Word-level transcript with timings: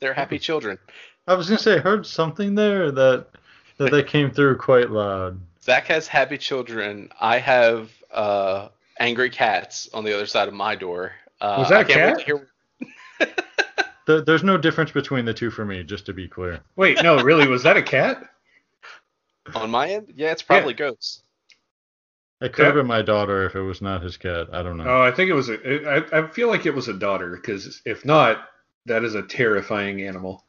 They're 0.00 0.14
happy 0.14 0.38
children. 0.38 0.78
I 1.26 1.34
was 1.34 1.48
gonna 1.48 1.58
say, 1.60 1.76
I 1.76 1.78
heard 1.78 2.06
something 2.06 2.54
there 2.54 2.90
that 2.90 3.26
that 3.76 3.90
they 3.90 4.02
came 4.02 4.30
through 4.30 4.56
quite 4.58 4.90
loud. 4.90 5.40
Zach 5.62 5.86
has 5.86 6.08
happy 6.08 6.38
children. 6.38 7.10
I 7.20 7.38
have 7.38 7.90
uh, 8.12 8.68
angry 8.98 9.30
cats 9.30 9.88
on 9.92 10.04
the 10.04 10.14
other 10.14 10.26
side 10.26 10.48
of 10.48 10.54
my 10.54 10.74
door. 10.74 11.12
Uh, 11.40 11.56
Was 11.58 11.68
that 11.68 11.78
I 11.78 11.80
a 11.82 11.84
can't 11.84 12.16
wait 12.16 12.26
cat? 12.26 12.26
hear- 12.26 12.48
There, 14.06 14.22
there's 14.22 14.42
no 14.42 14.56
difference 14.56 14.90
between 14.90 15.24
the 15.24 15.34
two 15.34 15.50
for 15.50 15.64
me, 15.64 15.84
just 15.84 16.06
to 16.06 16.12
be 16.12 16.26
clear. 16.26 16.60
Wait, 16.74 17.00
no, 17.02 17.22
really, 17.22 17.46
was 17.46 17.62
that 17.62 17.76
a 17.76 17.82
cat? 17.82 18.24
On 19.54 19.70
my 19.70 19.88
end, 19.88 20.12
yeah, 20.16 20.32
it's 20.32 20.42
probably 20.42 20.74
ghosts. 20.74 21.22
It 22.40 22.52
could 22.54 22.64
have 22.66 22.74
been 22.74 22.86
my 22.86 23.02
daughter 23.02 23.44
if 23.44 23.54
it 23.54 23.60
was 23.60 23.80
not 23.82 24.02
his 24.02 24.16
cat. 24.16 24.48
I 24.52 24.62
don't 24.62 24.78
know. 24.78 24.84
Oh, 24.84 25.02
I 25.02 25.12
think 25.12 25.30
it 25.30 25.34
was 25.34 25.48
a. 25.50 25.86
I, 26.12 26.20
I 26.20 26.26
feel 26.28 26.48
like 26.48 26.66
it 26.66 26.74
was 26.74 26.88
a 26.88 26.94
daughter 26.94 27.36
because 27.36 27.82
if 27.84 28.04
not, 28.04 28.48
that 28.90 29.04
is 29.04 29.14
a 29.14 29.22
terrifying 29.22 30.02
animal. 30.02 30.42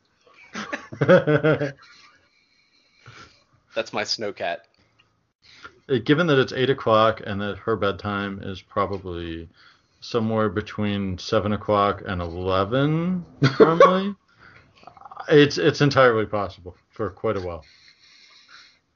That's 1.00 1.74
my 3.94 4.04
snow 4.04 4.34
cat. 4.34 4.66
Uh, 5.88 6.00
Given 6.04 6.26
that 6.28 6.40
it's 6.40 6.52
eight 6.52 6.72
o'clock 6.72 7.22
and 7.24 7.40
that 7.40 7.58
her 7.60 7.76
bedtime 7.76 8.42
is 8.42 8.62
probably 8.62 9.48
somewhere 10.00 10.50
between 10.50 11.20
seven 11.20 11.54
o'clock 11.54 12.02
and 12.06 12.20
eleven, 12.20 13.24
normally, 13.60 14.16
it's 15.30 15.60
it's 15.60 15.82
entirely 15.82 16.26
possible 16.26 16.76
for 16.90 17.12
quite 17.12 17.38
a 17.38 17.42
while. 17.42 17.64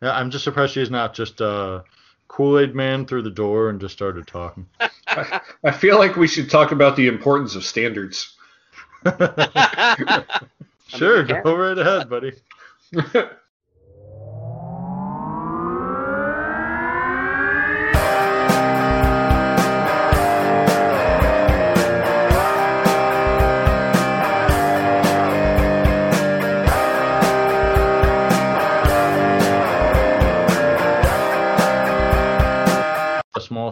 Yeah, 0.01 0.17
I'm 0.17 0.31
just 0.31 0.43
surprised 0.43 0.73
she's 0.73 0.89
not 0.89 1.13
just 1.13 1.39
uh, 1.39 1.83
Kool 2.27 2.57
Aid 2.57 2.73
Man 2.73 3.05
through 3.05 3.21
the 3.21 3.29
door 3.29 3.69
and 3.69 3.79
just 3.79 3.93
started 3.93 4.25
talking. 4.25 4.65
I, 5.07 5.39
I 5.63 5.71
feel 5.71 5.99
like 5.99 6.15
we 6.15 6.27
should 6.27 6.49
talk 6.49 6.71
about 6.71 6.95
the 6.95 7.07
importance 7.07 7.55
of 7.55 7.63
standards. 7.63 8.34
Sure, 10.87 11.23
go 11.23 11.55
right 11.57 11.77
ahead, 11.77 12.09
buddy. 12.09 12.33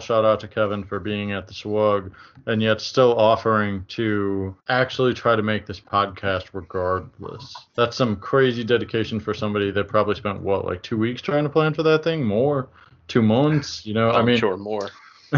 shout 0.00 0.24
out 0.24 0.40
to 0.40 0.48
Kevin 0.48 0.82
for 0.82 0.98
being 0.98 1.32
at 1.32 1.46
the 1.46 1.54
SWUG 1.54 2.10
and 2.46 2.60
yet 2.62 2.80
still 2.80 3.16
offering 3.16 3.84
to 3.88 4.56
actually 4.68 5.14
try 5.14 5.36
to 5.36 5.42
make 5.42 5.66
this 5.66 5.78
podcast 5.80 6.48
regardless. 6.52 7.54
That's 7.76 7.96
some 7.96 8.16
crazy 8.16 8.64
dedication 8.64 9.20
for 9.20 9.34
somebody 9.34 9.70
that 9.70 9.86
probably 9.88 10.16
spent 10.16 10.40
what, 10.40 10.64
like 10.64 10.82
two 10.82 10.96
weeks 10.96 11.22
trying 11.22 11.44
to 11.44 11.50
plan 11.50 11.74
for 11.74 11.82
that 11.84 12.02
thing? 12.02 12.24
More? 12.24 12.68
Two 13.06 13.22
months? 13.22 13.86
You 13.86 13.94
know, 13.94 14.10
I 14.10 14.18
I'm 14.18 14.26
mean, 14.26 14.38
sure 14.38 14.56
more. 14.56 14.90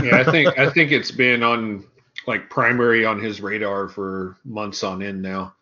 yeah, 0.03 0.17
I 0.19 0.25
think 0.25 0.59
I 0.59 0.71
think 0.71 0.93
it's 0.93 1.11
been 1.11 1.43
on 1.43 1.85
like 2.27 2.49
primary 2.49 3.05
on 3.05 3.21
his 3.21 3.41
radar 3.41 3.89
for 3.89 4.37
months 4.45 4.83
on 4.83 5.03
end 5.03 5.21
now. 5.21 5.55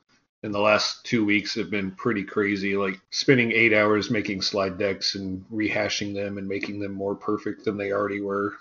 And 0.42 0.52
the 0.54 0.60
last 0.60 1.06
two 1.06 1.24
weeks 1.24 1.54
have 1.54 1.70
been 1.70 1.90
pretty 1.92 2.22
crazy, 2.22 2.76
like 2.76 3.00
spending 3.10 3.50
eight 3.50 3.72
hours 3.72 4.10
making 4.10 4.42
slide 4.42 4.76
decks 4.78 5.14
and 5.14 5.42
rehashing 5.50 6.14
them 6.14 6.36
and 6.36 6.46
making 6.46 6.80
them 6.80 6.92
more 6.92 7.14
perfect 7.14 7.64
than 7.64 7.78
they 7.78 7.92
already 7.92 8.20
were. 8.20 8.52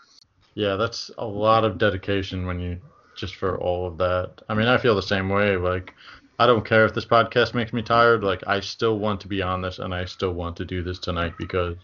Yeah, 0.55 0.75
that's 0.75 1.09
a 1.17 1.25
lot 1.25 1.63
of 1.63 1.77
dedication 1.77 2.45
when 2.45 2.59
you 2.59 2.79
just 3.15 3.35
for 3.35 3.57
all 3.59 3.85
of 3.87 3.97
that. 3.99 4.41
I 4.49 4.53
mean, 4.55 4.67
I 4.67 4.77
feel 4.77 4.95
the 4.95 5.01
same 5.01 5.29
way. 5.29 5.55
Like, 5.55 5.93
I 6.39 6.47
don't 6.47 6.65
care 6.65 6.85
if 6.85 6.93
this 6.93 7.05
podcast 7.05 7.53
makes 7.53 7.71
me 7.73 7.81
tired. 7.83 8.23
Like, 8.23 8.41
I 8.47 8.59
still 8.59 8.97
want 8.97 9.21
to 9.21 9.27
be 9.27 9.41
on 9.41 9.61
this 9.61 9.77
and 9.79 9.93
I 9.93 10.05
still 10.05 10.33
want 10.33 10.57
to 10.57 10.65
do 10.65 10.81
this 10.81 10.97
tonight 10.99 11.33
because 11.37 11.77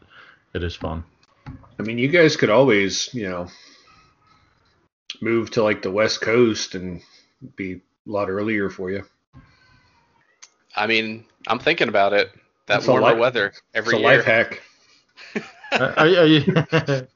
it 0.55 0.63
is 0.63 0.75
fun. 0.75 1.03
I 1.79 1.83
mean, 1.83 1.97
you 1.99 2.07
guys 2.07 2.35
could 2.35 2.49
always, 2.49 3.13
you 3.13 3.29
know, 3.29 3.47
move 5.21 5.51
to 5.51 5.63
like 5.63 5.81
the 5.81 5.91
West 5.91 6.21
Coast 6.21 6.75
and 6.75 7.01
be 7.55 7.73
a 7.73 7.79
lot 8.05 8.29
earlier 8.29 8.69
for 8.69 8.89
you. 8.91 9.03
I 10.75 10.87
mean, 10.87 11.25
I'm 11.47 11.59
thinking 11.59 11.89
about 11.89 12.13
it. 12.13 12.31
That 12.67 12.79
It's 12.79 12.87
a 12.87 12.91
warmer 12.91 13.07
life- 13.09 13.17
weather 13.19 13.45
It's 13.47 13.61
every 13.73 13.95
a 13.95 13.99
year. 13.99 14.17
life 14.17 14.25
hack. 14.25 14.61
Are, 15.71 15.93
are 15.97 16.25
you- 16.25 16.45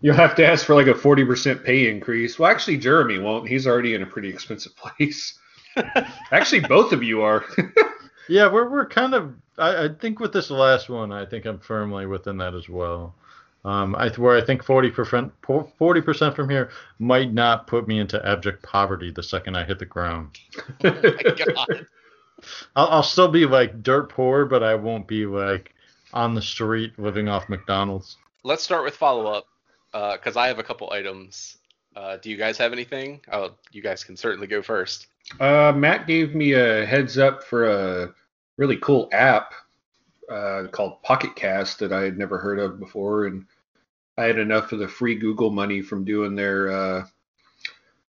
You'll 0.00 0.14
have 0.16 0.34
to 0.36 0.46
ask 0.46 0.66
for 0.66 0.74
like 0.74 0.86
a 0.86 0.94
40% 0.94 1.64
pay 1.64 1.90
increase. 1.90 2.38
Well, 2.38 2.50
actually, 2.50 2.78
Jeremy 2.78 3.18
won't. 3.18 3.48
He's 3.48 3.66
already 3.66 3.94
in 3.94 4.02
a 4.02 4.06
pretty 4.06 4.28
expensive 4.28 4.76
place. 4.76 5.38
actually, 6.30 6.60
both 6.60 6.92
of 6.92 7.02
you 7.02 7.22
are. 7.22 7.44
Yeah, 8.28 8.50
we're 8.50 8.68
we're 8.68 8.86
kind 8.86 9.14
of. 9.14 9.34
I, 9.58 9.84
I 9.84 9.88
think 9.88 10.20
with 10.20 10.32
this 10.32 10.50
last 10.50 10.88
one, 10.88 11.12
I 11.12 11.26
think 11.26 11.44
I'm 11.44 11.58
firmly 11.58 12.06
within 12.06 12.38
that 12.38 12.54
as 12.54 12.68
well. 12.68 13.14
Um, 13.64 13.94
I 13.96 14.08
where 14.10 14.36
I 14.36 14.44
think 14.44 14.62
forty 14.62 14.90
percent 14.90 15.32
forty 15.78 16.00
percent 16.00 16.34
from 16.34 16.48
here 16.48 16.70
might 16.98 17.32
not 17.32 17.66
put 17.66 17.88
me 17.88 17.98
into 17.98 18.24
abject 18.26 18.62
poverty 18.62 19.10
the 19.10 19.22
second 19.22 19.56
I 19.56 19.64
hit 19.64 19.78
the 19.78 19.86
ground. 19.86 20.38
Oh 20.84 20.90
my 21.02 21.34
God. 21.34 21.86
I'll, 22.76 22.88
I'll 22.88 23.02
still 23.02 23.28
be 23.28 23.46
like 23.46 23.82
dirt 23.82 24.10
poor, 24.10 24.44
but 24.44 24.62
I 24.62 24.74
won't 24.74 25.06
be 25.06 25.24
like 25.26 25.74
on 26.12 26.34
the 26.34 26.42
street 26.42 26.98
living 26.98 27.28
off 27.28 27.48
McDonald's. 27.48 28.16
Let's 28.42 28.62
start 28.62 28.84
with 28.84 28.96
follow 28.96 29.26
up 29.26 29.46
because 29.94 30.36
I 30.36 30.48
have 30.48 30.58
a 30.58 30.62
couple 30.62 30.90
items. 30.92 31.56
Uh, 31.96 32.16
do 32.16 32.28
you 32.28 32.36
guys 32.36 32.58
have 32.58 32.72
anything? 32.72 33.20
Oh, 33.32 33.52
you 33.70 33.80
guys 33.80 34.02
can 34.02 34.16
certainly 34.16 34.46
go 34.48 34.60
first. 34.62 35.06
Uh, 35.40 35.72
Matt 35.74 36.06
gave 36.08 36.34
me 36.34 36.52
a 36.52 36.84
heads 36.84 37.16
up 37.18 37.44
for 37.44 37.66
a 37.70 38.14
really 38.56 38.76
cool 38.78 39.08
app 39.12 39.54
uh, 40.28 40.64
called 40.72 41.00
Pocket 41.02 41.36
Cast 41.36 41.78
that 41.78 41.92
I 41.92 42.02
had 42.02 42.18
never 42.18 42.38
heard 42.38 42.58
of 42.58 42.80
before, 42.80 43.26
and 43.26 43.46
I 44.18 44.24
had 44.24 44.38
enough 44.38 44.72
of 44.72 44.80
the 44.80 44.88
free 44.88 45.14
Google 45.14 45.50
money 45.50 45.82
from 45.82 46.04
doing 46.04 46.34
their 46.34 46.70
uh, 46.70 47.04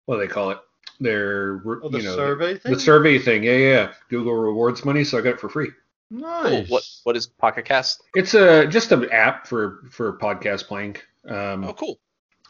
what 0.07 0.17
do 0.17 0.21
they 0.23 0.27
call 0.33 0.51
it? 0.51 0.59
Their 1.01 1.63
Oh, 1.65 1.89
the 1.89 1.99
you 1.99 2.05
know 2.05 2.17
survey 2.17 2.59
thing. 2.59 2.73
the 2.73 2.81
survey 2.81 3.19
thing. 3.21 3.45
Yeah, 3.45 3.53
yeah. 3.57 3.93
Google 4.11 4.35
rewards 4.35 4.85
money, 4.85 5.05
so 5.05 5.17
I 5.19 5.21
got 5.21 5.35
it 5.35 5.41
for 5.41 5.49
free. 5.49 5.71
Cool. 6.11 6.21
nice. 6.21 6.69
What 6.69 6.83
what 7.05 7.17
is 7.17 7.27
Pocket 7.29 7.65
Cast? 7.65 8.03
It's 8.15 8.35
a 8.35 8.67
just 8.67 8.91
an 8.91 9.09
app 9.13 9.47
for 9.47 9.85
for 9.91 10.19
podcast 10.19 10.65
playing. 10.67 10.97
Um, 11.29 11.65
Oh, 11.65 11.73
cool. 11.73 11.99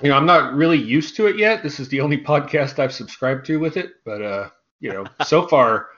you 0.02 0.08
know, 0.08 0.16
I'm 0.16 0.26
not 0.26 0.54
really 0.54 0.78
used 0.78 1.16
to 1.16 1.26
it 1.26 1.36
yet. 1.38 1.62
This 1.62 1.78
is 1.80 1.88
the 1.88 2.00
only 2.00 2.18
podcast 2.32 2.78
I've 2.78 2.92
subscribed 2.92 3.46
to 3.46 3.58
with 3.58 3.76
it, 3.76 3.92
but 4.04 4.22
uh, 4.22 4.48
you 4.80 4.92
know, 4.92 5.06
so 5.24 5.46
far 5.46 5.88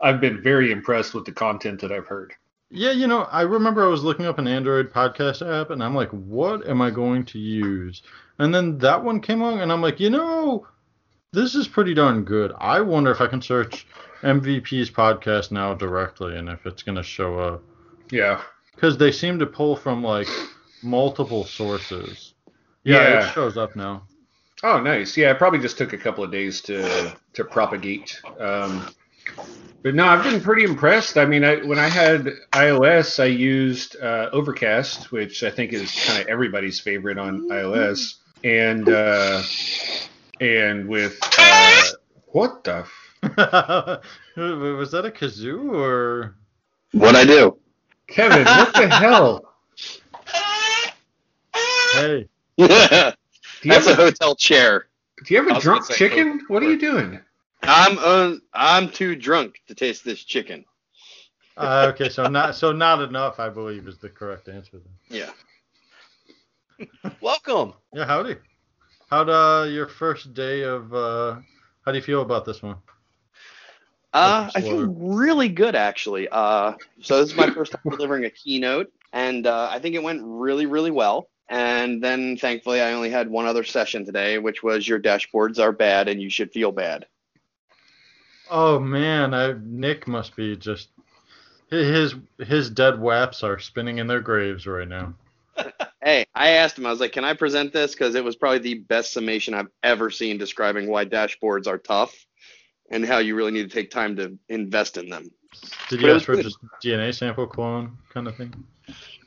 I've 0.00 0.20
been 0.20 0.42
very 0.42 0.72
impressed 0.72 1.14
with 1.14 1.24
the 1.24 1.32
content 1.32 1.80
that 1.80 1.92
I've 1.92 2.06
heard. 2.06 2.34
Yeah, 2.68 2.90
you 2.90 3.06
know, 3.06 3.22
I 3.30 3.42
remember 3.42 3.84
I 3.84 3.88
was 3.88 4.02
looking 4.02 4.26
up 4.26 4.38
an 4.38 4.48
Android 4.48 4.92
podcast 4.92 5.40
app, 5.40 5.70
and 5.70 5.82
I'm 5.82 5.94
like, 5.94 6.10
what 6.10 6.66
am 6.68 6.82
I 6.82 6.90
going 6.90 7.24
to 7.26 7.38
use? 7.38 8.02
And 8.40 8.52
then 8.52 8.76
that 8.78 9.02
one 9.04 9.20
came 9.20 9.40
along, 9.40 9.60
and 9.60 9.70
I'm 9.70 9.80
like, 9.80 10.00
you 10.00 10.10
know, 10.10 10.66
this 11.32 11.54
is 11.54 11.68
pretty 11.68 11.94
darn 11.94 12.24
good. 12.24 12.52
I 12.58 12.80
wonder 12.80 13.12
if 13.12 13.20
I 13.20 13.28
can 13.28 13.40
search 13.40 13.86
MVP's 14.22 14.90
podcast 14.90 15.52
now 15.52 15.74
directly, 15.74 16.36
and 16.36 16.48
if 16.48 16.66
it's 16.66 16.82
going 16.82 16.96
to 16.96 17.04
show 17.04 17.38
up. 17.38 17.62
Yeah. 18.10 18.42
Because 18.74 18.98
they 18.98 19.12
seem 19.12 19.38
to 19.38 19.46
pull 19.46 19.76
from 19.76 20.02
like 20.02 20.28
multiple 20.86 21.44
sources. 21.44 22.34
Yeah, 22.84 22.96
Yeah. 23.08 23.28
it 23.28 23.34
shows 23.34 23.56
up 23.56 23.76
now. 23.76 24.04
Oh, 24.62 24.80
nice. 24.80 25.16
Yeah, 25.16 25.32
it 25.32 25.38
probably 25.38 25.58
just 25.58 25.76
took 25.76 25.92
a 25.92 25.98
couple 25.98 26.24
of 26.24 26.30
days 26.32 26.60
to 26.62 27.14
to 27.34 27.44
propagate. 27.44 28.20
Um, 28.40 28.88
but 29.82 29.94
no, 29.94 30.06
I've 30.06 30.24
been 30.24 30.40
pretty 30.40 30.64
impressed. 30.64 31.18
I 31.18 31.26
mean, 31.26 31.44
I, 31.44 31.56
when 31.56 31.78
I 31.78 31.88
had 31.88 32.26
iOS, 32.52 33.20
I 33.22 33.26
used 33.26 33.96
uh, 34.00 34.30
Overcast, 34.32 35.12
which 35.12 35.42
I 35.42 35.50
think 35.50 35.72
is 35.72 35.92
kind 36.06 36.22
of 36.22 36.28
everybody's 36.28 36.80
favorite 36.80 37.18
on 37.18 37.48
iOS, 37.50 38.14
and 38.44 38.88
uh, 38.88 39.42
and 40.40 40.88
with 40.88 41.18
uh, 41.38 41.82
what 42.28 42.64
the 42.64 42.84
f- 42.86 43.02
Was 44.36 44.90
that 44.92 45.04
a 45.04 45.10
kazoo 45.10 45.72
or? 45.74 46.36
What 46.92 47.14
I 47.16 47.24
do? 47.24 47.58
Kevin? 48.06 48.44
What 48.44 48.72
the 48.72 48.88
hell? 48.88 49.52
Hey, 51.96 52.28
That's 52.58 53.16
have 53.66 53.86
a 53.86 53.94
hotel 53.94 54.34
chair. 54.36 54.86
do 55.24 55.34
you 55.34 55.40
have 55.40 55.50
I 55.50 55.52
a 55.52 55.54
was 55.54 55.64
drunk 55.64 55.88
chicken? 55.90 56.38
Coke. 56.40 56.50
What 56.50 56.62
are 56.62 56.70
you 56.70 56.78
doing? 56.78 57.20
I'm 57.62 57.98
uh, 57.98 58.36
I'm 58.52 58.90
too 58.90 59.16
drunk 59.16 59.60
to 59.68 59.74
taste 59.74 60.04
this 60.04 60.22
chicken. 60.24 60.64
uh, 61.56 61.90
okay, 61.94 62.08
so 62.08 62.26
not 62.28 62.54
so 62.54 62.72
not 62.72 63.02
enough, 63.02 63.38
I 63.40 63.48
believe, 63.48 63.86
is 63.88 63.98
the 63.98 64.08
correct 64.08 64.48
answer. 64.48 64.78
Then. 64.78 64.92
Yeah. 65.08 65.30
Welcome. 67.20 67.74
Yeah, 67.92 68.04
howdy. 68.06 68.36
How'd 69.10 69.28
uh, 69.30 69.66
your 69.68 69.86
first 69.88 70.34
day 70.34 70.62
of? 70.62 70.92
Uh, 70.94 71.36
how 71.84 71.92
do 71.92 71.98
you 71.98 72.02
feel 72.02 72.22
about 72.22 72.44
this 72.44 72.62
one? 72.62 72.76
Uh, 74.12 74.48
Oh, 74.48 74.50
I 74.54 74.60
feel 74.62 74.84
really 74.86 75.48
good 75.48 75.74
actually. 75.74 76.28
Uh, 76.30 76.74
so 77.00 77.18
this 77.20 77.30
is 77.30 77.36
my 77.36 77.48
first 77.48 77.72
time 77.72 77.80
delivering 77.90 78.24
a 78.24 78.30
keynote, 78.30 78.90
and 79.12 79.46
uh, 79.46 79.68
I 79.70 79.78
think 79.78 79.94
it 79.94 80.02
went 80.02 80.22
really, 80.24 80.66
really 80.66 80.90
well. 80.90 81.28
And 81.48 82.02
then 82.02 82.36
thankfully, 82.36 82.80
I 82.80 82.92
only 82.92 83.10
had 83.10 83.30
one 83.30 83.46
other 83.46 83.64
session 83.64 84.04
today, 84.04 84.38
which 84.38 84.62
was 84.62 84.86
your 84.86 85.00
dashboards 85.00 85.58
are 85.58 85.72
bad 85.72 86.08
and 86.08 86.20
you 86.20 86.30
should 86.30 86.52
feel 86.52 86.72
bad. 86.72 87.06
Oh 88.50 88.78
man, 88.78 89.34
I, 89.34 89.54
Nick 89.62 90.06
must 90.06 90.36
be 90.36 90.56
just 90.56 90.88
his 91.70 92.14
his 92.38 92.70
dead 92.70 93.00
waps 93.00 93.42
are 93.42 93.58
spinning 93.58 93.98
in 93.98 94.06
their 94.06 94.20
graves 94.20 94.66
right 94.66 94.88
now. 94.88 95.14
Hey, 96.02 96.24
I 96.36 96.50
asked 96.50 96.78
him. 96.78 96.86
I 96.86 96.90
was 96.90 97.00
like, 97.00 97.10
"Can 97.10 97.24
I 97.24 97.34
present 97.34 97.72
this?" 97.72 97.92
Because 97.92 98.14
it 98.14 98.22
was 98.22 98.36
probably 98.36 98.60
the 98.60 98.74
best 98.74 99.12
summation 99.12 99.54
I've 99.54 99.70
ever 99.82 100.08
seen 100.08 100.38
describing 100.38 100.88
why 100.88 101.04
dashboards 101.04 101.66
are 101.66 101.78
tough 101.78 102.14
and 102.92 103.04
how 103.04 103.18
you 103.18 103.34
really 103.34 103.50
need 103.50 103.68
to 103.68 103.74
take 103.74 103.90
time 103.90 104.14
to 104.16 104.38
invest 104.48 104.98
in 104.98 105.08
them. 105.08 105.32
Did 105.88 106.02
you 106.02 106.12
ask 106.12 106.26
for 106.26 106.40
just 106.40 106.58
DNA 106.80 107.12
sample 107.12 107.48
clone 107.48 107.98
kind 108.10 108.28
of 108.28 108.36
thing? 108.36 108.54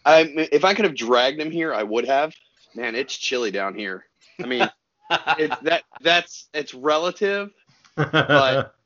I, 0.05 0.21
if 0.51 0.63
I 0.63 0.73
could 0.73 0.85
have 0.85 0.95
dragged 0.95 1.39
him 1.39 1.51
here, 1.51 1.73
I 1.73 1.83
would 1.83 2.05
have. 2.05 2.33
Man, 2.75 2.95
it's 2.95 3.15
chilly 3.17 3.51
down 3.51 3.75
here. 3.75 4.05
I 4.41 4.45
mean, 4.47 4.69
it, 5.37 5.51
that 5.63 5.83
that's 6.01 6.47
it's 6.53 6.73
relative. 6.73 7.49
But- 7.95 8.75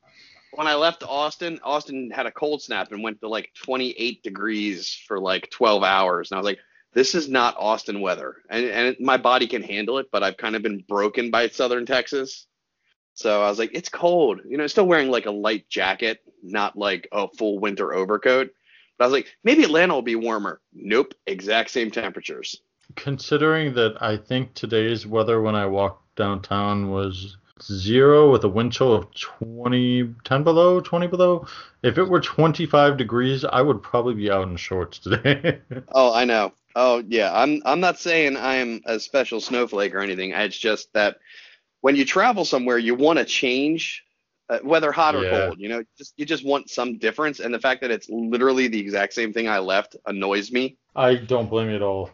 When 0.56 0.68
I 0.68 0.76
left 0.76 1.02
Austin, 1.02 1.60
Austin 1.64 2.12
had 2.12 2.28
a 2.28 2.32
cold 2.32 2.62
snap 2.62 2.92
and 2.92 3.02
went 3.02 3.20
to 3.22 3.28
like 3.28 3.50
28 3.64 4.22
degrees 4.22 5.02
for 5.08 5.20
like 5.20 5.50
12 5.50 5.84
hours, 5.84 6.30
and 6.30 6.38
I 6.38 6.40
was 6.40 6.46
like, 6.46 6.60
"This 6.94 7.16
is 7.16 7.28
not 7.28 7.56
Austin 7.58 8.02
weather," 8.02 8.36
and 8.52 8.64
and 8.66 8.88
it, 8.90 9.02
my 9.02 9.18
body 9.18 9.48
can 9.48 9.64
handle 9.64 9.98
it, 9.98 10.10
but 10.12 10.22
I've 10.22 10.38
kind 10.38 10.56
of 10.56 10.62
been 10.62 10.84
broken 10.88 11.32
by 11.32 11.48
Southern 11.48 11.88
Texas. 11.88 12.46
So 13.16 13.42
I 13.42 13.50
was 13.50 13.58
like, 13.58 13.72
"It's 13.74 13.90
cold," 13.90 14.42
you 14.48 14.58
know, 14.58 14.68
still 14.68 14.86
wearing 14.86 15.10
like 15.10 15.26
a 15.26 15.32
light 15.32 15.68
jacket, 15.70 16.20
not 16.44 16.78
like 16.78 17.08
a 17.12 17.28
full 17.30 17.58
winter 17.58 17.92
overcoat. 17.92 18.52
But 18.98 19.06
I 19.06 19.08
was 19.08 19.14
like, 19.14 19.28
maybe 19.44 19.64
Atlanta 19.64 19.94
will 19.94 20.02
be 20.02 20.16
warmer. 20.16 20.62
Nope, 20.74 21.14
exact 21.26 21.72
same 21.72 21.92
temperatures. 21.92 22.62
Considering 22.96 23.74
that 23.74 24.02
I 24.02 24.18
think 24.18 24.54
today's 24.54 25.08
weather 25.08 25.42
when 25.42 25.56
I 25.56 25.66
walked 25.66 26.16
downtown 26.16 26.92
was 26.92 27.38
zero 27.62 28.32
with 28.32 28.44
a 28.44 28.50
wind 28.50 28.74
chill 28.74 28.94
of 28.94 29.14
20, 29.14 30.16
10 30.24 30.44
below, 30.44 30.82
20 30.82 31.08
below. 31.08 31.48
If 31.82 31.98
it 31.98 32.04
were 32.04 32.20
25 32.20 32.98
degrees, 32.98 33.46
I 33.46 33.62
would 33.62 33.82
probably 33.82 34.16
be 34.16 34.32
out 34.32 34.48
in 34.48 34.58
shorts 34.58 35.00
today. 35.00 35.60
Oh, 35.90 36.14
I 36.14 36.26
know. 36.26 36.54
Oh, 36.76 37.04
yeah. 37.08 37.32
I'm 37.34 37.62
I'm 37.66 37.80
not 37.80 38.00
saying 38.00 38.36
I 38.36 38.56
am 38.56 38.82
a 38.86 39.00
special 39.00 39.40
snowflake 39.40 39.94
or 39.94 40.00
anything. 40.00 40.32
It's 40.32 40.58
just 40.58 40.92
that 40.94 41.18
when 41.82 41.96
you 41.96 42.06
travel 42.06 42.46
somewhere, 42.46 42.78
you 42.78 42.96
want 42.96 43.20
to 43.20 43.26
change, 43.26 44.04
uh, 44.50 44.60
whether 44.64 44.92
hot 44.92 45.16
or 45.16 45.24
Yeah. 45.24 45.46
cold. 45.46 45.60
You 45.60 45.70
know, 45.70 45.84
just 45.98 46.14
you 46.18 46.26
just 46.26 46.46
want 46.46 46.70
some 46.70 46.98
difference. 46.98 47.40
And 47.40 47.54
the 47.54 47.60
fact 47.60 47.82
that 47.82 47.92
it's 47.92 48.10
literally 48.10 48.68
the 48.68 48.80
exact 48.80 49.14
same 49.14 49.34
thing 49.34 49.48
I 49.48 49.60
left 49.60 49.96
annoys 50.06 50.52
me. 50.52 50.78
I 50.96 51.16
don't 51.16 51.50
blame 51.50 51.70
you 51.70 51.76
at 51.76 51.82
all. 51.82 52.12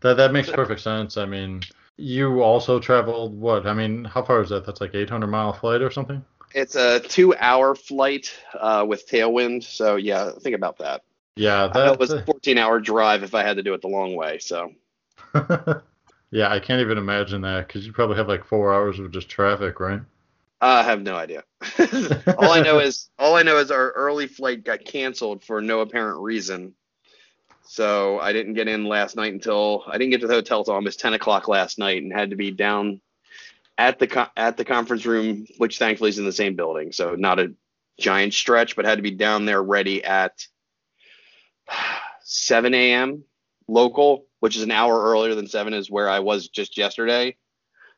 That 0.00 0.16
that 0.18 0.32
makes 0.32 0.50
perfect 0.50 0.80
sense. 0.80 1.16
I 1.16 1.24
mean, 1.24 1.62
you 1.96 2.42
also 2.42 2.78
traveled 2.78 3.38
what? 3.38 3.66
I 3.66 3.72
mean, 3.74 4.04
how 4.04 4.22
far 4.22 4.40
is 4.42 4.50
that? 4.50 4.66
That's 4.66 4.80
like 4.80 4.94
800 4.94 5.26
mile 5.26 5.52
flight 5.52 5.82
or 5.82 5.90
something. 5.90 6.24
It's 6.54 6.76
a 6.76 7.00
two-hour 7.00 7.74
flight 7.74 8.32
uh, 8.58 8.84
with 8.88 9.08
tailwind, 9.08 9.64
so 9.64 9.96
yeah, 9.96 10.30
think 10.40 10.54
about 10.54 10.78
that. 10.78 11.02
Yeah, 11.36 11.70
I 11.72 11.78
know 11.78 11.92
it 11.92 11.98
that 11.98 11.98
was 11.98 12.10
a 12.12 12.22
14-hour 12.22 12.80
drive 12.80 13.22
if 13.22 13.34
I 13.34 13.42
had 13.42 13.56
to 13.56 13.62
do 13.62 13.74
it 13.74 13.82
the 13.82 13.88
long 13.88 14.14
way. 14.14 14.38
So 14.38 14.72
yeah, 16.30 16.50
I 16.50 16.60
can't 16.60 16.80
even 16.80 16.98
imagine 16.98 17.42
that 17.42 17.66
because 17.66 17.86
you 17.86 17.92
probably 17.92 18.16
have 18.16 18.28
like 18.28 18.44
four 18.44 18.72
hours 18.72 18.98
of 18.98 19.10
just 19.10 19.28
traffic, 19.28 19.80
right? 19.80 20.00
I 20.60 20.82
have 20.82 21.02
no 21.02 21.14
idea. 21.14 21.44
all 22.38 22.50
I 22.50 22.62
know 22.62 22.78
is 22.78 23.10
all 23.18 23.34
I 23.34 23.42
know 23.42 23.58
is 23.58 23.70
our 23.70 23.90
early 23.90 24.26
flight 24.26 24.64
got 24.64 24.84
canceled 24.84 25.44
for 25.44 25.60
no 25.60 25.80
apparent 25.80 26.20
reason. 26.20 26.74
So 27.64 28.18
I 28.20 28.32
didn't 28.32 28.54
get 28.54 28.68
in 28.68 28.86
last 28.86 29.16
night 29.16 29.32
until 29.32 29.84
I 29.86 29.98
didn't 29.98 30.10
get 30.10 30.20
to 30.20 30.26
the 30.26 30.34
hotel 30.34 30.64
till 30.64 30.74
almost 30.74 31.00
10 31.00 31.14
o'clock 31.14 31.48
last 31.48 31.78
night, 31.78 32.02
and 32.02 32.12
had 32.12 32.30
to 32.30 32.36
be 32.36 32.50
down 32.50 33.00
at 33.76 33.98
the 33.98 34.30
at 34.36 34.56
the 34.56 34.64
conference 34.64 35.04
room, 35.04 35.46
which 35.58 35.78
thankfully 35.78 36.10
is 36.10 36.18
in 36.18 36.24
the 36.24 36.32
same 36.32 36.56
building, 36.56 36.92
so 36.92 37.14
not 37.14 37.38
a 37.38 37.52
giant 37.98 38.34
stretch, 38.34 38.76
but 38.76 38.84
had 38.84 38.96
to 38.96 39.02
be 39.02 39.10
down 39.10 39.44
there 39.44 39.62
ready 39.62 40.02
at 40.04 40.46
7 42.22 42.72
a.m. 42.74 43.24
local, 43.68 44.26
which 44.40 44.56
is 44.56 44.62
an 44.62 44.70
hour 44.70 45.02
earlier 45.02 45.34
than 45.34 45.46
7 45.46 45.74
is 45.74 45.90
where 45.90 46.08
I 46.08 46.20
was 46.20 46.48
just 46.48 46.78
yesterday. 46.78 47.36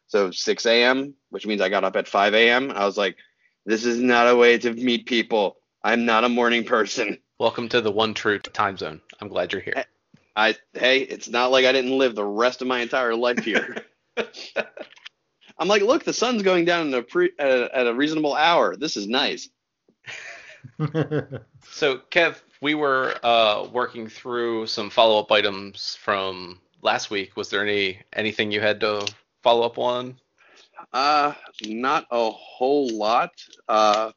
So 0.07 0.31
6 0.31 0.67
a.m., 0.67 1.15
which 1.31 1.47
means 1.47 1.61
I 1.61 1.69
got 1.69 1.85
up 1.85 1.97
at 1.97 2.09
5 2.09 2.35
a.m. 2.35 2.71
I 2.71 2.85
was 2.85 2.97
like, 2.97 3.17
this 3.67 3.85
is 3.85 4.01
not 4.01 4.29
a 4.29 4.37
way 4.37 4.59
to 4.59 4.73
meet 4.73 5.07
people. 5.07 5.57
I'm 5.83 6.05
not 6.05 6.25
a 6.25 6.29
morning 6.29 6.65
person. 6.65 7.19
Welcome 7.39 7.69
to 7.71 7.81
the 7.81 7.91
one 7.91 8.15
true 8.15 8.39
time 8.39 8.77
zone. 8.77 9.01
I'm 9.21 9.29
glad 9.29 9.53
you're 9.53 9.63
here. 9.63 9.85
I 10.35 10.57
hey, 10.73 11.01
it's 11.01 11.29
not 11.29 11.51
like 11.51 11.65
I 11.67 11.73
didn't 11.73 11.97
live 11.97 12.15
the 12.15 12.25
rest 12.25 12.63
of 12.63 12.69
my 12.69 12.81
entire 12.81 13.15
life 13.15 13.39
here. 13.45 13.77
I'm 15.59 15.69
like, 15.69 15.83
look, 15.83 16.05
the 16.05 16.13
sun's 16.13 16.43
going 16.43 16.65
down 16.65 16.89
in 16.89 16.95
a 16.95 17.03
pre, 17.03 17.31
at, 17.39 17.49
a, 17.49 17.77
at 17.77 17.87
a 17.87 17.95
reasonable 17.95 18.35
hour. 18.35 18.77
This 18.77 18.97
is 18.97 19.07
nice. 19.07 19.49
So, 21.71 21.99
Kev, 22.11 22.41
we 22.61 22.75
were 22.75 23.15
uh, 23.23 23.69
working 23.73 24.09
through 24.09 24.67
some 24.67 24.91
follow-up 24.91 25.31
items 25.31 25.97
from 25.97 26.61
last 26.83 27.11
week. 27.11 27.37
Was 27.37 27.51
there 27.51 27.63
any 27.63 28.01
anything 28.13 28.51
you 28.51 28.61
had 28.61 28.81
to 28.81 29.07
follow 29.43 29.65
up 29.65 29.79
on? 29.79 30.19
Uh, 30.93 31.35
not 31.67 32.07
a 32.11 32.31
whole 32.31 32.89
lot. 32.89 33.33
Uh, 33.69 34.13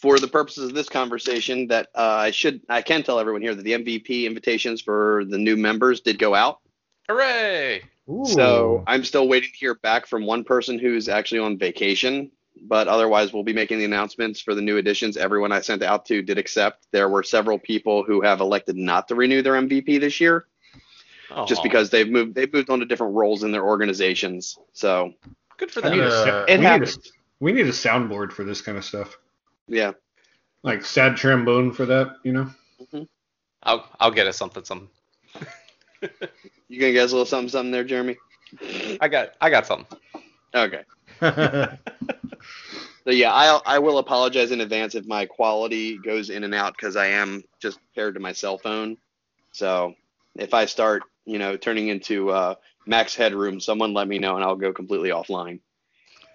for 0.00 0.18
the 0.18 0.28
purposes 0.28 0.68
of 0.68 0.74
this 0.74 0.88
conversation, 0.88 1.68
that 1.68 1.88
uh, 1.94 2.02
I 2.02 2.30
should 2.30 2.60
I 2.68 2.82
can 2.82 3.02
tell 3.02 3.18
everyone 3.18 3.40
here 3.40 3.54
that 3.54 3.62
the 3.62 3.72
MVP 3.72 4.24
invitations 4.26 4.82
for 4.82 5.24
the 5.26 5.38
new 5.38 5.56
members 5.56 6.02
did 6.02 6.18
go 6.18 6.34
out. 6.34 6.60
Hooray! 7.08 7.82
So 8.26 8.84
I'm 8.86 9.02
still 9.02 9.28
waiting 9.28 9.50
to 9.50 9.56
hear 9.56 9.74
back 9.76 10.06
from 10.06 10.26
one 10.26 10.44
person 10.44 10.78
who's 10.78 11.08
actually 11.08 11.38
on 11.38 11.56
vacation, 11.56 12.30
but 12.60 12.86
otherwise 12.86 13.32
we'll 13.32 13.44
be 13.44 13.54
making 13.54 13.78
the 13.78 13.86
announcements 13.86 14.42
for 14.42 14.54
the 14.54 14.60
new 14.60 14.76
additions. 14.76 15.16
Everyone 15.16 15.52
I 15.52 15.60
sent 15.60 15.82
out 15.82 16.04
to 16.06 16.20
did 16.20 16.36
accept. 16.36 16.86
There 16.92 17.08
were 17.08 17.22
several 17.22 17.58
people 17.58 18.04
who 18.04 18.20
have 18.20 18.40
elected 18.40 18.76
not 18.76 19.08
to 19.08 19.14
renew 19.14 19.40
their 19.40 19.54
MVP 19.54 20.00
this 20.00 20.20
year, 20.20 20.44
just 21.46 21.62
because 21.62 21.88
they've 21.88 22.10
moved 22.10 22.34
they've 22.34 22.52
moved 22.52 22.68
on 22.68 22.80
to 22.80 22.84
different 22.84 23.14
roles 23.14 23.42
in 23.42 23.52
their 23.52 23.64
organizations. 23.64 24.58
So 24.74 25.14
good 25.58 25.70
for 25.70 25.82
I 25.82 25.88
need 25.88 26.00
them. 26.00 26.04
a, 26.04 26.10
Uh, 26.10 26.46
it 26.46 26.58
we, 26.58 26.66
need 26.66 26.82
a, 26.82 26.88
we 27.40 27.52
need 27.52 27.66
a 27.66 27.70
soundboard 27.72 28.32
for 28.32 28.44
this 28.44 28.60
kind 28.60 28.78
of 28.78 28.84
stuff. 28.84 29.16
yeah, 29.68 29.92
Like 30.62 30.84
sad 30.84 31.16
trombone 31.16 31.72
for 31.72 31.86
that, 31.86 32.16
you 32.24 32.32
know? 32.32 32.50
I'll 33.62 33.88
I'll 34.00 34.10
get 34.10 34.26
us 34.26 34.36
something. 34.36 34.64
something. 34.64 34.88
you 36.68 36.80
gonna 36.80 36.92
get 36.92 37.04
us 37.04 37.12
a 37.12 37.14
little 37.14 37.26
something 37.26 37.48
something 37.48 37.70
there, 37.72 37.84
Jeremy? 37.84 38.16
I 39.00 39.08
got 39.08 39.30
I 39.40 39.50
got 39.50 39.66
something. 39.66 39.98
Okay. 40.54 40.82
So 43.04 43.10
yeah, 43.10 43.32
I 43.32 43.60
I 43.66 43.78
will 43.78 43.98
apologize 43.98 44.50
in 44.50 44.60
advance 44.60 44.94
if 44.94 45.06
my 45.06 45.26
quality 45.26 45.98
goes 45.98 46.30
in 46.30 46.44
and 46.44 46.54
out 46.54 46.74
because 46.76 46.96
I 46.96 47.06
am 47.06 47.42
just 47.60 47.78
paired 47.94 48.14
to 48.14 48.20
my 48.20 48.32
cell 48.32 48.58
phone. 48.58 48.96
So 49.52 49.94
if 50.36 50.54
I 50.54 50.64
start, 50.64 51.02
you 51.26 51.38
know, 51.38 51.56
turning 51.56 51.88
into 51.88 52.30
uh, 52.30 52.54
max 52.86 53.14
headroom, 53.14 53.60
someone 53.60 53.92
let 53.94 54.08
me 54.08 54.18
know 54.18 54.36
and 54.36 54.44
I'll 54.44 54.56
go 54.56 54.72
completely 54.72 55.10
offline. 55.10 55.60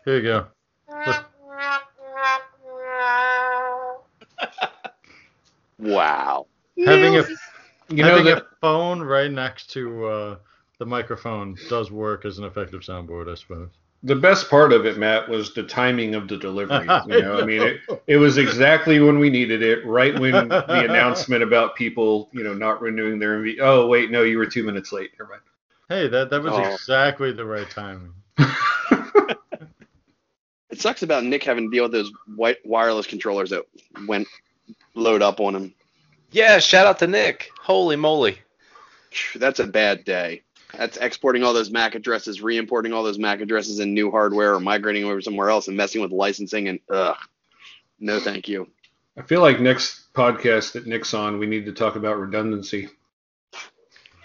Here 0.05 0.17
you 0.17 0.23
go. 0.23 0.47
Wow. 5.77 6.47
Having 6.85 7.17
a 7.17 7.23
You 7.89 8.03
know 8.03 8.09
having 8.09 8.25
that 8.25 8.37
a 8.39 8.45
phone 8.61 9.01
right 9.01 9.31
next 9.31 9.69
to 9.71 10.05
uh, 10.05 10.35
the 10.77 10.85
microphone 10.85 11.55
does 11.69 11.91
work 11.91 12.25
as 12.25 12.37
an 12.37 12.43
effective 12.45 12.81
soundboard, 12.81 13.31
I 13.31 13.35
suppose. 13.35 13.69
the 14.03 14.15
best 14.15 14.49
part 14.49 14.71
of 14.73 14.85
it, 14.85 14.97
Matt, 14.97 15.27
was 15.29 15.53
the 15.53 15.63
timing 15.63 16.15
of 16.15 16.27
the 16.27 16.37
delivery. 16.37 16.87
You 17.07 17.21
know, 17.21 17.39
I 17.39 17.45
mean, 17.45 17.61
it, 17.61 17.79
it 18.07 18.17
was 18.17 18.37
exactly 18.37 18.99
when 18.99 19.19
we 19.19 19.29
needed 19.29 19.61
it, 19.63 19.85
right 19.85 20.17
when 20.19 20.49
the 20.49 20.85
announcement 20.89 21.43
about 21.43 21.75
people, 21.75 22.29
you 22.33 22.43
know, 22.43 22.53
not 22.53 22.81
renewing 22.81 23.19
their 23.19 23.39
MV. 23.39 23.57
Oh, 23.61 23.87
wait, 23.87 24.11
no, 24.11 24.23
you 24.23 24.37
were 24.37 24.45
two 24.45 24.63
minutes 24.63 24.91
late. 24.91 25.11
Never 25.19 25.31
mind. 25.31 25.41
Hey, 25.89 26.07
that 26.07 26.29
that 26.29 26.41
was 26.43 26.53
Oh. 26.53 26.73
exactly 26.73 27.31
the 27.33 27.45
right 27.45 27.69
timing. 27.69 28.13
It 30.71 30.79
sucks 30.79 31.01
about 31.01 31.23
Nick 31.23 31.43
having 31.43 31.69
to 31.69 31.75
deal 31.75 31.83
with 31.85 31.91
those 31.91 32.11
white 32.35 32.57
wireless 32.63 33.07
controllers 33.07 33.49
that 33.49 33.63
went 34.07 34.27
load 34.93 35.23
up 35.23 35.39
on 35.39 35.55
him. 35.55 35.73
Yeah, 36.31 36.59
shout 36.59 36.85
out 36.85 36.99
to 36.99 37.07
Nick. 37.07 37.49
Holy 37.59 37.95
moly. 37.95 38.37
That's 39.35 39.59
a 39.59 39.65
bad 39.65 40.05
day. 40.05 40.43
That's 40.77 40.97
exporting 40.97 41.43
all 41.43 41.55
those 41.55 41.71
MAC 41.71 41.95
addresses, 41.95 42.43
re-importing 42.43 42.93
all 42.93 43.01
those 43.03 43.17
MAC 43.17 43.41
addresses 43.41 43.79
in 43.79 43.95
new 43.95 44.11
hardware, 44.11 44.53
or 44.53 44.59
migrating 44.59 45.05
over 45.05 45.19
somewhere 45.21 45.49
else 45.49 45.67
and 45.67 45.75
messing 45.75 46.01
with 46.03 46.11
licensing. 46.11 46.67
And 46.67 46.79
ugh, 46.91 47.17
no, 47.99 48.19
thank 48.19 48.47
you. 48.47 48.67
I 49.17 49.23
feel 49.23 49.41
like 49.41 49.59
next 49.59 50.13
podcast 50.13 50.73
that 50.73 50.85
Nick's 50.85 51.15
on, 51.15 51.39
we 51.39 51.47
need 51.47 51.65
to 51.65 51.73
talk 51.73 51.95
about 51.95 52.19
redundancy 52.19 52.89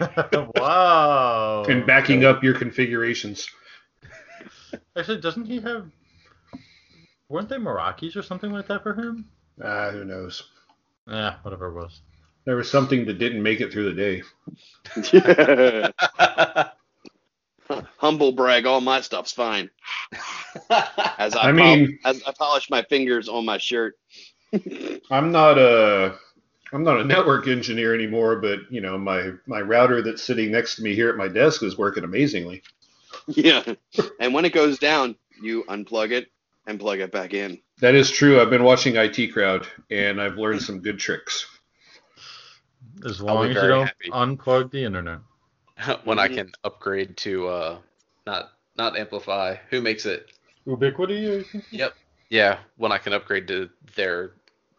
wow. 0.57 1.65
and 1.65 1.87
backing 1.87 2.25
up 2.25 2.43
your 2.43 2.55
configurations. 2.55 3.49
Actually, 4.97 5.21
doesn't 5.21 5.47
he 5.47 5.61
have? 5.61 5.91
Weren't 7.29 7.49
they 7.49 7.57
Meraki's 7.57 8.17
or 8.17 8.23
something 8.23 8.53
like 8.53 8.67
that 8.69 8.83
for 8.83 8.95
him? 8.95 9.27
Ah, 9.63 9.91
who 9.91 10.05
knows? 10.05 10.43
Yeah, 11.09 11.37
whatever 11.43 11.69
it 11.69 11.75
was. 11.75 12.01
There 12.45 12.57
was 12.57 12.71
something 12.71 13.07
that 13.07 13.19
didn't 13.19 13.43
make 13.43 13.61
it 13.61 13.73
through 13.73 13.93
the 13.95 14.23
day. 14.97 15.93
Humble 17.97 18.33
brag, 18.33 18.67
all 18.67 18.81
my 18.83 19.01
stuff's 19.01 19.33
fine. 19.33 19.71
As 21.19 21.35
I, 21.35 21.49
I 21.49 21.53
mean- 21.53 21.99
pol- 22.03 22.11
as 22.11 22.23
I 22.27 22.33
polish 22.33 22.69
my 22.71 22.83
fingers 22.83 23.29
on 23.29 23.45
my 23.47 23.59
shirt. 23.59 23.97
I'm 25.11 25.33
not 25.33 25.59
a 25.59 26.17
I'm 26.75 26.83
not 26.83 27.01
a 27.01 27.05
network 27.05 27.47
engineer 27.47 27.95
anymore, 27.95 28.37
but 28.37 28.59
you 28.69 28.81
know 28.81 28.99
my 28.99 29.31
my 29.47 29.61
router 29.61 30.03
that's 30.03 30.23
sitting 30.23 30.51
next 30.51 30.75
to 30.77 30.83
me 30.83 30.95
here 30.95 31.09
at 31.09 31.17
my 31.17 31.29
desk 31.29 31.63
is 31.63 31.79
working 31.79 32.03
amazingly. 32.03 32.63
Yeah. 33.29 33.63
And 34.19 34.35
when 34.35 34.45
it 34.45 34.53
goes 34.53 34.79
down, 34.79 35.15
you 35.41 35.63
unplug 35.69 36.11
it 36.11 36.31
and 36.67 36.81
plug 36.81 36.99
it 36.99 37.13
back 37.13 37.33
in. 37.33 37.61
That 37.81 37.95
is 37.95 38.11
true. 38.11 38.41
I've 38.41 38.51
been 38.51 38.65
watching 38.65 38.97
IT 38.97 39.33
Crowd 39.33 39.67
and 39.91 40.21
I've 40.21 40.37
learned 40.37 40.63
some 40.63 40.81
good 40.81 40.99
tricks. 40.99 41.47
As 43.05 43.21
long 43.21 43.45
as 43.51 43.55
you 43.55 43.69
don't 43.69 43.87
happy. 43.87 44.11
unplug 44.11 44.71
the 44.73 44.85
internet. 44.85 45.21
when 46.05 46.19
I 46.19 46.29
Mhm. 46.29 46.35
can 46.35 46.53
upgrade 46.65 47.17
to 47.19 47.49
uh, 47.49 47.79
not 48.27 48.51
not 48.77 48.95
AmpliFi. 48.95 49.61
Who 49.71 49.81
makes 49.81 50.07
it? 50.07 50.33
Ubiquiti? 50.67 51.45
Yep. 51.71 51.95
Yeah, 52.31 52.59
when 52.77 52.91
I 52.91 52.99
can 52.99 53.13
upgrade 53.13 53.47
to 53.49 53.71
their 53.95 54.33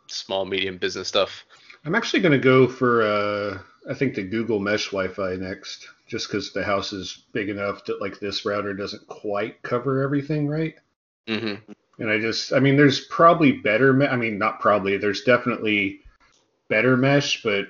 small 0.08 0.44
medium 0.46 0.78
business 0.78 1.08
stuff. 1.08 1.46
I'm 1.86 1.96
actually 1.96 2.22
going 2.22 2.32
to 2.32 2.38
go 2.39 2.68
for 2.68 3.04
uh, 3.04 3.60
I 3.89 3.94
think 3.94 4.15
the 4.15 4.24
Google 4.24 4.60
Mesh 4.60 4.88
Wi-Fi 4.88 5.36
next, 5.36 5.88
just 6.08 6.27
because 6.27 6.51
the 6.51 6.63
house 6.63 6.92
is 6.94 7.24
big 7.32 7.50
enough 7.50 7.86
that 7.86 8.01
like 8.01 8.20
this 8.20 8.46
router 8.46 8.74
doesn't 8.74 9.08
quite 9.08 9.62
cover 9.62 10.01
everything 10.01 10.48
right. 10.48 10.75
hmm 11.27 11.56
And 12.00 12.10
I 12.10 12.20
just, 12.20 12.54
I 12.54 12.60
mean, 12.60 12.75
there's 12.75 13.06
probably 13.06 13.54
better. 13.54 13.94
Me- 13.94 14.08
I 14.08 14.15
mean, 14.15 14.38
not 14.38 14.60
probably. 14.60 14.98
There's 14.98 15.22
definitely 15.22 16.01
better 16.68 16.98
mesh, 16.98 17.44
but 17.44 17.68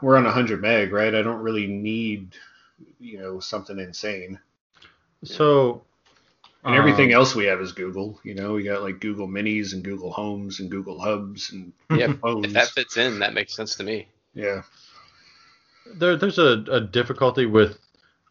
we're 0.00 0.16
on 0.16 0.24
100 0.24 0.62
meg, 0.62 0.92
right? 0.92 1.14
I 1.14 1.22
don't 1.22 1.42
really 1.42 1.66
need, 1.66 2.34
you 2.98 3.18
know, 3.18 3.40
something 3.40 3.78
insane. 3.78 4.38
So. 5.24 5.82
And 6.64 6.74
everything 6.74 7.14
um, 7.14 7.20
else 7.20 7.34
we 7.34 7.44
have 7.46 7.60
is 7.60 7.72
Google. 7.72 8.18
You 8.24 8.34
know, 8.34 8.54
we 8.54 8.62
got 8.64 8.82
like 8.82 9.00
Google 9.00 9.28
Minis 9.28 9.72
and 9.72 9.82
Google 9.84 10.12
Homes 10.12 10.60
and 10.60 10.70
Google 10.70 11.00
Hubs 11.00 11.52
and 11.52 11.72
Yeah, 11.90 12.12
phones. 12.22 12.46
if 12.46 12.52
that 12.52 12.68
fits 12.68 12.96
in, 12.96 13.20
that 13.20 13.32
makes 13.34 13.54
sense 13.54 13.76
to 13.76 13.84
me. 13.84 14.08
yeah. 14.34 14.62
there, 15.94 16.16
there's 16.16 16.38
a, 16.38 16.64
a 16.70 16.80
difficulty 16.80 17.46
with 17.46 17.78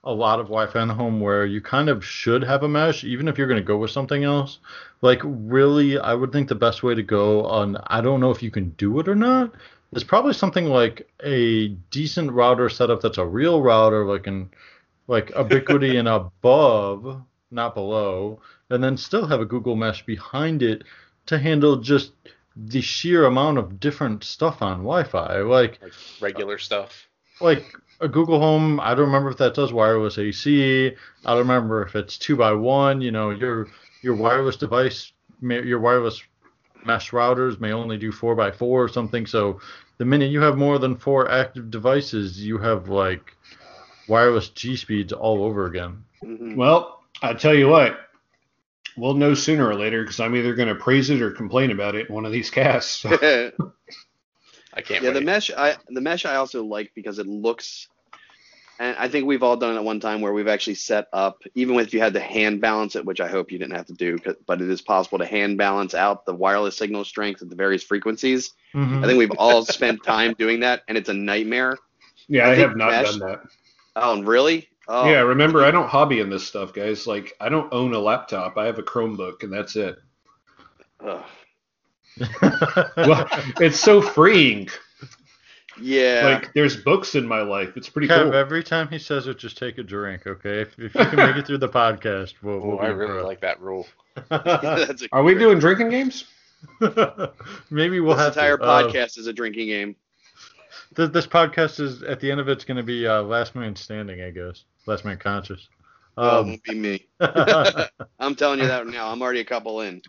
a 0.03 0.11
lot 0.13 0.39
of 0.39 0.45
Wi-Fi 0.47 0.81
in 0.81 0.87
the 0.87 0.93
home 0.93 1.19
where 1.19 1.45
you 1.45 1.59
kind 1.61 1.89
of 1.89 2.05
should 2.05 2.43
have 2.43 2.63
a 2.63 2.67
mesh, 2.67 3.03
even 3.03 3.27
if 3.27 3.37
you're 3.37 3.47
going 3.47 3.59
to 3.59 3.65
go 3.65 3.77
with 3.77 3.91
something 3.91 4.23
else. 4.23 4.59
Like, 5.01 5.19
really, 5.23 5.97
I 5.99 6.13
would 6.13 6.31
think 6.31 6.47
the 6.47 6.55
best 6.55 6.83
way 6.83 6.95
to 6.95 7.03
go 7.03 7.43
on, 7.45 7.77
I 7.87 8.01
don't 8.01 8.19
know 8.19 8.31
if 8.31 8.41
you 8.43 8.51
can 8.51 8.69
do 8.77 8.99
it 8.99 9.07
or 9.07 9.15
not, 9.15 9.53
is 9.93 10.03
probably 10.03 10.33
something 10.33 10.65
like 10.65 11.09
a 11.23 11.69
decent 11.91 12.31
router 12.31 12.69
setup 12.69 13.01
that's 13.01 13.17
a 13.17 13.25
real 13.25 13.61
router, 13.61 14.05
like 14.05 14.27
an 14.27 14.49
like 15.07 15.27
Ubiquiti 15.31 15.97
and 15.97 16.07
above, 16.07 17.21
not 17.51 17.73
below, 17.73 18.39
and 18.69 18.83
then 18.83 18.97
still 18.97 19.25
have 19.27 19.41
a 19.41 19.45
Google 19.45 19.75
Mesh 19.75 20.05
behind 20.05 20.61
it 20.63 20.83
to 21.27 21.37
handle 21.37 21.77
just 21.77 22.11
the 22.55 22.81
sheer 22.81 23.25
amount 23.25 23.57
of 23.57 23.79
different 23.79 24.23
stuff 24.23 24.61
on 24.61 24.77
Wi-Fi. 24.79 25.41
Like 25.41 25.79
Like 25.81 25.93
regular 26.21 26.57
stuff. 26.57 27.07
like 27.39 27.63
a 27.99 28.07
Google 28.07 28.39
Home, 28.39 28.79
I 28.79 28.89
don't 28.95 29.05
remember 29.07 29.29
if 29.29 29.37
that 29.37 29.53
does 29.53 29.73
wireless 29.73 30.17
AC. 30.17 30.87
I 31.25 31.29
don't 31.29 31.39
remember 31.39 31.83
if 31.83 31.95
it's 31.95 32.17
two 32.17 32.35
by 32.35 32.51
one. 32.53 33.01
You 33.01 33.11
know, 33.11 33.29
your 33.31 33.67
your 34.01 34.15
wireless 34.15 34.55
device, 34.57 35.11
your 35.41 35.79
wireless 35.79 36.21
mesh 36.85 37.11
routers 37.11 37.59
may 37.59 37.71
only 37.73 37.97
do 37.97 38.11
four 38.11 38.35
by 38.35 38.51
four 38.51 38.83
or 38.83 38.87
something. 38.87 39.25
So 39.25 39.59
the 39.97 40.05
minute 40.05 40.31
you 40.31 40.41
have 40.41 40.57
more 40.57 40.79
than 40.79 40.95
four 40.95 41.29
active 41.29 41.69
devices, 41.71 42.43
you 42.43 42.57
have 42.59 42.87
like 42.89 43.35
wireless 44.07 44.49
G 44.49 44.75
speeds 44.75 45.11
all 45.13 45.43
over 45.43 45.65
again. 45.65 46.03
Mhm. 46.23 46.55
Well, 46.55 46.96
I 47.21 47.33
tell 47.33 47.53
you 47.53 47.67
what, 47.67 47.99
we'll 48.95 49.13
know 49.15 49.33
sooner 49.33 49.67
or 49.67 49.75
later 49.75 50.03
because 50.03 50.19
I'm 50.19 50.35
either 50.35 50.55
going 50.55 50.69
to 50.69 50.75
praise 50.75 51.09
it 51.09 51.21
or 51.21 51.31
complain 51.31 51.71
about 51.71 51.95
it 51.95 52.09
in 52.09 52.15
one 52.15 52.25
of 52.25 52.31
these 52.31 52.49
casts. 52.49 53.03
yeah, 53.03 53.49
I 54.73 54.81
can't 54.81 55.03
the 55.03 55.11
wait. 55.13 55.23
mesh 55.23 55.51
I 55.51 55.75
the 55.89 56.01
mesh 56.01 56.25
I 56.25 56.35
also 56.35 56.63
like 56.63 56.91
because 56.95 57.19
it 57.19 57.25
looks 57.27 57.87
and 58.79 58.95
I 58.99 59.07
think 59.07 59.25
we've 59.25 59.41
all 59.41 59.57
done 59.57 59.73
it 59.73 59.77
at 59.77 59.83
one 59.83 59.99
time 59.99 60.21
where 60.21 60.33
we've 60.33 60.47
actually 60.47 60.75
set 60.75 61.07
up, 61.11 61.41
even 61.55 61.79
if 61.79 61.95
you 61.95 61.99
had 61.99 62.13
to 62.13 62.19
hand 62.19 62.61
balance 62.61 62.95
it, 62.95 63.03
which 63.05 63.19
I 63.19 63.27
hope 63.27 63.51
you 63.51 63.57
didn't 63.57 63.75
have 63.75 63.87
to 63.87 63.93
do, 63.93 64.19
but 64.45 64.61
it 64.61 64.69
is 64.69 64.83
possible 64.83 65.17
to 65.17 65.25
hand 65.25 65.57
balance 65.57 65.95
out 65.95 66.27
the 66.27 66.35
wireless 66.35 66.77
signal 66.77 67.03
strength 67.03 67.41
at 67.41 67.49
the 67.49 67.55
various 67.55 67.81
frequencies. 67.81 68.51
Mhm. 68.75 69.03
I 69.03 69.07
think 69.07 69.17
we've 69.17 69.31
all 69.39 69.65
spent 69.65 70.03
time 70.03 70.35
doing 70.37 70.59
that, 70.59 70.83
and 70.87 70.95
it's 70.95 71.09
a 71.09 71.13
nightmare. 71.13 71.75
yeah, 72.27 72.47
I 72.47 72.51
I, 72.51 72.55
have 72.55 72.75
not 72.75 72.91
mesh- 72.91 73.09
done 73.17 73.19
that. 73.27 73.39
Oh, 73.95 74.21
really? 74.21 74.69
Oh, 74.87 75.09
Yeah, 75.09 75.19
remember, 75.21 75.63
I 75.65 75.71
don't 75.71 75.87
hobby 75.89 76.19
in 76.19 76.29
this 76.29 76.45
stuff, 76.47 76.73
guys. 76.73 77.05
Like, 77.07 77.33
I 77.41 77.49
don't 77.49 77.71
own 77.73 77.93
a 77.93 77.99
laptop. 77.99 78.57
I 78.57 78.65
have 78.65 78.79
a 78.79 78.83
Chromebook, 78.83 79.43
and 79.43 79.51
that's 79.51 79.75
it. 79.75 79.97
ugh. 81.05 81.23
Well, 82.97 83.27
it's 83.59 83.79
so 83.79 84.01
freeing. 84.01 84.69
yeah. 85.79 86.21
Like, 86.41 86.53
there's 86.53 86.77
books 86.77 87.15
in 87.15 87.27
my 87.27 87.41
life. 87.41 87.75
It's 87.77 87.89
pretty 87.89 88.07
Kev, 88.07 88.23
cool. 88.23 88.33
every 88.35 88.63
time 88.63 88.87
he 88.87 88.97
says 88.97 89.27
it, 89.27 89.37
just 89.37 89.57
take 89.57 89.77
a 89.77 89.83
drink, 89.83 90.25
okay? 90.25 90.61
If, 90.61 90.79
if 90.79 90.95
you 90.95 91.05
can 91.05 91.15
make 91.17 91.35
it 91.35 91.45
through 91.45 91.59
the 91.59 91.69
podcast, 91.69 92.33
we'll, 92.41 92.55
Oh, 92.55 92.67
we'll 92.69 92.79
I 92.79 92.87
be 92.87 92.93
really 92.93 93.21
like 93.21 93.41
that 93.41 93.61
rule. 93.61 93.87
impressed. 94.15 94.43
That's 94.87 95.01
a 95.03 95.07
Are 95.11 95.21
we 95.23 95.35
doing 95.35 95.59
drinking 95.59 95.89
games? 95.89 96.25
Maybe 97.69 97.99
we'll 97.99 98.15
this 98.15 98.23
have 98.25 98.33
entire 98.33 98.57
to. 98.57 98.63
Uh, 98.63 98.83
podcast 98.91 99.17
is 99.19 99.27
a 99.27 99.33
drinking 99.33 99.67
game. 99.67 99.95
This 100.95 101.27
podcast 101.27 101.79
is 101.79 102.01
at 102.01 102.19
the 102.19 102.31
end 102.31 102.39
of 102.39 102.47
it's 102.49 102.63
going 102.63 102.77
to 102.77 102.83
be 102.83 103.05
uh, 103.05 103.21
last 103.21 103.53
man 103.53 103.75
standing, 103.75 104.21
I 104.23 104.31
guess. 104.31 104.63
Last 104.87 105.05
man 105.05 105.17
conscious. 105.17 105.67
Oh, 106.17 106.23
it 106.23 106.39
Um, 106.41 106.47
won't 106.47 106.63
be 106.63 106.73
me. 106.75 107.05
I'm 108.19 108.33
telling 108.35 108.59
you 108.59 108.67
that 108.67 108.87
now. 108.87 109.09
I'm 109.11 109.21
already 109.21 109.41
a 109.41 109.45
couple 109.45 109.81
in. 109.81 110.01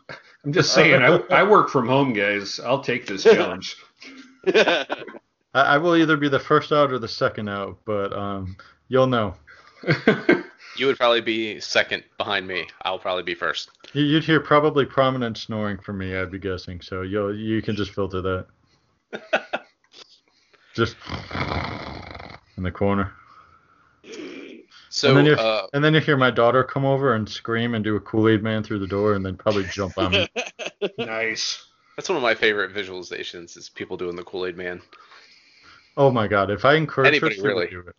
I'm 0.44 0.52
just 0.52 0.72
saying, 0.72 1.02
I, 1.02 1.18
I 1.30 1.42
work 1.42 1.68
from 1.68 1.86
home, 1.86 2.12
guys. 2.14 2.58
I'll 2.60 2.80
take 2.80 3.06
this 3.06 3.22
challenge. 3.24 3.76
I, 4.46 4.94
I 5.52 5.78
will 5.78 5.96
either 5.96 6.16
be 6.16 6.28
the 6.28 6.38
first 6.40 6.72
out 6.72 6.92
or 6.92 6.98
the 6.98 7.08
second 7.08 7.48
out, 7.48 7.78
but 7.84 8.12
um, 8.12 8.56
you'll 8.88 9.06
know. 9.08 9.34
You 10.76 10.86
would 10.86 10.96
probably 10.96 11.20
be 11.22 11.58
second 11.58 12.04
behind 12.18 12.46
me. 12.46 12.64
I'll 12.82 13.00
probably 13.00 13.24
be 13.24 13.34
first. 13.34 13.68
You- 13.94 14.04
You'd 14.04 14.22
hear 14.22 14.38
probably 14.38 14.84
prominent 14.86 15.36
snoring 15.36 15.76
from 15.78 15.98
me, 15.98 16.14
I'd 16.16 16.30
be 16.30 16.38
guessing. 16.38 16.80
So 16.82 17.02
you 17.02 17.30
you 17.32 17.60
can 17.62 17.74
just 17.74 17.90
filter 17.90 18.22
that. 18.22 18.46
just 20.72 20.94
in 22.56 22.62
the 22.62 22.70
corner. 22.70 23.12
So, 24.98 25.10
and 25.10 25.18
then 25.18 25.26
you 25.26 25.34
uh, 25.34 25.68
and 25.72 25.84
then 25.84 25.94
you 25.94 26.00
hear 26.00 26.16
my 26.16 26.32
daughter 26.32 26.64
come 26.64 26.84
over 26.84 27.14
and 27.14 27.28
scream 27.28 27.76
and 27.76 27.84
do 27.84 27.94
a 27.94 28.00
Kool 28.00 28.28
Aid 28.28 28.42
Man 28.42 28.64
through 28.64 28.80
the 28.80 28.86
door, 28.88 29.14
and 29.14 29.24
then 29.24 29.36
probably 29.36 29.64
jump 29.66 29.96
on 29.96 30.10
me. 30.10 30.28
nice. 30.98 31.64
that's 31.96 32.08
one 32.08 32.16
of 32.16 32.22
my 32.22 32.34
favorite 32.34 32.74
visualizations 32.74 33.56
is 33.56 33.68
people 33.68 33.96
doing 33.96 34.16
the 34.16 34.24
Kool-Aid 34.24 34.56
Man. 34.56 34.82
Oh 35.96 36.10
my 36.10 36.26
God! 36.26 36.50
If 36.50 36.64
I 36.64 36.74
encourage 36.74 37.06
Anybody 37.06 37.36
her, 37.36 37.42
really. 37.42 37.68
do 37.68 37.84
it. 37.86 37.94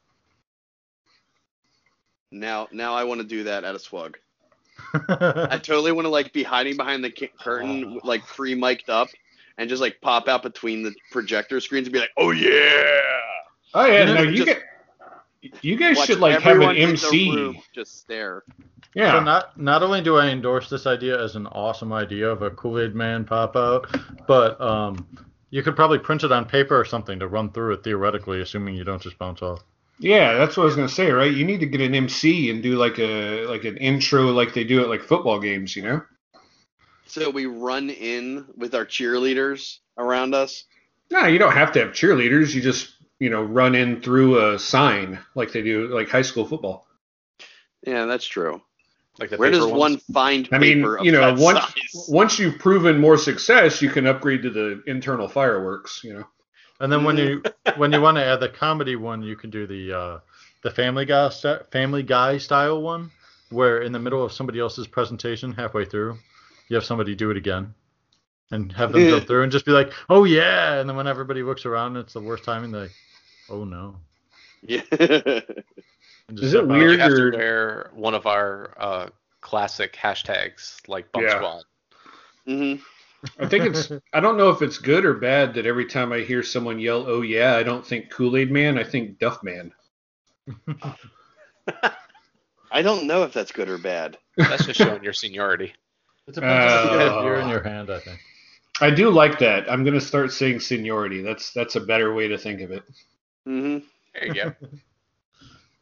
now, 2.33 2.67
now 2.73 2.95
I 2.95 3.05
want 3.05 3.21
to 3.21 3.27
do 3.27 3.45
that 3.45 3.63
at 3.63 3.75
a 3.75 3.79
swag. 3.79 4.19
I 4.93 5.57
totally 5.63 5.93
want 5.93 6.03
to 6.03 6.09
like 6.09 6.33
be 6.33 6.43
hiding 6.43 6.75
behind 6.75 7.01
the 7.01 7.11
ca- 7.11 7.31
curtain, 7.39 8.01
like 8.03 8.27
pre 8.27 8.55
mic'd 8.55 8.89
up, 8.89 9.07
and 9.57 9.69
just 9.69 9.81
like 9.81 10.01
pop 10.01 10.27
out 10.27 10.43
between 10.43 10.83
the 10.83 10.93
projector 11.11 11.61
screens 11.61 11.87
and 11.87 11.93
be 11.93 11.99
like, 11.99 12.11
"Oh 12.17 12.31
yeah!" 12.31 12.99
Oh 13.73 13.85
yeah, 13.85 14.05
You 14.05 14.13
no, 14.13 14.21
you 14.23 14.35
just 14.35 14.47
get. 14.47 14.63
You 15.61 15.75
guys 15.77 15.97
Watch 15.97 16.07
should 16.07 16.19
like 16.19 16.33
have 16.33 16.43
an 16.43 16.49
everyone 16.49 16.75
in 16.75 16.89
the 16.89 16.91
MC. 16.91 17.31
room 17.35 17.57
just 17.73 17.99
stare. 18.01 18.43
Yeah. 18.93 19.13
So 19.13 19.19
not 19.23 19.59
not 19.59 19.83
only 19.83 20.01
do 20.01 20.17
I 20.17 20.27
endorse 20.27 20.69
this 20.69 20.85
idea 20.85 21.21
as 21.21 21.35
an 21.35 21.47
awesome 21.47 21.93
idea 21.93 22.29
of 22.29 22.41
a 22.41 22.49
Kool 22.51 22.79
Aid 22.79 22.95
Man 22.95 23.23
pop 23.23 23.55
out, 23.55 23.87
but 24.27 24.59
um, 24.59 25.07
you 25.49 25.63
could 25.63 25.75
probably 25.75 25.99
print 25.99 26.23
it 26.23 26.31
on 26.31 26.45
paper 26.45 26.77
or 26.79 26.83
something 26.85 27.19
to 27.19 27.27
run 27.27 27.51
through 27.51 27.73
it 27.73 27.83
theoretically, 27.83 28.41
assuming 28.41 28.75
you 28.75 28.83
don't 28.83 29.01
just 29.01 29.17
bounce 29.17 29.41
off. 29.41 29.63
Yeah, 29.99 30.33
that's 30.35 30.57
what 30.57 30.63
I 30.63 30.65
was 30.67 30.75
gonna 30.75 30.89
say, 30.89 31.11
right? 31.11 31.31
You 31.31 31.45
need 31.45 31.59
to 31.59 31.65
get 31.65 31.81
an 31.81 31.93
MC 31.93 32.49
and 32.49 32.63
do 32.63 32.77
like 32.77 32.99
a 32.99 33.45
like 33.45 33.63
an 33.65 33.77
intro 33.77 34.23
like 34.31 34.53
they 34.53 34.63
do 34.63 34.81
at 34.81 34.89
like 34.89 35.01
football 35.01 35.39
games, 35.39 35.75
you 35.75 35.83
know? 35.83 36.01
So 37.05 37.29
we 37.29 37.45
run 37.47 37.89
in 37.89 38.45
with 38.55 38.75
our 38.75 38.85
cheerleaders 38.85 39.79
around 39.97 40.35
us. 40.35 40.65
No, 41.11 41.25
you 41.25 41.39
don't 41.39 41.53
have 41.53 41.71
to 41.73 41.79
have 41.79 41.89
cheerleaders. 41.89 42.53
You 42.53 42.61
just 42.61 42.93
you 43.19 43.29
know 43.29 43.43
run 43.43 43.75
in 43.75 44.01
through 44.01 44.53
a 44.53 44.59
sign 44.59 45.19
like 45.35 45.51
they 45.51 45.61
do 45.61 45.87
like 45.87 46.09
high 46.09 46.21
school 46.21 46.45
football. 46.45 46.87
Yeah, 47.85 48.05
that's 48.05 48.25
true. 48.25 48.61
Like 49.19 49.29
the 49.31 49.37
Where 49.37 49.51
does 49.51 49.65
ones. 49.65 49.79
one 49.79 49.97
find 50.13 50.47
I 50.51 50.57
mean, 50.59 50.77
paper 50.77 50.97
of 50.97 51.05
you 51.05 51.11
know, 51.11 51.33
once 51.37 51.59
size? 51.59 52.05
once 52.07 52.39
you've 52.39 52.57
proven 52.59 52.99
more 52.99 53.17
success, 53.17 53.81
you 53.81 53.89
can 53.89 54.07
upgrade 54.07 54.43
to 54.43 54.49
the 54.49 54.81
internal 54.87 55.27
fireworks. 55.27 56.01
You 56.03 56.13
know. 56.13 56.27
And 56.79 56.91
then 56.91 57.03
when 57.03 57.17
you 57.17 57.43
when 57.75 57.91
you 57.91 58.01
want 58.01 58.17
to 58.17 58.23
add 58.23 58.39
the 58.39 58.49
comedy 58.49 58.95
one, 58.95 59.21
you 59.21 59.35
can 59.35 59.49
do 59.49 59.67
the 59.67 59.93
uh, 59.97 60.19
the 60.63 60.71
Family 60.71 61.05
Guy 61.05 61.29
st- 61.29 61.69
Family 61.71 62.03
Guy 62.03 62.37
style 62.37 62.81
one, 62.81 63.11
where 63.49 63.81
in 63.81 63.91
the 63.91 63.99
middle 63.99 64.23
of 64.23 64.31
somebody 64.31 64.59
else's 64.59 64.87
presentation, 64.87 65.51
halfway 65.51 65.83
through, 65.83 66.17
you 66.69 66.75
have 66.75 66.85
somebody 66.85 67.15
do 67.15 67.29
it 67.31 67.37
again, 67.37 67.73
and 68.51 68.71
have 68.71 68.93
them 68.93 69.01
go 69.09 69.19
through 69.19 69.43
and 69.43 69.51
just 69.51 69.65
be 69.65 69.73
like, 69.73 69.91
"Oh 70.09 70.23
yeah!" 70.23 70.79
And 70.79 70.87
then 70.89 70.95
when 70.95 71.07
everybody 71.07 71.43
looks 71.43 71.65
around, 71.65 71.97
it's 71.97 72.13
the 72.13 72.21
worst 72.21 72.45
timing. 72.45 72.71
They're 72.71 72.83
like, 72.83 72.95
"Oh 73.49 73.63
no." 73.63 73.95
Yeah. 74.61 74.81
Is 76.31 76.53
it 76.53 76.67
weird? 76.67 76.93
You 76.93 76.99
have 76.99 77.15
to 77.15 77.31
wear 77.31 77.89
one 77.93 78.13
of 78.13 78.27
our 78.27 78.73
uh, 78.77 79.09
classic 79.41 79.93
hashtags 79.93 80.87
like 80.87 81.11
Bump 81.11 81.25
Yeah. 81.27 81.35
Squad. 81.37 81.63
hmm 82.45 82.75
I 83.39 83.47
think 83.47 83.65
it's. 83.65 83.91
I 84.13 84.19
don't 84.19 84.37
know 84.37 84.49
if 84.49 84.61
it's 84.61 84.77
good 84.77 85.05
or 85.05 85.13
bad 85.15 85.53
that 85.55 85.65
every 85.65 85.85
time 85.85 86.13
I 86.13 86.19
hear 86.19 86.43
someone 86.43 86.79
yell, 86.79 87.05
"Oh 87.07 87.21
yeah," 87.21 87.55
I 87.55 87.63
don't 87.63 87.85
think 87.85 88.09
Kool 88.09 88.37
Aid 88.37 88.51
Man. 88.51 88.77
I 88.77 88.83
think 88.83 89.19
Duff 89.19 89.43
Man. 89.43 89.71
I 92.71 92.81
don't 92.81 93.07
know 93.07 93.23
if 93.23 93.33
that's 93.33 93.51
good 93.51 93.69
or 93.69 93.77
bad. 93.77 94.17
That's 94.37 94.65
just 94.65 94.79
showing 94.79 95.03
your 95.03 95.13
seniority. 95.13 95.73
It 96.27 96.35
depends 96.35 96.65
on 96.65 96.85
if 96.85 96.91
you 96.91 96.97
Uh, 96.97 97.11
have 97.11 97.23
beer 97.23 97.39
in 97.39 97.49
your 97.49 97.63
hand, 97.63 97.89
I 97.89 97.99
think. 97.99 98.19
I 98.81 98.89
do 98.91 99.09
like 99.09 99.39
that. 99.39 99.69
I'm 99.71 99.83
gonna 99.83 99.99
start 99.99 100.31
saying 100.31 100.59
seniority. 100.61 101.21
That's 101.21 101.51
that's 101.51 101.75
a 101.75 101.81
better 101.81 102.13
way 102.13 102.27
to 102.29 102.37
think 102.37 102.61
of 102.61 102.71
it. 102.71 102.83
Hmm 103.45 103.77
There 104.13 104.27
you 104.27 104.33
go. 104.33 104.53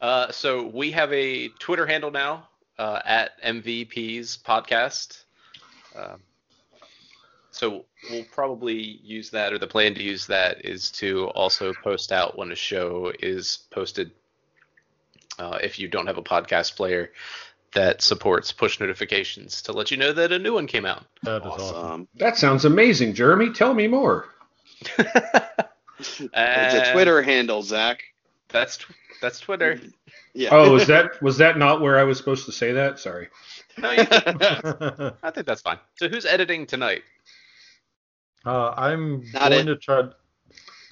uh, 0.00 0.32
so 0.32 0.66
we 0.66 0.90
have 0.92 1.12
a 1.12 1.48
Twitter 1.48 1.86
handle 1.86 2.10
now 2.10 2.48
uh, 2.78 3.00
at 3.04 3.42
MVPs 3.42 4.42
Podcast. 4.42 5.24
Um, 5.96 6.20
so 7.50 7.86
we'll 8.10 8.24
probably 8.32 9.00
use 9.02 9.30
that, 9.30 9.52
or 9.52 9.58
the 9.58 9.66
plan 9.66 9.94
to 9.94 10.02
use 10.02 10.26
that 10.26 10.64
is 10.64 10.90
to 10.92 11.26
also 11.28 11.72
post 11.72 12.12
out 12.12 12.38
when 12.38 12.52
a 12.52 12.56
show 12.56 13.12
is 13.18 13.64
posted. 13.70 14.12
Uh, 15.38 15.58
if 15.62 15.78
you 15.78 15.88
don't 15.88 16.06
have 16.06 16.18
a 16.18 16.22
podcast 16.22 16.76
player 16.76 17.12
that 17.72 18.02
supports 18.02 18.52
push 18.52 18.80
notifications 18.80 19.62
to 19.62 19.72
let 19.72 19.90
you 19.90 19.96
know 19.96 20.12
that 20.12 20.32
a 20.32 20.38
new 20.38 20.54
one 20.54 20.66
came 20.66 20.84
out. 20.84 21.04
That 21.22 21.42
is 21.42 21.46
awesome. 21.46 21.76
Awesome. 21.76 22.08
That 22.16 22.36
sounds 22.36 22.64
amazing, 22.64 23.14
Jeremy. 23.14 23.52
Tell 23.52 23.74
me 23.74 23.88
more. 23.88 24.26
It's 25.98 26.20
a 26.88 26.92
Twitter 26.92 27.22
handle, 27.22 27.62
Zach. 27.62 28.02
That's 28.48 28.76
tw- 28.78 28.92
that's 29.20 29.40
Twitter. 29.40 29.80
Yeah. 30.34 30.50
Oh, 30.52 30.76
is 30.76 30.86
that 30.86 31.20
was 31.22 31.38
that 31.38 31.58
not 31.58 31.80
where 31.80 31.98
I 31.98 32.04
was 32.04 32.18
supposed 32.18 32.46
to 32.46 32.52
say 32.52 32.72
that? 32.72 32.98
Sorry. 32.98 33.28
No, 33.76 33.90
you, 33.92 33.98
I 35.22 35.30
think 35.32 35.46
that's 35.46 35.62
fine. 35.62 35.78
So 35.96 36.08
who's 36.08 36.24
editing 36.26 36.66
tonight? 36.66 37.02
uh, 38.46 38.70
I'm 38.76 39.24
Not 39.32 39.50
going 39.50 39.68
it. 39.68 39.72
to 39.72 39.76
try 39.76 40.02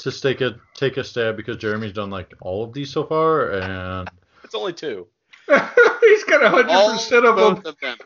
to 0.00 0.20
take 0.20 0.40
a 0.40 0.56
take 0.75 0.96
a 0.96 1.04
stab 1.04 1.36
because 1.36 1.56
Jeremy's 1.56 1.92
done 1.92 2.10
like 2.10 2.34
all 2.40 2.64
of 2.64 2.72
these 2.72 2.90
so 2.90 3.04
far, 3.04 3.50
and 3.52 4.08
It's 4.44 4.54
only 4.54 4.72
two. 4.72 5.06
He's 5.48 6.25
got 6.25 6.42
a 6.44 6.50
hundred 6.50 6.92
percent 6.92 7.25
of 7.25 7.36
them. 7.36 7.62
of 7.64 7.78
them. 7.80 7.96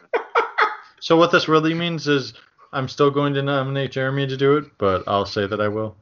so 1.00 1.16
what 1.16 1.33
this 1.33 1.49
really 1.49 1.73
means 1.75 2.07
is 2.07 2.35
I'm 2.73 2.88
still 2.88 3.11
going 3.11 3.35
to 3.35 3.42
nominate 3.42 3.92
Jeremy 3.92 4.26
to 4.26 4.37
do 4.37 4.59
it, 4.59 4.64
but 4.78 5.04
I'll 5.09 5.26
say 5.26 5.47
that 5.47 5.61
I 5.61 5.69
will. 5.69 5.97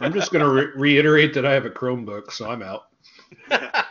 I'm 0.00 0.12
just 0.12 0.32
gonna 0.32 0.48
re- 0.48 0.72
reiterate 0.74 1.34
that 1.34 1.44
I 1.46 1.52
have 1.52 1.64
a 1.66 1.70
Chromebook, 1.70 2.32
so 2.32 2.50
I'm 2.50 2.62
out. 2.62 2.88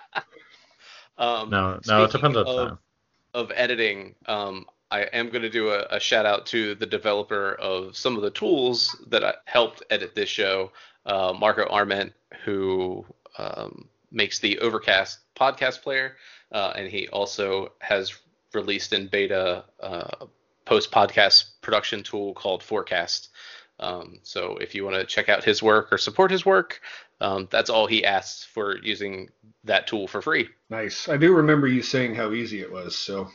Um, 1.18 1.50
No, 1.50 1.80
no, 1.88 2.04
it 2.04 2.12
depends 2.12 2.38
on 2.38 2.46
of, 2.48 2.68
time. 2.68 2.78
of 3.34 3.52
editing. 3.56 4.16
Um, 4.28 4.66
I 4.92 5.02
am 5.02 5.30
going 5.30 5.42
to 5.42 5.50
do 5.50 5.70
a, 5.70 5.86
a 5.90 6.00
shout 6.00 6.26
out 6.26 6.46
to 6.48 6.76
the 6.76 6.86
developer 6.86 7.54
of 7.56 7.98
some 7.98 8.16
of 8.16 8.22
the 8.22 8.30
tools 8.30 8.96
that 9.08 9.24
I 9.24 9.34
helped 9.46 9.84
edit 9.90 10.16
this 10.16 10.30
show, 10.30 10.72
uh, 11.06 11.34
Marco 11.38 11.66
Arment, 11.66 12.14
who 12.46 13.06
um, 13.38 13.88
makes 14.12 14.40
the 14.40 14.60
Overcast 14.60 15.20
podcast 15.36 15.82
player, 15.82 16.16
uh, 16.52 16.74
and 16.76 16.88
he 16.88 17.08
also 17.10 17.72
has 17.80 18.16
released 18.54 18.94
in 18.94 19.08
beta 19.08 19.66
uh, 19.82 20.26
post 20.66 20.92
podcast 20.92 21.52
production 21.62 22.04
tool 22.04 22.34
called 22.34 22.64
Forecast. 22.64 23.30
Um, 23.80 24.20
so 24.24 24.58
if 24.58 24.74
you 24.74 24.84
want 24.84 24.96
to 24.96 25.06
check 25.06 25.30
out 25.30 25.44
his 25.44 25.62
work 25.62 25.92
or 25.92 25.98
support 25.98 26.32
his 26.32 26.46
work, 26.46 26.82
um, 27.22 27.48
that's 27.52 27.70
all 27.70 27.88
he 27.88 28.04
asks 28.06 28.44
for 28.44 28.78
using 28.78 29.30
that 29.64 29.88
tool 29.88 30.08
for 30.08 30.22
free. 30.22 30.50
Nice. 30.70 31.08
I 31.10 31.18
do 31.18 31.34
remember 31.34 31.68
you 31.68 31.82
saying 31.82 32.16
how 32.16 32.32
easy 32.32 32.62
it 32.62 32.72
was. 32.72 32.96
So, 32.96 33.30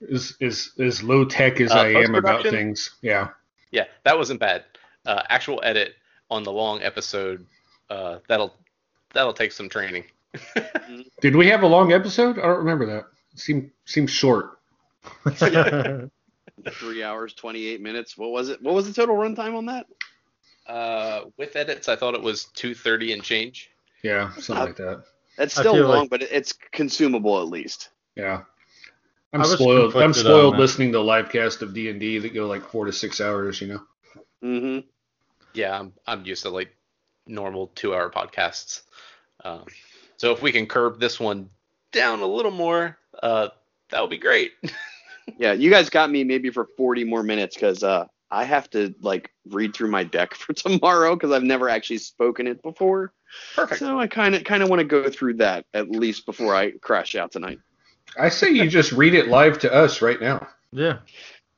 is 0.00 0.36
is 0.40 0.72
as 0.78 1.02
low 1.02 1.24
tech 1.24 1.60
as 1.60 1.70
Uh, 1.70 1.78
I 1.78 1.88
am 2.02 2.14
about 2.14 2.42
things, 2.42 2.90
yeah. 3.02 3.28
Yeah, 3.70 3.84
that 4.04 4.18
wasn't 4.18 4.40
bad. 4.40 4.64
Uh, 5.06 5.22
actual 5.28 5.60
edit 5.62 5.94
on 6.30 6.42
the 6.42 6.52
long 6.52 6.82
episode, 6.82 7.46
uh, 7.88 8.18
that'll 8.28 8.54
that'll 9.14 9.32
take 9.32 9.52
some 9.52 9.68
training. 9.68 10.04
Did 11.20 11.36
we 11.36 11.48
have 11.48 11.62
a 11.62 11.66
long 11.66 11.92
episode? 11.92 12.38
I 12.38 12.42
don't 12.42 12.58
remember 12.58 12.86
that. 12.86 13.06
It 13.32 13.38
seemed 13.38 13.70
seems 13.84 14.10
short. 14.10 14.58
Three 16.72 17.02
hours, 17.02 17.34
28 17.34 17.80
minutes. 17.80 18.16
What 18.18 18.30
was 18.30 18.48
it? 18.48 18.62
What 18.62 18.74
was 18.74 18.86
the 18.86 18.92
total 18.94 19.16
runtime 19.16 19.56
on 19.56 19.66
that? 19.66 19.86
Uh, 20.66 21.24
with 21.36 21.56
edits, 21.56 21.88
I 21.88 21.96
thought 21.96 22.14
it 22.14 22.22
was 22.22 22.44
230 22.54 23.12
and 23.14 23.22
change. 23.22 23.70
Yeah, 24.02 24.30
something 24.34 24.56
Uh, 24.56 24.66
like 24.66 24.76
that. 24.76 25.04
That's 25.36 25.54
still 25.54 25.74
long, 25.74 26.00
like- 26.02 26.10
but 26.10 26.22
it's 26.22 26.52
consumable 26.72 27.40
at 27.40 27.48
least. 27.48 27.90
Yeah. 28.14 28.42
I'm 29.32 29.44
spoiled. 29.44 29.94
I'm 29.96 30.12
spoiled 30.12 30.58
listening 30.58 30.92
to 30.92 31.00
live 31.00 31.30
cast 31.30 31.62
of 31.62 31.72
D 31.72 31.88
and 31.88 32.00
D 32.00 32.18
that 32.18 32.34
go 32.34 32.46
like 32.48 32.68
four 32.68 32.86
to 32.86 32.92
six 32.92 33.20
hours. 33.20 33.60
You 33.60 33.68
know. 33.68 33.80
hmm 34.42 34.78
Yeah, 35.54 35.78
I'm 35.78 35.92
I'm 36.06 36.24
used 36.24 36.42
to 36.42 36.50
like 36.50 36.74
normal 37.26 37.68
two-hour 37.76 38.10
podcasts. 38.10 38.82
Um, 39.44 39.66
so 40.16 40.32
if 40.32 40.42
we 40.42 40.50
can 40.50 40.66
curb 40.66 40.98
this 40.98 41.20
one 41.20 41.48
down 41.92 42.20
a 42.20 42.26
little 42.26 42.50
more, 42.50 42.98
uh, 43.22 43.48
that 43.90 44.00
would 44.00 44.10
be 44.10 44.18
great. 44.18 44.52
Yeah, 45.38 45.52
you 45.52 45.70
guys 45.70 45.90
got 45.90 46.10
me 46.10 46.24
maybe 46.24 46.50
for 46.50 46.66
40 46.76 47.04
more 47.04 47.22
minutes 47.22 47.56
because 47.56 47.82
uh, 47.82 48.06
I 48.30 48.44
have 48.44 48.70
to 48.70 48.94
like 49.00 49.30
read 49.46 49.74
through 49.74 49.90
my 49.90 50.04
deck 50.04 50.34
for 50.34 50.52
tomorrow 50.52 51.14
because 51.14 51.32
I've 51.32 51.42
never 51.42 51.68
actually 51.68 51.98
spoken 51.98 52.46
it 52.46 52.62
before. 52.62 53.12
Perfect. 53.54 53.78
So 53.78 53.98
I 53.98 54.06
kind 54.06 54.34
of 54.34 54.44
kind 54.44 54.62
of 54.62 54.68
want 54.68 54.80
to 54.80 54.84
go 54.84 55.08
through 55.08 55.34
that 55.34 55.64
at 55.72 55.90
least 55.90 56.26
before 56.26 56.54
I 56.54 56.72
crash 56.72 57.14
out 57.14 57.32
tonight. 57.32 57.58
I 58.18 58.28
say 58.28 58.50
you 58.50 58.68
just 58.68 58.90
read 58.92 59.14
it 59.14 59.28
live 59.28 59.60
to 59.60 59.72
us 59.72 60.02
right 60.02 60.20
now. 60.20 60.48
yeah. 60.72 60.98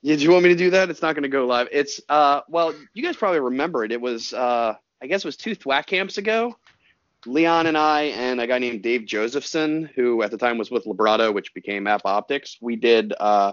Yeah, 0.05 0.17
do 0.17 0.23
you 0.23 0.33
want 0.33 0.43
me 0.43 0.49
to 0.49 0.57
do 0.57 0.71
that? 0.71 0.91
It's 0.91 1.01
not 1.01 1.15
going 1.15 1.23
to 1.23 1.29
go 1.29 1.47
live. 1.47 1.69
It's 1.71 2.01
uh, 2.09 2.41
well, 2.49 2.75
you 2.93 3.05
guys 3.05 3.17
probably 3.17 3.39
remember 3.39 3.85
it. 3.85 3.93
It 3.93 4.01
was 4.01 4.35
uh, 4.35 4.75
I 5.01 5.07
guess 5.07 5.25
it 5.25 5.29
was 5.29 5.37
two 5.37 5.55
thwack 5.55 5.87
camps 5.87 6.19
ago. 6.19 6.57
Leon 7.27 7.67
and 7.67 7.79
I 7.79 8.03
and 8.03 8.41
a 8.41 8.47
guy 8.47 8.59
named 8.59 8.83
Dave 8.83 9.07
Josephson, 9.07 9.91
who 9.95 10.23
at 10.23 10.31
the 10.31 10.39
time 10.39 10.59
was 10.59 10.71
with 10.71 10.85
Librato, 10.85 11.33
which 11.33 11.55
became 11.55 11.85
AppOptics. 11.85 12.57
We 12.61 12.77
did 12.77 13.13
uh, 13.19 13.53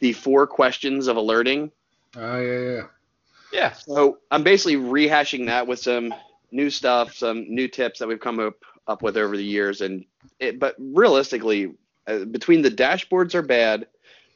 the 0.00 0.12
four 0.12 0.46
questions 0.46 1.06
of 1.06 1.16
alerting. 1.16 1.70
Oh 2.16 2.40
yeah, 2.40 2.58
yeah. 2.58 2.82
Yeah. 3.52 3.72
So 3.72 4.18
I'm 4.30 4.42
basically 4.42 4.76
rehashing 4.76 5.46
that 5.46 5.66
with 5.66 5.78
some 5.78 6.12
new 6.50 6.70
stuff, 6.70 7.14
some 7.14 7.46
new 7.48 7.68
tips 7.68 7.98
that 8.00 8.08
we've 8.08 8.20
come 8.20 8.40
up 8.40 8.56
up 8.86 9.02
with 9.02 9.16
over 9.16 9.36
the 9.36 9.44
years, 9.44 9.80
and 9.80 10.04
it, 10.40 10.58
but 10.58 10.74
realistically, 10.78 11.72
uh, 12.06 12.24
between 12.26 12.62
the 12.62 12.70
dashboards 12.70 13.34
are 13.34 13.42
bad. 13.42 13.86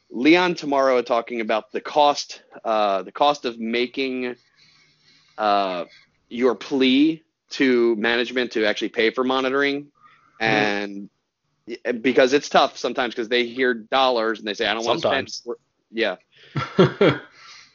Leon 0.09 0.55
tomorrow 0.55 1.03
talking 1.03 1.41
about 1.41 1.71
the 1.71 1.81
cost, 1.81 2.41
uh, 2.63 3.03
the 3.03 3.11
cost 3.11 3.45
of 3.45 3.59
making 3.59 4.35
uh, 5.37 5.85
your 6.29 6.55
plea 6.55 7.23
to 7.51 7.95
management 7.95 8.51
to 8.53 8.65
actually 8.65 8.89
pay 8.89 9.09
for 9.09 9.23
monitoring, 9.23 9.83
mm-hmm. 10.41 10.43
and 10.43 11.09
because 12.01 12.33
it's 12.33 12.49
tough 12.49 12.77
sometimes 12.77 13.13
because 13.13 13.29
they 13.29 13.45
hear 13.45 13.73
dollars 13.73 14.39
and 14.39 14.47
they 14.47 14.53
say 14.53 14.67
I 14.67 14.73
don't 14.73 14.85
want 14.85 15.01
to 15.01 15.27
spend. 15.27 15.57
Yeah. 15.91 16.15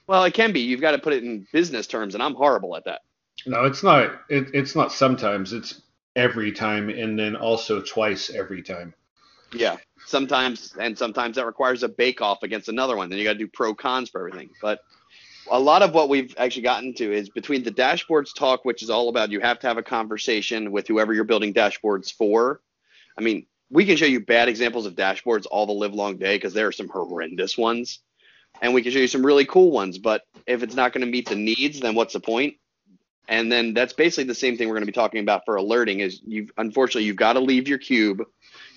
well, 0.06 0.24
it 0.24 0.34
can 0.34 0.52
be. 0.52 0.60
You've 0.60 0.80
got 0.80 0.92
to 0.92 0.98
put 0.98 1.12
it 1.12 1.24
in 1.24 1.46
business 1.52 1.86
terms, 1.86 2.14
and 2.14 2.22
I'm 2.22 2.34
horrible 2.34 2.76
at 2.76 2.84
that. 2.84 3.02
no, 3.46 3.64
it's 3.64 3.82
not. 3.82 4.20
It, 4.28 4.48
it's 4.54 4.76
not 4.76 4.92
sometimes. 4.92 5.52
It's 5.52 5.82
every 6.16 6.52
time, 6.52 6.88
and 6.88 7.18
then 7.18 7.36
also 7.36 7.80
twice 7.80 8.30
every 8.30 8.62
time. 8.62 8.94
Yeah, 9.52 9.76
sometimes, 10.06 10.74
and 10.78 10.96
sometimes 10.96 11.36
that 11.36 11.46
requires 11.46 11.82
a 11.82 11.88
bake 11.88 12.20
off 12.20 12.42
against 12.42 12.68
another 12.68 12.96
one. 12.96 13.08
Then 13.08 13.18
you 13.18 13.24
got 13.24 13.34
to 13.34 13.38
do 13.38 13.48
pro 13.48 13.74
cons 13.74 14.10
for 14.10 14.26
everything. 14.26 14.50
But 14.60 14.80
a 15.50 15.60
lot 15.60 15.82
of 15.82 15.92
what 15.92 16.08
we've 16.08 16.34
actually 16.38 16.62
gotten 16.62 16.94
to 16.94 17.12
is 17.12 17.28
between 17.28 17.62
the 17.62 17.70
dashboards 17.70 18.34
talk, 18.34 18.64
which 18.64 18.82
is 18.82 18.90
all 18.90 19.08
about 19.08 19.30
you 19.30 19.40
have 19.40 19.58
to 19.60 19.66
have 19.66 19.78
a 19.78 19.82
conversation 19.82 20.72
with 20.72 20.88
whoever 20.88 21.12
you're 21.12 21.24
building 21.24 21.52
dashboards 21.52 22.12
for. 22.12 22.60
I 23.18 23.22
mean, 23.22 23.46
we 23.70 23.84
can 23.86 23.96
show 23.96 24.06
you 24.06 24.20
bad 24.20 24.48
examples 24.48 24.86
of 24.86 24.94
dashboards 24.94 25.46
all 25.50 25.66
the 25.66 25.72
live 25.72 25.94
long 25.94 26.16
day 26.16 26.36
because 26.36 26.54
there 26.54 26.66
are 26.66 26.72
some 26.72 26.88
horrendous 26.88 27.58
ones, 27.58 28.00
and 28.62 28.74
we 28.74 28.82
can 28.82 28.92
show 28.92 28.98
you 28.98 29.08
some 29.08 29.24
really 29.24 29.44
cool 29.44 29.70
ones. 29.70 29.98
But 29.98 30.22
if 30.46 30.62
it's 30.62 30.74
not 30.74 30.92
going 30.92 31.04
to 31.04 31.10
meet 31.10 31.28
the 31.28 31.36
needs, 31.36 31.80
then 31.80 31.94
what's 31.94 32.12
the 32.12 32.20
point? 32.20 32.54
And 33.28 33.50
then 33.50 33.72
that's 33.72 33.94
basically 33.94 34.24
the 34.24 34.34
same 34.34 34.56
thing 34.56 34.68
we're 34.68 34.74
going 34.74 34.82
to 34.82 34.86
be 34.86 34.92
talking 34.92 35.20
about 35.20 35.42
for 35.44 35.56
alerting. 35.56 36.00
Is 36.00 36.20
you've 36.24 36.50
unfortunately 36.56 37.04
you've 37.04 37.16
got 37.16 37.34
to 37.34 37.40
leave 37.40 37.68
your 37.68 37.78
cube 37.78 38.22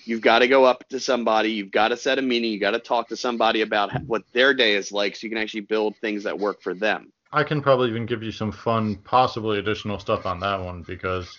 you've 0.08 0.20
got 0.20 0.40
to 0.40 0.48
go 0.48 0.64
up 0.64 0.88
to 0.88 0.98
somebody 0.98 1.50
you've 1.50 1.70
got 1.70 1.88
to 1.88 1.96
set 1.96 2.18
a 2.18 2.22
meeting 2.22 2.50
you 2.50 2.58
got 2.58 2.72
to 2.72 2.78
talk 2.78 3.08
to 3.08 3.16
somebody 3.16 3.60
about 3.62 3.90
what 4.06 4.22
their 4.32 4.54
day 4.54 4.74
is 4.74 4.90
like 4.92 5.14
so 5.14 5.26
you 5.26 5.30
can 5.30 5.38
actually 5.38 5.60
build 5.60 5.96
things 5.96 6.24
that 6.24 6.38
work 6.38 6.62
for 6.62 6.74
them 6.74 7.12
I 7.30 7.44
can 7.44 7.60
probably 7.60 7.90
even 7.90 8.06
give 8.06 8.22
you 8.22 8.32
some 8.32 8.52
fun, 8.52 8.96
possibly 8.96 9.58
additional 9.58 9.98
stuff 9.98 10.24
on 10.24 10.40
that 10.40 10.60
one 10.62 10.82
because 10.82 11.36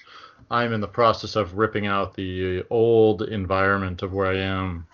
I'm 0.52 0.74
in 0.74 0.82
the 0.82 0.88
process 0.88 1.36
of 1.36 1.58
ripping 1.58 1.88
out 1.88 2.14
the 2.14 2.64
old 2.70 3.24
environment 3.24 4.04
of 4.04 4.14
where 4.14 4.28
I 4.28 4.38
am 4.38 4.86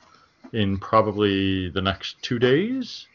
in 0.53 0.77
probably 0.77 1.69
the 1.69 1.81
next 1.81 2.21
two 2.21 2.39
days. 2.39 3.07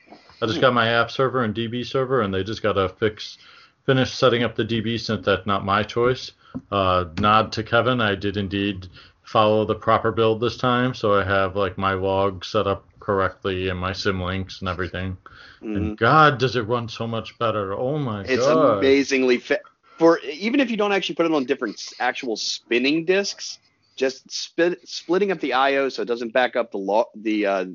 I 0.43 0.47
just 0.47 0.61
got 0.61 0.75
my 0.75 0.89
app 0.89 1.11
server 1.11 1.43
and 1.43 1.55
DB 1.55 1.85
server, 1.85 2.23
and 2.23 2.33
they 2.33 2.43
just 2.43 2.63
got 2.63 2.75
to 2.75 2.89
fix, 2.89 3.39
finish 3.87 4.13
setting 4.13 4.43
up 4.43 4.57
the 4.57 4.65
DB 4.65 4.99
since 5.01 5.25
that's 5.25 5.47
not 5.47 5.65
my 5.65 5.83
choice. 5.83 6.33
Uh, 6.71 7.05
nod 7.19 7.53
to 7.53 7.63
Kevin, 7.63 8.01
I 8.01 8.15
did 8.15 8.37
indeed 8.37 8.89
follow 9.31 9.65
the 9.65 9.75
proper 9.77 10.11
build 10.11 10.41
this 10.41 10.57
time, 10.57 10.93
so 10.93 11.15
I 11.15 11.25
have 11.25 11.55
like 11.55 11.79
my 11.79 11.93
log 11.93 12.45
set 12.45 12.67
up 12.67 12.85
correctly 12.99 13.69
and 13.69 13.79
my 13.79 13.93
symlinks 13.93 14.59
and 14.61 14.69
everything. 14.69 15.17
Mhm. 15.63 15.77
And 15.77 15.99
God, 15.99 16.39
does 16.39 16.57
it 16.57 16.63
run 16.63 16.89
so 16.89 17.07
much 17.07 17.39
better! 17.39 17.73
Oh 17.73 17.97
my 17.99 18.23
It's 18.23 18.45
god! 18.45 18.79
It's 18.79 18.79
amazingly 18.79 19.39
fa- 19.39 19.61
for 19.99 20.19
even 20.21 20.59
if 20.59 20.69
you 20.69 20.77
don't 20.77 20.93
actually 20.93 21.15
put 21.15 21.27
it 21.27 21.33
on 21.33 21.45
different 21.45 21.81
actual 22.01 22.37
spinning 22.37 23.05
discs, 23.05 23.59
just 23.95 24.29
split, 24.33 24.81
splitting 24.89 25.31
up 25.31 25.39
the 25.39 25.53
I/O 25.53 25.89
so 25.91 26.03
it 26.03 26.09
doesn't 26.09 26.33
back 26.33 26.57
up 26.57 26.73
the 26.73 26.79
lo- 26.79 27.11
the 27.15 27.47
uh, 27.47 27.67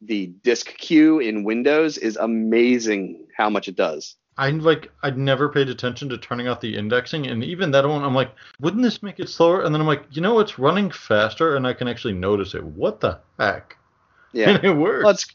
the 0.00 0.28
disk 0.42 0.76
queue 0.78 1.18
in 1.20 1.44
Windows 1.44 1.98
is 1.98 2.16
amazing 2.16 3.26
how 3.36 3.50
much 3.50 3.68
it 3.68 3.76
does. 3.76 4.16
I 4.38 4.50
like 4.50 4.92
I'd 5.02 5.16
never 5.16 5.48
paid 5.48 5.68
attention 5.68 6.08
to 6.10 6.18
turning 6.18 6.46
off 6.48 6.60
the 6.60 6.76
indexing, 6.76 7.26
and 7.26 7.42
even 7.42 7.70
that 7.70 7.88
one, 7.88 8.04
I'm 8.04 8.14
like, 8.14 8.30
wouldn't 8.60 8.82
this 8.82 9.02
make 9.02 9.18
it 9.18 9.28
slower? 9.28 9.62
And 9.62 9.74
then 9.74 9.80
I'm 9.80 9.86
like, 9.86 10.04
you 10.10 10.20
know, 10.20 10.40
it's 10.40 10.58
running 10.58 10.90
faster, 10.90 11.56
and 11.56 11.66
I 11.66 11.72
can 11.72 11.88
actually 11.88 12.14
notice 12.14 12.54
it. 12.54 12.64
What 12.64 13.00
the 13.00 13.20
heck? 13.38 13.76
Yeah, 14.32 14.50
And 14.50 14.64
it 14.64 14.74
works. 14.76 15.04
well, 15.04 15.12
it's 15.12 15.26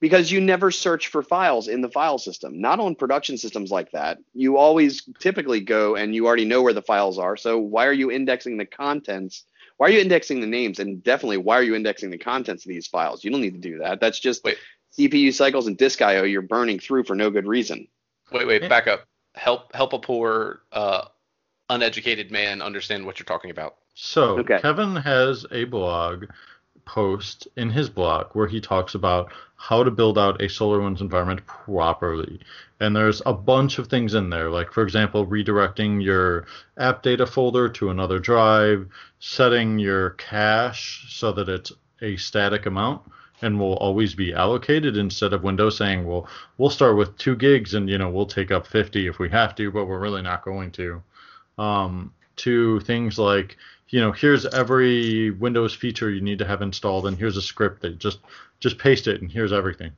because 0.00 0.32
you 0.32 0.40
never 0.40 0.72
search 0.72 1.08
for 1.08 1.22
files 1.22 1.68
in 1.68 1.80
the 1.80 1.90
file 1.90 2.18
system. 2.18 2.60
Not 2.60 2.80
on 2.80 2.96
production 2.96 3.38
systems 3.38 3.70
like 3.70 3.92
that. 3.92 4.18
You 4.34 4.56
always 4.56 5.02
typically 5.20 5.60
go 5.60 5.94
and 5.94 6.12
you 6.12 6.26
already 6.26 6.44
know 6.44 6.62
where 6.62 6.72
the 6.72 6.82
files 6.82 7.18
are. 7.18 7.36
So 7.36 7.58
why 7.58 7.86
are 7.86 7.92
you 7.92 8.10
indexing 8.10 8.56
the 8.56 8.66
contents? 8.66 9.44
Why 9.76 9.88
are 9.88 9.90
you 9.90 10.00
indexing 10.00 10.40
the 10.40 10.46
names? 10.48 10.80
And 10.80 11.04
definitely, 11.04 11.36
why 11.36 11.56
are 11.56 11.62
you 11.62 11.76
indexing 11.76 12.10
the 12.10 12.18
contents 12.18 12.64
of 12.64 12.68
these 12.68 12.88
files? 12.88 13.22
You 13.22 13.30
don't 13.30 13.40
need 13.40 13.54
to 13.54 13.70
do 13.70 13.78
that. 13.78 14.00
That's 14.00 14.18
just 14.18 14.42
Wait. 14.42 14.58
CPU 14.98 15.32
cycles 15.32 15.68
and 15.68 15.76
disk 15.76 16.02
I/O 16.02 16.24
you're 16.24 16.42
burning 16.42 16.80
through 16.80 17.04
for 17.04 17.14
no 17.14 17.30
good 17.30 17.46
reason. 17.46 17.86
Wait, 18.32 18.46
wait, 18.46 18.62
Yeah. 18.62 18.68
back 18.68 18.86
up. 18.86 19.04
Help 19.34 19.74
help 19.74 19.92
a 19.92 19.98
poor 19.98 20.62
uh, 20.72 21.04
uneducated 21.70 22.30
man 22.30 22.62
understand 22.62 23.04
what 23.06 23.18
you're 23.18 23.24
talking 23.26 23.50
about. 23.50 23.76
So 23.94 24.38
Okay. 24.38 24.58
Kevin 24.60 24.96
has 24.96 25.46
a 25.50 25.64
blog 25.64 26.26
post 26.84 27.46
in 27.56 27.68
his 27.68 27.90
blog 27.90 28.28
where 28.32 28.46
he 28.46 28.60
talks 28.60 28.94
about 28.94 29.30
how 29.56 29.82
to 29.82 29.90
build 29.90 30.16
out 30.18 30.40
a 30.40 30.44
SolarWinds 30.46 31.00
environment 31.02 31.44
properly. 31.46 32.40
And 32.80 32.96
there's 32.96 33.20
a 33.26 33.32
bunch 33.34 33.78
of 33.78 33.88
things 33.88 34.14
in 34.14 34.30
there, 34.30 34.48
like 34.50 34.72
for 34.72 34.82
example, 34.82 35.26
redirecting 35.26 36.02
your 36.02 36.46
app 36.78 37.02
data 37.02 37.26
folder 37.26 37.68
to 37.70 37.90
another 37.90 38.18
drive, 38.18 38.88
setting 39.18 39.78
your 39.78 40.10
cache 40.10 41.06
so 41.08 41.32
that 41.32 41.48
it's 41.48 41.72
a 42.00 42.16
static 42.16 42.66
amount 42.66 43.02
and 43.42 43.58
will 43.58 43.76
always 43.76 44.14
be 44.14 44.32
allocated 44.34 44.96
instead 44.96 45.32
of 45.32 45.44
Windows 45.44 45.76
saying, 45.76 46.06
well, 46.06 46.28
we'll 46.56 46.70
start 46.70 46.96
with 46.96 47.16
two 47.18 47.36
gigs 47.36 47.74
and 47.74 47.88
you 47.88 47.98
know 47.98 48.10
we'll 48.10 48.26
take 48.26 48.50
up 48.50 48.66
50 48.66 49.06
if 49.06 49.18
we 49.18 49.28
have 49.30 49.54
to, 49.56 49.70
but 49.70 49.86
we're 49.86 49.98
really 50.00 50.22
not 50.22 50.44
going 50.44 50.70
to. 50.72 51.02
Um, 51.58 52.12
to 52.38 52.80
things 52.80 53.18
like 53.18 53.56
you 53.88 54.00
know 54.00 54.12
here's 54.12 54.46
every 54.46 55.30
windows 55.30 55.74
feature 55.74 56.10
you 56.10 56.20
need 56.20 56.38
to 56.38 56.46
have 56.46 56.62
installed 56.62 57.06
and 57.06 57.18
here's 57.18 57.36
a 57.36 57.42
script 57.42 57.82
that 57.82 57.98
just 57.98 58.20
just 58.60 58.78
paste 58.78 59.06
it 59.06 59.20
and 59.20 59.30
here's 59.30 59.52
everything 59.52 59.92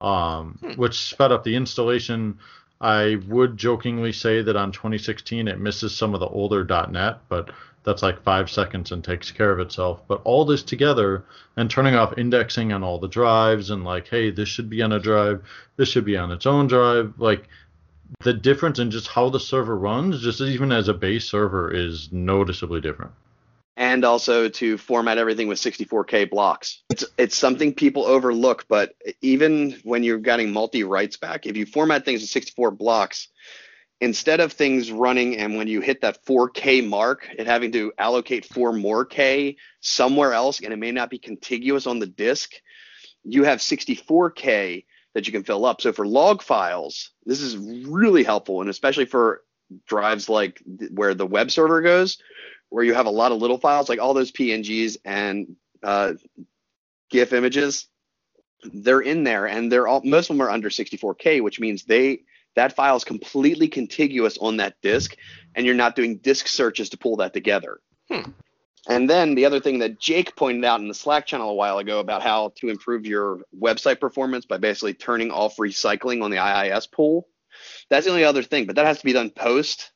um, 0.00 0.58
Hmm. 0.60 0.72
which 0.72 0.98
sped 0.98 1.32
up 1.32 1.44
the 1.44 1.56
installation 1.56 2.38
i 2.80 3.16
would 3.28 3.56
jokingly 3.56 4.12
say 4.12 4.42
that 4.42 4.56
on 4.56 4.72
2016 4.72 5.48
it 5.48 5.58
misses 5.58 5.94
some 5.94 6.14
of 6.14 6.20
the 6.20 6.28
older 6.28 6.64
net 6.90 7.18
but 7.28 7.50
that's 7.84 8.02
like 8.02 8.22
five 8.22 8.50
seconds 8.50 8.92
and 8.92 9.02
takes 9.02 9.30
care 9.30 9.50
of 9.50 9.60
itself 9.60 10.00
but 10.08 10.20
all 10.24 10.44
this 10.44 10.62
together 10.62 11.24
and 11.56 11.70
turning 11.70 11.94
off 11.94 12.16
indexing 12.16 12.72
on 12.72 12.82
all 12.82 12.98
the 12.98 13.08
drives 13.08 13.70
and 13.70 13.84
like 13.84 14.08
hey 14.08 14.30
this 14.30 14.48
should 14.48 14.70
be 14.70 14.82
on 14.82 14.92
a 14.92 15.00
drive 15.00 15.42
this 15.76 15.88
should 15.88 16.04
be 16.04 16.16
on 16.16 16.30
its 16.30 16.46
own 16.46 16.66
drive 16.66 17.12
like 17.18 17.48
the 18.20 18.32
difference 18.32 18.78
in 18.78 18.90
just 18.90 19.08
how 19.08 19.28
the 19.28 19.40
server 19.40 19.76
runs, 19.76 20.22
just 20.22 20.40
even 20.40 20.72
as 20.72 20.88
a 20.88 20.94
base 20.94 21.24
server, 21.24 21.72
is 21.72 22.10
noticeably 22.12 22.80
different. 22.80 23.12
and 23.76 24.04
also 24.04 24.50
to 24.50 24.76
format 24.76 25.16
everything 25.16 25.48
with 25.48 25.58
64k 25.58 26.28
blocks. 26.28 26.82
It's 26.90 27.04
it's 27.16 27.36
something 27.36 27.72
people 27.72 28.04
overlook, 28.04 28.66
but 28.68 28.94
even 29.22 29.80
when 29.82 30.04
you're 30.04 30.18
getting 30.18 30.52
multi 30.52 30.84
writes 30.84 31.16
back, 31.16 31.46
if 31.46 31.56
you 31.56 31.64
format 31.64 32.04
things 32.04 32.20
with 32.20 32.30
64 32.30 32.72
blocks, 32.72 33.28
instead 34.02 34.40
of 34.40 34.52
things 34.52 34.90
running 34.90 35.36
and 35.36 35.56
when 35.56 35.68
you 35.68 35.80
hit 35.80 36.00
that 36.00 36.26
4k 36.26 36.86
mark, 36.86 37.28
it 37.38 37.46
having 37.46 37.70
to 37.70 37.92
allocate 37.98 38.44
four 38.44 38.72
more 38.72 39.04
k 39.04 39.56
somewhere 39.80 40.32
else, 40.32 40.60
and 40.60 40.72
it 40.72 40.76
may 40.76 40.90
not 40.90 41.08
be 41.08 41.18
contiguous 41.18 41.86
on 41.86 42.00
the 42.00 42.06
disk, 42.06 42.50
you 43.22 43.44
have 43.44 43.60
64k 43.60 44.84
that 45.14 45.26
you 45.26 45.32
can 45.32 45.44
fill 45.44 45.64
up. 45.64 45.80
So 45.80 45.92
for 45.92 46.04
log 46.04 46.42
files, 46.42 47.12
this 47.26 47.40
is 47.40 47.56
really 47.56 48.24
helpful, 48.24 48.60
and 48.60 48.68
especially 48.68 49.04
for 49.04 49.44
drives 49.86 50.28
like 50.28 50.60
th- 50.80 50.90
where 50.92 51.14
the 51.14 51.24
web 51.24 51.52
server 51.52 51.80
goes, 51.80 52.18
where 52.70 52.82
you 52.82 52.94
have 52.94 53.06
a 53.06 53.10
lot 53.10 53.30
of 53.30 53.40
little 53.40 53.58
files, 53.58 53.88
like 53.88 54.00
all 54.00 54.14
those 54.14 54.32
PNGs 54.32 54.96
and 55.04 55.54
uh, 55.84 56.14
GIF 57.08 57.32
images, 57.32 57.86
they're 58.64 59.00
in 59.00 59.22
there, 59.22 59.46
and 59.46 59.70
they're 59.70 59.86
all 59.86 60.02
most 60.04 60.28
of 60.28 60.36
them 60.36 60.44
are 60.44 60.50
under 60.50 60.70
64k, 60.70 61.40
which 61.40 61.60
means 61.60 61.84
they 61.84 62.22
that 62.54 62.74
file 62.74 62.96
is 62.96 63.04
completely 63.04 63.68
contiguous 63.68 64.38
on 64.38 64.58
that 64.58 64.80
disk, 64.82 65.16
and 65.54 65.64
you're 65.66 65.74
not 65.74 65.96
doing 65.96 66.18
disk 66.18 66.46
searches 66.46 66.90
to 66.90 66.98
pull 66.98 67.16
that 67.16 67.32
together. 67.32 67.80
Hmm. 68.10 68.30
And 68.88 69.08
then 69.08 69.36
the 69.36 69.44
other 69.44 69.60
thing 69.60 69.78
that 69.78 70.00
Jake 70.00 70.34
pointed 70.34 70.64
out 70.64 70.80
in 70.80 70.88
the 70.88 70.94
Slack 70.94 71.26
channel 71.26 71.50
a 71.50 71.54
while 71.54 71.78
ago 71.78 72.00
about 72.00 72.22
how 72.22 72.52
to 72.56 72.68
improve 72.68 73.06
your 73.06 73.40
website 73.56 74.00
performance 74.00 74.44
by 74.44 74.56
basically 74.56 74.94
turning 74.94 75.30
off 75.30 75.56
recycling 75.56 76.22
on 76.22 76.32
the 76.32 76.38
IIS 76.38 76.88
pool. 76.88 77.28
That's 77.88 78.06
the 78.06 78.10
only 78.10 78.24
other 78.24 78.42
thing, 78.42 78.66
but 78.66 78.76
that 78.76 78.86
has 78.86 78.98
to 78.98 79.04
be 79.04 79.12
done 79.12 79.30
post. 79.30 79.92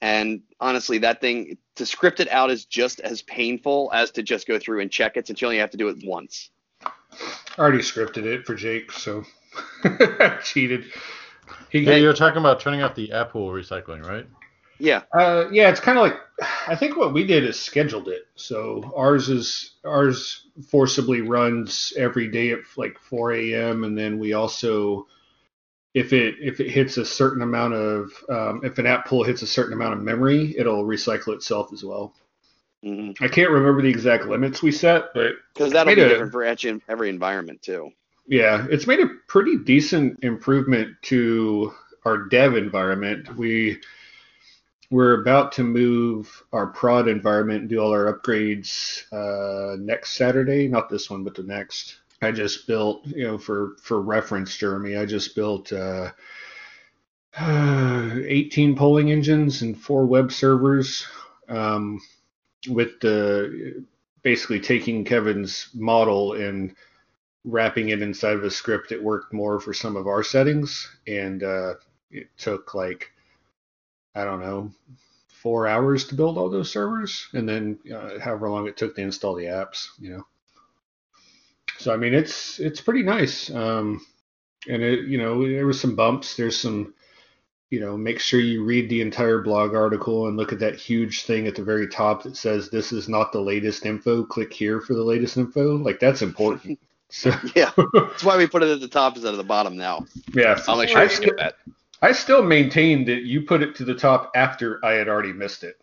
And 0.00 0.42
honestly, 0.60 0.98
that 0.98 1.20
thing 1.20 1.58
to 1.76 1.86
script 1.86 2.18
it 2.18 2.28
out 2.28 2.50
is 2.50 2.64
just 2.64 3.00
as 3.00 3.22
painful 3.22 3.90
as 3.92 4.10
to 4.12 4.22
just 4.22 4.46
go 4.46 4.58
through 4.58 4.80
and 4.80 4.90
check 4.90 5.16
it 5.16 5.26
since 5.26 5.40
you 5.40 5.46
only 5.46 5.58
have 5.58 5.70
to 5.70 5.76
do 5.76 5.88
it 5.88 5.98
once. 6.04 6.50
I 6.84 6.90
already 7.58 7.78
scripted 7.78 8.24
it 8.24 8.46
for 8.46 8.54
Jake, 8.54 8.92
so 8.92 9.24
I 9.84 10.38
cheated. 10.42 10.86
He, 11.70 11.84
Hey, 11.84 12.00
you're 12.00 12.12
talking 12.14 12.38
about 12.38 12.60
turning 12.60 12.82
off 12.82 12.94
the 12.94 13.12
app 13.12 13.32
pool 13.32 13.50
recycling, 13.50 14.04
right? 14.04 14.26
Yeah. 14.78 15.02
Uh, 15.12 15.48
yeah, 15.50 15.68
it's 15.70 15.80
kind 15.80 15.98
of 15.98 16.02
like 16.04 16.16
I 16.68 16.76
think 16.76 16.96
what 16.96 17.12
we 17.12 17.24
did 17.24 17.44
is 17.44 17.58
scheduled 17.58 18.08
it. 18.08 18.26
So 18.36 18.92
ours 18.94 19.28
is 19.28 19.76
ours 19.84 20.46
forcibly 20.68 21.20
runs 21.20 21.92
every 21.96 22.28
day 22.28 22.52
at 22.52 22.60
like 22.76 22.98
4 22.98 23.32
a.m. 23.32 23.84
and 23.84 23.98
then 23.98 24.18
we 24.18 24.34
also 24.34 25.06
if 25.94 26.12
it 26.12 26.36
if 26.40 26.60
it 26.60 26.70
hits 26.70 26.96
a 26.96 27.04
certain 27.04 27.42
amount 27.42 27.74
of 27.74 28.12
um, 28.28 28.60
if 28.64 28.78
an 28.78 28.86
app 28.86 29.06
pool 29.06 29.24
hits 29.24 29.42
a 29.42 29.46
certain 29.46 29.72
amount 29.72 29.94
of 29.94 30.02
memory, 30.02 30.54
it'll 30.56 30.84
recycle 30.84 31.34
itself 31.34 31.72
as 31.72 31.82
well. 31.82 32.14
Because 32.82 33.16
I 33.20 33.28
can't 33.28 33.50
remember 33.50 33.82
the 33.82 33.88
exact 33.88 34.26
limits 34.26 34.62
we 34.62 34.70
set, 34.70 35.12
but 35.14 35.32
because 35.54 35.72
that'll 35.72 35.94
be 35.94 36.00
a- 36.00 36.08
different 36.08 36.32
for 36.32 36.46
each 36.46 36.64
and 36.66 36.80
every 36.88 37.08
environment 37.08 37.62
too. 37.62 37.90
Yeah, 38.28 38.66
it's 38.70 38.86
made 38.86 39.00
a 39.00 39.08
pretty 39.26 39.56
decent 39.56 40.22
improvement 40.22 40.96
to 41.04 41.72
our 42.04 42.24
dev 42.28 42.56
environment. 42.56 43.34
We 43.36 43.80
we're 44.90 45.22
about 45.22 45.52
to 45.52 45.64
move 45.64 46.42
our 46.52 46.66
prod 46.66 47.08
environment 47.08 47.60
and 47.60 47.68
do 47.70 47.78
all 47.78 47.90
our 47.90 48.12
upgrades 48.12 49.04
uh, 49.12 49.76
next 49.78 50.12
Saturday. 50.14 50.68
Not 50.68 50.90
this 50.90 51.08
one, 51.08 51.24
but 51.24 51.34
the 51.34 51.42
next. 51.42 51.96
I 52.20 52.30
just 52.30 52.66
built, 52.66 53.06
you 53.06 53.26
know, 53.26 53.38
for 53.38 53.76
for 53.82 54.02
reference, 54.02 54.54
Jeremy. 54.56 54.96
I 54.96 55.06
just 55.06 55.34
built 55.34 55.72
uh, 55.72 56.10
18 57.38 58.76
polling 58.76 59.10
engines 59.10 59.62
and 59.62 59.78
four 59.78 60.04
web 60.04 60.32
servers 60.32 61.06
um, 61.48 61.98
with 62.68 63.00
the 63.00 63.84
basically 64.22 64.60
taking 64.60 65.04
Kevin's 65.04 65.68
model 65.74 66.34
and 66.34 66.74
wrapping 67.48 67.88
it 67.88 68.02
inside 68.02 68.34
of 68.34 68.44
a 68.44 68.50
script 68.50 68.92
it 68.92 69.02
worked 69.02 69.32
more 69.32 69.58
for 69.58 69.72
some 69.72 69.96
of 69.96 70.06
our 70.06 70.22
settings 70.22 70.88
and 71.06 71.42
uh, 71.42 71.74
it 72.10 72.28
took 72.36 72.74
like 72.74 73.10
i 74.14 74.22
don't 74.22 74.40
know 74.40 74.70
four 75.28 75.66
hours 75.66 76.06
to 76.06 76.14
build 76.14 76.36
all 76.36 76.50
those 76.50 76.70
servers 76.70 77.28
and 77.32 77.48
then 77.48 77.78
uh, 77.94 78.18
however 78.18 78.50
long 78.50 78.66
it 78.66 78.76
took 78.76 78.94
to 78.94 79.00
install 79.00 79.34
the 79.34 79.44
apps 79.44 79.88
you 79.98 80.10
know? 80.10 80.26
So 81.78 81.92
i 81.92 81.96
mean 81.96 82.12
it's 82.12 82.60
it's 82.60 82.82
pretty 82.82 83.02
nice 83.02 83.50
um, 83.50 84.04
and 84.68 84.82
it 84.82 85.06
you 85.06 85.16
know 85.16 85.48
there 85.48 85.66
was 85.66 85.80
some 85.80 85.96
bumps 85.96 86.36
there's 86.36 86.58
some 86.58 86.92
you 87.70 87.80
know 87.80 87.96
make 87.96 88.18
sure 88.20 88.40
you 88.40 88.62
read 88.62 88.90
the 88.90 89.00
entire 89.00 89.40
blog 89.40 89.74
article 89.74 90.26
and 90.26 90.36
look 90.36 90.52
at 90.52 90.58
that 90.58 90.76
huge 90.76 91.22
thing 91.22 91.46
at 91.46 91.54
the 91.54 91.62
very 91.64 91.88
top 91.88 92.24
that 92.24 92.36
says 92.36 92.68
this 92.68 92.92
is 92.92 93.08
not 93.08 93.32
the 93.32 93.40
latest 93.40 93.86
info 93.86 94.22
click 94.22 94.52
here 94.52 94.82
for 94.82 94.92
the 94.92 95.02
latest 95.02 95.38
info 95.38 95.76
like 95.76 95.98
that's 95.98 96.20
important 96.20 96.78
so 97.10 97.30
Yeah. 97.54 97.70
That's 97.94 98.24
why 98.24 98.36
we 98.36 98.46
put 98.46 98.62
it 98.62 98.68
at 98.70 98.80
the 98.80 98.88
top 98.88 99.14
instead 99.16 99.32
of 99.32 99.38
the 99.38 99.44
bottom 99.44 99.76
now. 99.76 100.06
yeah 100.34 100.60
I'll 100.68 100.76
make 100.76 100.88
sure 100.88 100.98
I 101.00 101.04
you 101.04 101.08
skip 101.08 101.36
that. 101.38 101.56
I 102.00 102.12
still 102.12 102.42
maintain 102.42 103.04
that 103.06 103.22
you 103.24 103.42
put 103.42 103.62
it 103.62 103.74
to 103.76 103.84
the 103.84 103.94
top 103.94 104.30
after 104.36 104.84
I 104.84 104.92
had 104.92 105.08
already 105.08 105.32
missed 105.32 105.64
it. 105.64 105.80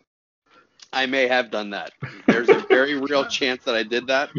I 0.92 1.04
may 1.06 1.28
have 1.28 1.50
done 1.50 1.70
that. 1.70 1.92
There's 2.26 2.48
a 2.48 2.60
very 2.68 2.94
real 2.94 3.24
chance 3.28 3.64
that 3.64 3.74
I 3.74 3.82
did 3.82 4.06
that. 4.06 4.30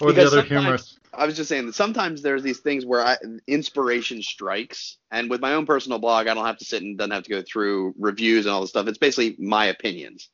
Or 0.00 0.12
the 0.12 0.22
other 0.22 0.38
sometimes- 0.38 0.48
humorous. 0.48 0.98
I 1.14 1.26
was 1.26 1.36
just 1.36 1.50
saying 1.50 1.66
that 1.66 1.74
sometimes 1.74 2.22
there's 2.22 2.42
these 2.42 2.60
things 2.60 2.86
where 2.86 3.04
I, 3.04 3.18
inspiration 3.46 4.22
strikes, 4.22 4.96
and 5.10 5.28
with 5.28 5.42
my 5.42 5.52
own 5.52 5.66
personal 5.66 5.98
blog, 5.98 6.26
I 6.26 6.32
don't 6.32 6.46
have 6.46 6.56
to 6.56 6.64
sit 6.64 6.82
and 6.82 6.96
doesn't 6.96 7.10
have 7.10 7.24
to 7.24 7.30
go 7.30 7.42
through 7.42 7.94
reviews 7.98 8.46
and 8.46 8.52
all 8.54 8.62
this 8.62 8.70
stuff. 8.70 8.86
It's 8.86 8.96
basically 8.96 9.36
my 9.38 9.66
opinions. 9.66 10.30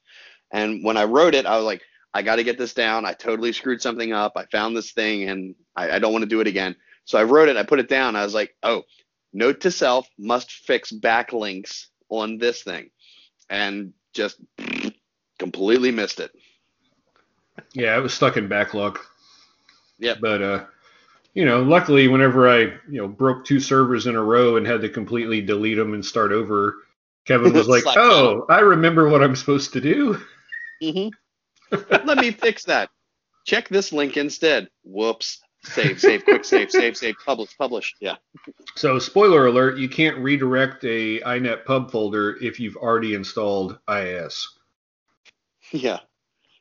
And 0.52 0.84
when 0.84 0.96
I 0.96 1.02
wrote 1.02 1.34
it, 1.34 1.46
I 1.46 1.56
was 1.56 1.64
like, 1.64 1.82
I 2.18 2.22
got 2.22 2.36
to 2.36 2.42
get 2.42 2.58
this 2.58 2.74
down. 2.74 3.06
I 3.06 3.12
totally 3.12 3.52
screwed 3.52 3.80
something 3.80 4.12
up. 4.12 4.32
I 4.34 4.44
found 4.46 4.76
this 4.76 4.90
thing 4.90 5.28
and 5.28 5.54
I, 5.76 5.92
I 5.92 5.98
don't 6.00 6.12
want 6.12 6.24
to 6.24 6.28
do 6.28 6.40
it 6.40 6.48
again. 6.48 6.74
So 7.04 7.16
I 7.16 7.22
wrote 7.22 7.48
it. 7.48 7.56
I 7.56 7.62
put 7.62 7.78
it 7.78 7.88
down. 7.88 8.16
I 8.16 8.24
was 8.24 8.34
like, 8.34 8.56
oh, 8.64 8.82
note 9.32 9.60
to 9.60 9.70
self 9.70 10.08
must 10.18 10.50
fix 10.50 10.90
backlinks 10.90 11.86
on 12.08 12.38
this 12.38 12.64
thing. 12.64 12.90
And 13.48 13.92
just 14.14 14.40
completely 15.38 15.92
missed 15.92 16.18
it. 16.18 16.32
Yeah, 17.72 17.94
I 17.94 18.00
was 18.00 18.12
stuck 18.12 18.36
in 18.36 18.48
backlog. 18.48 18.98
Yeah. 20.00 20.16
But 20.20 20.42
uh, 20.42 20.64
you 21.34 21.44
know, 21.44 21.62
luckily, 21.62 22.08
whenever 22.08 22.48
I 22.48 22.62
you 22.90 23.00
know 23.00 23.06
broke 23.06 23.44
two 23.44 23.60
servers 23.60 24.08
in 24.08 24.16
a 24.16 24.22
row 24.22 24.56
and 24.56 24.66
had 24.66 24.80
to 24.80 24.88
completely 24.88 25.40
delete 25.40 25.78
them 25.78 25.94
and 25.94 26.04
start 26.04 26.32
over, 26.32 26.78
Kevin 27.26 27.52
was 27.52 27.68
like, 27.68 27.84
Slap 27.84 27.96
"Oh, 27.96 28.44
I 28.48 28.58
remember 28.58 29.08
what 29.08 29.22
I'm 29.22 29.36
supposed 29.36 29.72
to 29.74 29.80
do." 29.80 30.20
hmm 30.82 31.08
Let 31.70 32.18
me 32.18 32.30
fix 32.30 32.64
that. 32.64 32.90
Check 33.46 33.68
this 33.68 33.92
link 33.92 34.16
instead. 34.16 34.68
Whoops. 34.84 35.40
Save, 35.64 36.00
save, 36.00 36.24
quick 36.24 36.44
save, 36.44 36.70
save, 36.70 36.96
save, 36.96 37.16
publish, 37.24 37.56
publish. 37.58 37.94
Yeah. 38.00 38.16
So, 38.76 38.98
spoiler 38.98 39.46
alert: 39.46 39.76
you 39.76 39.88
can't 39.88 40.16
redirect 40.18 40.84
a 40.84 41.20
inetpub 41.20 41.90
folder 41.90 42.36
if 42.40 42.60
you've 42.60 42.76
already 42.76 43.14
installed 43.14 43.78
IIS. 43.88 44.46
Yeah. 45.72 45.98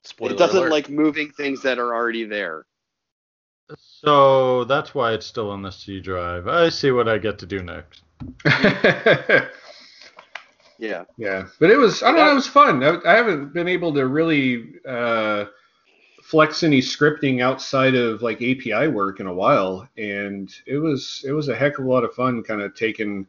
Spoiler 0.04 0.34
it 0.34 0.38
doesn't 0.38 0.58
alert. 0.58 0.72
like 0.72 0.90
moving 0.90 1.32
things 1.32 1.62
that 1.62 1.80
are 1.80 1.94
already 1.94 2.24
there. 2.26 2.66
So 3.76 4.64
that's 4.64 4.96
why 4.96 5.14
it's 5.14 5.26
still 5.26 5.52
on 5.52 5.62
the 5.62 5.72
C 5.72 6.00
drive. 6.00 6.48
I 6.48 6.70
see 6.70 6.92
what 6.92 7.08
I 7.08 7.18
get 7.18 7.38
to 7.40 7.46
do 7.46 7.62
next. 7.62 8.04
Yeah. 10.80 11.06
Yeah, 11.18 11.48
but 11.60 11.72
it 11.72 11.78
was 11.78 12.04
I 12.04 12.08
don't 12.12 12.18
know 12.20 12.32
it 12.32 12.36
was 12.36 12.48
fun. 12.48 12.84
I, 12.84 12.98
I 13.06 13.16
haven't 13.16 13.54
been 13.54 13.68
able 13.68 13.94
to 13.94 14.06
really 14.08 14.74
uh, 14.88 15.46
flex 16.24 16.64
any 16.64 16.82
scripting 16.82 17.42
outside 17.42 17.96
of 17.96 18.22
like 18.22 18.38
API 18.38 18.88
work 18.88 19.20
in 19.20 19.28
a 19.28 19.34
while, 19.34 19.88
and 19.98 20.50
it 20.66 20.78
was 20.78 21.24
it 21.26 21.32
was 21.32 21.48
a 21.50 21.56
heck 21.56 21.80
of 21.80 21.86
a 21.86 21.90
lot 21.90 22.04
of 22.04 22.14
fun. 22.14 22.44
Kind 22.44 22.62
of 22.62 22.76
taking 22.76 23.26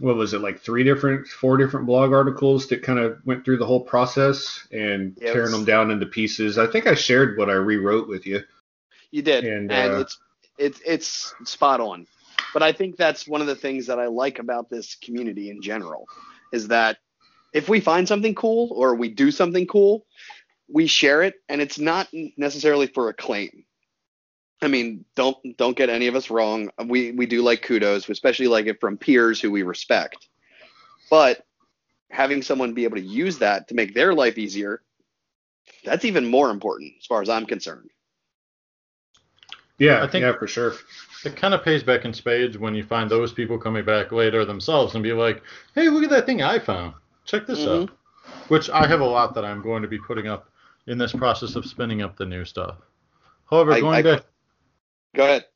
what 0.00 0.16
was 0.16 0.32
it 0.34 0.40
like 0.40 0.60
three 0.60 0.82
different 0.84 1.26
four 1.28 1.56
different 1.56 1.86
blog 1.86 2.12
articles 2.12 2.66
that 2.68 2.82
kind 2.82 2.98
of 2.98 3.18
went 3.26 3.44
through 3.44 3.58
the 3.58 3.66
whole 3.66 3.82
process 3.84 4.66
and 4.72 5.16
Yeah, 5.20 5.32
tearing 5.32 5.42
was- 5.44 5.52
them 5.52 5.64
down 5.64 5.90
into 5.90 6.06
pieces. 6.06 6.58
I 6.58 6.66
think 6.66 6.86
I 6.86 6.94
shared 6.94 7.36
what 7.38 7.50
I 7.50 7.54
rewrote 7.54 8.08
with 8.08 8.26
you. 8.26 8.42
You 9.10 9.22
did, 9.22 9.44
And, 9.44 9.70
and, 9.72 9.92
uh, 9.94 9.98
it's 10.00 10.18
it's 10.58 10.80
it's 10.86 11.34
spot 11.44 11.80
on. 11.80 12.06
But 12.52 12.62
I 12.62 12.72
think 12.72 12.96
that's 12.96 13.28
one 13.28 13.40
of 13.40 13.46
the 13.46 13.54
things 13.54 13.86
that 13.86 13.98
I 13.98 14.06
like 14.06 14.38
about 14.40 14.68
this 14.70 14.96
community 14.96 15.50
in 15.50 15.62
general 15.62 16.06
is 16.52 16.68
that 16.68 16.98
if 17.52 17.68
we 17.68 17.80
find 17.80 18.06
something 18.06 18.34
cool 18.34 18.70
or 18.72 18.94
we 18.94 19.08
do 19.08 19.30
something 19.30 19.66
cool, 19.66 20.06
we 20.72 20.86
share 20.86 21.22
it, 21.22 21.34
and 21.48 21.60
it's 21.60 21.78
not 21.78 22.08
necessarily 22.36 22.86
for 22.86 23.08
acclaim. 23.08 23.64
I 24.62 24.68
mean, 24.68 25.04
don't 25.16 25.36
don't 25.56 25.76
get 25.76 25.88
any 25.88 26.06
of 26.06 26.14
us 26.14 26.30
wrong. 26.30 26.70
We 26.86 27.12
we 27.12 27.26
do 27.26 27.42
like 27.42 27.62
kudos, 27.62 28.06
we 28.08 28.12
especially 28.12 28.46
like 28.46 28.66
it 28.66 28.80
from 28.80 28.98
peers 28.98 29.40
who 29.40 29.50
we 29.50 29.62
respect. 29.62 30.28
But 31.08 31.44
having 32.10 32.42
someone 32.42 32.74
be 32.74 32.84
able 32.84 32.96
to 32.98 33.02
use 33.02 33.38
that 33.38 33.68
to 33.68 33.74
make 33.74 33.94
their 33.94 34.14
life 34.14 34.38
easier, 34.38 34.82
that's 35.84 36.04
even 36.04 36.26
more 36.26 36.50
important 36.50 36.92
as 36.98 37.06
far 37.06 37.22
as 37.22 37.28
I'm 37.28 37.46
concerned. 37.46 37.90
Yeah, 39.78 40.02
I 40.02 40.06
think- 40.06 40.22
yeah, 40.22 40.36
for 40.38 40.46
sure. 40.46 40.74
It 41.24 41.36
kind 41.36 41.52
of 41.54 41.62
pays 41.62 41.82
back 41.82 42.04
in 42.04 42.14
spades 42.14 42.56
when 42.58 42.74
you 42.74 42.82
find 42.82 43.10
those 43.10 43.32
people 43.32 43.58
coming 43.58 43.84
back 43.84 44.10
later 44.12 44.44
themselves 44.44 44.94
and 44.94 45.02
be 45.02 45.12
like, 45.12 45.42
"Hey, 45.74 45.88
look 45.88 46.04
at 46.04 46.10
that 46.10 46.26
thing 46.26 46.42
I 46.42 46.58
found. 46.58 46.94
Check 47.24 47.46
this 47.46 47.60
Mhm. 47.60 47.82
out." 47.82 47.90
Which 48.48 48.70
I 48.70 48.86
have 48.86 49.00
a 49.00 49.04
lot 49.04 49.34
that 49.34 49.44
I'm 49.44 49.62
going 49.62 49.82
to 49.82 49.88
be 49.88 49.98
putting 49.98 50.28
up 50.28 50.50
in 50.86 50.98
this 50.98 51.12
process 51.12 51.56
of 51.56 51.66
spinning 51.66 52.02
up 52.02 52.16
the 52.16 52.26
new 52.26 52.44
stuff. 52.44 52.76
However, 53.50 53.72
I- 53.72 53.80
going 53.80 53.98
I- 53.98 54.02
back 54.02 54.24
Go 55.14 55.24
ahead. 55.24 55.46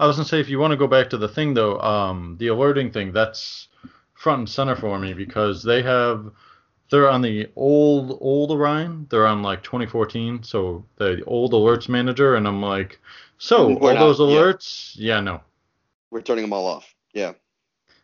I 0.00 0.06
was 0.06 0.16
gonna 0.16 0.26
say 0.26 0.40
if 0.40 0.48
you 0.48 0.58
want 0.58 0.72
to 0.72 0.76
go 0.76 0.88
back 0.88 1.10
to 1.10 1.16
the 1.16 1.28
thing 1.28 1.54
though, 1.54 1.78
um, 1.80 2.36
the 2.38 2.48
alerting 2.48 2.90
thing, 2.90 3.12
that's 3.12 3.68
front 4.14 4.38
and 4.40 4.48
center 4.48 4.74
for 4.74 4.98
me 4.98 5.12
because 5.14 5.62
they 5.62 5.82
have 5.82 6.32
they're 6.90 7.08
on 7.08 7.22
the 7.22 7.48
old 7.54 8.18
old 8.20 8.50
Orion. 8.50 9.06
They're 9.10 9.28
on 9.28 9.42
like 9.44 9.62
2014, 9.62 10.42
so 10.42 10.84
the 10.96 11.22
old 11.24 11.52
alerts 11.52 11.88
manager, 11.88 12.34
and 12.34 12.48
I'm 12.48 12.60
like, 12.60 12.98
so 13.40 13.68
We're 13.68 13.88
all 13.90 13.94
not- 13.94 14.00
those 14.00 14.20
alerts, 14.20 14.92
yeah, 14.96 15.20
no. 15.20 15.40
We're 16.10 16.20
turning 16.20 16.42
them 16.44 16.52
all 16.52 16.66
off. 16.66 16.94
Yeah. 17.14 17.32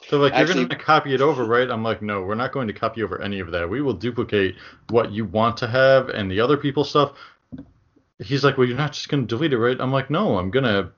So 0.08 0.18
like 0.18 0.32
Actually- 0.32 0.60
you're 0.60 0.68
gonna 0.68 0.82
copy 0.82 1.14
it 1.14 1.20
over, 1.20 1.44
right? 1.44 1.68
I'm 1.70 1.82
like, 1.82 2.00
no, 2.00 2.22
we're 2.22 2.34
not 2.36 2.52
going 2.52 2.68
to 2.68 2.72
copy 2.72 3.02
over 3.02 3.20
any 3.20 3.40
of 3.40 3.50
that. 3.50 3.68
We 3.68 3.82
will 3.82 3.92
duplicate 3.92 4.54
what 4.88 5.10
you 5.12 5.24
want 5.26 5.56
to 5.58 5.66
have 5.66 6.08
and 6.08 6.30
the 6.30 6.40
other 6.40 6.56
people's 6.56 6.88
stuff. 6.88 7.12
He's 8.18 8.44
like, 8.44 8.56
well, 8.56 8.66
you're 8.66 8.78
not 8.78 8.92
just 8.92 9.08
gonna 9.08 9.26
delete 9.26 9.52
it, 9.52 9.58
right? 9.58 9.78
I'm 9.78 9.92
like, 9.92 10.08
no, 10.08 10.38
I'm 10.38 10.50
gonna 10.50 10.92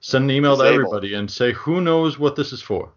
send 0.00 0.24
an 0.24 0.30
email 0.30 0.56
to 0.56 0.64
everybody 0.64 1.14
and 1.14 1.30
say, 1.30 1.52
who 1.52 1.80
knows 1.80 2.18
what 2.18 2.34
this 2.36 2.52
is 2.52 2.62
for. 2.62 2.92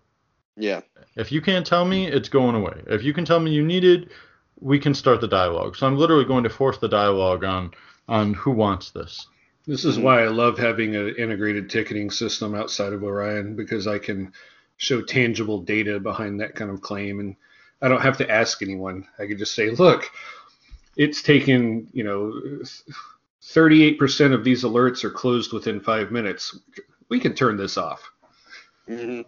Yeah. 0.56 0.82
If 1.16 1.32
you 1.32 1.42
can't 1.42 1.66
tell 1.66 1.84
me, 1.84 2.08
it's 2.08 2.30
going 2.30 2.56
away. 2.56 2.82
If 2.88 3.04
you 3.04 3.14
can 3.14 3.26
tell 3.26 3.40
me 3.40 3.52
you 3.52 3.64
need 3.66 3.84
it, 3.84 4.10
we 4.62 4.80
can 4.80 4.94
start 4.94 5.20
the 5.20 5.28
dialogue. 5.28 5.76
So 5.76 5.86
I'm 5.88 5.98
literally 5.98 6.26
going 6.26 6.44
to 6.44 6.50
force 6.50 6.78
the 6.78 6.88
dialogue 6.88 7.44
on 7.44 7.72
on 8.08 8.34
who 8.36 8.52
wants 8.52 8.92
this. 8.92 9.28
This 9.68 9.84
is 9.84 9.98
why 9.98 10.24
I 10.24 10.28
love 10.28 10.60
having 10.60 10.96
an 10.96 11.16
integrated 11.16 11.70
ticketing 11.70 12.12
system 12.12 12.54
outside 12.54 12.94
of 12.94 13.04
Orion 13.04 13.56
because 13.56 13.88
I 13.88 13.98
can 13.98 14.32
show 14.78 15.02
tangible 15.02 15.62
data 15.62 16.00
behind 16.00 16.40
that 16.40 16.56
kind 16.56 16.70
of 16.70 16.82
claim, 16.82 17.20
and 17.20 17.36
I 17.82 17.88
don't 17.88 18.02
have 18.02 18.18
to 18.18 18.30
ask 18.30 18.62
anyone. 18.62 19.08
I 19.18 19.26
can 19.26 19.38
just 19.38 19.56
say, 19.56 19.72
"Look, 19.72 20.12
it's 20.96 21.24
taken 21.24 21.88
you 21.94 22.04
know, 22.04 22.62
38% 23.42 24.34
of 24.34 24.44
these 24.44 24.64
alerts 24.64 25.04
are 25.04 25.12
closed 25.12 25.52
within 25.52 25.80
five 25.80 26.12
minutes. 26.12 26.60
We 27.10 27.20
can 27.20 27.34
turn 27.34 27.58
this 27.58 27.78
off." 27.78 28.12
hmm 28.88 29.22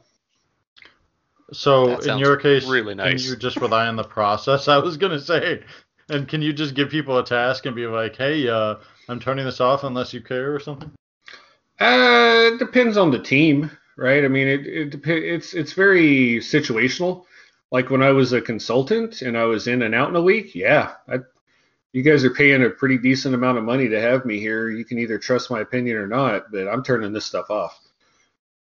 So 1.52 1.98
in 2.00 2.20
your 2.20 2.38
case, 2.38 2.68
really 2.68 2.94
nice. 2.94 3.24
can 3.24 3.32
you 3.32 3.38
just 3.38 3.58
rely 3.58 3.88
on 3.88 3.96
the 3.96 4.04
process? 4.04 4.68
I 4.68 4.78
was 4.78 4.98
gonna 4.98 5.20
say, 5.20 5.64
and 6.10 6.28
can 6.28 6.44
you 6.44 6.54
just 6.54 6.76
give 6.76 6.90
people 6.90 7.18
a 7.18 7.26
task 7.26 7.66
and 7.66 7.76
be 7.76 7.88
like, 7.88 8.16
hey, 8.16 8.48
uh, 8.48 8.76
I'm 9.10 9.20
turning 9.20 9.46
this 9.46 9.62
off 9.62 9.84
unless 9.84 10.14
you 10.14 10.22
care 10.22 10.54
or 10.54 10.60
something? 10.60 10.92
Uh, 11.80 12.52
it 12.54 12.60
depends 12.60 12.98
on 12.98 13.12
the 13.12 13.20
team, 13.20 13.72
right? 13.96 14.26
I 14.26 14.28
mean, 14.28 14.48
it, 14.48 14.66
it 14.66 14.90
dep- 14.90 15.08
it's 15.08 15.54
it's 15.54 15.74
very 15.74 16.38
situational. 16.40 17.26
Like 17.72 17.90
when 17.90 18.02
I 18.02 18.12
was 18.12 18.34
a 18.34 18.42
consultant 18.42 19.22
and 19.22 19.38
I 19.38 19.44
was 19.44 19.68
in 19.68 19.82
and 19.82 19.94
out 19.94 20.10
in 20.10 20.16
a 20.16 20.22
week, 20.22 20.56
yeah, 20.56 20.94
I, 21.08 21.20
you 21.94 22.02
guys 22.02 22.24
are 22.24 22.34
paying 22.34 22.64
a 22.64 22.70
pretty 22.70 22.98
decent 22.98 23.36
amount 23.36 23.58
of 23.58 23.64
money 23.64 23.90
to 23.90 24.00
have 24.00 24.26
me 24.26 24.40
here. 24.40 24.70
You 24.70 24.86
can 24.86 25.00
either 25.00 25.18
trust 25.18 25.52
my 25.52 25.62
opinion 25.62 25.98
or 25.98 26.08
not, 26.08 26.52
but 26.52 26.68
I'm 26.68 26.84
turning 26.84 27.14
this 27.14 27.26
stuff 27.26 27.50
off. 27.50 27.80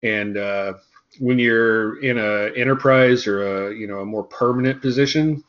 And 0.04 0.38
uh, 0.38 0.74
when 1.20 1.40
you're 1.40 2.02
in 2.02 2.18
a 2.18 2.52
enterprise 2.56 3.26
or 3.28 3.70
a 3.70 3.76
you 3.76 3.88
know 3.88 4.00
a 4.00 4.06
more 4.06 4.24
permanent 4.24 4.82
position, 4.82 5.44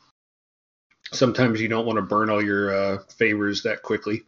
sometimes 1.13 1.61
you 1.61 1.69
don't 1.69 1.87
want 1.87 1.97
to 1.97 2.03
burn 2.03 2.31
all 2.31 2.43
your 2.43 2.75
uh, 2.75 2.99
favors 3.19 3.63
that 3.65 3.83
quickly. 3.83 4.23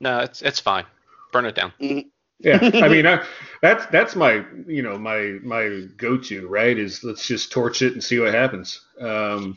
No, 0.00 0.20
it's 0.20 0.42
it's 0.42 0.60
fine. 0.60 0.84
Burn 1.32 1.46
it 1.46 1.54
down. 1.54 1.72
Mm. 1.80 2.06
Yeah, 2.38 2.58
I 2.62 2.88
mean, 2.88 3.06
I, 3.06 3.12
uh, 3.20 3.24
that's 3.62 3.86
that's 3.86 4.14
my 4.16 4.44
you 4.66 4.82
know 4.82 4.98
my 4.98 5.38
my 5.42 5.86
go-to 5.96 6.46
right 6.48 6.76
is 6.78 7.02
let's 7.02 7.26
just 7.26 7.50
torch 7.52 7.82
it 7.82 7.94
and 7.94 8.02
see 8.04 8.18
what 8.18 8.34
happens. 8.34 8.80
Um, 9.00 9.56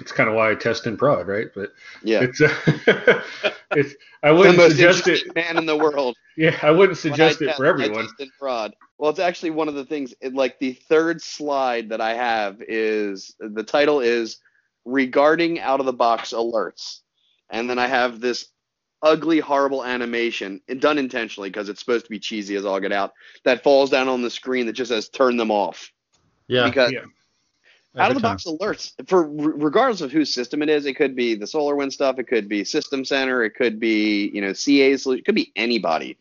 it's 0.00 0.12
kind 0.12 0.28
of 0.28 0.34
why 0.36 0.50
I 0.50 0.54
test 0.54 0.86
in 0.86 0.96
prod, 0.96 1.26
right? 1.26 1.48
But 1.54 1.72
Yeah. 2.02 2.22
it's 2.22 2.40
uh, 2.40 3.22
it's 3.72 3.94
I 4.22 4.30
wouldn't 4.30 4.56
most 4.56 4.72
suggest 4.72 5.08
it. 5.08 5.34
man 5.34 5.56
in 5.58 5.66
the 5.66 5.76
world. 5.76 6.16
Yeah, 6.36 6.56
I 6.62 6.70
wouldn't 6.70 7.02
When 7.08 7.20
I 7.22 7.32
suggest 7.32 7.42
it 7.42 7.46
test- 7.46 7.56
for 7.56 7.66
I 7.66 7.68
everyone. 7.70 8.02
test 8.02 8.20
in 8.20 8.30
fraud. 8.38 8.74
Well, 8.98 9.10
it's 9.10 9.18
actually 9.20 9.50
one 9.50 9.68
of 9.68 9.74
the 9.74 9.84
things. 9.84 10.14
It, 10.20 10.34
like 10.34 10.58
the 10.58 10.72
third 10.74 11.20
slide 11.22 11.88
that 11.90 12.00
I 12.00 12.14
have 12.14 12.62
is 12.68 13.34
the 13.40 13.62
title 13.64 14.00
is 14.00 14.38
regarding 14.84 15.60
out 15.60 15.80
of 15.80 15.86
the 15.86 15.92
box 15.92 16.32
alerts, 16.32 17.00
and 17.50 17.68
then 17.68 17.78
I 17.78 17.86
have 17.86 18.20
this 18.20 18.48
ugly, 19.06 19.38
horrible 19.40 19.84
animation, 19.84 20.60
and 20.68 20.80
done 20.80 20.98
intentionally 20.98 21.48
because 21.50 21.68
it's 21.68 21.80
supposed 21.80 22.04
to 22.06 22.10
be 22.10 22.18
cheesy 22.18 22.56
as 22.56 22.64
all 22.64 22.80
get 22.80 22.92
out. 22.92 23.12
That 23.44 23.62
falls 23.62 23.90
down 23.90 24.08
on 24.08 24.22
the 24.22 24.30
screen 24.30 24.66
that 24.66 24.72
just 24.72 24.90
says 24.90 25.08
"turn 25.08 25.36
them 25.36 25.50
off." 25.50 25.90
Yeah, 26.48 26.66
because 26.68 26.92
yeah. 26.92 27.00
out 27.96 28.10
of 28.10 28.16
the 28.16 28.20
box 28.20 28.44
alerts 28.44 28.92
for 29.08 29.26
regardless 29.28 30.00
of 30.00 30.12
whose 30.12 30.32
system 30.32 30.62
it 30.62 30.68
is 30.68 30.86
it 30.86 30.94
could 30.94 31.16
be 31.16 31.34
the 31.34 31.46
solarwind 31.46 31.92
stuff 31.92 32.18
it 32.18 32.28
could 32.28 32.48
be 32.48 32.62
system 32.62 33.04
center 33.04 33.42
it 33.42 33.54
could 33.56 33.80
be 33.80 34.28
you 34.34 34.40
know 34.40 34.52
ca's 34.52 35.02
solution, 35.02 35.18
it 35.20 35.24
could 35.24 35.34
be 35.34 35.50
anybody 35.56 36.16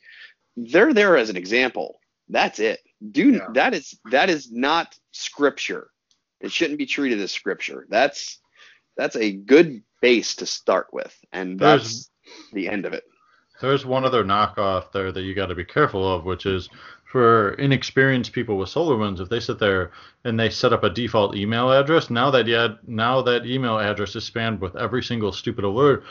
they're 0.57 0.93
there 0.93 1.15
as 1.17 1.29
an 1.29 1.37
example 1.37 1.99
that's 2.29 2.59
it 2.59 2.79
do 3.11 3.33
Yeah. 3.33 3.47
that 3.53 3.73
is 3.75 3.99
that 4.09 4.29
is 4.31 4.51
not 4.51 4.97
scripture 5.11 5.89
it 6.41 6.51
shouldn't 6.51 6.79
be 6.79 6.85
treated 6.87 7.19
as 7.19 7.31
scripture 7.31 7.85
that's 7.89 8.39
that's 8.97 9.15
a 9.17 9.31
good 9.31 9.83
base 10.01 10.37
to 10.37 10.45
start 10.47 10.87
with 10.91 11.15
and 11.31 11.59
There's- 11.59 11.83
that's 11.83 12.09
the 12.53 12.67
end 12.67 12.85
of 12.85 12.93
it 12.93 13.03
There's 13.61 13.85
one 13.85 14.05
other 14.05 14.23
knockoff 14.23 14.91
there 14.91 15.11
that 15.11 15.21
you 15.21 15.33
got 15.33 15.47
to 15.47 15.55
be 15.55 15.65
careful 15.65 16.13
of, 16.13 16.25
which 16.25 16.45
is 16.45 16.69
for 17.15 17.53
inexperienced 17.53 18.33
people 18.33 18.57
with 18.57 18.67
SolarWinds, 18.67 19.21
if 19.21 19.29
they 19.29 19.39
sit 19.39 19.57
there 19.57 19.91
and 20.25 20.37
they 20.37 20.49
set 20.49 20.73
up 20.73 20.83
a 20.83 20.89
default 20.89 21.33
email 21.33 21.71
address, 21.71 22.09
now 22.09 22.29
that 22.31 22.45
yeah, 22.45 22.75
now 22.87 23.21
that 23.21 23.45
email 23.45 23.79
address 23.79 24.17
is 24.17 24.29
spammed 24.29 24.59
with 24.59 24.75
every 24.75 25.01
single 25.01 25.31
stupid 25.31 25.63
alert, 25.63 26.03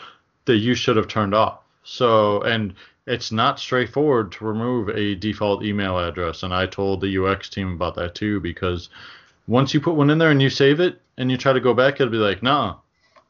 that 0.46 0.56
you 0.56 0.74
should 0.74 0.96
have 0.96 1.08
turned 1.08 1.34
off. 1.34 1.58
So, 1.82 2.40
and 2.40 2.74
it's 3.06 3.30
not 3.30 3.58
straightforward 3.58 4.32
to 4.32 4.46
remove 4.46 4.88
a 4.88 5.14
default 5.14 5.62
email 5.62 5.98
address. 5.98 6.42
And 6.42 6.54
I 6.54 6.64
told 6.64 7.00
the 7.00 7.22
UX 7.22 7.50
team 7.50 7.72
about 7.72 7.96
that 7.96 8.14
too, 8.14 8.40
because 8.40 8.88
once 9.46 9.74
you 9.74 9.80
put 9.80 9.96
one 9.96 10.08
in 10.08 10.18
there 10.18 10.30
and 10.30 10.40
you 10.40 10.48
save 10.48 10.80
it 10.80 11.00
and 11.18 11.30
you 11.30 11.37
try 11.37 11.52
to 11.52 11.60
go 11.60 11.74
back, 11.74 12.00
it'll 12.00 12.10
be 12.10 12.16
like, 12.16 12.42
nah, 12.42 12.76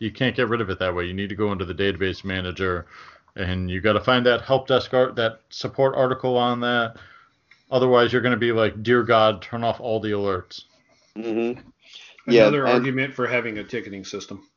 you 0.04 0.12
can't 0.12 0.36
get 0.36 0.48
rid 0.48 0.60
of 0.60 0.70
it 0.70 0.78
that 0.78 0.94
way. 0.94 1.06
You 1.06 1.14
need 1.14 1.30
to 1.30 1.34
go 1.34 1.50
into 1.50 1.64
the 1.64 1.74
database 1.74 2.24
manager 2.24 2.86
and 3.36 3.70
you 3.70 3.80
got 3.80 3.94
to 3.94 4.00
find 4.00 4.24
that 4.26 4.42
help 4.42 4.68
desk 4.68 4.92
art, 4.94 5.16
that 5.16 5.40
support 5.50 5.96
article 5.96 6.36
on 6.36 6.60
that. 6.60 6.96
Otherwise, 7.70 8.12
you're 8.12 8.22
going 8.22 8.34
to 8.34 8.38
be 8.38 8.52
like, 8.52 8.82
dear 8.82 9.02
God, 9.02 9.42
turn 9.42 9.64
off 9.64 9.80
all 9.80 9.98
the 9.98 10.10
alerts. 10.10 10.64
Mm-hmm. 11.16 11.60
Another 12.26 12.64
and- 12.64 12.74
argument 12.74 13.14
for 13.14 13.26
having 13.26 13.58
a 13.58 13.64
ticketing 13.64 14.04
system. 14.04 14.48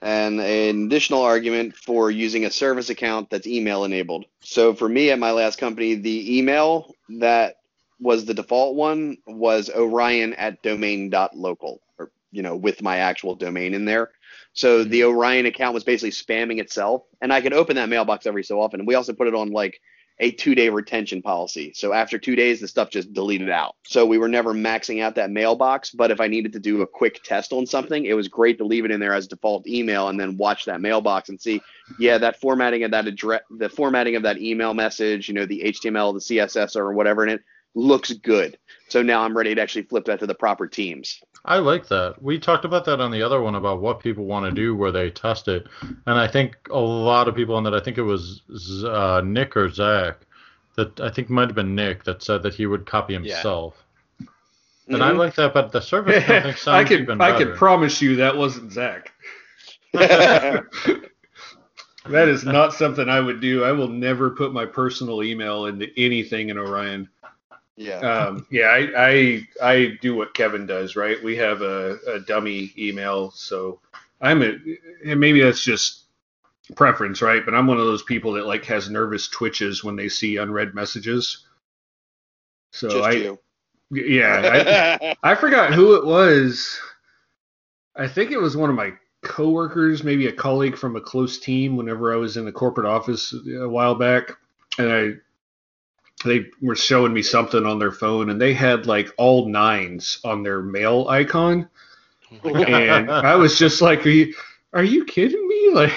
and 0.00 0.40
an 0.40 0.86
additional 0.86 1.22
argument 1.22 1.74
for 1.74 2.10
using 2.10 2.44
a 2.44 2.50
service 2.50 2.90
account 2.90 3.30
that's 3.30 3.46
email 3.46 3.84
enabled. 3.84 4.26
So 4.40 4.74
for 4.74 4.88
me 4.88 5.10
at 5.10 5.18
my 5.18 5.30
last 5.30 5.58
company, 5.58 5.94
the 5.94 6.38
email 6.38 6.94
that 7.18 7.56
was 7.98 8.26
the 8.26 8.34
default 8.34 8.76
one 8.76 9.16
was 9.26 9.70
Orion 9.70 10.34
at 10.34 10.62
domain.local, 10.62 11.80
or 11.98 12.10
you 12.30 12.42
know, 12.42 12.54
with 12.54 12.82
my 12.82 12.98
actual 12.98 13.34
domain 13.34 13.72
in 13.72 13.86
there. 13.86 14.10
So 14.56 14.84
the 14.84 15.04
Orion 15.04 15.44
account 15.44 15.74
was 15.74 15.84
basically 15.84 16.10
spamming 16.10 16.60
itself, 16.60 17.02
and 17.20 17.32
I 17.32 17.42
could 17.42 17.52
open 17.52 17.76
that 17.76 17.90
mailbox 17.90 18.26
every 18.26 18.42
so 18.42 18.60
often. 18.60 18.80
And 18.80 18.86
we 18.86 18.94
also 18.94 19.12
put 19.12 19.28
it 19.28 19.34
on 19.34 19.52
like 19.52 19.80
a 20.18 20.30
two-day 20.30 20.70
retention 20.70 21.20
policy. 21.20 21.72
So 21.74 21.92
after 21.92 22.18
two 22.18 22.36
days, 22.36 22.60
the 22.60 22.68
stuff 22.68 22.88
just 22.88 23.12
deleted 23.12 23.50
out. 23.50 23.76
So 23.86 24.06
we 24.06 24.16
were 24.16 24.28
never 24.28 24.54
maxing 24.54 25.02
out 25.02 25.14
that 25.16 25.30
mailbox. 25.30 25.90
But 25.90 26.10
if 26.10 26.22
I 26.22 26.26
needed 26.26 26.54
to 26.54 26.58
do 26.58 26.80
a 26.80 26.86
quick 26.86 27.22
test 27.22 27.52
on 27.52 27.66
something, 27.66 28.06
it 28.06 28.14
was 28.14 28.28
great 28.28 28.56
to 28.56 28.64
leave 28.64 28.86
it 28.86 28.90
in 28.90 28.98
there 28.98 29.12
as 29.12 29.26
default 29.26 29.66
email 29.66 30.08
and 30.08 30.18
then 30.18 30.38
watch 30.38 30.64
that 30.64 30.80
mailbox 30.80 31.28
and 31.28 31.38
see, 31.38 31.60
yeah, 31.98 32.16
that 32.16 32.40
formatting 32.40 32.82
of 32.84 32.92
that 32.92 33.06
address, 33.06 33.42
the 33.50 33.68
formatting 33.68 34.16
of 34.16 34.22
that 34.22 34.38
email 34.38 34.72
message, 34.72 35.28
you 35.28 35.34
know, 35.34 35.44
the 35.44 35.64
HTML, 35.66 36.14
the 36.14 36.36
CSS, 36.36 36.76
or 36.76 36.94
whatever 36.94 37.26
in 37.26 37.34
it 37.34 37.42
looks 37.76 38.12
good. 38.12 38.58
So 38.88 39.02
now 39.02 39.22
I'm 39.22 39.36
ready 39.36 39.54
to 39.54 39.60
actually 39.60 39.82
flip 39.82 40.04
that 40.06 40.18
to 40.20 40.26
the 40.26 40.34
proper 40.34 40.66
teams. 40.66 41.20
I 41.44 41.58
like 41.58 41.86
that. 41.88 42.20
We 42.20 42.38
talked 42.40 42.64
about 42.64 42.84
that 42.86 43.00
on 43.00 43.10
the 43.12 43.22
other 43.22 43.40
one 43.40 43.54
about 43.54 43.80
what 43.80 44.00
people 44.00 44.24
want 44.24 44.46
to 44.46 44.52
do 44.52 44.74
where 44.74 44.90
they 44.90 45.10
test 45.10 45.46
it, 45.48 45.66
and 45.82 46.18
I 46.18 46.26
think 46.26 46.56
a 46.70 46.78
lot 46.78 47.28
of 47.28 47.36
people 47.36 47.54
on 47.54 47.62
that. 47.64 47.74
I 47.74 47.80
think 47.80 47.98
it 47.98 48.02
was 48.02 48.42
uh, 48.84 49.22
Nick 49.24 49.56
or 49.56 49.70
Zach 49.70 50.18
that 50.76 50.98
I 51.00 51.10
think 51.10 51.30
might 51.30 51.48
have 51.48 51.54
been 51.54 51.74
Nick 51.74 52.04
that 52.04 52.22
said 52.22 52.42
that 52.42 52.54
he 52.54 52.66
would 52.66 52.86
copy 52.86 53.12
himself. 53.14 53.82
And 54.88 55.02
I 55.02 55.10
Mhm. 55.12 55.18
like 55.18 55.34
that, 55.36 55.52
but 55.54 55.72
the 55.72 55.80
service 55.80 56.16
I 56.28 56.40
think 56.42 56.56
sounds 56.58 56.68
I 56.68 56.84
could 56.84 57.00
even 57.02 57.20
I 57.20 57.32
better. 57.32 57.46
could 57.46 57.56
promise 57.56 58.00
you 58.02 58.16
that 58.16 58.36
wasn't 58.36 58.72
Zach. 58.72 59.12
That 62.08 62.28
is 62.28 62.44
not 62.44 62.72
something 62.72 63.08
I 63.08 63.18
would 63.20 63.40
do. 63.40 63.64
I 63.64 63.72
will 63.72 63.88
never 63.88 64.30
put 64.30 64.52
my 64.52 64.64
personal 64.64 65.24
email 65.24 65.66
into 65.66 65.88
anything 65.96 66.50
in 66.50 66.58
Orion. 66.58 67.08
Yeah. 67.76 67.98
Um, 67.98 68.46
yeah, 68.50 68.66
I, 68.66 68.88
I 68.96 69.48
I 69.62 69.98
do 70.00 70.14
what 70.14 70.34
Kevin 70.34 70.66
does, 70.66 70.96
right? 70.96 71.22
We 71.22 71.36
have 71.36 71.62
a, 71.62 71.98
a 72.06 72.20
dummy 72.20 72.72
email, 72.78 73.30
so 73.32 73.80
I'm 74.20 74.42
a 74.42 74.56
and 75.04 75.20
maybe 75.20 75.40
that's 75.42 75.62
just 75.62 76.04
preference, 76.74 77.22
right? 77.22 77.44
But 77.44 77.54
I'm 77.54 77.66
one 77.66 77.78
of 77.78 77.86
those 77.86 78.02
people 78.02 78.32
that 78.32 78.46
like 78.46 78.64
has 78.66 78.88
nervous 78.90 79.28
twitches 79.28 79.84
when 79.84 79.96
they 79.96 80.08
see 80.08 80.36
unread 80.38 80.74
messages. 80.74 81.44
So 82.72 82.88
Just 82.88 83.04
I 83.04 83.12
you. 83.12 83.38
yeah, 83.90 84.40
I, 84.44 85.16
I 85.32 85.34
forgot 85.34 85.74
who 85.74 85.96
it 85.96 86.04
was. 86.06 86.78
I 87.96 88.08
think 88.08 88.30
it 88.30 88.40
was 88.40 88.56
one 88.56 88.70
of 88.70 88.76
my 88.76 88.92
coworkers, 89.22 90.04
maybe 90.04 90.26
a 90.26 90.32
colleague 90.32 90.76
from 90.76 90.96
a 90.96 91.00
close 91.00 91.38
team. 91.38 91.76
Whenever 91.76 92.12
I 92.12 92.16
was 92.16 92.36
in 92.36 92.44
the 92.44 92.52
corporate 92.52 92.86
office 92.86 93.34
a 93.60 93.68
while 93.68 93.94
back, 93.94 94.32
and 94.78 94.92
I 94.92 95.10
they 96.24 96.46
were 96.60 96.76
showing 96.76 97.12
me 97.12 97.22
something 97.22 97.66
on 97.66 97.78
their 97.78 97.92
phone, 97.92 98.30
and 98.30 98.40
they 98.40 98.54
had 98.54 98.86
like 98.86 99.12
all 99.18 99.48
nines 99.48 100.18
on 100.24 100.42
their 100.42 100.62
mail 100.62 101.06
icon, 101.08 101.68
and 102.44 103.10
I 103.10 103.36
was 103.36 103.58
just 103.58 103.82
like, 103.82 104.06
"Are 104.06 104.10
you 104.10 104.34
are 104.72 104.84
you 104.84 105.04
kidding 105.04 105.46
me?" 105.46 105.56
Like, 105.76 105.92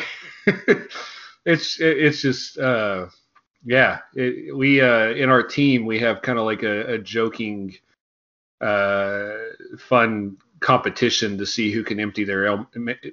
it's 1.46 1.80
it's 1.80 2.22
just 2.22 2.58
uh, 2.58 3.08
yeah. 3.64 4.00
It, 4.16 4.56
we 4.56 4.82
uh, 4.82 5.10
in 5.10 5.30
our 5.30 5.44
team 5.44 5.86
we 5.86 6.00
have 6.00 6.22
kind 6.22 6.40
of 6.40 6.46
like 6.46 6.64
a, 6.64 6.94
a 6.94 6.98
joking, 6.98 7.76
uh, 8.62 9.30
fun 9.78 10.38
competition 10.60 11.38
to 11.38 11.46
see 11.46 11.72
who 11.72 11.84
can 11.84 12.00
empty 12.00 12.24
their 12.24 12.66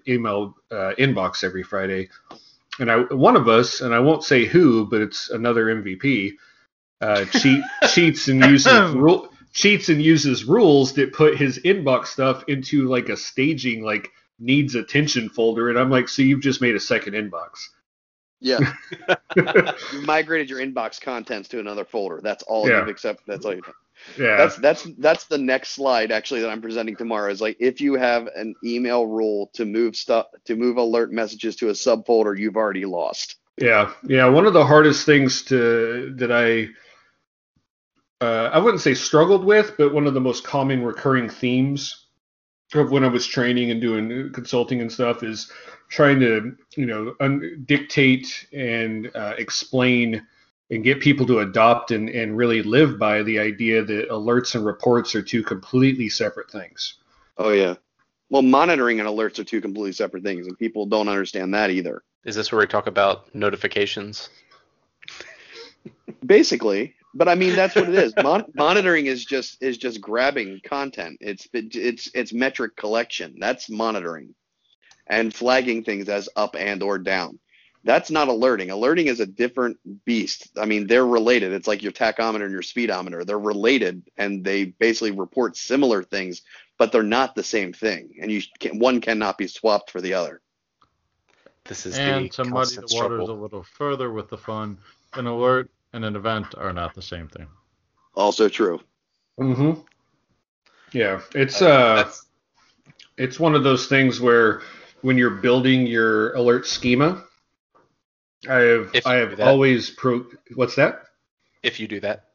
email 0.09 0.57
uh, 0.71 0.92
inbox 0.99 1.45
every 1.45 1.62
Friday. 1.62 2.09
And 2.79 2.90
I, 2.90 2.99
one 3.14 3.37
of 3.37 3.49
us, 3.49 3.81
and 3.81 3.95
I 3.95 4.01
won't 4.01 4.25
say 4.25 4.45
who, 4.45 4.87
but 4.87 5.01
it's 5.01 5.31
another 5.31 5.66
MVP, 5.66 6.33
uh, 7.01 7.25
cheat, 7.27 7.63
cheats 7.93 8.29
and 8.29 8.45
uses 8.45 8.91
rule, 8.95 9.29
cheats 9.53 9.89
and 9.89 10.03
uses 10.03 10.45
rules 10.45 10.93
that 10.95 11.13
put 11.13 11.37
his 11.37 11.59
inbox 11.61 12.07
stuff 12.07 12.45
into 12.49 12.89
like 12.89 13.09
a 13.09 13.17
staging 13.17 13.83
like 13.83 14.09
needs 14.39 14.75
attention 14.75 15.29
folder. 15.29 15.71
And 15.71 15.79
I'm 15.79 15.91
like, 15.91 16.09
so 16.09 16.23
you've 16.23 16.43
just 16.43 16.61
made 16.61 16.75
a 16.75 16.81
second 16.81 17.15
inbox. 17.15 17.69
Yeah. 18.41 18.59
you 19.37 20.03
migrated 20.03 20.51
your 20.51 20.61
inbox 20.61 21.01
contents 21.01 21.49
to 21.49 21.61
another 21.61 21.85
folder. 21.85 22.21
That's 22.23 22.43
all 22.45 22.69
Yeah. 22.69 22.81
you've 22.81 22.89
accepted. 22.89 23.25
That's 23.27 23.47
all 23.47 23.55
you've 23.55 23.65
done. 23.65 23.75
Yeah. 24.19 24.37
That's 24.37 24.57
that's 24.57 24.87
that's 24.99 25.25
the 25.25 25.39
next 25.39 25.71
slide 25.71 26.13
actually 26.13 26.43
that 26.43 26.51
I'm 26.51 26.61
presenting 26.61 26.97
tomorrow. 26.97 27.31
Is 27.31 27.41
like 27.41 27.57
if 27.61 27.81
you 27.81 27.95
have 27.95 28.29
an 28.37 28.55
email 28.63 29.07
rule 29.07 29.51
to 29.55 29.65
move 29.65 29.97
stuff 29.97 30.27
to 30.45 30.55
move 30.55 30.77
alert 30.77 31.13
messages 31.13 31.57
to 31.57 31.71
a 31.71 31.73
subfolder, 31.73 32.39
you've 32.39 32.57
already 32.57 32.85
lost. 32.85 33.37
Yeah, 33.59 33.93
yeah. 34.07 34.29
One 34.29 34.45
of 34.45 34.53
the 34.53 34.67
hardest 34.67 35.07
things 35.07 35.43
to 35.45 36.15
that 36.19 36.31
I 36.31 36.69
uh, 38.20 38.50
I 38.52 38.59
wouldn't 38.59 38.83
say 38.83 38.94
struggled 38.94 39.44
with, 39.44 39.74
but 39.76 39.92
one 39.92 40.07
of 40.07 40.14
the 40.14 40.20
most 40.20 40.44
common 40.44 40.83
recurring 40.83 41.29
themes 41.29 42.07
of 42.74 42.90
when 42.90 43.05
I 43.05 43.09
was 43.09 43.26
training 43.26 43.70
and 43.70 43.81
doing 43.81 44.33
consulting 44.33 44.81
and 44.81 44.90
stuff 44.90 45.22
is 45.22 45.50
trying 45.88 46.18
to 46.20 46.57
you 46.76 46.87
know 46.87 47.14
un- 47.20 47.64
dictate 47.66 48.46
and 48.52 49.11
uh, 49.14 49.35
explain 49.38 50.26
and 50.70 50.83
get 50.83 51.00
people 51.00 51.26
to 51.26 51.38
adopt 51.40 51.92
and, 51.92 52.09
and 52.09 52.37
really 52.37 52.62
live 52.62 52.98
by 52.98 53.22
the 53.22 53.38
idea 53.38 53.85
that 53.85 54.09
alerts 54.11 54.57
and 54.57 54.66
reports 54.66 55.14
are 55.14 55.22
two 55.22 55.42
completely 55.42 56.09
separate 56.09 56.50
things. 56.50 56.94
Oh 57.38 57.50
yeah. 57.50 57.74
Well, 58.31 58.42
monitoring 58.42 58.98
and 58.98 59.09
alerts 59.09 59.38
are 59.38 59.44
two 59.44 59.61
completely 59.61 59.92
separate 59.92 60.24
things, 60.24 60.48
and 60.48 60.59
people 60.59 60.87
don't 60.87 61.07
understand 61.09 61.55
that 61.55 61.70
either. 61.70 62.02
Is 62.24 62.35
this 62.35 62.50
where 62.50 62.59
we 62.59 62.66
talk 62.66 62.88
about 62.88 63.33
notifications? 63.33 64.31
Basically, 66.24 66.96
but 67.16 67.29
I 67.29 67.35
mean 67.35 67.55
that's 67.57 67.74
what 67.74 67.88
it 67.88 67.94
is. 67.94 68.12
Mon- 68.22 68.50
monitoring 68.55 69.07
is 69.07 69.24
just 69.24 69.62
is 69.62 69.79
just 69.79 70.00
grabbing 70.00 70.61
content. 70.64 71.18
It's 71.20 71.48
it's 71.52 72.11
it's 72.14 72.33
metric 72.33 72.76
collection. 72.76 73.37
That's 73.38 73.70
monitoring, 73.70 74.35
and 75.07 75.35
flagging 75.35 75.85
things 75.85 76.09
as 76.09 76.29
up 76.37 76.57
and 76.57 76.83
or 76.83 76.98
down. 76.98 77.38
That's 77.85 78.11
not 78.11 78.26
alerting. 78.26 78.70
Alerting 78.70 79.07
is 79.07 79.20
a 79.20 79.26
different 79.26 79.79
beast. 80.05 80.48
I 80.59 80.66
mean, 80.66 80.88
they're 80.88 81.07
related. 81.07 81.52
It's 81.52 81.68
like 81.68 81.85
your 81.85 81.92
tachometer 81.92 82.42
and 82.42 82.52
your 82.52 82.62
speedometer. 82.62 83.24
They're 83.24 83.38
related, 83.38 84.02
and 84.16 84.44
they 84.44 84.64
basically 84.64 85.12
report 85.12 85.57
similar 85.57 86.02
things, 86.02 86.42
but 86.79 86.90
they're 86.90 87.05
not 87.05 87.37
the 87.37 87.44
same 87.44 87.72
thing. 87.72 88.16
And 88.20 88.31
you 88.31 88.42
can, 88.59 88.81
one 88.81 89.00
cannot 89.00 89.38
be 89.38 89.46
swapped 89.46 89.92
for 89.92 90.00
the 90.00 90.14
other. 90.14 90.40
This 91.64 91.87
is 91.87 91.96
and 91.96 92.24
the 92.24 92.29
to 92.31 92.44
muddy 92.44 92.74
the 92.74 92.81
waters 92.81 92.90
struggle. 92.90 93.31
a 93.31 93.33
little 93.33 93.62
further 93.62 94.11
with 94.11 94.31
the 94.31 94.38
fun, 94.38 94.79
an 95.14 95.26
alert 95.26 95.70
and 95.97 96.05
an 96.05 96.15
event 96.15 96.55
are 96.59 96.75
not 96.75 96.95
the 96.95 97.01
same 97.03 97.27
thing. 97.27 97.49
Also 98.15 98.49
true. 98.49 98.81
Mm-hmm. 99.41 99.81
Yeah, 100.93 101.21
it's 101.35 101.61
Uh, 101.63 101.67
uh, 101.69 102.11
it's 103.17 103.41
one 103.41 103.55
of 103.55 103.65
those 103.65 103.87
things 103.87 104.21
where 104.21 104.61
when 105.01 105.17
you're 105.19 105.31
building 105.41 105.87
your 105.87 106.35
alert 106.35 106.67
schema, 106.67 107.25
I 108.49 108.57
have 108.57 108.91
If 108.95 109.07
I 109.07 109.15
have 109.15 109.37
that. 109.39 109.47
always 109.49 109.91
pro. 109.91 110.27
What's 110.55 110.77
that, 110.77 111.03
if 111.63 111.81
you 111.81 111.88
do 111.88 112.01
that. 112.01 112.27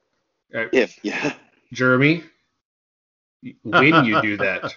uh, 0.55 0.65
If 0.73 0.99
yeah, 1.03 1.33
Jeremy? 1.71 2.23
When 3.63 4.05
you 4.05 4.21
do 4.21 4.37
that, 4.37 4.73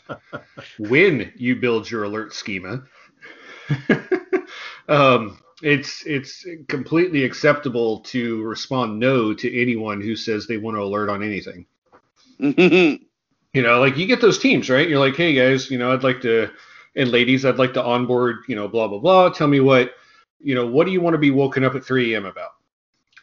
when 0.79 1.33
you 1.37 1.57
build 1.57 1.91
your 1.91 2.05
alert 2.05 2.35
schema, 2.35 2.85
um, 4.89 5.39
it's 5.65 6.05
it's 6.05 6.47
completely 6.69 7.25
acceptable 7.25 8.01
to 8.01 8.43
respond 8.43 8.99
no 8.99 9.33
to 9.33 9.61
anyone 9.61 10.01
who 10.01 10.15
says 10.15 10.47
they 10.47 10.59
want 10.59 10.77
to 10.77 10.83
alert 10.83 11.09
on 11.09 11.23
anything. 11.23 11.65
you 12.39 12.99
know, 13.55 13.81
like 13.81 13.97
you 13.97 14.07
get 14.07 14.21
those 14.21 14.39
teams, 14.39 14.69
right? 14.69 14.87
You're 14.87 14.99
like, 14.99 15.17
hey 15.17 15.33
guys, 15.33 15.71
you 15.71 15.79
know, 15.79 15.91
I'd 15.91 16.03
like 16.03 16.21
to, 16.21 16.51
and 16.97 17.11
ladies, 17.11 17.47
I'd 17.47 17.57
like 17.57 17.73
to 17.75 17.83
onboard, 17.83 18.45
you 18.47 18.57
know, 18.57 18.69
blah 18.69 18.89
blah 18.89 18.99
blah. 18.99 19.31
Tell 19.31 19.49
me 19.49 19.61
what, 19.61 19.95
you 20.39 20.55
know, 20.55 20.67
what 20.67 20.85
do 20.85 20.93
you 20.93 21.01
want 21.01 21.15
to 21.15 21.19
be 21.19 21.31
woken 21.31 21.65
up 21.65 21.75
at 21.75 21.85
3 21.85 22.13
a.m. 22.13 22.27
about, 22.27 22.51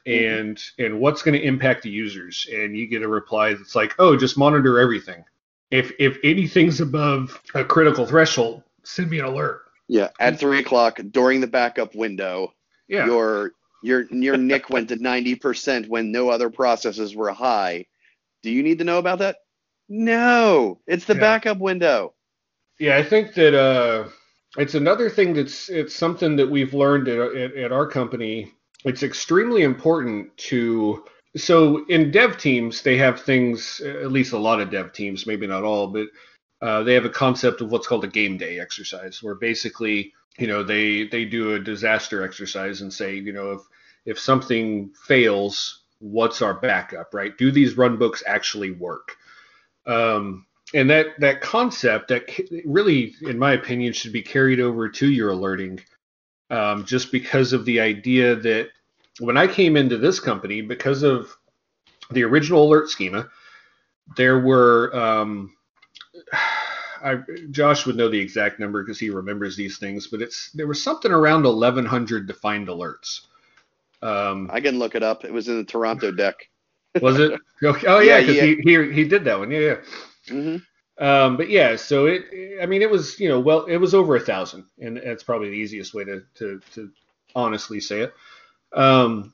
mm-hmm. 0.08 0.40
and 0.40 0.64
and 0.80 1.00
what's 1.00 1.22
going 1.22 1.40
to 1.40 1.46
impact 1.46 1.84
the 1.84 1.92
users? 1.92 2.48
And 2.52 2.76
you 2.76 2.88
get 2.88 3.04
a 3.04 3.08
reply 3.08 3.54
that's 3.54 3.76
like, 3.76 3.94
oh, 4.00 4.18
just 4.18 4.36
monitor 4.36 4.80
everything. 4.80 5.24
If 5.70 5.92
if 6.00 6.18
anything's 6.24 6.82
above 6.82 7.40
a 7.54 7.64
critical 7.64 8.08
threshold, 8.08 8.64
send 8.82 9.12
me 9.12 9.20
an 9.20 9.26
alert. 9.26 9.62
Yeah, 9.92 10.08
at 10.22 10.40
three 10.40 10.60
o'clock 10.60 11.02
during 11.12 11.42
the 11.42 11.48
backup 11.48 11.96
window, 11.96 12.54
Yeah. 12.88 13.08
your 13.08 13.52
your 13.84 14.06
your 14.10 14.38
NIC 14.38 14.70
went 14.70 14.88
to 14.88 14.96
ninety 14.96 15.36
percent 15.36 15.90
when 15.90 16.14
no 16.14 16.30
other 16.30 16.50
processes 16.50 17.14
were 17.14 17.30
high. 17.32 17.88
Do 18.42 18.52
you 18.52 18.64
need 18.64 18.78
to 18.78 18.86
know 18.86 19.00
about 19.00 19.20
that? 19.20 19.40
No, 19.90 20.80
it's 20.88 21.04
the 21.04 21.16
Yeah. 21.16 21.20
backup 21.20 21.58
window. 21.58 22.14
Yeah, 22.80 22.96
I 22.96 23.04
think 23.04 23.34
that 23.34 23.54
uh, 23.54 24.08
it's 24.58 24.76
another 24.76 25.10
thing 25.10 25.34
that's 25.34 25.68
it's 25.68 25.94
something 25.94 26.38
that 26.38 26.50
we've 26.50 26.74
learned 26.74 27.10
at, 27.10 27.20
at, 27.36 27.56
at 27.58 27.72
our 27.74 27.86
company. 27.86 28.50
It's 28.86 29.04
extremely 29.04 29.64
important 29.64 30.38
to 30.52 31.04
so 31.36 31.84
in 31.88 32.12
dev 32.12 32.38
teams 32.38 32.82
they 32.82 32.96
have 32.96 33.20
things 33.20 33.82
at 33.82 34.14
least 34.14 34.32
a 34.32 34.38
lot 34.38 34.62
of 34.62 34.72
dev 34.72 34.94
teams, 34.94 35.28
maybe 35.28 35.48
not 35.48 35.66
all, 35.66 35.88
but 35.88 36.08
uh, 36.62 36.84
they 36.84 36.94
have 36.94 37.06
a 37.06 37.10
concept 37.10 37.62
of 37.62 37.72
what's 37.72 37.88
called 37.88 38.04
a 38.04 38.10
game 38.10 38.38
day 38.38 38.60
exercise, 38.60 39.22
where 39.24 39.36
basically 39.36 40.14
you 40.38 40.48
know 40.48 40.64
they 40.64 41.06
they 41.06 41.26
do 41.26 41.56
a 41.56 41.60
disaster 41.60 42.24
exercise 42.24 42.82
and 42.82 42.94
say 42.94 43.16
you 43.16 43.34
know 43.34 43.52
if 43.52 43.62
if 44.06 44.20
something 44.20 44.92
fails, 45.06 45.84
what's 46.00 46.42
our 46.42 46.56
backup, 46.56 47.14
right? 47.14 47.38
Do 47.38 47.52
these 47.52 47.78
run 47.78 47.98
books 47.98 48.24
actually 48.26 48.72
work? 48.72 49.16
Um, 49.86 50.46
and 50.74 50.90
that 50.90 51.20
that 51.20 51.42
concept 51.42 52.08
that 52.10 52.30
really 52.66 53.14
in 53.22 53.38
my 53.38 53.54
opinion 53.54 53.94
should 53.94 54.14
be 54.14 54.22
carried 54.22 54.60
over 54.60 54.88
to 54.90 55.10
your 55.10 55.30
alerting 55.30 55.80
um, 56.50 56.86
just 56.86 57.12
because 57.12 57.54
of 57.54 57.66
the 57.66 57.80
idea 57.80 58.36
that 58.36 58.70
when 59.20 59.38
i 59.38 59.48
came 59.48 59.76
into 59.76 59.98
this 59.98 60.20
company 60.20 60.62
because 60.62 61.04
of 61.04 61.36
the 62.12 62.24
original 62.24 62.64
alert 62.64 62.90
schema 62.90 63.28
there 64.16 64.40
were 64.40 64.96
um, 64.96 65.54
I, 67.04 67.20
josh 67.52 67.86
would 67.86 67.96
know 67.98 68.10
the 68.10 68.20
exact 68.20 68.60
number 68.60 68.84
because 68.84 69.00
he 69.00 69.10
remembers 69.10 69.56
these 69.56 69.78
things 69.78 70.08
but 70.08 70.22
it's 70.22 70.52
there 70.54 70.68
was 70.68 70.82
something 70.84 71.12
around 71.12 71.44
1100 71.46 72.28
defined 72.28 72.68
alerts 72.68 73.22
um, 74.02 74.52
I 74.52 74.62
can 74.62 74.78
look 74.78 74.94
it 74.94 75.02
up. 75.04 75.26
It 75.26 75.34
was 75.34 75.48
in 75.48 75.58
the 75.58 75.64
Toronto 75.64 76.12
deck. 76.12 76.36
was 77.00 77.20
it 77.20 77.34
okay. 77.64 77.88
oh 77.88 78.00
yeah 78.00 78.18
Yeah, 78.18 78.20
because 78.20 78.36
yeah. 78.36 78.42
he, 78.42 78.56
he 78.64 78.92
he 78.94 79.04
did 79.06 79.24
that 79.26 79.40
one 79.40 79.52
yeah 79.52 79.60
yeah 79.60 79.76
hmm 80.30 80.58
Um, 80.98 81.38
but 81.38 81.50
yeah, 81.50 81.76
so 81.76 82.06
it, 82.06 82.26
I 82.62 82.66
mean, 82.68 82.82
it 82.82 82.90
was, 82.90 83.20
you 83.20 83.28
know, 83.28 83.40
well, 83.40 83.66
it 83.66 83.78
was 83.78 83.96
over 83.96 84.16
a 84.16 84.20
thousand, 84.20 84.66
and 84.80 84.98
that's 84.98 85.24
probably 85.24 85.50
the 85.50 85.56
easiest 85.56 85.94
way 85.94 86.04
to, 86.04 86.24
to, 86.36 86.62
to 86.76 86.92
honestly 87.34 87.80
say 87.80 88.02
it. 88.02 88.14
Um, 88.74 89.34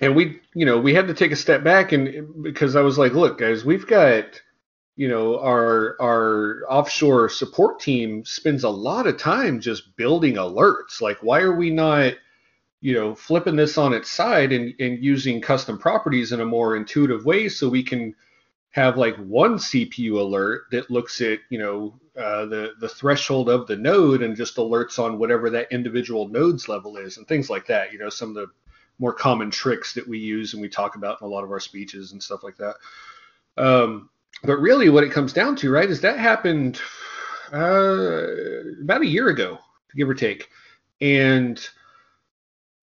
and 0.00 0.16
we, 0.16 0.40
you 0.54 0.66
know, 0.66 0.78
we 0.78 0.94
had 0.94 1.08
to 1.08 1.14
take 1.14 1.32
a 1.32 1.36
step 1.36 1.62
back 1.64 1.92
and 1.92 2.42
because 2.42 2.76
I 2.76 2.82
was 2.82 2.98
like, 2.98 3.12
look, 3.12 3.38
guys, 3.38 3.64
we've 3.64 3.86
got, 3.86 4.40
you 4.96 5.08
know, 5.08 5.38
our, 5.40 5.96
our 6.00 6.62
offshore 6.68 7.28
support 7.28 7.80
team 7.80 8.24
spends 8.24 8.64
a 8.64 8.68
lot 8.70 9.06
of 9.06 9.16
time 9.18 9.60
just 9.60 9.96
building 9.96 10.34
alerts. 10.34 11.00
Like, 11.00 11.18
why 11.22 11.40
are 11.40 11.54
we 11.54 11.70
not, 11.70 12.14
you 12.80 12.94
know, 12.94 13.14
flipping 13.14 13.56
this 13.56 13.78
on 13.78 13.92
its 13.92 14.10
side 14.10 14.52
and, 14.52 14.74
and 14.80 15.02
using 15.02 15.40
custom 15.40 15.78
properties 15.78 16.32
in 16.32 16.40
a 16.40 16.46
more 16.46 16.76
intuitive 16.76 17.24
way 17.24 17.48
so 17.48 17.68
we 17.68 17.82
can, 17.82 18.14
have 18.70 18.96
like 18.96 19.16
one 19.16 19.56
CPU 19.56 20.12
alert 20.20 20.62
that 20.70 20.90
looks 20.90 21.20
at 21.20 21.40
you 21.50 21.58
know 21.58 21.98
uh, 22.16 22.46
the 22.46 22.72
the 22.80 22.88
threshold 22.88 23.48
of 23.48 23.66
the 23.66 23.76
node 23.76 24.22
and 24.22 24.36
just 24.36 24.56
alerts 24.56 24.98
on 24.98 25.18
whatever 25.18 25.50
that 25.50 25.70
individual 25.72 26.28
node's 26.28 26.68
level 26.68 26.96
is 26.96 27.16
and 27.16 27.26
things 27.26 27.50
like 27.50 27.66
that. 27.66 27.92
You 27.92 27.98
know 27.98 28.08
some 28.08 28.30
of 28.30 28.34
the 28.36 28.46
more 28.98 29.12
common 29.12 29.50
tricks 29.50 29.94
that 29.94 30.06
we 30.06 30.18
use 30.18 30.52
and 30.52 30.62
we 30.62 30.68
talk 30.68 30.94
about 30.94 31.20
in 31.20 31.26
a 31.26 31.30
lot 31.30 31.42
of 31.42 31.50
our 31.50 31.60
speeches 31.60 32.12
and 32.12 32.22
stuff 32.22 32.42
like 32.42 32.56
that. 32.58 32.76
Um, 33.56 34.10
but 34.42 34.56
really, 34.58 34.88
what 34.88 35.04
it 35.04 35.12
comes 35.12 35.32
down 35.32 35.56
to, 35.56 35.70
right, 35.70 35.88
is 35.90 36.00
that 36.00 36.18
happened 36.18 36.80
uh, 37.52 38.26
about 38.82 39.02
a 39.02 39.06
year 39.06 39.28
ago, 39.28 39.58
give 39.94 40.08
or 40.08 40.14
take, 40.14 40.48
and 41.00 41.60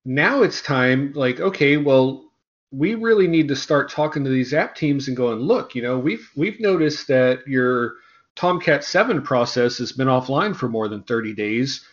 now 0.06 0.44
it's 0.44 0.62
time. 0.62 1.14
Like, 1.14 1.40
okay, 1.40 1.78
well, 1.78 2.32
we 2.72 2.96
really 2.96 3.28
need 3.28 3.48
to 3.48 3.56
start 3.56 3.90
talking 3.90 4.24
to 4.24 4.30
these 4.30 4.54
app 4.54 4.76
teams 4.76 5.08
and 5.08 5.18
going, 5.18 5.40
look, 5.40 5.76
you 5.76 5.82
know, 5.82 5.98
we've 5.98 6.30
we've 6.36 6.60
noticed 6.60 7.08
that 7.08 7.48
your 7.48 7.96
Tomcat 8.36 8.84
7 8.84 9.24
process 9.24 9.80
has 9.80 9.92
been 9.92 10.08
offline 10.08 10.56
for 10.56 10.70
more 10.70 10.88
than 10.88 11.04
30 11.04 11.34
days 11.34 11.84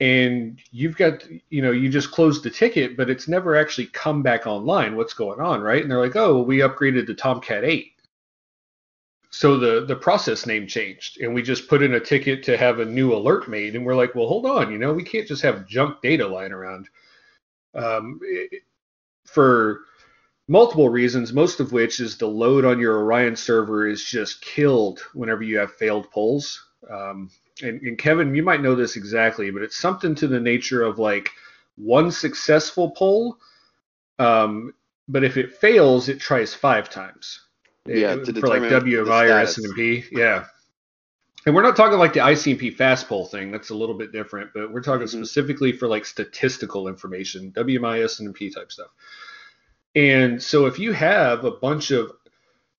and 0.00 0.60
you've 0.70 0.96
got 0.96 1.24
you 1.50 1.60
know 1.60 1.72
you 1.72 1.88
just 1.88 2.12
closed 2.12 2.44
the 2.44 2.50
ticket 2.50 2.96
but 2.96 3.10
it's 3.10 3.26
never 3.28 3.56
actually 3.56 3.86
come 3.86 4.22
back 4.22 4.46
online. 4.46 4.96
What's 4.96 5.14
going 5.14 5.40
on? 5.40 5.60
Right? 5.60 5.82
And 5.82 5.90
they're 5.90 6.00
like 6.00 6.16
oh 6.16 6.42
we 6.42 6.58
upgraded 6.58 7.06
to 7.06 7.14
tomcat 7.14 7.64
8 7.64 7.92
so 9.30 9.58
the 9.58 9.84
the 9.86 9.96
process 9.96 10.46
name 10.46 10.66
changed 10.66 11.20
and 11.20 11.34
we 11.34 11.42
just 11.42 11.68
put 11.68 11.82
in 11.82 11.94
a 11.94 12.00
ticket 12.00 12.42
to 12.42 12.56
have 12.56 12.78
a 12.78 12.84
new 12.84 13.14
alert 13.14 13.48
made 13.48 13.76
and 13.76 13.84
we're 13.84 13.94
like 13.96 14.14
well 14.14 14.26
hold 14.28 14.46
on 14.46 14.72
you 14.72 14.78
know 14.78 14.92
we 14.92 15.04
can't 15.04 15.28
just 15.28 15.42
have 15.42 15.66
junk 15.66 16.00
data 16.02 16.26
lying 16.26 16.52
around 16.52 16.88
um, 17.74 18.18
it- 18.22 18.62
for 19.26 19.82
multiple 20.48 20.88
reasons, 20.88 21.32
most 21.32 21.60
of 21.60 21.72
which 21.72 22.00
is 22.00 22.16
the 22.16 22.26
load 22.26 22.64
on 22.64 22.78
your 22.80 22.98
Orion 22.98 23.36
server 23.36 23.86
is 23.86 24.02
just 24.04 24.40
killed 24.42 25.00
whenever 25.14 25.42
you 25.42 25.58
have 25.58 25.72
failed 25.74 26.10
polls. 26.10 26.64
Um, 26.90 27.30
and, 27.62 27.80
and 27.82 27.98
Kevin, 27.98 28.34
you 28.34 28.42
might 28.42 28.62
know 28.62 28.74
this 28.74 28.96
exactly, 28.96 29.50
but 29.50 29.62
it's 29.62 29.76
something 29.76 30.14
to 30.16 30.28
the 30.28 30.40
nature 30.40 30.82
of 30.82 30.98
like 30.98 31.30
one 31.76 32.10
successful 32.10 32.90
poll, 32.92 33.38
um, 34.18 34.74
but 35.08 35.24
if 35.24 35.36
it 35.36 35.54
fails, 35.56 36.08
it 36.08 36.20
tries 36.20 36.54
five 36.54 36.88
times. 36.90 37.47
Yeah, 37.96 38.16
to 38.16 38.32
for 38.40 38.48
like 38.48 38.62
determine 38.62 38.84
the 38.84 38.96
WMI 38.96 39.42
or 39.42 39.46
status. 39.46 39.58
SNMP. 39.58 40.04
Yeah. 40.12 40.44
And 41.46 41.54
we're 41.54 41.62
not 41.62 41.76
talking 41.76 41.98
like 41.98 42.12
the 42.12 42.20
ICMP 42.20 42.74
fast 42.74 43.08
poll 43.08 43.24
thing. 43.24 43.50
That's 43.50 43.70
a 43.70 43.74
little 43.74 43.94
bit 43.96 44.12
different, 44.12 44.50
but 44.54 44.72
we're 44.72 44.82
talking 44.82 45.06
Mhm. 45.06 45.10
specifically 45.10 45.72
for 45.72 45.88
like 45.88 46.04
statistical 46.04 46.88
information, 46.88 47.52
WMI, 47.52 48.00
SNMP 48.02 48.50
type 48.54 48.70
stuff. 48.70 48.90
And 49.94 50.42
so 50.42 50.66
if 50.66 50.78
you 50.78 50.92
have 50.92 51.44
a 51.44 51.50
bunch 51.52 51.90
of, 51.90 52.12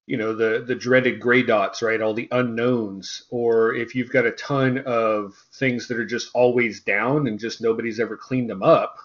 you 0.05 0.17
know, 0.17 0.33
the 0.35 0.63
the 0.65 0.75
dreaded 0.75 1.19
gray 1.19 1.41
dots, 1.43 1.81
right, 1.81 2.01
all 2.01 2.13
the 2.13 2.27
unknowns, 2.31 3.23
or 3.29 3.73
if 3.75 3.95
you've 3.95 4.11
got 4.11 4.25
a 4.25 4.31
ton 4.31 4.79
of 4.79 5.35
things 5.53 5.87
that 5.87 5.97
are 5.97 6.05
just 6.05 6.29
always 6.33 6.81
down 6.81 7.27
and 7.27 7.39
just 7.39 7.61
nobody's 7.61 7.99
ever 7.99 8.17
cleaned 8.17 8.49
them 8.49 8.61
up, 8.63 8.97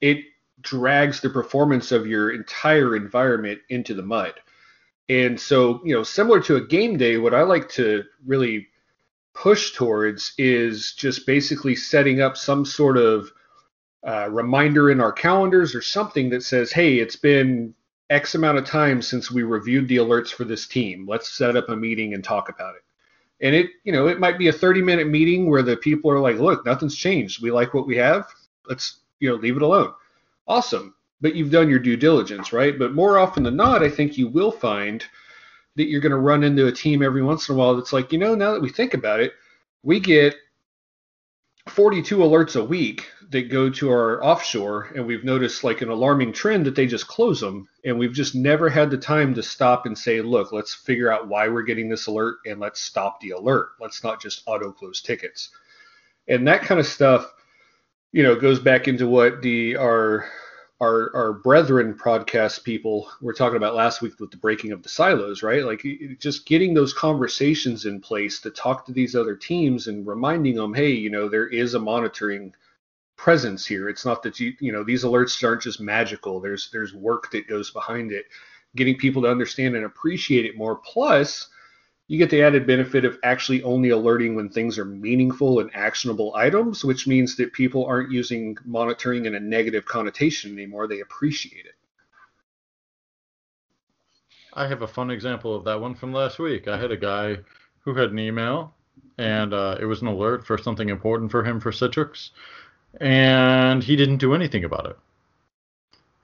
it 0.00 0.24
drags 0.62 1.20
the 1.20 1.28
performance 1.30 1.92
of 1.92 2.06
your 2.06 2.30
entire 2.30 2.96
environment 2.96 3.60
into 3.68 3.94
the 3.94 4.02
mud. 4.02 4.34
And 5.08 5.38
so, 5.38 5.80
you 5.84 5.94
know, 5.94 6.02
similar 6.02 6.40
to 6.42 6.56
a 6.56 6.66
game 6.66 6.96
day, 6.96 7.16
what 7.16 7.34
I 7.34 7.42
like 7.42 7.68
to 7.70 8.04
really 8.26 8.68
push 9.34 9.72
towards 9.72 10.32
is 10.38 10.94
just 10.94 11.26
basically 11.26 11.76
setting 11.76 12.20
up 12.20 12.36
some 12.36 12.64
sort 12.64 12.96
of 12.96 13.30
uh, 14.06 14.28
reminder 14.30 14.90
in 14.90 15.00
our 15.00 15.12
calendars 15.12 15.74
or 15.74 15.82
something 15.82 16.30
that 16.30 16.42
says, 16.42 16.72
hey, 16.72 16.98
it's 16.98 17.16
been 17.16 17.74
X 18.10 18.34
amount 18.34 18.58
of 18.58 18.64
time 18.64 19.02
since 19.02 19.30
we 19.30 19.42
reviewed 19.42 19.88
the 19.88 19.98
alerts 19.98 20.30
for 20.30 20.44
this 20.44 20.66
team. 20.66 21.06
Let's 21.08 21.28
set 21.28 21.56
up 21.56 21.68
a 21.68 21.76
meeting 21.76 22.14
and 22.14 22.24
talk 22.24 22.48
about 22.48 22.74
it. 22.76 22.82
And 23.40 23.54
it, 23.54 23.70
you 23.84 23.92
know, 23.92 24.08
it 24.08 24.18
might 24.18 24.38
be 24.38 24.48
a 24.48 24.52
30 24.52 24.82
minute 24.82 25.08
meeting 25.08 25.48
where 25.48 25.62
the 25.62 25.76
people 25.76 26.10
are 26.10 26.20
like, 26.20 26.38
look, 26.38 26.64
nothing's 26.64 26.96
changed. 26.96 27.42
We 27.42 27.50
like 27.50 27.74
what 27.74 27.86
we 27.86 27.96
have. 27.96 28.26
Let's, 28.68 29.00
you 29.20 29.28
know, 29.28 29.36
leave 29.36 29.56
it 29.56 29.62
alone. 29.62 29.92
Awesome. 30.48 30.94
But 31.20 31.34
you've 31.34 31.50
done 31.50 31.70
your 31.70 31.78
due 31.78 31.96
diligence, 31.96 32.52
right? 32.52 32.78
But 32.78 32.94
more 32.94 33.18
often 33.18 33.42
than 33.42 33.56
not, 33.56 33.82
I 33.82 33.88
think 33.88 34.18
you 34.18 34.28
will 34.28 34.52
find 34.52 35.04
that 35.76 35.88
you're 35.88 36.00
going 36.00 36.10
to 36.10 36.18
run 36.18 36.44
into 36.44 36.66
a 36.66 36.72
team 36.72 37.02
every 37.02 37.22
once 37.22 37.48
in 37.48 37.54
a 37.54 37.58
while 37.58 37.74
that's 37.76 37.92
like, 37.92 38.12
you 38.12 38.18
know, 38.18 38.34
now 38.34 38.52
that 38.52 38.62
we 38.62 38.70
think 38.70 38.94
about 38.94 39.20
it, 39.20 39.32
we 39.82 40.00
get 40.00 40.34
42 41.68 42.18
alerts 42.18 42.56
a 42.56 42.64
week 42.64 43.10
that 43.30 43.50
go 43.50 43.68
to 43.68 43.90
our 43.90 44.22
offshore, 44.24 44.92
and 44.94 45.06
we've 45.06 45.24
noticed 45.24 45.64
like 45.64 45.82
an 45.82 45.88
alarming 45.88 46.32
trend 46.32 46.64
that 46.64 46.76
they 46.76 46.86
just 46.86 47.08
close 47.08 47.40
them, 47.40 47.68
and 47.84 47.98
we've 47.98 48.12
just 48.12 48.34
never 48.34 48.68
had 48.68 48.90
the 48.90 48.96
time 48.96 49.34
to 49.34 49.42
stop 49.42 49.84
and 49.84 49.98
say, 49.98 50.20
look, 50.20 50.52
let's 50.52 50.74
figure 50.74 51.12
out 51.12 51.28
why 51.28 51.48
we're 51.48 51.62
getting 51.62 51.88
this 51.88 52.06
alert 52.06 52.36
and 52.46 52.60
let's 52.60 52.80
stop 52.80 53.20
the 53.20 53.30
alert. 53.30 53.70
Let's 53.80 54.04
not 54.04 54.22
just 54.22 54.42
auto 54.46 54.70
close 54.70 55.02
tickets. 55.02 55.50
And 56.28 56.46
that 56.46 56.62
kind 56.62 56.78
of 56.78 56.86
stuff, 56.86 57.32
you 58.12 58.22
know, 58.22 58.36
goes 58.36 58.60
back 58.60 58.86
into 58.86 59.08
what 59.08 59.42
the 59.42 59.76
our 59.76 60.26
our 60.80 61.14
our 61.14 61.32
brethren 61.32 61.94
podcast 61.94 62.62
people 62.62 63.08
were 63.22 63.32
talking 63.32 63.56
about 63.56 63.74
last 63.74 64.02
week 64.02 64.18
with 64.20 64.30
the 64.30 64.36
breaking 64.36 64.72
of 64.72 64.82
the 64.82 64.88
silos, 64.88 65.42
right? 65.42 65.64
Like 65.64 65.84
just 66.18 66.46
getting 66.46 66.74
those 66.74 66.92
conversations 66.92 67.86
in 67.86 68.00
place 68.00 68.40
to 68.40 68.50
talk 68.50 68.84
to 68.86 68.92
these 68.92 69.16
other 69.16 69.36
teams 69.36 69.86
and 69.86 70.06
reminding 70.06 70.56
them, 70.56 70.74
hey, 70.74 70.90
you 70.90 71.08
know, 71.08 71.28
there 71.28 71.48
is 71.48 71.74
a 71.74 71.80
monitoring 71.80 72.52
presence 73.16 73.66
here. 73.66 73.88
It's 73.88 74.04
not 74.04 74.22
that 74.22 74.38
you 74.38 74.54
you 74.60 74.72
know 74.72 74.84
these 74.84 75.04
alerts 75.04 75.42
aren't 75.42 75.62
just 75.62 75.80
magical. 75.80 76.40
There's 76.40 76.70
there's 76.70 76.94
work 76.94 77.30
that 77.30 77.48
goes 77.48 77.70
behind 77.70 78.12
it. 78.12 78.26
Getting 78.74 78.98
people 78.98 79.22
to 79.22 79.30
understand 79.30 79.74
and 79.76 79.86
appreciate 79.86 80.44
it 80.44 80.58
more. 80.58 80.76
Plus, 80.76 81.48
you 82.08 82.18
get 82.18 82.30
the 82.30 82.42
added 82.42 82.66
benefit 82.66 83.04
of 83.04 83.18
actually 83.22 83.62
only 83.62 83.90
alerting 83.90 84.36
when 84.36 84.48
things 84.48 84.78
are 84.78 84.84
meaningful 84.84 85.60
and 85.60 85.70
actionable 85.74 86.34
items, 86.36 86.84
which 86.84 87.06
means 87.06 87.36
that 87.36 87.52
people 87.52 87.84
aren't 87.84 88.12
using 88.12 88.56
monitoring 88.64 89.26
in 89.26 89.34
a 89.34 89.40
negative 89.40 89.84
connotation 89.84 90.52
anymore. 90.52 90.86
They 90.86 91.00
appreciate 91.00 91.66
it. 91.66 91.74
I 94.54 94.66
have 94.68 94.82
a 94.82 94.88
fun 94.88 95.10
example 95.10 95.54
of 95.54 95.64
that 95.64 95.80
one 95.80 95.94
from 95.94 96.12
last 96.12 96.38
week. 96.38 96.68
I 96.68 96.78
had 96.78 96.92
a 96.92 96.96
guy 96.96 97.38
who 97.80 97.94
had 97.94 98.10
an 98.10 98.18
email 98.18 98.72
and 99.18 99.52
uh, 99.52 99.76
it 99.80 99.84
was 99.84 100.02
an 100.02 100.08
alert 100.08 100.46
for 100.46 100.58
something 100.58 100.88
important 100.88 101.30
for 101.30 101.44
him 101.44 101.60
for 101.60 101.70
Citrix, 101.70 102.30
and 103.00 103.82
he 103.82 103.96
didn't 103.96 104.18
do 104.18 104.34
anything 104.34 104.64
about 104.64 104.86
it. 104.86 104.98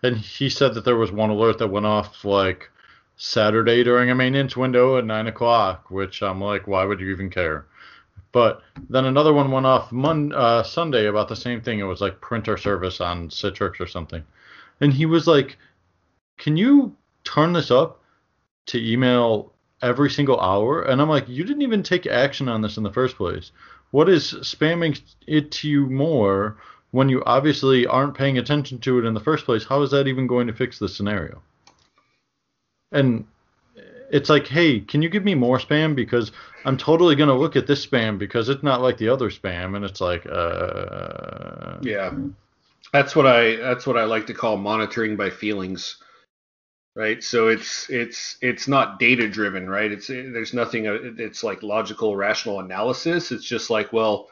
And 0.03 0.17
he 0.17 0.49
said 0.49 0.75
that 0.75 0.85
there 0.85 0.97
was 0.97 1.13
one 1.13 1.31
alert 1.31 1.59
that 1.59 1.69
went 1.69 1.87
off 1.87 2.25
like 2.25 2.71
Saturday 3.17 3.85
during 3.85 4.11
a 4.11 4.15
maintenance 4.15 4.57
window 4.57 4.97
at 4.99 5.05
nine 5.05 5.27
o'clock, 5.27 5.91
which 5.91 6.23
I'm 6.23 6.41
like, 6.41 6.67
why 6.67 6.85
would 6.85 7.01
you 7.01 7.11
even 7.11 7.31
care? 7.31 7.67
But 8.33 8.63
then 8.89 9.05
another 9.05 9.35
one 9.35 9.51
went 9.51 9.67
off 9.67 9.93
Mon- 9.93 10.33
uh, 10.33 10.63
Sunday 10.63 11.07
about 11.07 11.29
the 11.29 11.37
same 11.37 11.61
thing. 11.61 11.79
It 11.79 11.85
was 11.85 12.01
like 12.01 12.21
printer 12.23 12.57
service 12.57 13.01
on 13.01 13.29
Citrix 13.29 13.79
or 13.79 13.87
something. 13.87 14.25
And 14.81 14.93
he 14.93 15.05
was 15.05 15.27
like, 15.27 15.59
Can 16.39 16.57
you 16.57 16.97
turn 17.25 17.53
this 17.53 17.71
up 17.71 18.03
to 18.67 18.83
email 18.83 19.53
every 19.83 20.09
single 20.11 20.41
hour? 20.41 20.83
And 20.83 21.01
I'm 21.01 21.11
like, 21.11 21.29
You 21.29 21.45
didn't 21.45 21.63
even 21.63 21.83
take 21.83 22.07
action 22.07 22.49
on 22.49 22.63
this 22.63 22.79
in 22.79 22.83
the 22.83 22.93
first 22.93 23.17
place. 23.17 23.53
What 23.91 24.09
is 24.09 24.33
spamming 24.33 24.99
it 25.27 25.51
to 25.53 25.69
you 25.69 25.87
more 25.87 26.57
when 26.91 27.11
you 27.11 27.23
obviously 27.25 27.87
aren't 27.87 28.15
paying 28.15 28.39
attention 28.39 28.79
to 28.81 28.99
it 28.99 29.05
in 29.05 29.13
the 29.13 29.21
first 29.21 29.45
place? 29.45 29.65
How 29.65 29.83
is 29.83 29.91
that 29.91 30.09
even 30.09 30.27
going 30.27 30.47
to 30.47 30.55
fix 30.55 30.79
the 30.79 30.89
scenario? 30.89 31.43
And 32.93 33.27
it's 34.11 34.29
like, 34.29 34.47
hey, 34.47 34.81
can 34.81 35.03
you 35.03 35.09
give 35.09 35.25
me 35.25 35.35
more 35.35 35.59
spam 35.59 35.95
because 35.97 36.33
I'm 36.65 36.77
totally 36.77 37.17
gonna 37.17 37.37
look 37.37 37.57
at 37.57 37.67
this 37.67 37.85
spam 37.87 38.19
because 38.19 38.49
it's 38.49 38.63
not 38.63 38.83
like 38.83 38.99
the 38.99 39.09
other 39.09 39.31
spam, 39.31 39.77
and 39.77 39.85
it's 39.85 40.01
like, 40.01 40.27
uh, 40.27 41.79
Yeah, 41.81 42.15
that's 42.93 43.17
what 43.17 43.27
I 43.27 43.57
that's 43.57 43.87
what 43.87 43.99
I 43.99 44.05
like 44.05 44.27
to 44.29 44.35
call 44.35 44.57
monitoring 44.57 45.17
by 45.17 45.31
feelings, 45.31 45.99
right? 46.97 47.23
So 47.23 47.49
it's 47.49 47.91
it's 47.91 48.39
it's 48.43 48.69
not 48.69 48.99
data 48.99 49.29
driven, 49.29 49.69
right? 49.69 49.93
It's 49.93 50.09
there's 50.09 50.55
nothing. 50.55 50.89
uh, 50.89 50.99
It's 51.19 51.45
like 51.45 51.63
logical, 51.63 52.17
rational 52.17 52.61
analysis. 52.61 53.33
It's 53.33 53.45
just 53.47 53.71
like, 53.71 53.93
well, 53.93 54.29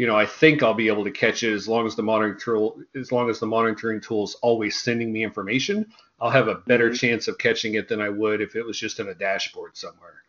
you 0.00 0.06
know, 0.06 0.16
I 0.16 0.24
think 0.24 0.62
I'll 0.62 0.72
be 0.72 0.88
able 0.88 1.04
to 1.04 1.10
catch 1.10 1.42
it 1.42 1.52
as 1.52 1.68
long 1.68 1.86
as 1.86 1.94
the 1.94 2.02
monitoring 2.02 2.40
tool 2.40 2.82
as 2.96 3.12
long 3.12 3.28
as 3.28 3.38
the 3.38 3.46
monitoring 3.46 4.00
tool 4.00 4.24
is 4.24 4.34
always 4.40 4.80
sending 4.80 5.12
me 5.12 5.22
information. 5.24 5.92
I'll 6.18 6.30
have 6.30 6.48
a 6.48 6.54
better 6.54 6.88
Mhm. 6.88 6.94
chance 6.94 7.28
of 7.28 7.36
catching 7.36 7.74
it 7.74 7.86
than 7.88 8.00
I 8.00 8.08
would 8.08 8.40
if 8.40 8.56
it 8.56 8.62
was 8.64 8.78
just 8.80 8.98
in 8.98 9.08
a 9.08 9.14
dashboard 9.14 9.76
somewhere. 9.76 10.24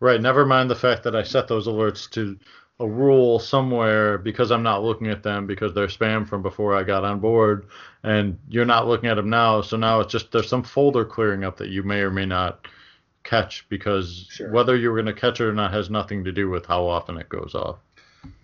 right. 0.00 0.20
Never 0.20 0.44
mind 0.46 0.70
the 0.70 0.74
fact 0.76 1.02
that 1.04 1.16
I 1.16 1.22
set 1.22 1.48
those 1.48 1.66
alerts 1.66 2.10
to 2.12 2.38
a 2.78 2.86
rule 2.86 3.38
somewhere 3.38 4.18
because 4.18 4.50
I'm 4.50 4.62
not 4.62 4.82
looking 4.82 5.08
at 5.08 5.22
them 5.22 5.46
because 5.46 5.72
they're 5.72 5.86
spam 5.86 6.28
from 6.28 6.42
before 6.42 6.74
I 6.76 6.82
got 6.82 7.04
on 7.04 7.20
board, 7.20 7.68
and 8.02 8.38
you're 8.48 8.66
not 8.66 8.86
looking 8.86 9.08
at 9.08 9.14
them 9.14 9.30
now. 9.30 9.62
So 9.62 9.76
now 9.78 10.00
it's 10.00 10.12
just 10.12 10.30
there's 10.32 10.48
some 10.48 10.62
folder 10.62 11.04
clearing 11.04 11.44
up 11.44 11.56
that 11.58 11.70
you 11.70 11.82
may 11.82 12.00
or 12.00 12.10
may 12.10 12.26
not 12.26 12.68
catch 13.24 13.68
because 13.70 14.28
Sure. 14.28 14.48
whether 14.50 14.76
you're 14.76 14.94
going 14.94 15.06
to 15.06 15.20
catch 15.20 15.40
it 15.40 15.46
or 15.46 15.54
not 15.54 15.72
has 15.72 15.90
nothing 15.90 16.24
to 16.24 16.32
do 16.32 16.50
with 16.50 16.66
how 16.66 16.84
often 16.86 17.18
it 17.18 17.28
goes 17.30 17.54
off. 17.54 17.78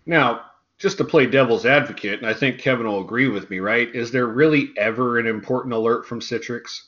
Now, 0.07 0.47
just 0.79 0.99
to 0.99 1.05
play 1.05 1.27
devil's 1.27 1.65
advocate, 1.65 2.19
and 2.21 2.27
I 2.29 2.35
think 2.35 2.59
Kevin 2.59 2.87
will 2.87 3.01
agree 3.01 3.29
with 3.29 3.49
me, 3.51 3.61
right? 3.61 3.93
Is 3.95 4.11
there 4.11 4.27
really 4.27 4.71
ever 4.77 5.19
an 5.19 5.27
important 5.27 5.75
alert 5.75 6.07
from 6.07 6.21
Citrix? 6.21 6.81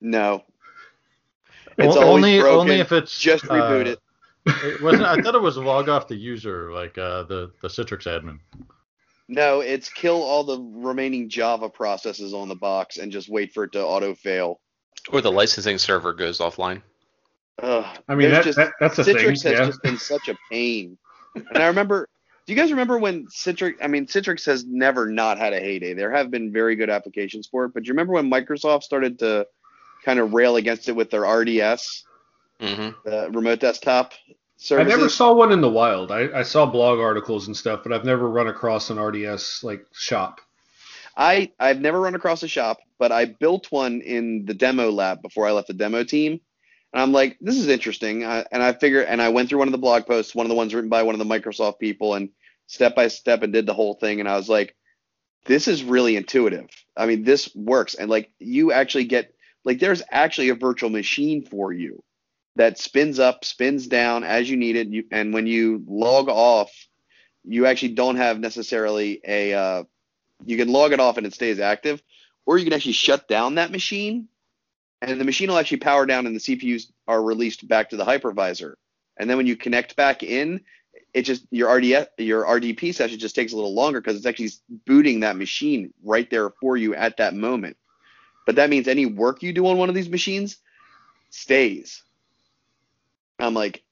No. 0.00 0.42
It's 1.78 1.94
O- 1.96 2.00
always 2.02 2.24
only 2.24 2.40
broken. 2.40 2.60
only 2.60 2.74
if 2.80 2.92
it's 2.92 3.18
Just 3.18 3.44
reboot 3.44 3.86
uh, 3.86 3.90
it. 3.90 3.98
It 4.64 4.80
wasn't. 4.82 5.04
I 5.04 5.20
thought 5.20 5.34
it 5.34 5.42
was 5.42 5.56
log 5.56 5.88
off 5.88 6.06
the 6.08 6.14
user, 6.16 6.72
like 6.72 6.96
uh, 6.96 7.24
the 7.24 7.50
the 7.62 7.68
Citrix 7.68 8.04
admin. 8.06 8.38
No, 9.28 9.58
it's 9.60 9.88
kill 9.88 10.22
all 10.22 10.44
the 10.44 10.60
remaining 10.60 11.28
Java 11.28 11.68
processes 11.68 12.32
on 12.32 12.46
the 12.48 12.54
box 12.54 12.98
and 12.98 13.10
just 13.10 13.28
wait 13.28 13.52
for 13.52 13.64
it 13.64 13.72
to 13.72 13.84
auto 13.84 14.14
fail. 14.14 14.60
Or 15.12 15.20
the 15.20 15.32
licensing 15.32 15.78
server 15.78 16.12
goes 16.12 16.38
offline. 16.38 16.80
I 17.60 18.14
mean, 18.14 18.30
that, 18.30 18.44
that, 18.54 18.72
that's 18.78 18.98
a 19.00 19.02
Citrix 19.02 19.42
thing. 19.42 19.52
has 19.52 19.58
Yeah. 19.60 19.66
just 19.66 19.82
been 19.82 19.98
such 19.98 20.28
a 20.28 20.36
pain. 20.50 20.96
And 21.34 21.58
I 21.58 21.66
remember, 21.66 22.08
do 22.46 22.52
you 22.52 22.56
guys 22.56 22.70
remember 22.70 22.98
when 22.98 23.26
Citrix? 23.26 23.74
I 23.82 23.88
mean, 23.88 24.06
Citrix 24.06 24.46
has 24.46 24.64
never 24.64 25.08
not 25.08 25.38
had 25.38 25.52
a 25.52 25.60
heyday. 25.60 25.94
There 25.94 26.12
have 26.12 26.30
been 26.30 26.52
very 26.52 26.76
good 26.76 26.90
applications 26.90 27.48
for 27.48 27.64
it, 27.64 27.74
but 27.74 27.82
do 27.82 27.88
you 27.88 27.92
remember 27.92 28.12
when 28.12 28.30
Microsoft 28.30 28.84
started 28.84 29.18
to 29.18 29.46
kind 30.04 30.20
of 30.20 30.32
rail 30.32 30.56
against 30.56 30.88
it 30.88 30.92
with 30.92 31.10
their 31.10 31.22
RDS, 31.22 32.04
hmm 32.60 32.90
the 33.04 33.28
remote 33.32 33.60
desktop 33.60 34.14
I 34.70 34.84
never 34.84 35.10
saw 35.10 35.34
one 35.34 35.52
in 35.52 35.60
the 35.60 35.68
wild. 35.68 36.10
I, 36.10 36.28
I 36.38 36.42
saw 36.42 36.64
blog 36.64 36.98
articles 36.98 37.46
and 37.46 37.54
stuff, 37.54 37.80
but 37.82 37.92
I've 37.92 38.06
never 38.06 38.28
run 38.28 38.46
across 38.46 38.88
an 38.88 38.98
RDS 38.98 39.62
like 39.62 39.84
shop. 39.92 40.40
I 41.14 41.52
I've 41.60 41.80
never 41.80 42.00
run 42.00 42.14
across 42.14 42.42
a 42.42 42.48
shop, 42.48 42.78
but 42.98 43.12
I 43.12 43.26
built 43.26 43.70
one 43.70 44.00
in 44.00 44.46
the 44.46 44.54
demo 44.54 44.90
lab 44.90 45.20
before 45.20 45.46
I 45.46 45.52
left 45.52 45.68
the 45.68 45.74
demo 45.74 46.04
team. 46.04 46.40
And 46.92 47.02
I'm 47.02 47.12
like, 47.12 47.36
this 47.40 47.56
is 47.56 47.68
interesting. 47.68 48.24
I, 48.24 48.46
and 48.50 48.62
I 48.62 48.72
figure, 48.72 49.02
and 49.02 49.20
I 49.20 49.28
went 49.28 49.50
through 49.50 49.58
one 49.58 49.68
of 49.68 49.72
the 49.72 49.78
blog 49.78 50.06
posts, 50.06 50.34
one 50.34 50.46
of 50.46 50.48
the 50.48 50.54
ones 50.54 50.74
written 50.74 50.88
by 50.88 51.02
one 51.02 51.14
of 51.14 51.18
the 51.18 51.26
Microsoft 51.26 51.78
people, 51.78 52.14
and 52.14 52.30
step 52.66 52.94
by 52.94 53.08
step, 53.08 53.42
and 53.42 53.52
did 53.52 53.66
the 53.66 53.74
whole 53.74 53.94
thing. 53.94 54.20
And 54.20 54.28
I 54.28 54.36
was 54.36 54.48
like, 54.48 54.76
this 55.44 55.68
is 55.68 55.84
really 55.84 56.16
intuitive. 56.16 56.68
I 56.96 57.06
mean, 57.06 57.24
this 57.24 57.54
works, 57.54 57.94
and 57.94 58.10
like 58.10 58.32
you 58.38 58.72
actually 58.72 59.04
get 59.04 59.34
like 59.64 59.78
there's 59.78 60.02
actually 60.10 60.48
a 60.50 60.54
virtual 60.54 60.90
machine 60.90 61.44
for 61.44 61.72
you 61.72 62.02
that 62.56 62.78
spins 62.78 63.18
up, 63.18 63.44
spins 63.44 63.86
down 63.86 64.24
as 64.24 64.48
you 64.48 64.56
need 64.56 64.76
it. 64.76 64.88
You, 64.88 65.04
and 65.10 65.32
when 65.32 65.46
you 65.46 65.84
log 65.86 66.28
off, 66.28 66.72
you 67.44 67.66
actually 67.66 67.94
don't 67.94 68.16
have 68.16 68.40
necessarily 68.40 69.20
a 69.24 69.54
uh, 69.54 69.84
you 70.44 70.56
can 70.56 70.68
log 70.68 70.92
it 70.92 71.00
off 71.00 71.16
and 71.16 71.26
it 71.26 71.34
stays 71.34 71.60
active, 71.60 72.02
or 72.44 72.58
you 72.58 72.64
can 72.64 72.72
actually 72.72 72.92
shut 72.92 73.28
down 73.28 73.56
that 73.56 73.70
machine, 73.70 74.28
and 75.02 75.20
the 75.20 75.24
machine 75.24 75.48
will 75.48 75.58
actually 75.58 75.78
power 75.78 76.06
down 76.06 76.26
and 76.26 76.34
the 76.34 76.40
CPUs 76.40 76.90
are 77.06 77.22
released 77.22 77.66
back 77.68 77.90
to 77.90 77.96
the 77.96 78.04
hypervisor. 78.04 78.74
And 79.18 79.30
then 79.30 79.36
when 79.36 79.46
you 79.46 79.56
connect 79.56 79.96
back 79.96 80.22
in, 80.22 80.60
it 81.16 81.22
just 81.22 81.46
your 81.50 81.74
RDS 81.74 82.08
your 82.18 82.44
RDP 82.44 82.94
session 82.94 83.18
just 83.18 83.34
takes 83.34 83.54
a 83.54 83.56
little 83.56 83.72
longer 83.74 84.02
because 84.02 84.18
it's 84.18 84.26
actually 84.26 84.50
booting 84.84 85.20
that 85.20 85.38
machine 85.38 85.94
right 86.04 86.28
there 86.30 86.50
for 86.50 86.76
you 86.76 86.94
at 86.94 87.16
that 87.16 87.34
moment. 87.34 87.78
But 88.44 88.56
that 88.56 88.68
means 88.68 88.86
any 88.86 89.06
work 89.06 89.42
you 89.42 89.54
do 89.54 89.66
on 89.66 89.78
one 89.78 89.88
of 89.88 89.94
these 89.94 90.10
machines 90.10 90.58
stays. 91.30 92.02
I'm 93.38 93.54
like, 93.54 93.82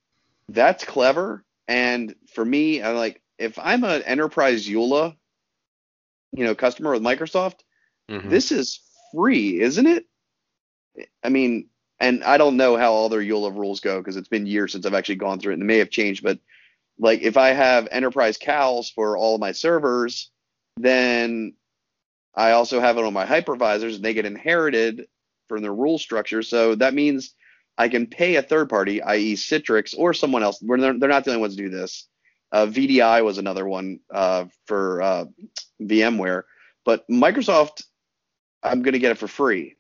that's 0.51 0.85
clever. 0.85 1.47
And 1.67 2.15
for 2.35 2.45
me, 2.45 2.83
I'm 2.83 2.97
like, 2.97 3.23
if 3.39 3.59
I'm 3.59 3.85
an 3.85 4.03
enterprise 4.03 4.69
EULA, 4.69 5.17
you 6.33 6.45
know, 6.45 6.55
customer 6.55 6.93
with 6.93 7.03
Microsoft, 7.03 7.61
hmm 8.07 8.29
this 8.29 8.53
is 8.53 8.81
free, 9.15 9.63
isn't 9.63 9.87
it? 9.87 10.05
I 11.23 11.31
mean, 11.31 11.71
and 11.99 12.23
I 12.23 12.37
don't 12.37 12.59
know 12.59 12.77
how 12.77 12.93
all 12.93 13.09
their 13.09 13.23
EULA 13.23 13.57
rules 13.57 13.81
go 13.81 13.99
because 13.99 14.19
it's 14.19 14.29
been 14.29 14.45
years 14.45 14.73
since 14.73 14.85
I've 14.85 14.93
actually 14.93 15.15
gone 15.15 15.41
through 15.41 15.53
it 15.53 15.55
and 15.55 15.63
they 15.63 15.67
may 15.67 15.79
have 15.79 15.89
changed. 15.89 16.23
But 16.23 16.39
like 16.99 17.23
if 17.23 17.37
I 17.37 17.51
have 17.51 17.89
enterprise 17.91 18.37
CALs 18.39 18.91
for 18.91 19.17
all 19.17 19.35
of 19.35 19.41
my 19.41 19.53
servers, 19.53 20.31
then 20.77 21.55
I 22.35 22.53
also 22.53 22.81
have 22.81 22.99
it 22.99 23.05
on 23.05 23.13
my 23.13 23.27
hypervisors 23.27 23.97
and 23.97 24.05
they 24.05 24.15
get 24.15 24.27
inherited 24.27 25.07
from 25.49 25.63
the 25.63 25.71
rule 25.71 25.99
structure. 25.99 26.43
So 26.43 26.75
that 26.77 26.95
means 26.95 27.35
I 27.77 27.89
can 27.89 28.07
pay 28.07 28.37
a 28.37 28.43
third 28.43 28.69
party, 28.69 29.03
i.e. 29.03 29.35
Citrix 29.35 29.95
or 29.97 30.15
someone 30.15 30.43
else. 30.43 30.59
Where 30.61 30.79
they're, 30.81 30.99
they're 30.99 31.09
not 31.09 31.25
the 31.25 31.31
only 31.31 31.41
ones 31.41 31.57
to 31.57 31.63
do 31.63 31.71
this. 31.71 32.09
Uh, 32.53 32.67
VDI 32.67 33.25
was 33.25 33.39
another 33.39 33.67
one 33.67 33.99
uh, 34.13 34.45
for 34.67 35.03
uh, 35.03 35.25
VMware, 35.83 36.45
but 36.85 37.09
Microsoft, 37.09 37.83
I'm 38.63 38.83
going 38.83 38.93
to 38.93 39.01
get 39.01 39.11
it 39.11 39.19
for 39.19 39.27
free. 39.27 39.77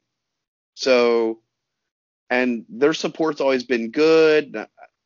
So, 0.74 1.38
and 2.30 2.64
their 2.68 2.94
support's 2.94 3.40
always 3.40 3.62
been 3.62 3.92
good. 3.92 4.56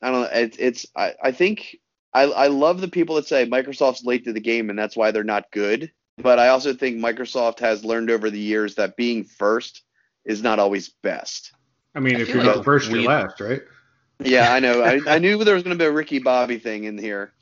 I 0.00 0.10
don't 0.10 0.22
know. 0.22 0.28
It's, 0.32 0.56
it's 0.58 0.86
I, 0.96 1.14
I 1.22 1.32
think 1.32 1.76
I, 2.18 2.22
I 2.24 2.46
love 2.48 2.80
the 2.80 2.88
people 2.88 3.14
that 3.16 3.28
say 3.28 3.46
Microsoft's 3.46 4.04
late 4.04 4.24
to 4.24 4.32
the 4.32 4.40
game 4.40 4.70
and 4.70 4.78
that's 4.78 4.96
why 4.96 5.12
they're 5.12 5.22
not 5.22 5.50
good. 5.52 5.92
But 6.16 6.40
I 6.40 6.48
also 6.48 6.74
think 6.74 6.98
Microsoft 6.98 7.60
has 7.60 7.84
learned 7.84 8.10
over 8.10 8.28
the 8.28 8.40
years 8.40 8.74
that 8.74 8.96
being 8.96 9.22
first 9.22 9.82
is 10.24 10.42
not 10.42 10.58
always 10.58 10.88
best. 11.02 11.52
I 11.94 12.00
mean, 12.00 12.16
I 12.16 12.20
if 12.20 12.28
you're 12.28 12.42
like 12.42 12.56
not 12.56 12.64
first, 12.64 12.90
you're 12.90 13.02
last, 13.02 13.40
right? 13.40 13.62
Yeah, 14.24 14.52
I 14.52 14.58
know. 14.58 14.82
I, 14.82 15.00
I 15.14 15.18
knew 15.20 15.42
there 15.44 15.54
was 15.54 15.62
going 15.62 15.78
to 15.78 15.82
be 15.82 15.86
a 15.86 15.92
Ricky 15.92 16.18
Bobby 16.18 16.58
thing 16.58 16.84
in 16.84 16.98
here, 16.98 17.32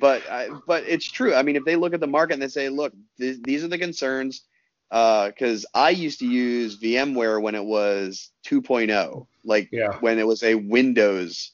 but 0.00 0.28
I, 0.28 0.48
but 0.66 0.82
it's 0.88 1.06
true. 1.06 1.34
I 1.34 1.42
mean, 1.42 1.54
if 1.54 1.64
they 1.64 1.76
look 1.76 1.94
at 1.94 2.00
the 2.00 2.08
market 2.08 2.34
and 2.34 2.42
they 2.42 2.48
say, 2.48 2.68
look, 2.68 2.92
th- 3.20 3.38
these 3.44 3.62
are 3.62 3.68
the 3.68 3.78
concerns, 3.78 4.42
uh, 4.90 5.28
because 5.28 5.64
I 5.72 5.90
used 5.90 6.18
to 6.18 6.26
use 6.26 6.80
VMware 6.80 7.40
when 7.40 7.54
it 7.54 7.64
was 7.64 8.30
2.0, 8.44 9.26
like 9.44 9.68
Yeah. 9.70 9.98
when 10.00 10.18
it 10.18 10.26
was 10.26 10.42
a 10.42 10.56
Windows 10.56 11.52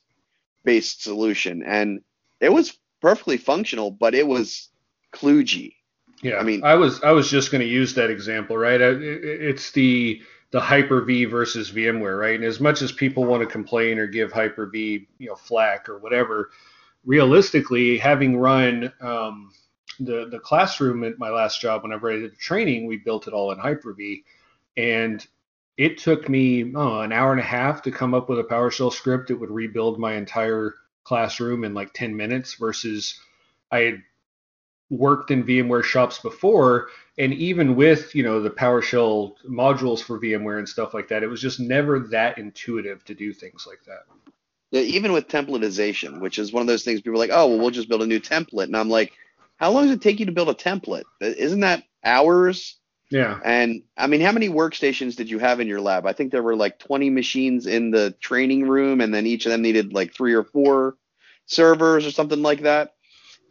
based 0.65 1.03
solution, 1.03 1.63
and 1.63 2.01
it 2.43 2.53
was 2.53 2.77
perfectly 3.01 3.39
functional, 3.39 3.91
but 3.91 4.15
it 4.15 4.27
was 4.27 4.69
kludgy. 5.13 5.75
Yeah, 6.23 6.37
I 6.37 6.43
mean- 6.43 6.63
I 6.65 6.75
was 6.75 7.03
I 7.03 7.13
was 7.13 7.31
just 7.31 7.51
going 7.51 7.63
to 7.63 7.67
use 7.67 7.95
that 7.95 8.11
example, 8.11 8.57
right? 8.59 8.81
It's 8.81 9.71
the 9.71 10.23
the 10.51 10.61
Hyper-V 10.61 11.25
versus 11.27 11.73
VMware, 11.73 12.19
right? 12.19 12.35
And 12.35 12.45
as 12.45 12.61
much 12.61 12.83
as 12.83 12.93
people 12.93 13.25
want 13.25 13.41
to 13.41 13.47
complain 13.47 13.99
or 13.99 14.07
give 14.07 14.31
Hyper-V, 14.33 15.09
you 15.19 15.29
know, 15.29 15.35
flack 15.35 15.89
or 15.89 15.99
whatever, 15.99 16.51
realistically, 17.07 17.97
having 17.97 18.37
run 18.37 18.93
um, 19.01 19.51
the 19.99 20.29
the 20.31 20.39
classroom 20.39 21.05
at 21.05 21.19
my 21.19 21.31
last 21.31 21.61
job, 21.61 21.83
whenever 21.83 22.11
I 22.11 22.17
did 22.17 22.33
the 22.33 22.37
training, 22.37 22.87
we 22.87 22.99
built 22.99 23.27
it 23.27 23.35
all 23.35 23.51
in 23.53 23.59
Hyper-V, 23.59 24.25
and 24.77 25.27
it 25.77 25.99
took 25.99 26.29
me 26.29 26.73
oh, 26.75 27.01
an 27.01 27.13
hour 27.13 27.33
and 27.33 27.41
a 27.41 27.45
half 27.45 27.83
to 27.83 27.91
come 27.91 28.15
up 28.15 28.29
with 28.29 28.39
a 28.39 28.45
PowerShell 28.45 28.93
script 28.93 29.29
that 29.29 29.41
would 29.41 29.51
rebuild 29.51 29.99
my 29.99 30.15
entire 30.15 30.75
classroom 31.05 31.65
in 31.65 31.75
like 31.75 31.93
10 31.93 32.17
minutes 32.17 32.55
versus 32.55 33.19
I 33.71 33.81
had 33.81 34.03
worked 34.91 35.31
in 35.31 35.45
VMware 35.45 35.85
shops 35.85 36.19
before 36.19 36.89
and 37.19 37.35
even 37.35 37.77
with 37.77 38.15
you 38.15 38.23
know 38.23 38.41
the 38.41 38.51
PowerShell 38.51 39.35
modules 39.49 40.03
for 40.03 40.19
VMware 40.19 40.59
and 40.59 40.69
stuff 40.69 40.95
like 40.95 41.09
that, 41.09 41.23
it 41.23 41.29
was 41.29 41.41
just 41.41 41.61
never 41.61 41.99
that 41.99 42.39
intuitive 42.39 43.05
to 43.05 43.15
do 43.15 43.33
things 43.33 43.67
like 43.67 43.83
that. 43.87 44.05
Yeah, 44.71 44.81
even 44.83 45.13
with 45.13 45.29
templatization, 45.29 46.21
which 46.21 46.39
is 46.39 46.53
one 46.53 46.63
of 46.63 46.67
those 46.67 46.85
things 46.85 47.03
people 47.03 47.15
are 47.15 47.19
like, 47.19 47.31
oh, 47.33 47.49
well, 47.49 47.59
we'll 47.59 47.71
just 47.71 47.89
build 47.89 48.03
a 48.03 48.07
new 48.07 48.21
template, 48.21 48.65
and 48.65 48.77
I'm 48.77 48.89
like, 48.89 49.13
how 49.57 49.71
long 49.71 49.85
does 49.85 49.97
it 49.97 50.03
take 50.03 50.21
you 50.21 50.27
to 50.27 50.33
build 50.33 50.49
a 50.49 50.55
template? 50.55 51.05
Isn't 51.21 51.61
that 51.61 51.85
hours? 52.05 52.79
Yeah. 53.13 53.39
And 53.45 53.83
I 53.95 54.07
mean, 54.07 54.23
how 54.23 54.33
many 54.33 54.49
workstations 54.49 55.17
did 55.17 55.29
you 55.29 55.39
have 55.39 55.61
in 55.61 55.69
your 55.69 55.83
lab? 55.83 56.07
I 56.07 56.15
think 56.15 56.33
there 56.33 56.43
were 56.43 56.57
like 56.57 56.79
20 56.79 57.11
machines 57.11 57.67
in 57.67 57.91
the 57.91 58.13
training 58.21 58.67
room, 58.67 59.03
and 59.03 59.13
then 59.13 59.27
each 59.27 59.45
of 59.45 59.53
them 59.53 59.61
needed 59.61 59.93
like 59.93 60.15
three 60.15 60.33
or 60.33 60.45
four 60.45 60.97
servers 61.45 62.07
or 62.07 62.11
something 62.11 62.41
like 62.41 62.63
that. 62.63 62.95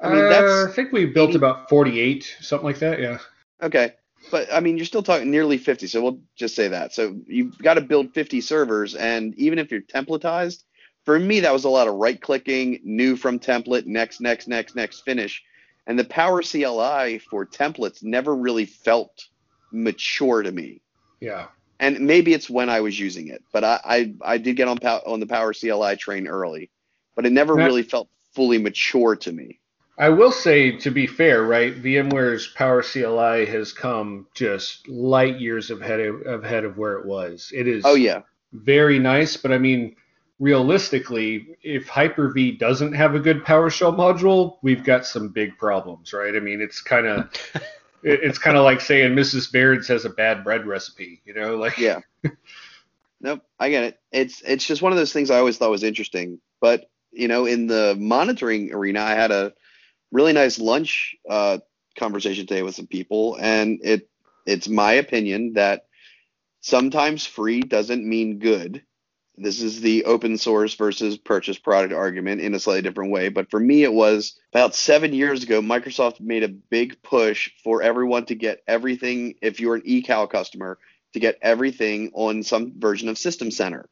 I 0.02 0.10
mean, 0.10 0.30
that's. 0.30 0.52
Uh, 0.52 0.68
I 0.68 0.72
think 0.74 0.92
we 0.92 1.06
built 1.06 1.36
about 1.36 1.70
48, 1.70 2.38
something 2.42 2.66
like 2.66 2.80
that. 2.80 3.00
Yeah. 3.00 3.20
Okay. 3.62 3.94
But 4.32 4.52
I 4.52 4.62
mean, 4.62 4.78
you're 4.78 4.88
still 4.88 5.04
talking 5.04 5.30
nearly 5.30 5.60
50, 5.60 5.86
so 5.86 6.02
we'll 6.02 6.20
just 6.36 6.56
say 6.56 6.68
that. 6.70 6.92
So 6.92 7.16
you've 7.28 7.56
got 7.60 7.76
to 7.76 7.82
build 7.82 8.16
50 8.16 8.42
servers, 8.42 8.96
and 8.96 9.36
even 9.36 9.60
if 9.60 9.70
you're 9.70 9.82
templatized, 9.82 10.64
for 11.06 11.20
me 11.20 11.40
that 11.42 11.54
was 11.54 11.66
a 11.66 11.70
lot 11.70 11.88
of 11.88 11.96
right 11.96 12.20
clicking, 12.20 12.80
new 12.84 13.16
from 13.16 13.38
template, 13.38 13.86
next, 13.86 14.22
next, 14.22 14.48
next, 14.48 14.76
next, 14.76 15.02
finish, 15.02 15.44
and 15.86 16.00
the 16.00 16.04
Power 16.04 16.42
CLI 16.42 17.20
for 17.20 17.46
templates 17.46 18.02
never 18.02 18.36
really 18.36 18.66
felt 18.66 19.28
mature 19.72 20.42
to 20.42 20.52
me. 20.52 20.82
Yeah. 21.20 21.48
And 21.80 22.02
maybe 22.02 22.34
it's 22.34 22.50
when 22.50 22.70
I 22.70 22.82
was 22.82 23.00
using 23.00 23.28
it, 23.28 23.44
but 23.52 23.64
I 23.64 23.80
I, 23.84 24.14
I 24.34 24.38
did 24.38 24.56
get 24.56 24.68
on 24.68 24.78
on 24.80 25.20
the 25.20 25.26
Power 25.26 25.54
CLI 25.54 25.96
train 25.98 26.28
early, 26.28 26.70
but 27.16 27.26
it 27.26 27.32
never 27.32 27.56
that, 27.56 27.66
really 27.66 27.84
felt 27.84 28.08
fully 28.34 28.58
mature 28.58 29.16
to 29.16 29.32
me. 29.32 29.60
I 29.98 30.10
will 30.10 30.32
say, 30.32 30.78
to 30.78 30.92
be 30.92 31.06
fair, 31.06 31.44
right, 31.44 31.76
VMware's 31.76 32.48
Power 32.48 32.82
CLI 32.84 33.46
has 33.46 33.74
come 33.74 34.28
just 34.34 34.88
light 34.88 35.40
years 35.40 35.70
ahead 35.70 36.00
of, 36.00 36.44
ahead 36.44 36.66
of 36.66 36.78
where 36.78 36.98
it 36.98 37.06
was. 37.06 37.52
It 37.54 37.68
is 37.68 37.84
oh 37.86 37.96
yeah 37.96 38.22
very 38.54 39.00
nice, 39.00 39.38
but 39.38 39.52
I 39.52 39.58
mean, 39.58 39.96
realistically, 40.40 41.56
if 41.64 41.88
Hyper-V 41.88 42.54
doesn't 42.54 42.94
have 42.94 43.16
a 43.16 43.20
good 43.20 43.44
PowerShell 43.44 43.96
module, 43.96 44.58
we've 44.62 44.84
got 44.84 45.06
some 45.06 45.30
big 45.30 45.58
problems, 45.58 46.14
right? 46.14 46.36
I 46.36 46.40
mean, 46.40 46.62
it's 46.62 46.82
kind 46.82 47.08
of 47.08 47.30
it's 48.04 48.38
kind 48.38 48.58
of 48.58 48.64
like 48.64 48.82
saying 48.82 49.14
Mrs. 49.16 49.52
Baird's 49.52 49.88
has 49.88 50.06
a 50.06 50.10
bad 50.10 50.44
bread 50.44 50.66
recipe, 50.66 51.22
you 51.26 51.34
know, 51.34 51.58
like 51.58 51.78
yeah. 51.78 52.00
nope, 53.22 53.42
I 53.60 53.70
get 53.70 53.84
it. 53.84 54.00
It's 54.12 54.42
it's 54.42 54.66
just 54.66 54.82
one 54.82 54.92
of 54.92 54.98
those 54.98 55.14
things 55.14 55.30
I 55.30 55.38
always 55.38 55.58
thought 55.58 55.72
was 55.72 55.84
interesting, 55.84 56.40
but 56.60 56.90
you 57.12 57.28
know, 57.28 57.46
in 57.46 57.68
the 57.68 57.96
monitoring 58.00 58.74
arena, 58.74 59.02
I 59.02 59.16
had 59.16 59.32
a 59.32 59.54
really 60.12 60.34
nice 60.34 60.60
lunch 60.60 61.16
uh, 61.30 61.60
conversation 61.98 62.48
today 62.48 62.64
with 62.64 62.76
some 62.76 62.88
people, 62.88 63.38
and 63.40 63.80
it 63.84 64.10
it's 64.46 64.68
my 64.68 64.94
opinion 64.94 65.54
that 65.54 65.86
sometimes 66.62 67.26
free 67.26 67.62
doesn't 67.62 68.08
mean 68.08 68.40
good. 68.40 68.84
This 69.38 69.62
is 69.62 69.82
the 69.82 70.06
open 70.06 70.38
source 70.38 70.76
versus 70.76 71.18
purchase 71.18 71.58
product 71.58 71.94
argument 71.94 72.42
in 72.42 72.54
a 72.54 72.60
slightly 72.60 72.82
different 72.82 73.12
way. 73.12 73.30
But 73.30 73.50
for 73.50 73.60
me, 73.60 73.84
it 73.84 73.94
was 73.94 74.40
about 74.54 74.76
seven 74.76 75.14
years 75.14 75.44
ago, 75.44 75.62
Microsoft 75.62 76.20
made 76.20 76.44
a 76.44 76.50
big 76.50 77.02
push 77.02 77.50
for 77.64 77.82
everyone 77.82 78.26
to 78.26 78.36
get 78.36 78.62
everything, 78.68 79.36
if 79.42 79.60
you're 79.60 79.76
an 79.76 79.82
eCal 79.82 80.30
customer, 80.30 80.78
to 81.14 81.20
get 81.20 81.40
everything 81.42 82.12
on 82.14 82.44
some 82.44 82.74
version 82.78 83.10
of 83.10 83.18
System 83.18 83.52
Center, 83.52 83.90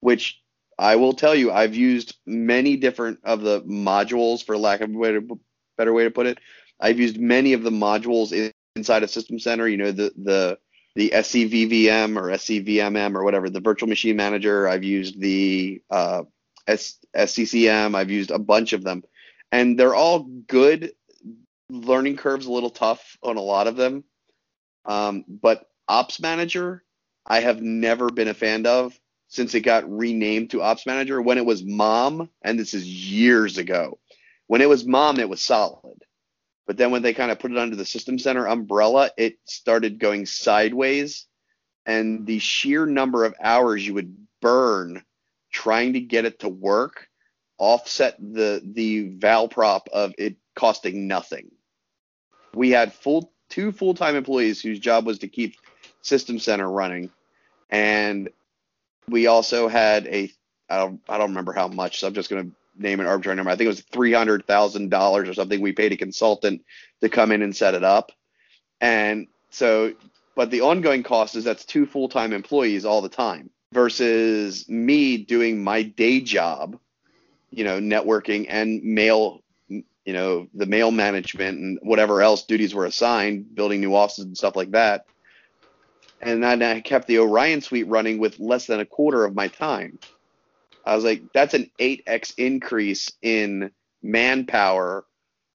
which 0.00 0.40
I 0.78 0.96
will 0.96 1.12
tell 1.12 1.34
you, 1.34 1.52
I've 1.52 1.74
used 1.74 2.16
many 2.26 2.76
different 2.76 3.20
of 3.24 3.42
the 3.42 3.62
modules, 3.62 4.44
for 4.44 4.56
lack 4.56 4.80
of 4.80 4.94
a 4.94 4.98
way 4.98 5.12
to, 5.12 5.40
better 5.76 5.92
way 5.92 6.04
to 6.04 6.10
put 6.10 6.26
it. 6.26 6.38
I've 6.80 6.98
used 6.98 7.18
many 7.18 7.52
of 7.52 7.62
the 7.62 7.70
modules 7.70 8.32
in, 8.32 8.50
inside 8.76 9.02
of 9.02 9.10
System 9.10 9.38
Center. 9.38 9.68
You 9.68 9.76
know, 9.76 9.92
the 9.92 10.12
the 10.16 10.58
the 10.94 11.10
SCVVM 11.14 12.16
or 12.16 12.28
SCVMM 12.30 13.16
or 13.16 13.24
whatever, 13.24 13.50
the 13.50 13.60
Virtual 13.60 13.88
Machine 13.88 14.16
Manager. 14.16 14.68
I've 14.68 14.84
used 14.84 15.20
the 15.20 15.82
uh, 15.90 16.22
SCCM. 16.68 17.94
I've 17.94 18.10
used 18.10 18.30
a 18.30 18.38
bunch 18.38 18.72
of 18.72 18.84
them, 18.84 19.02
and 19.50 19.78
they're 19.78 19.94
all 19.94 20.20
good. 20.20 20.92
Learning 21.70 22.16
curves 22.16 22.46
a 22.46 22.52
little 22.52 22.70
tough 22.70 23.16
on 23.22 23.36
a 23.36 23.42
lot 23.42 23.66
of 23.66 23.76
them, 23.76 24.04
um, 24.84 25.24
but 25.26 25.66
Ops 25.88 26.20
Manager, 26.20 26.84
I 27.26 27.40
have 27.40 27.60
never 27.62 28.10
been 28.10 28.28
a 28.28 28.34
fan 28.34 28.66
of 28.66 28.98
since 29.28 29.54
it 29.54 29.60
got 29.60 29.90
renamed 29.90 30.50
to 30.50 30.62
Ops 30.62 30.86
Manager. 30.86 31.20
When 31.20 31.38
it 31.38 31.46
was 31.46 31.64
Mom, 31.64 32.28
and 32.42 32.58
this 32.58 32.74
is 32.74 32.86
years 32.86 33.58
ago, 33.58 33.98
when 34.46 34.60
it 34.60 34.68
was 34.68 34.86
Mom, 34.86 35.18
it 35.18 35.28
was 35.28 35.42
solid. 35.42 36.04
But 36.66 36.76
then 36.76 36.90
when 36.90 37.02
they 37.02 37.14
kind 37.14 37.30
of 37.30 37.38
put 37.38 37.52
it 37.52 37.58
under 37.58 37.76
the 37.76 37.84
System 37.84 38.18
Center 38.18 38.46
umbrella, 38.46 39.10
it 39.18 39.38
started 39.44 39.98
going 39.98 40.26
sideways. 40.26 41.26
And 41.86 42.26
the 42.26 42.38
sheer 42.38 42.86
number 42.86 43.24
of 43.24 43.34
hours 43.42 43.86
you 43.86 43.94
would 43.94 44.16
burn 44.40 45.04
trying 45.52 45.92
to 45.92 46.00
get 46.00 46.24
it 46.24 46.40
to 46.40 46.48
work 46.48 47.08
offset 47.58 48.16
the 48.18 48.60
the 48.64 49.08
val 49.16 49.48
prop 49.48 49.88
of 49.92 50.12
it 50.18 50.36
costing 50.54 51.06
nothing. 51.06 51.50
We 52.54 52.70
had 52.70 52.92
full 52.92 53.32
two 53.48 53.72
full-time 53.72 54.16
employees 54.16 54.60
whose 54.60 54.78
job 54.78 55.06
was 55.06 55.18
to 55.20 55.28
keep 55.28 55.56
System 56.02 56.38
Center 56.38 56.68
running, 56.68 57.10
and 57.70 58.28
we 59.08 59.26
also 59.26 59.68
had 59.68 60.06
a 60.06 60.32
I 60.68 60.78
don't 60.78 61.00
I 61.08 61.18
don't 61.18 61.30
remember 61.30 61.52
how 61.52 61.68
much, 61.68 62.00
so 62.00 62.06
I'm 62.06 62.14
just 62.14 62.30
going 62.30 62.50
to 62.50 62.56
name 62.76 63.00
an 63.00 63.06
arbitrary 63.06 63.36
number. 63.36 63.50
I 63.50 63.56
think 63.56 63.66
it 63.66 63.68
was 63.68 63.80
three 63.82 64.12
hundred 64.12 64.46
thousand 64.46 64.90
dollars 64.90 65.28
or 65.28 65.34
something. 65.34 65.60
We 65.60 65.72
paid 65.72 65.92
a 65.92 65.96
consultant 65.96 66.62
to 67.00 67.08
come 67.08 67.32
in 67.32 67.42
and 67.42 67.54
set 67.54 67.74
it 67.74 67.84
up, 67.84 68.12
and 68.80 69.26
so 69.50 69.92
but 70.34 70.50
the 70.50 70.62
ongoing 70.62 71.02
cost 71.02 71.36
is 71.36 71.44
that's 71.44 71.64
two 71.64 71.86
full 71.86 72.08
time 72.08 72.32
employees 72.32 72.84
all 72.84 73.00
the 73.00 73.08
time 73.08 73.50
versus 73.72 74.68
me 74.68 75.16
doing 75.16 75.62
my 75.62 75.82
day 75.82 76.20
job, 76.20 76.78
you 77.50 77.64
know, 77.64 77.80
networking 77.80 78.46
and 78.48 78.82
mail, 78.82 79.42
you 79.68 79.84
know, 80.06 80.46
the 80.54 80.66
mail 80.66 80.90
management 80.90 81.58
and 81.58 81.78
whatever 81.82 82.22
else 82.22 82.44
duties 82.44 82.74
were 82.74 82.86
assigned, 82.86 83.54
building 83.54 83.80
new 83.80 83.94
offices 83.94 84.24
and 84.24 84.36
stuff 84.36 84.56
like 84.56 84.70
that 84.72 85.06
and 86.24 86.42
then 86.42 86.62
I 86.62 86.80
kept 86.80 87.06
the 87.06 87.18
Orion 87.18 87.60
suite 87.60 87.86
running 87.86 88.18
with 88.18 88.40
less 88.40 88.66
than 88.66 88.80
a 88.80 88.86
quarter 88.86 89.24
of 89.24 89.34
my 89.34 89.48
time. 89.48 89.98
I 90.84 90.94
was 90.94 91.04
like, 91.04 91.22
that's 91.32 91.54
an 91.54 91.70
8x 91.80 92.34
increase 92.36 93.10
in 93.22 93.70
manpower 94.02 95.04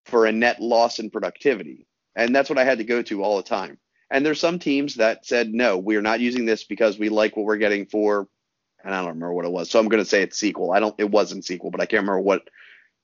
for 0.05 0.25
a 0.25 0.31
net 0.31 0.59
loss 0.59 0.99
in 0.99 1.09
productivity. 1.09 1.85
And 2.15 2.35
that's 2.35 2.49
what 2.49 2.59
I 2.59 2.63
had 2.63 2.79
to 2.79 2.83
go 2.83 3.01
to 3.03 3.23
all 3.23 3.37
the 3.37 3.43
time. 3.43 3.77
And 4.09 4.25
there's 4.25 4.39
some 4.39 4.57
teams 4.57 4.95
that 4.95 5.25
said, 5.25 5.53
no, 5.53 5.77
we're 5.77 6.01
not 6.01 6.19
using 6.19 6.45
this 6.45 6.63
because 6.63 6.97
we 6.97 7.09
like 7.09 7.37
what 7.37 7.45
we're 7.45 7.57
getting 7.57 7.85
for, 7.85 8.27
and 8.83 8.93
I 8.93 8.99
don't 8.99 9.09
remember 9.09 9.33
what 9.33 9.45
it 9.45 9.51
was. 9.51 9.69
So 9.69 9.79
I'm 9.79 9.87
going 9.87 10.03
to 10.03 10.09
say 10.09 10.23
it's 10.23 10.41
SQL. 10.41 10.75
I 10.75 10.79
don't, 10.79 10.95
it 10.97 11.11
wasn't 11.11 11.43
SQL, 11.43 11.71
but 11.71 11.81
I 11.81 11.85
can't 11.85 12.01
remember 12.01 12.21
what 12.21 12.49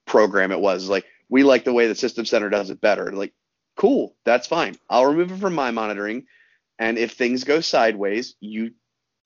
program 0.07 0.51
it 0.51 0.59
was. 0.59 0.89
like, 0.89 1.05
we 1.29 1.43
like 1.43 1.63
the 1.63 1.73
way 1.73 1.87
the 1.87 1.95
System 1.95 2.25
Center 2.25 2.49
does 2.49 2.71
it 2.71 2.81
better. 2.81 3.11
Like, 3.11 3.33
cool, 3.77 4.15
that's 4.25 4.47
fine. 4.47 4.75
I'll 4.89 5.05
remove 5.05 5.31
it 5.31 5.39
from 5.39 5.53
my 5.53 5.71
monitoring 5.71 6.25
and 6.79 6.97
if 6.97 7.13
things 7.13 7.43
go 7.43 7.61
sideways, 7.61 8.35
you 8.39 8.71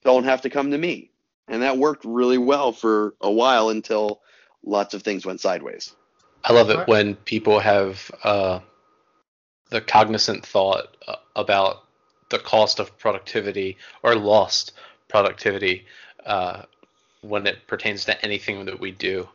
don't 0.03 0.25
have 0.25 0.41
to 0.41 0.49
come 0.49 0.71
to 0.71 0.77
me. 0.77 1.11
And 1.49 1.63
that 1.63 1.77
worked 1.77 2.05
really 2.05 2.37
well 2.37 2.71
for 2.71 3.15
a 3.21 3.31
while 3.31 3.69
until 3.69 4.21
lots 4.63 4.93
of 4.93 5.03
things 5.03 5.25
went 5.25 5.41
sideways. 5.41 5.93
I 6.43 6.53
love 6.53 6.69
it 6.69 6.87
when 6.87 7.15
people 7.15 7.59
have 7.59 8.11
uh, 8.23 8.59
the 9.69 9.81
cognizant 9.81 10.45
thought 10.45 10.95
uh, 11.07 11.15
about 11.35 11.83
the 12.29 12.39
cost 12.39 12.79
of 12.79 12.97
productivity 12.97 13.77
or 14.03 14.15
lost 14.15 14.73
productivity 15.07 15.85
uh, 16.25 16.63
when 17.21 17.45
it 17.47 17.67
pertains 17.67 18.05
to 18.05 18.23
anything 18.23 18.65
that 18.65 18.79
we 18.79 18.91
do. 18.91 19.27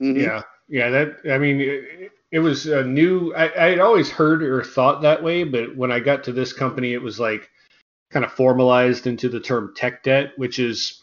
Mm-hmm. 0.00 0.20
Yeah, 0.20 0.42
yeah. 0.68 0.90
That 0.90 1.16
I 1.30 1.38
mean, 1.38 1.60
it, 1.60 2.12
it 2.30 2.40
was 2.40 2.66
a 2.66 2.82
new. 2.82 3.34
I, 3.34 3.66
I 3.66 3.70
had 3.70 3.78
always 3.78 4.10
heard 4.10 4.42
or 4.42 4.64
thought 4.64 5.02
that 5.02 5.22
way, 5.22 5.44
but 5.44 5.76
when 5.76 5.92
I 5.92 6.00
got 6.00 6.24
to 6.24 6.32
this 6.32 6.52
company, 6.52 6.94
it 6.94 7.02
was 7.02 7.20
like 7.20 7.48
kind 8.10 8.24
of 8.24 8.32
formalized 8.32 9.06
into 9.06 9.28
the 9.28 9.40
term 9.40 9.72
tech 9.76 10.02
debt, 10.02 10.32
which 10.36 10.58
is 10.58 11.01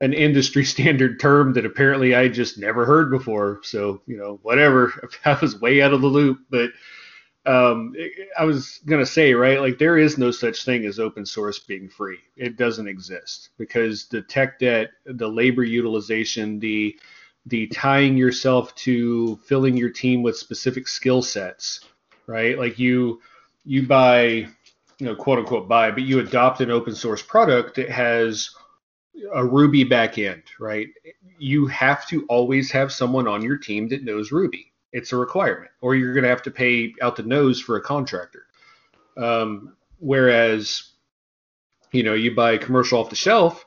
an 0.00 0.12
industry 0.12 0.64
standard 0.64 1.20
term 1.20 1.52
that 1.54 1.66
apparently 1.66 2.14
I 2.14 2.28
just 2.28 2.58
never 2.58 2.84
heard 2.84 3.10
before. 3.10 3.60
So 3.62 4.02
you 4.06 4.16
know, 4.16 4.38
whatever. 4.42 5.08
I 5.24 5.38
was 5.40 5.60
way 5.60 5.82
out 5.82 5.92
of 5.92 6.00
the 6.00 6.08
loop, 6.08 6.38
but 6.50 6.70
um, 7.46 7.94
I 8.38 8.44
was 8.44 8.80
gonna 8.84 9.06
say 9.06 9.32
right, 9.32 9.60
like 9.60 9.78
there 9.78 9.96
is 9.96 10.18
no 10.18 10.30
such 10.30 10.64
thing 10.64 10.84
as 10.84 10.98
open 10.98 11.24
source 11.24 11.58
being 11.58 11.88
free. 11.88 12.18
It 12.36 12.56
doesn't 12.56 12.88
exist 12.88 13.50
because 13.58 14.06
the 14.06 14.22
tech 14.22 14.58
debt, 14.58 14.90
the 15.06 15.28
labor 15.28 15.64
utilization, 15.64 16.58
the 16.58 16.98
the 17.46 17.66
tying 17.68 18.18
yourself 18.18 18.74
to 18.74 19.36
filling 19.46 19.76
your 19.76 19.88
team 19.88 20.22
with 20.22 20.36
specific 20.36 20.86
skill 20.86 21.22
sets, 21.22 21.80
right? 22.26 22.58
Like 22.58 22.78
you 22.78 23.20
you 23.64 23.86
buy, 23.86 24.46
you 24.98 25.06
know, 25.06 25.14
quote 25.14 25.38
unquote 25.38 25.68
buy, 25.68 25.90
but 25.90 26.02
you 26.02 26.18
adopt 26.18 26.60
an 26.60 26.70
open 26.70 26.94
source 26.94 27.22
product 27.22 27.76
that 27.76 27.88
has 27.88 28.50
a 29.32 29.44
Ruby 29.44 29.84
backend, 29.84 30.42
right? 30.58 30.88
You 31.38 31.66
have 31.66 32.06
to 32.08 32.24
always 32.26 32.70
have 32.72 32.92
someone 32.92 33.28
on 33.28 33.42
your 33.42 33.58
team 33.58 33.88
that 33.88 34.04
knows 34.04 34.32
Ruby. 34.32 34.72
It's 34.92 35.12
a 35.12 35.16
requirement, 35.16 35.70
or 35.80 35.94
you're 35.94 36.14
going 36.14 36.24
to 36.24 36.30
have 36.30 36.42
to 36.42 36.50
pay 36.50 36.94
out 37.02 37.16
the 37.16 37.22
nose 37.22 37.60
for 37.60 37.76
a 37.76 37.80
contractor. 37.80 38.46
Um, 39.16 39.76
whereas, 39.98 40.90
you 41.92 42.02
know, 42.02 42.14
you 42.14 42.34
buy 42.34 42.56
commercial 42.56 42.98
off 42.98 43.10
the 43.10 43.16
shelf, 43.16 43.66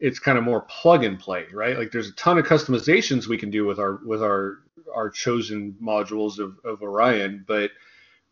it's 0.00 0.18
kind 0.18 0.38
of 0.38 0.44
more 0.44 0.62
plug 0.62 1.04
and 1.04 1.18
play, 1.18 1.46
right? 1.52 1.78
Like 1.78 1.90
there's 1.90 2.08
a 2.08 2.14
ton 2.14 2.38
of 2.38 2.46
customizations 2.46 3.26
we 3.26 3.38
can 3.38 3.50
do 3.50 3.64
with 3.64 3.78
our 3.78 4.00
with 4.04 4.22
our 4.22 4.58
our 4.94 5.10
chosen 5.10 5.76
modules 5.82 6.38
of, 6.38 6.58
of 6.64 6.82
Orion, 6.82 7.44
but 7.46 7.70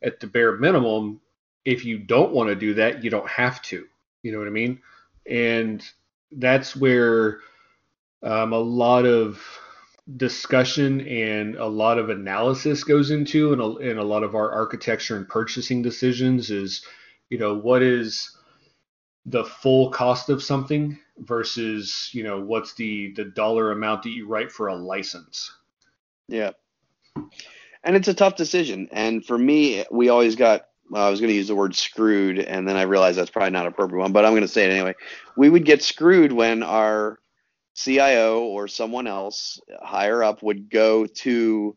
at 0.03 0.21
the 0.21 0.27
bare 0.27 0.57
minimum, 0.57 1.21
if 1.65 1.85
you 1.85 1.99
don't 1.99 2.33
want 2.33 2.49
to 2.49 2.55
do 2.55 2.75
that, 2.75 3.03
you 3.03 3.11
don't 3.11 3.29
have 3.29 3.61
to. 3.63 3.87
You 4.23 4.33
know 4.33 4.39
what 4.39 4.47
I 4.47 4.53
mean? 4.53 4.81
And 5.29 5.83
that's 6.39 6.77
where 6.77 7.41
um, 8.23 8.53
a 8.53 8.59
lot 8.59 9.05
of 9.05 9.43
discussion 10.17 11.01
and 11.07 11.57
a 11.57 11.67
lot 11.67 11.99
of 11.99 12.11
analysis 12.11 12.85
goes 12.85 13.11
into, 13.11 13.53
and 13.53 13.63
a, 13.63 13.91
and 13.91 13.99
a 13.99 14.05
lot 14.05 14.23
of 14.23 14.35
our 14.35 14.51
architecture 14.51 15.17
and 15.17 15.29
purchasing 15.29 15.83
decisions 15.83 16.51
is, 16.51 16.85
you 17.31 17.39
know, 17.39 17.55
what 17.55 17.83
is 17.83 18.37
the 19.27 19.45
full 19.45 19.91
cost 19.91 20.29
of 20.29 20.43
something 20.43 20.99
versus, 21.19 22.11
you 22.13 22.23
know, 22.23 22.41
what's 22.41 22.75
the 22.75 23.13
the 23.15 23.25
dollar 23.25 23.73
amount 23.73 24.03
that 24.03 24.11
you 24.11 24.27
write 24.27 24.53
for 24.53 24.69
a 24.69 24.75
license. 24.75 25.51
Yeah. 26.29 26.51
And 27.83 27.97
it's 27.97 28.09
a 28.09 28.15
tough 28.15 28.37
decision. 28.37 28.89
And 28.93 29.25
for 29.25 29.39
me, 29.39 29.85
we 29.91 30.09
always 30.09 30.37
got 30.37 30.67
Uh, 30.95 31.09
I 31.09 31.11
was 31.11 31.21
going 31.21 31.31
to 31.31 31.35
use 31.35 31.49
the 31.49 31.57
word 31.57 31.75
screwed, 31.75 32.39
and 32.39 32.69
then 32.69 32.77
I 32.77 32.83
realized 32.83 33.19
that's 33.19 33.31
probably 33.31 33.51
not 33.51 33.67
an 33.67 33.73
appropriate 33.73 34.01
one, 34.01 34.13
but 34.13 34.25
I'm 34.25 34.33
going 34.33 34.43
to 34.43 34.49
say 34.49 34.65
it 34.65 34.71
anyway. 34.71 34.95
We 35.37 35.51
would 35.51 35.65
get 35.65 35.83
screwed 35.83 36.31
when 36.31 36.63
our 36.63 37.19
CIO 37.75 38.45
or 38.45 38.69
someone 38.69 39.09
else 39.09 39.61
higher 39.83 40.23
up 40.23 40.43
would 40.45 40.71
go 40.71 41.07
to 41.07 41.77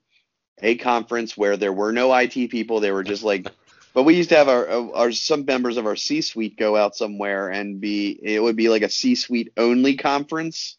a 0.61 0.76
conference 0.76 1.36
where 1.36 1.57
there 1.57 1.74
were 1.74 1.91
no 1.91 2.13
IT 2.13 2.51
people. 2.51 2.80
They 2.80 2.91
were 2.91 3.03
just 3.03 3.24
like, 3.24 3.47
but 3.95 4.03
we 4.03 4.15
used 4.15 4.30
to 4.30 4.36
have 4.36 4.49
our, 4.49 4.68
our 4.93 5.11
some 5.11 5.45
members 5.45 5.78
of 5.78 5.88
our 5.88 5.95
C-suite 5.95 6.55
go 6.55 6.76
out 6.76 6.95
somewhere 6.95 7.49
and 7.49 7.82
be 7.82 8.20
it 8.22 8.41
would 8.41 8.55
be 8.55 8.70
like 8.70 8.84
a 8.84 8.89
C-suite 8.89 9.51
only 9.57 9.95
conference, 9.95 10.78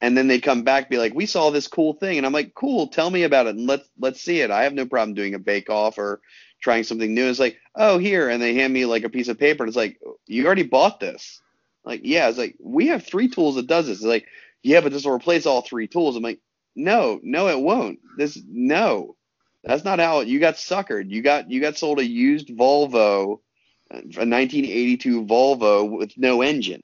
and 0.00 0.16
then 0.16 0.26
they'd 0.26 0.42
come 0.42 0.62
back 0.62 0.88
be 0.88 0.96
like, 0.96 1.14
we 1.14 1.26
saw 1.26 1.50
this 1.50 1.68
cool 1.68 1.92
thing, 1.92 2.16
and 2.16 2.24
I'm 2.24 2.32
like, 2.32 2.54
cool, 2.54 2.86
tell 2.86 3.10
me 3.10 3.24
about 3.24 3.46
it, 3.46 3.56
and 3.56 3.66
let's 3.66 3.86
let's 3.98 4.22
see 4.22 4.40
it. 4.40 4.50
I 4.50 4.62
have 4.62 4.72
no 4.72 4.86
problem 4.86 5.12
doing 5.12 5.34
a 5.34 5.38
bake 5.38 5.68
off 5.68 5.98
or 5.98 6.22
trying 6.60 6.84
something 6.84 7.14
new. 7.14 7.28
It's 7.28 7.38
like, 7.38 7.58
oh, 7.74 7.98
here, 7.98 8.28
and 8.28 8.42
they 8.42 8.54
hand 8.54 8.72
me 8.72 8.84
like 8.84 9.04
a 9.04 9.08
piece 9.08 9.28
of 9.28 9.38
paper, 9.38 9.62
and 9.62 9.68
it's 9.68 9.76
like, 9.76 10.00
you 10.26 10.46
already 10.46 10.64
bought 10.64 11.00
this. 11.00 11.40
Like, 11.84 12.00
yeah, 12.04 12.28
it's 12.28 12.38
like 12.38 12.56
we 12.60 12.88
have 12.88 13.04
three 13.04 13.28
tools 13.28 13.54
that 13.54 13.66
does 13.66 13.86
this. 13.86 13.98
It's 13.98 14.06
like, 14.06 14.26
yeah, 14.62 14.80
but 14.80 14.92
this 14.92 15.04
will 15.04 15.12
replace 15.12 15.46
all 15.46 15.62
three 15.62 15.86
tools. 15.86 16.16
I'm 16.16 16.22
like, 16.22 16.40
no, 16.76 17.20
no, 17.22 17.48
it 17.48 17.60
won't. 17.60 18.00
This, 18.16 18.40
no, 18.46 19.16
that's 19.64 19.84
not 19.84 19.98
how 19.98 20.20
you 20.20 20.38
got 20.40 20.54
suckered. 20.54 21.10
You 21.10 21.22
got 21.22 21.50
you 21.50 21.60
got 21.60 21.76
sold 21.76 21.98
a 21.98 22.06
used 22.06 22.48
Volvo, 22.48 23.40
a 23.90 23.96
1982 23.96 25.24
Volvo 25.24 25.90
with 25.98 26.12
no 26.16 26.42
engine. 26.42 26.82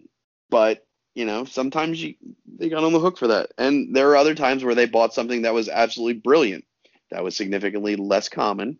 But 0.50 0.86
you 1.14 1.24
know, 1.24 1.44
sometimes 1.44 2.02
you 2.02 2.14
they 2.58 2.68
got 2.68 2.84
on 2.84 2.92
the 2.92 3.00
hook 3.00 3.18
for 3.18 3.28
that, 3.28 3.52
and 3.58 3.94
there 3.94 4.10
are 4.10 4.16
other 4.16 4.34
times 4.34 4.64
where 4.64 4.74
they 4.74 4.86
bought 4.86 5.14
something 5.14 5.42
that 5.42 5.54
was 5.54 5.68
absolutely 5.68 6.20
brilliant, 6.20 6.64
that 7.10 7.24
was 7.24 7.36
significantly 7.36 7.96
less 7.96 8.28
common, 8.28 8.78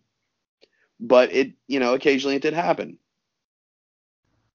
but 1.07 1.33
it 1.33 1.53
you 1.67 1.79
know 1.79 1.95
occasionally 1.95 2.37
it 2.37 2.43
did 2.43 2.55
happen. 2.55 2.99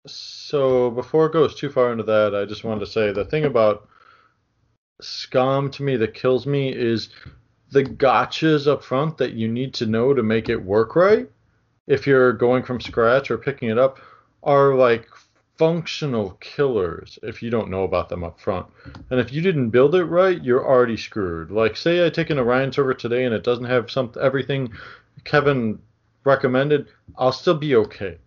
So 0.07 0.91
before 0.91 1.27
it 1.27 1.33
goes 1.33 1.55
too 1.55 1.71
far 1.71 1.93
into 1.93 2.05
that, 2.05 2.35
I 2.35 2.45
just 2.45 2.65
wanted 2.65 2.81
to 2.81 2.87
say 2.87 3.13
the 3.13 3.25
thing 3.25 3.45
about 3.45 3.89
SCOM 5.03 5.71
to 5.73 5.83
me 5.83 5.97
that 5.97 6.15
kills 6.15 6.47
me 6.47 6.75
is 6.75 7.11
the 7.71 7.85
gotchas 7.85 8.67
up 8.67 8.83
front 8.83 9.19
that 9.19 9.35
you 9.35 9.49
need 9.49 9.75
to 9.75 9.87
know 9.87 10.15
to 10.15 10.23
make 10.23 10.49
it 10.49 10.57
work 10.57 10.97
right. 10.97 11.29
If 11.87 12.07
you're 12.07 12.33
going 12.33 12.63
from 12.63 12.81
scratch 12.81 13.31
or 13.31 13.39
picking 13.39 13.69
it 13.69 13.79
up, 13.79 13.99
are 14.43 14.75
like 14.75 15.09
functional 15.59 16.31
killers 16.41 17.19
if 17.23 17.43
you 17.43 17.51
don't 17.51 17.71
know 17.71 17.83
about 17.83 18.09
them 18.09 18.23
up 18.23 18.41
front. 18.41 18.67
And 19.11 19.21
if 19.21 19.33
you 19.33 19.43
didn't 19.43 19.71
build 19.71 19.95
it 19.95 20.05
right, 20.05 20.43
you're 20.43 20.65
already 20.65 20.97
screwed. 20.97 21.51
Like 21.51 21.77
say 21.77 22.07
I 22.07 22.11
take 22.11 22.31
an 22.31 22.39
Orion 22.39 22.73
server 22.73 22.95
today 22.95 23.25
and 23.25 23.35
it 23.35 23.45
doesn't 23.45 23.65
have 23.65 23.91
some 23.91 24.13
everything 24.21 24.73
Kevin 25.25 25.81
recommended, 26.25 26.89
I'll 27.17 27.33
still 27.33 27.55
be 27.57 27.77
okay. 27.77 28.19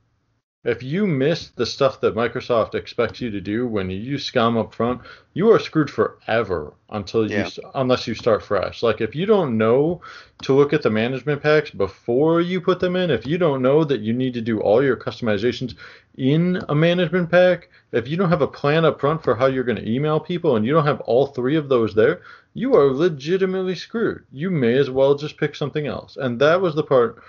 If 0.63 0.83
you 0.83 1.07
miss 1.07 1.47
the 1.49 1.65
stuff 1.65 2.01
that 2.01 2.13
Microsoft 2.13 2.75
expects 2.75 3.19
you 3.19 3.31
to 3.31 3.41
do 3.41 3.65
when 3.65 3.89
you 3.89 3.97
use 3.97 4.29
SCOM 4.29 4.59
up 4.59 4.75
front, 4.75 5.01
you 5.33 5.49
are 5.49 5.57
screwed 5.57 5.89
forever 5.89 6.75
until 6.91 7.27
you 7.27 7.37
yeah. 7.37 7.49
unless 7.73 8.05
you 8.05 8.13
start 8.13 8.43
fresh. 8.43 8.83
Like 8.83 9.01
if 9.01 9.15
you 9.15 9.25
don't 9.25 9.57
know 9.57 10.01
to 10.43 10.53
look 10.53 10.71
at 10.71 10.83
the 10.83 10.91
management 10.91 11.41
packs 11.41 11.71
before 11.71 12.41
you 12.41 12.61
put 12.61 12.79
them 12.79 12.95
in, 12.95 13.09
if 13.09 13.25
you 13.25 13.39
don't 13.39 13.63
know 13.63 13.83
that 13.83 14.01
you 14.01 14.13
need 14.13 14.35
to 14.35 14.41
do 14.41 14.59
all 14.59 14.83
your 14.83 14.97
customizations 14.97 15.73
in 16.15 16.61
a 16.69 16.75
management 16.75 17.31
pack, 17.31 17.69
if 17.91 18.07
you 18.07 18.15
don't 18.15 18.29
have 18.29 18.43
a 18.43 18.47
plan 18.47 18.85
up 18.85 18.99
front 18.99 19.23
for 19.23 19.33
how 19.33 19.47
you're 19.47 19.63
going 19.63 19.83
to 19.83 19.91
email 19.91 20.19
people 20.19 20.57
and 20.57 20.65
you 20.65 20.73
don't 20.73 20.85
have 20.85 21.01
all 21.01 21.25
three 21.25 21.55
of 21.55 21.69
those 21.69 21.95
there, 21.95 22.21
you 22.53 22.75
are 22.75 22.93
legitimately 22.93 23.73
screwed. 23.73 24.25
You 24.31 24.51
may 24.51 24.77
as 24.77 24.91
well 24.91 25.15
just 25.15 25.37
pick 25.37 25.55
something 25.55 25.87
else. 25.87 26.17
And 26.17 26.39
that 26.39 26.61
was 26.61 26.75
the 26.75 26.83
part 26.83 27.23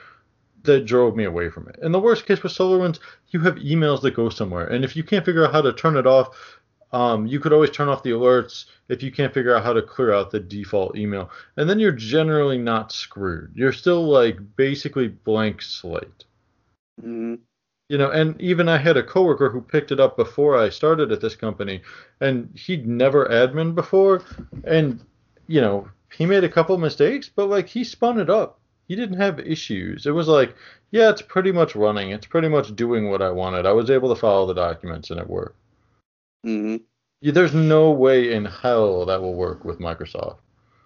that 0.65 0.87
drove 0.87 1.17
me 1.17 1.25
away 1.25 1.49
from 1.51 1.69
it. 1.69 1.79
In 1.83 1.93
the 1.93 2.01
worst 2.01 2.27
case 2.27 2.43
with 2.43 2.53
SolarWinds, 2.53 2.99
you 3.31 3.41
have 3.41 3.57
emails 3.57 4.03
that 4.03 4.15
go 4.15 4.29
somewhere, 4.29 4.67
and 4.67 4.85
if 4.85 4.97
you 4.97 5.03
can't 5.03 5.25
figure 5.25 5.45
out 5.45 5.53
how 5.53 5.63
to 5.63 5.73
turn 5.73 5.97
it 5.97 6.07
off, 6.07 6.37
um, 6.93 7.27
you 7.27 7.41
could 7.41 7.53
always 7.53 7.71
turn 7.71 7.89
off 7.89 8.03
the 8.03 8.11
alerts 8.11 8.67
if 8.89 9.03
you 9.03 9.11
can't 9.11 9.33
figure 9.33 9.57
out 9.57 9.65
how 9.65 9.73
to 9.73 9.81
clear 9.81 10.13
out 10.13 10.31
the 10.31 10.41
default 10.41 10.97
email, 10.97 11.31
and 11.57 11.69
then 11.69 11.79
you're 11.79 11.93
generally 11.93 12.59
not 12.59 12.93
screwed. 12.93 13.53
You're 13.55 13.73
still 13.73 14.05
like 14.05 14.39
basically 14.57 15.09
blank 15.09 15.63
slate. 15.63 16.25
Mm-hmm. 17.01 17.37
You 17.89 17.99
know, 17.99 18.11
and 18.11 18.41
even 18.41 18.69
I 18.69 18.79
had 18.79 18.97
a 18.97 19.03
coworker 19.03 19.51
who 19.51 19.61
picked 19.61 19.93
it 19.93 20.01
up 20.01 20.17
before 20.17 20.57
I 20.57 20.71
started 20.71 21.13
at 21.13 21.21
this 21.21 21.37
company, 21.37 21.83
and 22.21 22.51
he'd 22.55 22.87
never 22.87 23.27
admin 23.27 23.75
before, 23.75 24.23
and 24.65 25.05
you 25.47 25.61
know 25.61 25.89
he 26.13 26.27
made 26.27 26.45
a 26.45 26.49
couple 26.49 26.77
mistakes, 26.79 27.31
but 27.35 27.49
like 27.49 27.69
he 27.69 27.85
spun 27.85 28.21
it 28.21 28.31
up 28.31 28.61
he 28.93 28.97
didn't 28.97 29.17
have 29.17 29.41
issues. 29.41 30.05
It 30.05 30.11
was 30.11 30.29
like, 30.29 30.55
yeah, 30.91 31.09
it's 31.09 31.23
pretty 31.23 31.51
much 31.51 31.75
running. 31.75 32.11
It's 32.11 32.27
pretty 32.27 32.49
much 32.49 32.77
doing 32.77 33.09
what 33.09 33.23
I 33.23 33.31
wanted. 33.31 33.65
I 33.65 33.73
was 33.73 33.89
able 33.89 34.15
to 34.15 34.21
follow 34.21 34.45
the 34.45 34.53
documents 34.53 35.09
and 35.09 35.19
it 35.19 35.31
worked. 35.31 35.57
Mm-hmm. 36.45 36.85
Yeah, 37.23 37.33
there's 37.33 37.55
no 37.55 37.91
way 37.91 38.35
in 38.35 38.45
hell 38.45 39.07
that 39.07 39.23
will 39.23 39.33
work 39.33 39.65
with 39.65 39.79
Microsoft. 39.79 40.41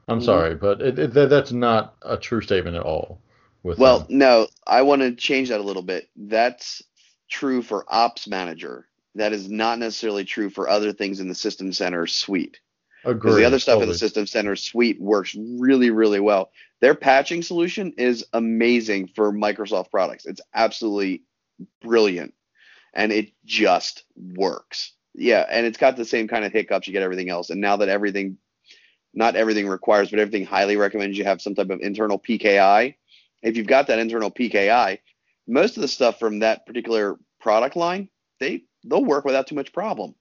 I'm 0.06 0.18
mm-hmm. 0.18 0.24
sorry, 0.24 0.54
but 0.54 0.80
it, 0.80 1.00
it, 1.00 1.14
that's 1.14 1.50
not 1.50 1.96
a 2.02 2.16
true 2.16 2.42
statement 2.42 2.76
at 2.76 2.84
all. 2.84 3.18
With 3.64 3.80
well, 3.80 4.00
them. 4.00 4.18
no, 4.18 4.46
I 4.64 4.82
want 4.82 5.02
to 5.02 5.12
change 5.12 5.48
that 5.48 5.58
a 5.58 5.64
little 5.64 5.82
bit. 5.82 6.08
That's 6.14 6.84
true 7.28 7.60
for 7.60 7.84
Ops 7.88 8.28
Manager. 8.28 8.86
That 9.16 9.32
is 9.32 9.50
not 9.50 9.80
necessarily 9.80 10.24
true 10.24 10.48
for 10.48 10.68
other 10.68 10.92
things 10.92 11.18
in 11.18 11.26
the 11.26 11.34
System 11.34 11.72
Center 11.72 12.06
suite. 12.06 12.60
Because 13.06 13.36
the 13.36 13.44
other 13.44 13.58
stuff 13.58 13.74
totally. 13.74 13.84
in 13.84 13.88
the 13.90 13.98
System 13.98 14.26
Center 14.26 14.56
suite 14.56 15.00
works 15.00 15.34
really, 15.36 15.90
really 15.90 16.20
well. 16.20 16.50
Their 16.80 16.94
patching 16.94 17.42
solution 17.42 17.92
is 17.96 18.24
amazing 18.32 19.08
for 19.14 19.32
Microsoft 19.32 19.90
products. 19.90 20.26
It's 20.26 20.40
absolutely 20.54 21.22
brilliant, 21.80 22.34
and 22.94 23.12
it 23.12 23.32
just 23.44 24.04
works. 24.16 24.92
Yeah, 25.14 25.46
and 25.48 25.64
it's 25.64 25.78
got 25.78 25.96
the 25.96 26.04
same 26.04 26.28
kind 26.28 26.44
of 26.44 26.52
hiccups 26.52 26.86
you 26.86 26.92
get 26.92 27.02
everything 27.02 27.30
else. 27.30 27.50
And 27.50 27.60
now 27.60 27.76
that 27.76 27.88
everything, 27.88 28.36
not 29.14 29.36
everything 29.36 29.66
requires, 29.66 30.10
but 30.10 30.18
everything 30.18 30.44
highly 30.44 30.76
recommends 30.76 31.16
you 31.16 31.24
have 31.24 31.40
some 31.40 31.54
type 31.54 31.70
of 31.70 31.80
internal 31.80 32.18
PKI. 32.18 32.94
If 33.42 33.56
you've 33.56 33.66
got 33.66 33.86
that 33.86 33.98
internal 33.98 34.30
PKI, 34.30 34.98
most 35.46 35.76
of 35.76 35.80
the 35.80 35.88
stuff 35.88 36.18
from 36.18 36.40
that 36.40 36.66
particular 36.66 37.16
product 37.40 37.76
line, 37.76 38.08
they 38.40 38.64
they'll 38.84 39.04
work 39.04 39.24
without 39.24 39.46
too 39.46 39.54
much 39.54 39.72
problem. 39.72 40.14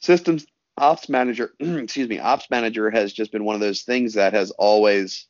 Systems 0.00 0.46
ops 0.78 1.08
manager, 1.08 1.52
excuse 1.60 2.08
me, 2.08 2.18
ops 2.18 2.50
manager 2.50 2.90
has 2.90 3.12
just 3.12 3.32
been 3.32 3.44
one 3.44 3.54
of 3.54 3.60
those 3.60 3.82
things 3.82 4.14
that 4.14 4.32
has 4.32 4.50
always 4.52 5.26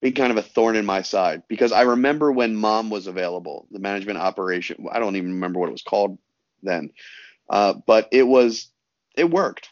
been 0.00 0.14
kind 0.14 0.30
of 0.30 0.38
a 0.38 0.42
thorn 0.42 0.76
in 0.76 0.86
my 0.86 1.02
side 1.02 1.42
because 1.48 1.72
I 1.72 1.82
remember 1.82 2.32
when 2.32 2.56
mom 2.56 2.90
was 2.90 3.06
available, 3.06 3.66
the 3.70 3.78
management 3.78 4.18
operation. 4.18 4.86
I 4.90 4.98
don't 4.98 5.16
even 5.16 5.34
remember 5.34 5.60
what 5.60 5.68
it 5.68 5.72
was 5.72 5.82
called 5.82 6.18
then, 6.62 6.90
uh, 7.48 7.74
but 7.86 8.08
it 8.12 8.22
was 8.22 8.70
it 9.16 9.30
worked. 9.30 9.68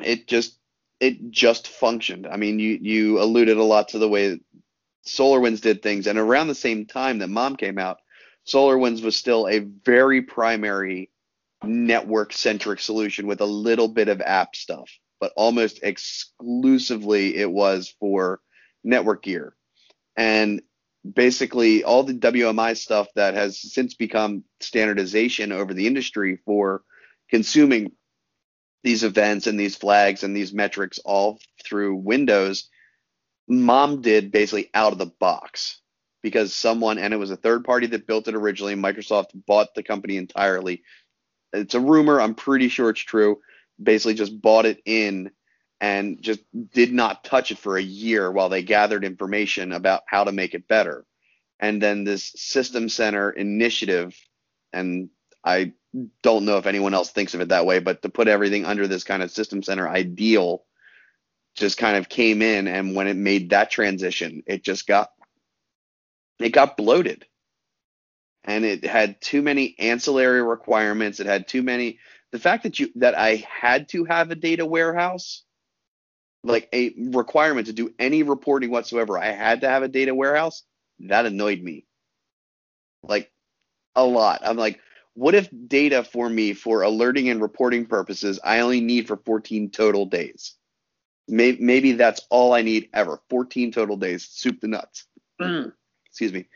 It 0.00 0.26
just 0.28 0.58
it 1.00 1.30
just 1.30 1.68
functioned. 1.68 2.26
I 2.26 2.36
mean, 2.36 2.58
you 2.58 2.78
you 2.80 3.20
alluded 3.20 3.56
a 3.56 3.62
lot 3.62 3.88
to 3.88 3.98
the 3.98 4.08
way 4.08 4.40
SolarWinds 5.06 5.60
did 5.60 5.82
things, 5.82 6.06
and 6.06 6.18
around 6.18 6.48
the 6.48 6.54
same 6.54 6.86
time 6.86 7.18
that 7.18 7.28
mom 7.28 7.56
came 7.56 7.78
out, 7.78 7.98
SolarWinds 8.46 9.02
was 9.02 9.16
still 9.16 9.48
a 9.48 9.58
very 9.58 10.22
primary 10.22 11.10
network 11.66 12.32
centric 12.32 12.80
solution 12.80 13.26
with 13.26 13.40
a 13.40 13.46
little 13.46 13.88
bit 13.88 14.08
of 14.08 14.20
app 14.20 14.56
stuff, 14.56 14.90
but 15.20 15.32
almost 15.36 15.80
exclusively 15.82 17.36
it 17.36 17.50
was 17.50 17.94
for 18.00 18.40
network 18.82 19.22
gear. 19.22 19.54
And 20.16 20.62
basically 21.12 21.84
all 21.84 22.02
the 22.02 22.14
WMI 22.14 22.76
stuff 22.76 23.08
that 23.14 23.34
has 23.34 23.60
since 23.60 23.94
become 23.94 24.44
standardization 24.60 25.52
over 25.52 25.74
the 25.74 25.86
industry 25.86 26.38
for 26.44 26.82
consuming 27.30 27.92
these 28.82 29.02
events 29.02 29.46
and 29.46 29.58
these 29.58 29.76
flags 29.76 30.22
and 30.22 30.36
these 30.36 30.52
metrics 30.52 30.98
all 31.04 31.38
through 31.64 31.96
Windows, 31.96 32.68
mom 33.48 34.02
did 34.02 34.30
basically 34.30 34.70
out 34.74 34.92
of 34.92 34.98
the 34.98 35.06
box 35.06 35.80
because 36.22 36.54
someone, 36.54 36.98
and 36.98 37.12
it 37.12 37.18
was 37.18 37.30
a 37.30 37.36
third 37.36 37.64
party 37.64 37.86
that 37.88 38.06
built 38.06 38.28
it 38.28 38.34
originally. 38.34 38.74
Microsoft 38.74 39.26
bought 39.46 39.74
the 39.74 39.82
company 39.82 40.16
entirely. 40.16 40.82
It's 41.54 41.74
a 41.74 41.80
rumor. 41.80 42.20
I'm 42.20 42.34
pretty 42.34 42.68
sure 42.68 42.90
it's 42.90 43.00
true. 43.00 43.40
Basically, 43.82 44.14
just 44.14 44.40
bought 44.40 44.66
it 44.66 44.82
in 44.84 45.30
and 45.80 46.20
just 46.22 46.40
did 46.72 46.92
not 46.92 47.24
touch 47.24 47.50
it 47.50 47.58
for 47.58 47.76
a 47.76 47.82
year 47.82 48.30
while 48.30 48.48
they 48.48 48.62
gathered 48.62 49.04
information 49.04 49.72
about 49.72 50.02
how 50.06 50.24
to 50.24 50.32
make 50.32 50.54
it 50.54 50.68
better. 50.68 51.04
And 51.60 51.80
then 51.80 52.04
this 52.04 52.32
System 52.36 52.88
Center 52.88 53.30
initiative, 53.30 54.16
and 54.72 55.10
I 55.44 55.72
don't 56.22 56.44
know 56.44 56.58
if 56.58 56.66
anyone 56.66 56.94
else 56.94 57.10
thinks 57.10 57.34
of 57.34 57.40
it 57.40 57.48
that 57.48 57.66
way, 57.66 57.78
but 57.78 58.02
to 58.02 58.08
put 58.08 58.28
everything 58.28 58.64
under 58.64 58.88
this 58.88 59.04
kind 59.04 59.22
of 59.22 59.30
System 59.30 59.62
Center 59.62 59.88
ideal 59.88 60.64
just 61.56 61.78
kind 61.78 61.96
of 61.96 62.08
came 62.08 62.42
in. 62.42 62.66
And 62.66 62.94
when 62.94 63.06
it 63.06 63.16
made 63.16 63.50
that 63.50 63.70
transition, 63.70 64.42
it 64.46 64.64
just 64.64 64.86
got 64.86 65.10
it 66.40 66.50
got 66.50 66.76
bloated 66.76 67.26
and 68.44 68.64
it 68.64 68.84
had 68.84 69.20
too 69.20 69.42
many 69.42 69.74
ancillary 69.78 70.42
requirements. 70.42 71.20
It 71.20 71.26
had 71.26 71.48
too 71.48 71.62
many 71.62 71.98
the 72.32 72.38
fact 72.40 72.64
that 72.64 72.80
you 72.80 72.90
that 72.96 73.16
i 73.16 73.44
had 73.48 73.88
to 73.88 74.04
have 74.04 74.32
a 74.32 74.34
data 74.34 74.66
warehouse 74.66 75.44
like 76.42 76.68
a 76.72 76.92
requirement 76.98 77.68
to 77.68 77.72
do 77.72 77.94
any 77.98 78.24
reporting 78.24 78.72
whatsoever 78.72 79.16
i 79.16 79.26
had 79.26 79.60
to 79.60 79.68
have 79.68 79.84
a 79.84 79.88
data 79.88 80.12
warehouse 80.12 80.64
that 81.00 81.26
annoyed 81.26 81.60
me. 81.60 81.86
Like 83.02 83.30
a 83.94 84.04
lot. 84.04 84.40
I'm 84.44 84.56
like 84.56 84.80
what 85.14 85.34
if 85.34 85.48
data 85.68 86.02
for 86.02 86.28
me 86.28 86.54
for 86.54 86.82
alerting 86.82 87.28
and 87.28 87.40
reporting 87.40 87.86
purposes 87.86 88.40
i 88.42 88.60
only 88.60 88.80
need 88.80 89.06
for 89.06 89.16
14 89.16 89.70
total 89.70 90.06
days? 90.06 90.54
Maybe, 91.28 91.62
maybe 91.62 91.92
that's 91.92 92.22
all 92.30 92.52
i 92.52 92.62
need 92.62 92.88
ever 92.92 93.20
14 93.30 93.72
total 93.72 93.96
days 93.96 94.28
soup 94.28 94.60
to 94.60 94.66
nuts. 94.66 95.06
Hmm. 95.40 95.68
Excuse 96.06 96.32
me. 96.32 96.46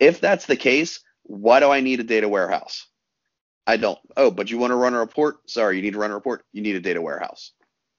If 0.00 0.20
that's 0.20 0.46
the 0.46 0.56
case, 0.56 1.00
why 1.28 1.60
do 1.60 1.70
I 1.70 1.80
need 1.80 2.00
a 2.00 2.04
data 2.04 2.28
warehouse? 2.28 2.86
I 3.66 3.76
don't. 3.76 3.98
Oh, 4.16 4.30
but 4.30 4.50
you 4.50 4.58
want 4.58 4.70
to 4.70 4.76
run 4.76 4.94
a 4.94 4.98
report? 4.98 5.48
Sorry, 5.48 5.76
you 5.76 5.82
need 5.82 5.92
to 5.92 5.98
run 5.98 6.10
a 6.10 6.14
report. 6.14 6.44
You 6.52 6.62
need 6.62 6.74
a 6.74 6.80
data 6.80 7.00
warehouse. 7.00 7.52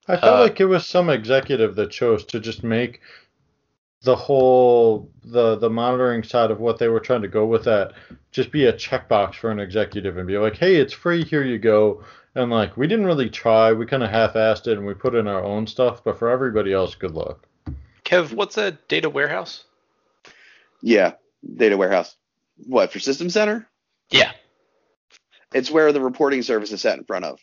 I 0.07 0.17
felt 0.17 0.39
uh, 0.39 0.41
like 0.41 0.59
it 0.59 0.65
was 0.65 0.87
some 0.87 1.09
executive 1.09 1.75
that 1.75 1.91
chose 1.91 2.25
to 2.25 2.39
just 2.39 2.63
make 2.63 3.01
the 4.01 4.15
whole 4.15 5.11
the 5.23 5.57
the 5.57 5.69
monitoring 5.69 6.23
side 6.23 6.49
of 6.49 6.59
what 6.59 6.79
they 6.79 6.87
were 6.87 6.99
trying 6.99 7.21
to 7.21 7.27
go 7.27 7.45
with 7.45 7.65
that 7.65 7.93
just 8.31 8.51
be 8.51 8.65
a 8.65 8.73
checkbox 8.73 9.35
for 9.35 9.51
an 9.51 9.59
executive 9.59 10.17
and 10.17 10.27
be 10.27 10.37
like, 10.37 10.57
hey, 10.57 10.77
it's 10.77 10.93
free, 10.93 11.23
here 11.23 11.43
you 11.43 11.59
go. 11.59 12.03
And 12.33 12.49
like 12.49 12.75
we 12.75 12.87
didn't 12.87 13.05
really 13.05 13.29
try, 13.29 13.71
we 13.71 13.85
kind 13.85 14.03
of 14.03 14.09
half-assed 14.09 14.67
it 14.67 14.77
and 14.77 14.87
we 14.87 14.95
put 14.95 15.13
in 15.13 15.27
our 15.27 15.43
own 15.43 15.67
stuff, 15.67 16.03
but 16.03 16.17
for 16.17 16.29
everybody 16.29 16.73
else, 16.73 16.95
good 16.95 17.11
luck. 17.11 17.45
Kev, 18.05 18.33
what's 18.33 18.57
a 18.57 18.71
data 18.87 19.09
warehouse? 19.09 19.65
Yeah, 20.81 21.13
data 21.57 21.77
warehouse. 21.77 22.15
What 22.65 22.91
for 22.91 22.99
System 22.99 23.29
Center? 23.29 23.67
Yeah, 24.09 24.31
it's 25.53 25.71
where 25.71 25.91
the 25.91 26.01
reporting 26.01 26.41
service 26.41 26.71
is 26.71 26.81
set 26.81 26.97
in 26.97 27.05
front 27.05 27.25
of. 27.25 27.39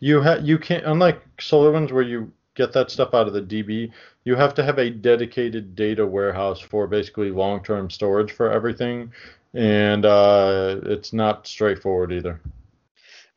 You 0.00 0.22
ha- 0.22 0.40
you 0.42 0.58
can't 0.58 0.84
unlike 0.84 1.20
SolarWinds 1.38 1.92
where 1.92 2.02
you 2.02 2.32
get 2.54 2.72
that 2.72 2.90
stuff 2.90 3.14
out 3.14 3.26
of 3.26 3.32
the 3.32 3.42
DB. 3.42 3.90
You 4.24 4.34
have 4.34 4.54
to 4.54 4.64
have 4.64 4.78
a 4.78 4.90
dedicated 4.90 5.74
data 5.74 6.06
warehouse 6.06 6.60
for 6.60 6.86
basically 6.86 7.30
long-term 7.30 7.90
storage 7.90 8.32
for 8.32 8.50
everything, 8.50 9.12
and 9.54 10.04
uh, 10.04 10.80
it's 10.84 11.12
not 11.12 11.46
straightforward 11.46 12.12
either. 12.12 12.40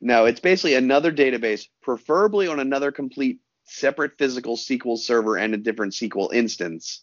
No, 0.00 0.24
it's 0.26 0.40
basically 0.40 0.74
another 0.74 1.12
database, 1.12 1.68
preferably 1.80 2.48
on 2.48 2.58
another 2.58 2.90
complete 2.90 3.38
separate 3.64 4.18
physical 4.18 4.56
SQL 4.56 4.98
server 4.98 5.36
and 5.36 5.54
a 5.54 5.56
different 5.56 5.92
SQL 5.92 6.32
instance 6.34 7.02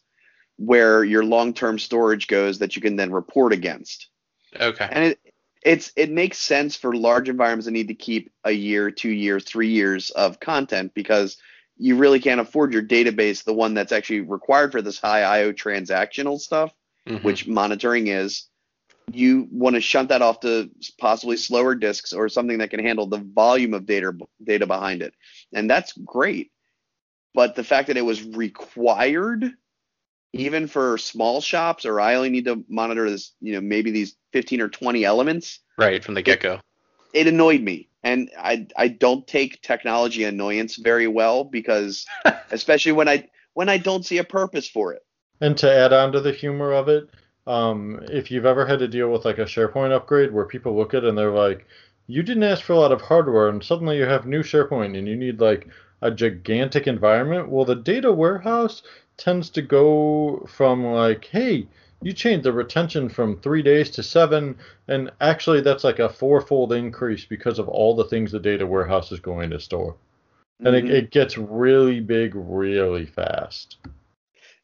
where 0.60 1.06
your 1.06 1.24
long-term 1.24 1.80
storage 1.80 2.28
goes 2.28 2.60
that 2.60 2.76
you 2.76 2.82
can 2.82 2.98
then 2.98 3.12
report 3.12 3.54
against. 3.54 4.08
Okay. 4.60 4.88
And 4.92 5.06
it 5.06 5.20
it's 5.62 5.92
it 5.96 6.12
makes 6.12 6.38
sense 6.38 6.76
for 6.76 6.96
large 6.96 7.30
environments 7.30 7.66
that 7.66 7.72
need 7.72 7.88
to 7.90 7.94
keep 7.94 8.32
a 8.44 8.52
year, 8.52 8.92
two 8.92 9.10
years, 9.10 9.44
three 9.44 9.70
years 9.70 10.10
of 10.12 10.40
content 10.40 10.94
because 10.94 11.38
you 11.78 11.96
really 11.96 12.20
can't 12.20 12.42
afford 12.42 12.74
your 12.74 12.82
database, 12.82 13.44
the 13.44 13.54
one 13.54 13.74
that's 13.74 13.92
actually 13.92 14.22
required 14.22 14.72
for 14.72 14.82
this 14.82 15.00
high 15.00 15.22
IO 15.22 15.54
transactional 15.54 16.40
stuff, 16.40 16.74
mm-hmm. 17.08 17.26
which 17.26 17.48
monitoring 17.48 18.08
is. 18.08 18.46
You 19.12 19.48
want 19.52 19.76
to 19.76 19.82
shunt 19.82 20.10
that 20.10 20.22
off 20.22 20.42
to 20.42 20.70
possibly 21.00 21.36
slower 21.36 21.74
disks 21.74 22.14
or 22.14 22.30
something 22.30 22.60
that 22.60 22.70
can 22.70 22.80
handle 22.80 23.08
the 23.08 23.18
volume 23.18 23.74
of 23.74 23.88
data 23.88 24.14
data 24.44 24.68
behind 24.68 25.02
it, 25.02 25.16
and 25.52 25.68
that's 25.68 25.94
great. 25.94 26.52
But 27.34 27.56
the 27.56 27.64
fact 27.64 27.88
that 27.88 27.98
it 27.98 28.06
was 28.06 28.24
required 28.24 29.52
even 30.34 30.68
for 30.68 30.98
small 30.98 31.42
shops 31.42 31.86
or 31.86 32.00
I 32.00 32.16
only 32.16 32.30
need 32.30 32.46
to 32.46 32.64
monitor 32.70 33.10
this, 33.10 33.34
you 33.42 33.54
know, 33.54 33.62
maybe 33.62 33.92
these 33.92 34.16
15 34.34 34.62
or 34.62 34.70
20 34.70 35.04
elements. 35.04 35.60
Right 35.78 36.04
from 36.04 36.14
the 36.14 36.22
get 36.22 36.42
go. 36.42 36.60
It, 37.14 37.28
it, 37.28 37.28
annoyed 37.28 37.62
me. 37.62 37.90
And 38.04 38.30
I, 38.38 38.68
I 38.78 38.90
don't 38.90 39.28
take 39.28 39.62
technology 39.62 40.24
annoyance 40.24 40.76
very 40.76 41.08
well 41.08 41.44
because 41.44 42.06
especially 42.52 42.92
when 42.92 43.10
I, 43.10 43.28
when 43.54 43.70
I 43.70 43.78
don't 43.78 44.06
see 44.06 44.20
a 44.20 44.24
purpose 44.24 44.70
for 44.70 44.94
it. 44.94 45.02
And 45.42 45.58
to 45.58 45.72
add 45.72 45.94
on 45.94 46.12
to 46.12 46.22
the 46.22 46.32
humor 46.32 46.74
of 46.74 46.90
it, 46.90 47.10
um, 47.48 48.00
if 48.12 48.30
you've 48.30 48.46
ever 48.46 48.66
had 48.66 48.80
to 48.80 48.88
deal 48.88 49.10
with 49.10 49.26
like 49.26 49.40
a 49.40 49.46
SharePoint 49.46 49.92
upgrade 49.92 50.32
where 50.32 50.46
people 50.46 50.78
look 50.78 50.94
at 50.94 51.04
it 51.04 51.10
and 51.10 51.18
they're 51.18 51.32
like, 51.32 51.66
you 52.08 52.24
didn't 52.24 52.44
ask 52.44 52.64
for 52.64 52.74
a 52.74 52.80
lot 52.80 52.92
of 52.92 53.02
hardware 53.02 53.50
and 53.50 53.64
suddenly 53.64 53.98
you 53.98 54.06
have 54.06 54.26
new 54.26 54.44
SharePoint 54.44 54.98
and 54.98 55.08
you 55.08 55.16
need 55.16 55.40
like 55.40 55.68
a 56.02 56.12
gigantic 56.12 56.88
environment. 56.88 57.50
Well, 57.50 57.66
the 57.66 57.76
data 57.76 58.12
warehouse 58.12 58.84
tends 59.18 59.50
to 59.52 59.62
go 59.62 60.46
from 60.48 60.86
like, 60.86 61.26
hey, 61.26 61.68
you 62.02 62.14
changed 62.14 62.46
the 62.46 62.54
retention 62.54 63.10
from 63.10 63.40
three 63.40 63.62
days 63.62 63.90
to 63.92 64.04
seven, 64.04 64.58
and 64.88 65.12
actually 65.20 65.62
that's 65.62 65.84
like 65.84 66.00
a 66.00 66.10
fourfold 66.10 66.72
increase 66.72 67.26
because 67.26 67.60
of 67.60 67.68
all 67.68 67.96
the 67.96 68.06
things 68.06 68.32
the 68.32 68.40
data 68.40 68.66
warehouse 68.66 69.12
is 69.12 69.20
going 69.20 69.50
to 69.50 69.60
store. 69.60 69.94
Mm-hmm. 70.62 70.68
And 70.68 70.76
it, 70.76 70.86
mm-hmm. 70.86 70.96
it 70.96 71.12
gets 71.12 71.38
really 71.38 72.00
big 72.00 72.34
really 72.36 73.06
fast. 73.06 73.78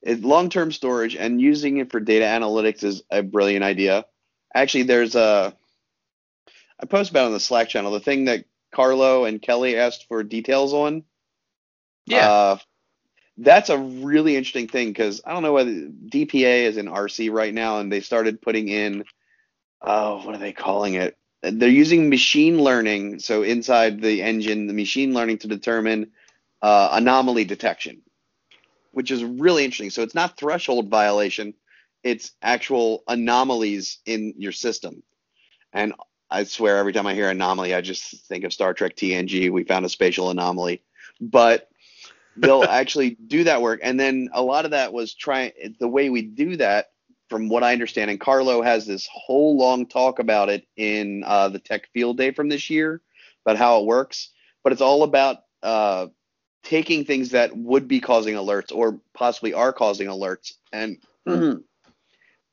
Long 0.06 0.50
term 0.50 0.72
storage 0.72 1.16
and 1.16 1.42
using 1.42 1.78
it 1.78 1.92
for 1.92 2.00
data 2.00 2.26
analytics 2.26 2.84
is 2.84 3.04
a 3.10 3.24
brilliant 3.24 3.66
idea. 3.66 4.06
Actually, 4.54 4.84
there's 4.84 5.16
a, 5.16 5.54
I 6.80 6.86
posted 6.86 7.14
about 7.14 7.26
on 7.26 7.34
the 7.34 7.40
Slack 7.40 7.70
channel 7.70 7.92
the 7.92 8.00
thing 8.00 8.26
that 8.26 8.46
Karlo 8.74 9.28
and 9.28 9.42
Kelly 9.42 9.78
asked 9.78 10.08
for 10.08 10.24
details 10.24 10.74
on. 10.74 11.04
Yeah. 12.06 12.30
Uh, 12.30 12.58
that's 13.38 13.70
a 13.70 13.78
really 13.78 14.36
interesting 14.36 14.68
thing 14.68 14.90
because 14.90 15.22
I 15.26 15.34
don't 15.34 15.44
know 15.44 15.54
whether 15.54 15.72
DPA 15.72 16.64
is 16.64 16.78
in 16.78 16.86
RC 16.88 17.32
right 17.32 17.54
now, 17.54 17.80
and 17.80 17.92
they 17.92 18.00
started 18.00 18.42
putting 18.42 18.70
in, 18.70 19.04
oh, 19.82 20.26
what 20.26 20.36
are 20.36 20.40
they 20.40 20.54
calling 20.54 20.96
it? 20.96 21.18
They're 21.42 21.70
using 21.70 22.10
machine 22.10 22.62
learning, 22.62 23.20
so 23.20 23.44
inside 23.44 24.02
the 24.02 24.22
engine, 24.24 24.68
the 24.68 24.74
machine 24.74 25.14
learning 25.14 25.40
to 25.40 25.48
determine 25.48 26.12
uh, 26.62 26.90
anomaly 26.94 27.46
detection, 27.46 28.02
which 28.92 29.12
is 29.12 29.24
really 29.24 29.64
interesting. 29.64 29.92
So 29.92 30.02
it's 30.02 30.16
not 30.16 30.38
threshold 30.38 30.90
violation; 30.90 31.54
it's 32.04 32.32
actual 32.42 33.04
anomalies 33.08 34.00
in 34.06 34.34
your 34.38 34.54
system. 34.54 35.04
And 35.74 35.94
I 36.32 36.46
swear, 36.46 36.78
every 36.78 36.94
time 36.94 37.06
I 37.06 37.14
hear 37.14 37.30
anomaly, 37.30 37.76
I 37.76 37.82
just 37.82 38.26
think 38.28 38.44
of 38.44 38.54
Star 38.54 38.74
Trek 38.74 38.96
TNG. 38.96 39.52
We 39.52 39.66
found 39.66 39.86
a 39.86 39.90
spatial 39.90 40.32
anomaly, 40.32 40.82
but 41.22 41.70
they'll 42.38 42.64
actually 42.70 43.18
do 43.28 43.44
that 43.46 43.62
work. 43.62 43.80
And 43.84 44.00
then 44.00 44.30
a 44.34 44.42
lot 44.42 44.66
of 44.66 44.72
that 44.72 44.94
was 44.94 45.14
trying 45.14 45.52
the 45.80 45.88
way 45.88 46.10
we 46.10 46.22
do 46.22 46.58
that, 46.58 46.88
from 47.30 47.50
what 47.50 47.64
I 47.64 47.74
understand. 47.74 48.12
And 48.12 48.20
Karlo 48.20 48.64
has 48.64 48.86
this 48.86 49.08
whole 49.12 49.58
long 49.58 49.88
talk 49.88 50.20
about 50.20 50.50
it 50.50 50.68
in 50.78 51.24
uh, 51.26 51.50
the 51.50 51.60
Tech 51.60 51.90
Field 51.92 52.18
Day 52.18 52.32
from 52.32 52.50
this 52.50 52.70
year 52.70 53.02
about 53.46 53.58
how 53.58 53.80
it 53.80 53.86
works. 53.86 54.30
But 54.64 54.74
it's 54.74 54.82
all 54.82 55.04
about 55.04 55.38
uh, 55.64 56.08
taking 56.64 57.06
things 57.06 57.32
that 57.32 57.56
would 57.56 57.88
be 57.88 58.00
causing 58.00 58.36
alerts 58.36 58.74
or 58.74 59.00
possibly 59.14 59.54
are 59.54 59.74
causing 59.74 60.08
alerts 60.08 60.54
and 60.72 60.98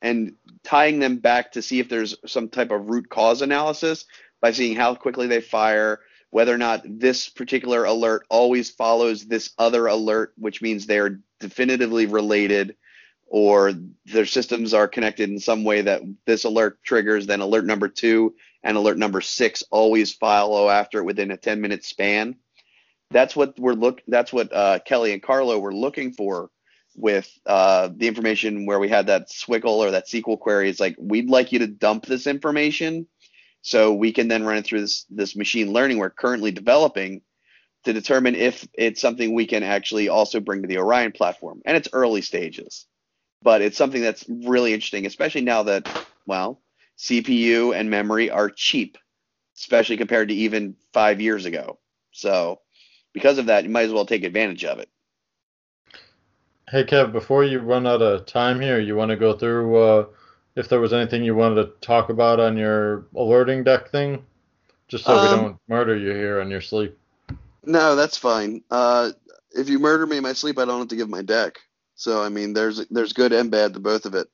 and 0.03 0.35
tying 0.65 0.99
them 0.99 1.19
back 1.19 1.53
to 1.53 1.63
see 1.63 1.79
if 1.79 1.89
there's 1.89 2.17
some 2.27 2.49
type 2.49 2.71
of 2.71 2.89
root 2.89 3.09
cause 3.09 3.41
analysis 3.41 4.05
by 4.41 4.51
seeing 4.51 4.75
how 4.75 4.95
quickly 4.95 5.27
they 5.29 5.41
fire, 5.41 6.01
whether 6.33 6.55
or 6.55 6.59
not 6.59 6.81
this 6.87 7.29
particular 7.29 7.85
alert 7.85 8.25
always 8.31 8.71
follows 8.71 9.27
this 9.27 9.53
other 9.59 9.87
alert, 9.87 10.33
which 10.39 10.63
means 10.63 10.87
they're 10.87 11.21
definitively 11.41 12.07
related, 12.07 12.75
or 13.27 13.75
their 14.07 14.25
systems 14.25 14.73
are 14.73 14.89
connected 14.89 15.29
in 15.29 15.39
some 15.39 15.63
way 15.63 15.83
that 15.83 16.01
this 16.25 16.45
alert 16.45 16.83
triggers, 16.83 17.27
then 17.27 17.41
alert 17.41 17.67
number 17.67 17.87
two 17.87 18.35
and 18.63 18.79
alert 18.79 18.97
number 18.97 19.21
six 19.21 19.63
always 19.71 20.15
follow 20.15 20.71
after 20.71 21.01
it 21.01 21.05
within 21.05 21.31
a 21.33 21.37
10 21.37 21.61
minute 21.61 21.85
span. 21.85 22.35
That's 23.11 23.37
what 23.37 23.59
we're 23.59 23.75
look. 23.75 24.01
That's 24.09 24.33
what 24.33 24.51
uh, 24.55 24.79
Kelly 24.79 25.13
and 25.13 25.23
Karlo 25.23 25.61
were 25.61 25.75
looking 25.75 26.15
for 26.15 26.49
with 26.97 27.31
uh, 27.45 27.91
the 27.95 28.09
information 28.09 28.65
where 28.65 28.79
we 28.79 28.89
had 28.89 29.09
that 29.09 29.29
SWQL 29.29 29.67
or 29.67 29.91
that 29.91 30.09
SQL 30.09 30.41
query. 30.41 30.71
It's 30.71 30.81
like 30.81 30.97
we'd 30.99 31.29
like 31.29 31.53
you 31.53 31.59
to 31.59 31.67
dump 31.67 32.07
this 32.07 32.27
information 32.27 33.07
So 33.63 33.95
we 33.95 34.13
can 34.13 34.29
then 34.29 34.45
run 34.45 34.59
it 34.59 34.67
through 34.67 34.83
this 34.83 35.07
this 35.09 35.37
machine 35.37 35.73
learning 35.73 35.99
we're 35.99 36.11
currently 36.11 36.51
developing 36.51 37.23
to 37.85 37.93
determine 37.93 38.35
if 38.35 38.67
it's 38.75 39.01
something 39.01 39.35
we 39.35 39.47
can 39.47 39.63
actually 39.63 40.09
also 40.09 40.41
bring 40.41 40.63
to 40.63 40.69
the 40.69 40.79
Orion 40.79 41.13
platform. 41.13 41.63
And 41.65 41.77
it's 41.77 41.89
early 41.93 42.23
stages, 42.23 42.87
but 43.43 43.63
it's 43.63 43.77
something 43.77 44.03
that's 44.03 44.25
really 44.29 44.73
interesting, 44.73 45.07
especially 45.07 45.41
now 45.43 45.63
that 45.65 45.89
well, 46.27 46.61
CPU 46.99 47.75
and 47.75 47.91
memory 47.91 48.31
are 48.31 48.51
cheap, 48.51 48.99
especially 49.57 49.97
compared 49.97 50.29
to 50.29 50.35
even 50.35 50.77
five 50.93 51.21
years 51.21 51.47
ago. 51.47 51.79
So 52.13 52.61
because 53.13 53.39
of 53.39 53.47
that, 53.47 53.65
you 53.65 53.71
might 53.71 53.87
as 53.87 53.93
well 53.93 54.07
take 54.07 54.25
advantage 54.25 54.65
of 54.65 54.79
it. 54.79 54.89
Hey 56.69 56.85
Kev, 56.85 57.13
before 57.13 57.45
you 57.45 57.59
run 57.59 57.87
out 57.87 58.03
of 58.03 58.27
time 58.27 58.61
here, 58.61 58.81
you 58.81 58.97
want 58.97 59.11
to 59.11 59.17
go 59.17 59.35
through 59.35 59.77
uh, 59.77 60.07
if 60.57 60.69
there 60.69 60.81
was 60.81 60.93
anything 60.93 61.25
you 61.25 61.35
wanted 61.35 61.57
to 61.57 61.73
talk 61.81 62.09
about 62.11 62.41
on 62.41 62.57
your 62.57 63.07
alerting 63.17 63.65
deck 63.65 63.91
thing, 63.91 64.25
just 64.89 65.05
so 65.05 65.15
we 65.15 65.29
Um, 65.29 65.41
don't 65.41 65.57
murder 65.69 65.97
you 65.97 66.11
here 66.11 66.41
on 66.41 66.51
your 66.51 66.61
sleep. 66.61 66.99
No, 67.65 67.97
that's 67.97 68.19
fine. 68.19 68.63
Uh, 68.71 69.13
if 69.53 69.69
you 69.69 69.79
murder 69.79 70.07
me 70.07 70.17
in 70.19 70.23
my 70.23 70.33
sleep, 70.33 70.59
I 70.59 70.65
don't 70.65 70.79
have 70.79 70.89
to 70.89 70.97
give 70.97 71.09
my 71.09 71.23
deck. 71.23 71.59
So 71.95 72.23
I 72.23 72.29
mean, 72.29 72.53
there's 72.53 72.87
there's 72.89 73.13
good 73.13 73.33
and 73.33 73.51
bad 73.51 73.75
to 73.75 73.81
both 73.81 74.07
of 74.07 74.15
it. 74.15 74.29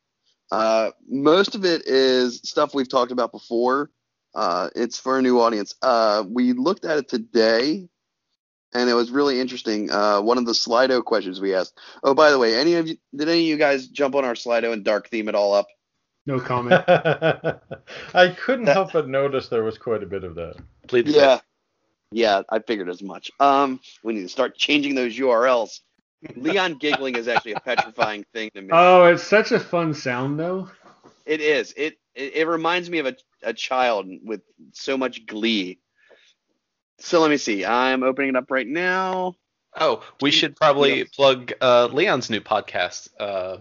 Uh, 0.50 0.90
most 1.08 1.54
of 1.54 1.64
it 1.64 1.82
is 1.86 2.40
stuff 2.44 2.74
we've 2.74 2.88
talked 2.88 3.12
about 3.12 3.32
before. 3.32 3.90
Uh, 4.34 4.70
it's 4.74 4.98
for 4.98 5.18
a 5.18 5.22
new 5.22 5.40
audience. 5.40 5.74
Uh, 5.82 6.24
we 6.26 6.52
looked 6.52 6.84
at 6.84 6.98
it 6.98 7.08
today, 7.08 7.88
and 8.72 8.90
it 8.90 8.94
was 8.94 9.10
really 9.10 9.40
interesting. 9.40 9.90
Uh, 9.90 10.20
one 10.20 10.38
of 10.38 10.46
the 10.46 10.52
Slido 10.52 11.04
questions 11.04 11.40
we 11.40 11.54
asked. 11.54 11.78
Oh, 12.02 12.14
by 12.14 12.30
the 12.30 12.38
way, 12.38 12.54
any 12.56 12.74
of 12.74 12.88
you 12.88 12.96
did 13.14 13.28
any 13.28 13.40
of 13.40 13.46
you 13.46 13.56
guys 13.58 13.88
jump 13.88 14.14
on 14.14 14.24
our 14.24 14.34
Slido 14.34 14.72
and 14.72 14.84
dark 14.84 15.08
theme 15.08 15.28
it 15.28 15.34
all 15.34 15.52
up? 15.52 15.66
No 16.28 16.38
comment. 16.38 16.84
I 18.14 18.28
couldn't 18.38 18.66
That- 18.66 18.74
help 18.76 18.92
but 18.92 19.08
notice 19.08 19.48
there 19.48 19.64
was 19.64 19.78
quite 19.78 20.02
a 20.02 20.06
bit 20.06 20.24
of 20.24 20.34
that. 20.34 20.56
Please. 20.86 21.06
the 21.06 21.12
Yeah. 21.12 21.40
Yeah, 22.10 22.42
I 22.50 22.58
figured 22.60 22.88
as 22.90 23.02
much. 23.02 23.30
Um, 23.40 23.80
we 24.04 24.12
need 24.14 24.22
to 24.22 24.28
start 24.28 24.56
changing 24.56 24.94
those 24.94 25.16
URLs. 25.16 25.80
Leon 26.36 26.74
giggling 26.78 27.16
is 27.16 27.28
actually 27.28 27.52
a 27.52 27.60
petrifying 27.60 28.24
thing 28.34 28.50
to 28.54 28.60
me. 28.62 28.68
oh, 28.72 29.04
it's 29.06 29.22
such 29.22 29.52
a 29.52 29.60
fun 29.60 29.94
sound 29.94 30.38
though. 30.38 30.68
It 31.24 31.40
is. 31.40 31.72
It, 31.76 31.98
it 32.14 32.34
it 32.36 32.46
reminds 32.46 32.90
me 32.90 32.98
of 32.98 33.06
a, 33.06 33.16
a 33.42 33.52
child 33.54 34.06
with 34.22 34.40
so 34.72 34.96
much 34.98 35.24
glee. 35.26 35.78
So 36.98 37.20
let 37.20 37.30
me 37.30 37.36
see. 37.38 37.64
I'm 37.64 38.02
opening 38.02 38.30
it 38.30 38.36
up 38.36 38.50
right 38.50 38.66
now. 38.66 39.34
Oh, 39.78 40.02
we 40.20 40.30
should 40.30 40.56
probably 40.56 41.04
plug 41.04 41.52
uh, 41.60 41.88
Leon's 41.92 42.28
new 42.30 42.40
podcast. 42.40 43.08
Uh, 43.20 43.58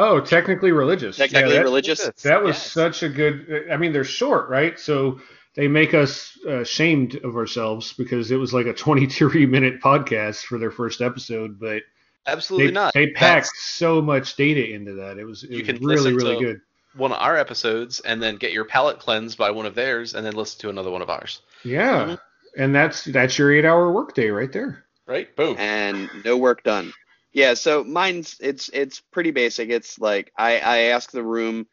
Oh, 0.00 0.20
technically 0.20 0.70
religious. 0.72 1.16
Technically 1.16 1.50
yeah, 1.50 1.56
that, 1.58 1.62
religious. 1.64 2.10
That 2.22 2.42
was 2.42 2.56
Yes. 2.56 2.72
such 2.72 3.02
a 3.02 3.08
good. 3.08 3.66
I 3.70 3.76
mean, 3.76 3.92
they're 3.92 4.04
short, 4.04 4.48
right? 4.48 4.78
So 4.78 5.20
they 5.56 5.66
make 5.68 5.92
us 5.94 6.38
uh, 6.46 6.60
ashamed 6.60 7.16
of 7.24 7.36
ourselves 7.36 7.92
because 7.94 8.30
it 8.30 8.36
was 8.36 8.54
like 8.54 8.66
a 8.66 8.72
23 8.74 9.46
minute 9.56 9.80
podcast 9.80 10.44
for 10.44 10.58
their 10.58 10.70
first 10.70 11.00
episode, 11.00 11.58
but 11.58 11.82
Absolutely 12.26 12.66
they, 12.68 12.72
not. 12.72 12.94
they 12.94 13.06
packed 13.10 13.46
That's 13.46 13.62
so 13.62 14.00
much 14.02 14.36
data 14.36 14.70
into 14.72 14.92
that. 14.94 15.18
It 15.18 15.24
was, 15.24 15.42
it 15.44 15.50
You 15.50 15.58
was 15.58 15.66
can 15.66 15.84
really, 15.84 16.12
really 16.12 16.36
to- 16.36 16.44
good. 16.44 16.60
one 16.94 17.10
of 17.12 17.18
our 17.20 17.36
episodes 17.36 18.00
and 18.00 18.22
then 18.22 18.36
get 18.36 18.52
your 18.52 18.66
palate 18.66 18.98
cleansed 19.00 19.36
by 19.38 19.50
one 19.50 19.66
of 19.66 19.74
theirs 19.74 20.14
and 20.14 20.24
then 20.24 20.34
listen 20.34 20.60
to 20.60 20.68
another 20.68 20.90
one 20.90 21.02
of 21.02 21.10
ours. 21.10 21.40
Yeah, 21.64 22.04
Mhm. 22.04 22.18
and 22.56 22.74
that's 22.74 23.04
that's 23.04 23.36
your 23.38 23.52
eight 23.52 23.64
hour 23.64 23.90
workday 23.90 24.28
right 24.28 24.52
there. 24.52 24.84
Right? 25.06 25.34
Boom. 25.36 25.56
and 25.58 26.10
no 26.24 26.36
work 26.36 26.62
done. 26.62 26.92
Yeah, 27.32 27.54
so 27.54 27.84
mine's 27.84 28.36
it's 28.40 28.70
it's 28.70 29.00
pretty 29.00 29.30
basic. 29.30 29.68
It's 29.68 29.98
like 29.98 30.32
I 30.36 30.58
I 30.58 30.78
ask 30.90 31.10
the 31.10 31.22
room 31.22 31.66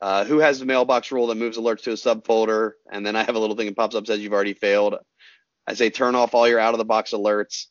uh, 0.00 0.24
who 0.24 0.38
has 0.38 0.58
the 0.58 0.66
mailbox 0.66 1.12
rule 1.12 1.28
that 1.28 1.36
moves 1.36 1.56
alerts 1.56 1.84
to 1.84 1.92
a 1.92 1.94
subfolder, 1.94 2.72
and 2.90 3.06
then 3.06 3.16
I 3.16 3.22
have 3.22 3.34
a 3.34 3.38
little 3.38 3.56
thing 3.56 3.66
that 3.66 3.76
pops 3.76 3.94
up 3.94 4.06
says 4.06 4.20
you've 4.20 4.32
already 4.32 4.54
failed. 4.54 4.96
I 5.66 5.74
say 5.74 5.90
turn 5.90 6.14
off 6.14 6.34
all 6.34 6.48
your 6.48 6.58
out 6.60 6.74
of 6.74 6.78
the 6.78 6.84
box 6.84 7.12
alerts. 7.12 7.66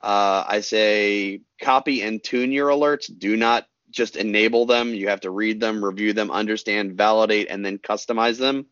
Uh, 0.00 0.44
I 0.46 0.60
say 0.60 1.42
copy 1.60 2.02
and 2.02 2.22
tune 2.22 2.52
your 2.52 2.68
alerts. 2.68 3.10
Do 3.16 3.36
not 3.36 3.66
just 3.90 4.16
enable 4.16 4.66
them. 4.66 4.94
You 4.94 5.08
have 5.08 5.20
to 5.22 5.30
read 5.30 5.60
them, 5.60 5.84
review 5.84 6.12
them, 6.12 6.30
understand, 6.30 6.96
validate, 6.96 7.48
and 7.50 7.64
then 7.64 7.78
customize 7.78 8.38
them. 8.38 8.66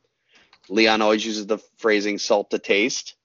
Leon 0.69 1.03
always 1.03 1.25
uses 1.25 1.47
the 1.47 1.59
phrasing 1.79 2.19
salt 2.19 2.51
to 2.51 2.59
taste 2.59 3.17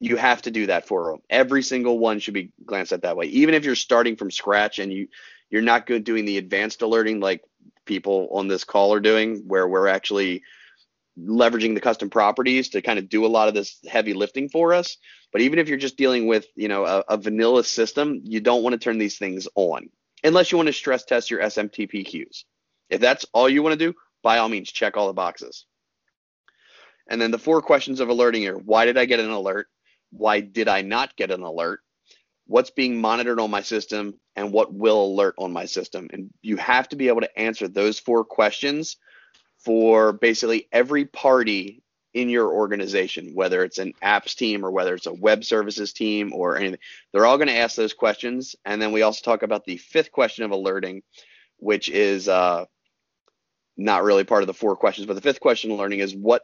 you 0.00 0.16
have 0.16 0.42
to 0.42 0.50
do 0.50 0.66
that 0.66 0.86
for 0.86 1.10
them. 1.10 1.20
Every 1.28 1.62
single 1.62 1.98
one 1.98 2.20
should 2.20 2.34
be 2.34 2.52
glanced 2.64 2.92
at 2.92 3.02
that 3.02 3.16
way. 3.16 3.26
Even 3.26 3.54
if 3.54 3.64
you're 3.64 3.74
starting 3.74 4.16
from 4.16 4.30
scratch 4.30 4.78
and 4.78 4.92
you 4.92 5.08
you're 5.50 5.62
not 5.62 5.86
good 5.86 6.04
doing 6.04 6.24
the 6.24 6.38
advanced 6.38 6.82
alerting 6.82 7.20
like 7.20 7.42
people 7.86 8.28
on 8.32 8.48
this 8.48 8.64
call 8.64 8.92
are 8.92 9.00
doing, 9.00 9.44
where 9.46 9.66
we're 9.66 9.88
actually 9.88 10.42
leveraging 11.18 11.74
the 11.74 11.80
custom 11.80 12.10
properties 12.10 12.68
to 12.68 12.82
kind 12.82 12.98
of 12.98 13.08
do 13.08 13.26
a 13.26 13.28
lot 13.28 13.48
of 13.48 13.54
this 13.54 13.78
heavy 13.88 14.12
lifting 14.12 14.48
for 14.48 14.74
us. 14.74 14.98
But 15.32 15.40
even 15.40 15.58
if 15.58 15.68
you're 15.68 15.78
just 15.78 15.96
dealing 15.96 16.26
with 16.26 16.46
you 16.54 16.68
know 16.68 16.84
a, 16.84 17.04
a 17.08 17.16
vanilla 17.16 17.64
system, 17.64 18.20
you 18.22 18.40
don't 18.40 18.62
want 18.62 18.74
to 18.74 18.78
turn 18.78 18.98
these 18.98 19.18
things 19.18 19.48
on 19.54 19.88
unless 20.24 20.52
you 20.52 20.58
want 20.58 20.68
to 20.68 20.72
stress 20.72 21.04
test 21.04 21.30
your 21.30 21.40
SMTP 21.40 22.04
queues. 22.04 22.44
If 22.90 23.00
that's 23.00 23.26
all 23.32 23.48
you 23.48 23.62
want 23.62 23.78
to 23.78 23.86
do, 23.92 23.94
by 24.22 24.38
all 24.38 24.48
means, 24.48 24.70
check 24.70 24.96
all 24.96 25.08
the 25.08 25.12
boxes. 25.12 25.66
And 27.10 27.20
then 27.20 27.30
the 27.30 27.38
four 27.38 27.62
questions 27.62 28.00
of 28.00 28.08
alerting 28.08 28.42
here. 28.42 28.56
Why 28.56 28.84
did 28.84 28.98
I 28.98 29.06
get 29.06 29.20
an 29.20 29.30
alert? 29.30 29.68
Why 30.10 30.40
did 30.40 30.68
I 30.68 30.82
not 30.82 31.16
get 31.16 31.30
an 31.30 31.42
alert? 31.42 31.80
What's 32.46 32.70
being 32.70 33.00
monitored 33.00 33.40
on 33.40 33.50
my 33.50 33.60
system 33.60 34.14
and 34.34 34.52
what 34.52 34.72
will 34.72 35.04
alert 35.04 35.34
on 35.38 35.52
my 35.52 35.66
system? 35.66 36.08
And 36.12 36.30
you 36.40 36.56
have 36.56 36.88
to 36.90 36.96
be 36.96 37.08
able 37.08 37.20
to 37.20 37.38
answer 37.38 37.68
those 37.68 37.98
four 37.98 38.24
questions 38.24 38.96
for 39.58 40.12
basically 40.12 40.66
every 40.72 41.04
party 41.04 41.82
in 42.14 42.28
your 42.30 42.52
organization, 42.52 43.32
whether 43.34 43.62
it's 43.62 43.78
an 43.78 43.92
apps 44.02 44.34
team 44.34 44.64
or 44.64 44.70
whether 44.70 44.94
it's 44.94 45.06
a 45.06 45.12
web 45.12 45.44
services 45.44 45.92
team 45.92 46.32
or 46.32 46.56
anything. 46.56 46.78
They're 47.12 47.26
all 47.26 47.36
going 47.36 47.48
to 47.48 47.56
ask 47.56 47.76
those 47.76 47.92
questions. 47.92 48.56
And 48.64 48.80
then 48.80 48.92
we 48.92 49.02
also 49.02 49.22
talk 49.22 49.42
about 49.42 49.64
the 49.64 49.76
fifth 49.76 50.10
question 50.10 50.44
of 50.44 50.50
alerting, 50.50 51.02
which 51.58 51.88
is 51.88 52.28
uh, 52.28 52.64
not 53.76 54.04
really 54.04 54.24
part 54.24 54.42
of 54.42 54.46
the 54.46 54.54
four 54.54 54.74
questions, 54.74 55.06
but 55.06 55.14
the 55.14 55.20
fifth 55.20 55.40
question 55.40 55.70
of 55.70 55.78
learning 55.78 56.00
is 56.00 56.14
what 56.14 56.42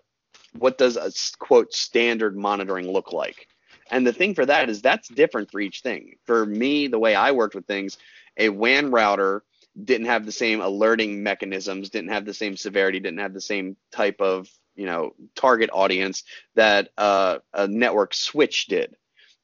what 0.59 0.79
does 0.79 0.97
a 0.97 1.11
quote 1.39 1.73
standard 1.73 2.37
monitoring 2.37 2.91
look 2.91 3.13
like? 3.13 3.49
And 3.91 4.07
the 4.07 4.13
thing 4.13 4.35
for 4.35 4.47
that 4.47 4.71
is 4.71 4.81
that's 4.81 5.09
different 5.09 5.51
for 5.51 5.61
each 5.61 5.81
thing. 5.81 6.17
For 6.25 6.47
me, 6.47 6.87
the 6.87 6.99
way 6.99 7.15
I 7.15 7.33
worked 7.33 7.55
with 7.55 7.67
things, 7.67 7.99
a 8.37 8.49
WAN 8.49 8.91
router 8.91 9.45
didn't 9.83 10.07
have 10.07 10.25
the 10.25 10.33
same 10.33 10.61
alerting 10.61 11.23
mechanisms, 11.23 11.91
didn't 11.91 12.11
have 12.11 12.25
the 12.25 12.35
same 12.35 12.57
severity, 12.57 13.01
didn't 13.01 13.19
have 13.19 13.35
the 13.35 13.41
same 13.41 13.77
type 13.93 14.21
of 14.21 14.49
you 14.77 14.87
know 14.87 15.15
target 15.35 15.71
audience 15.73 16.25
that 16.55 16.91
uh, 16.97 17.39
a 17.53 17.69
network 17.69 18.15
switch 18.15 18.67
did, 18.67 18.97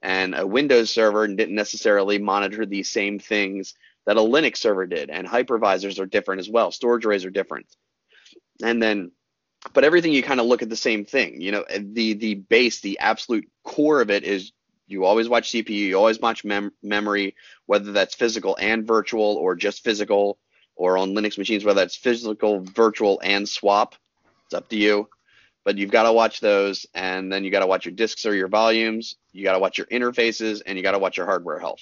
and 0.03 0.35
a 0.35 0.47
Windows 0.47 0.91
server 0.91 1.27
didn't 1.27 1.55
necessarily 1.55 2.19
monitor 2.19 2.65
these 2.65 2.89
same 2.89 3.19
things 3.19 3.75
that 4.07 4.17
a 4.17 4.21
Linux 4.21 4.57
server 4.59 4.87
did. 4.87 5.11
And 5.11 5.27
hypervisors 5.27 6.01
are 6.01 6.07
different 6.07 6.41
as 6.41 6.49
well. 6.49 6.73
Storage 6.73 7.05
arrays 7.05 7.25
are 7.25 7.31
different. 7.31 7.67
And 8.63 8.83
then 8.83 9.13
but 9.73 9.85
everything 9.85 10.13
you 10.13 10.23
kind 10.23 10.41
of 10.41 10.47
look 10.47 10.63
at 10.63 10.69
the 10.69 10.77
same 10.77 11.05
thing. 11.05 11.41
You 11.41 11.53
know, 11.53 11.65
the 11.79 12.15
the 12.15 12.35
base, 12.35 12.81
the 12.81 12.99
absolute 12.99 13.49
core 13.63 14.01
of 14.01 14.11
it 14.11 14.25
is 14.25 14.53
you 14.87 15.05
always 15.05 15.29
watch 15.29 15.51
CPU, 15.51 15.71
you 15.71 15.97
always 15.97 16.19
watch 16.19 16.45
mem- 16.45 16.73
memory, 16.83 17.37
whether 17.67 17.93
that's 17.93 18.15
physical 18.15 18.57
and 18.61 18.87
virtual 18.87 19.37
or 19.37 19.55
just 19.55 19.85
physical, 19.85 20.39
or 20.75 20.99
on 20.99 21.15
Linux 21.15 21.39
machines, 21.39 21.65
whether 21.65 21.81
that's 21.81 21.97
physical, 21.97 22.61
virtual, 22.61 23.21
and 23.23 23.49
swap. 23.49 23.95
It's 24.47 24.55
up 24.55 24.69
to 24.71 24.77
you. 24.77 25.09
But 25.63 25.77
you've 25.77 25.91
got 25.91 26.05
to 26.05 26.13
watch 26.13 26.41
those, 26.41 26.87
and 26.95 27.31
then 27.31 27.45
you 27.45 27.51
got 27.51 27.61
to 27.61 27.67
watch 27.67 27.85
your 27.85 27.95
disks 27.95 28.25
or 28.25 28.35
your 28.35 28.49
volumes. 28.49 29.17
You 29.33 29.45
got 29.45 29.53
to 29.53 29.59
watch 29.59 29.79
your 29.79 29.87
interfaces, 29.89 30.63
and 30.65 30.77
you 30.77 30.83
got 30.83 30.93
to 30.93 30.99
watch 30.99 31.19
your 31.19 31.27
hardware 31.27 31.59
health. 31.59 31.81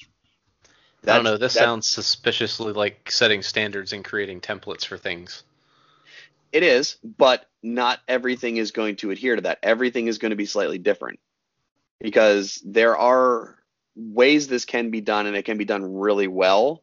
I 1.07 1.15
don't 1.15 1.25
know. 1.25 1.37
This 1.39 1.55
that- 1.55 1.61
sounds 1.61 1.89
suspiciously 1.89 2.73
like 2.73 3.11
setting 3.11 3.41
standards 3.41 3.93
and 3.93 4.05
creating 4.05 4.41
templates 4.41 4.85
for 4.85 4.99
things. 4.99 5.45
It 6.53 6.63
is, 6.63 6.97
but 7.03 7.47
not 7.63 8.01
everything 8.09 8.57
is 8.57 8.71
going 8.71 8.97
to 8.97 9.11
adhere 9.11 9.37
to 9.37 9.43
that. 9.43 9.59
Everything 9.63 10.07
is 10.07 10.19
going 10.19 10.31
to 10.31 10.37
be 10.37 10.47
slightly 10.47 10.79
different 10.79 11.21
because 12.01 12.63
there 12.65 12.97
are 12.97 13.59
ways 13.97 14.47
this 14.47 14.65
can 14.65 14.91
be 14.91 15.01
done 15.01 15.27
and 15.27 15.37
it 15.37 15.45
can 15.45 15.59
be 15.59 15.65
done 15.65 15.95
really 15.95 16.29
well 16.29 16.83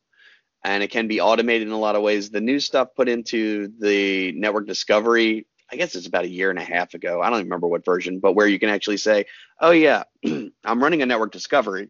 and 0.63 0.84
it 0.84 0.91
can 0.91 1.07
be 1.07 1.22
automated 1.22 1.68
in 1.68 1.74
a 1.74 1.80
lot 1.80 1.95
of 1.95 2.01
ways. 2.01 2.30
The 2.30 2.41
new 2.41 2.59
stuff 2.59 2.89
put 2.95 3.07
into 3.07 3.72
the 3.80 4.34
network 4.34 4.68
discovery, 4.68 5.47
I 5.72 5.78
guess 5.78 5.95
it's 5.95 6.07
about 6.07 6.26
a 6.26 6.30
year 6.30 6.49
and 6.49 6.59
a 6.59 6.63
half 6.63 6.93
ago. 6.93 7.22
I 7.22 7.30
don't 7.30 7.43
remember 7.43 7.68
what 7.68 7.86
version, 7.86 8.20
but 8.20 8.34
where 8.34 8.47
you 8.47 8.59
can 8.59 8.70
actually 8.70 8.97
say, 8.97 9.26
oh, 9.59 9.72
yeah, 9.72 10.03
I'm 10.26 10.84
running 10.84 11.01
a 11.01 11.05
network 11.05 11.32
discovery 11.32 11.89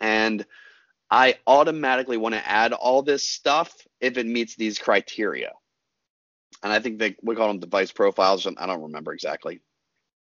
and 0.00 0.44
I 1.10 1.36
automatically 1.46 2.16
want 2.16 2.34
to 2.34 2.48
add 2.48 2.72
all 2.72 3.02
this 3.02 3.26
stuff 3.26 3.72
if 4.00 4.16
it 4.18 4.26
meets 4.26 4.56
these 4.56 4.78
criteria 4.78 5.52
and 6.66 6.72
I 6.72 6.80
think 6.80 6.98
they 6.98 7.16
we 7.22 7.36
call 7.36 7.48
them 7.48 7.60
device 7.60 7.92
profiles. 7.92 8.46
I 8.46 8.66
don't 8.66 8.82
remember 8.82 9.12
exactly, 9.12 9.60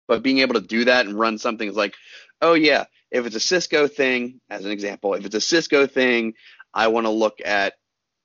but 0.08 0.24
being 0.24 0.40
able 0.40 0.56
to 0.56 0.62
do 0.62 0.86
that 0.86 1.06
and 1.06 1.18
run 1.18 1.38
something 1.38 1.70
is 1.70 1.76
like, 1.76 1.94
oh 2.42 2.56
yeah, 2.56 2.86
if 3.12 3.26
it's 3.28 3.36
a 3.36 3.40
Cisco 3.40 3.88
thing, 3.88 4.42
as 4.50 4.66
an 4.66 4.72
example, 4.72 5.14
if 5.14 5.26
it's 5.26 5.36
a 5.36 5.42
Cisco 5.42 5.86
thing, 5.86 6.34
I 6.74 6.88
want 6.88 7.06
to 7.06 7.12
look 7.12 7.38
at 7.46 7.74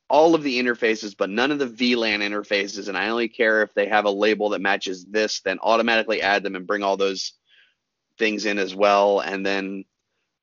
all 0.08 0.34
of 0.34 0.42
the 0.42 0.58
interfaces, 0.58 1.14
but 1.16 1.28
none 1.28 1.50
of 1.50 1.58
the 1.58 1.66
VLAN 1.66 2.20
interfaces. 2.20 2.88
And 2.88 2.96
I 2.96 3.10
only 3.10 3.28
care 3.28 3.62
if 3.62 3.74
they 3.74 3.86
have 3.88 4.06
a 4.06 4.10
label 4.10 4.48
that 4.50 4.62
matches 4.62 5.04
this, 5.04 5.40
then 5.42 5.58
automatically 5.62 6.22
add 6.22 6.42
them 6.42 6.56
and 6.56 6.66
bring 6.66 6.82
all 6.82 6.96
those 6.96 7.34
things 8.18 8.46
in 8.46 8.58
as 8.58 8.74
well. 8.74 9.20
And 9.20 9.44
then 9.44 9.84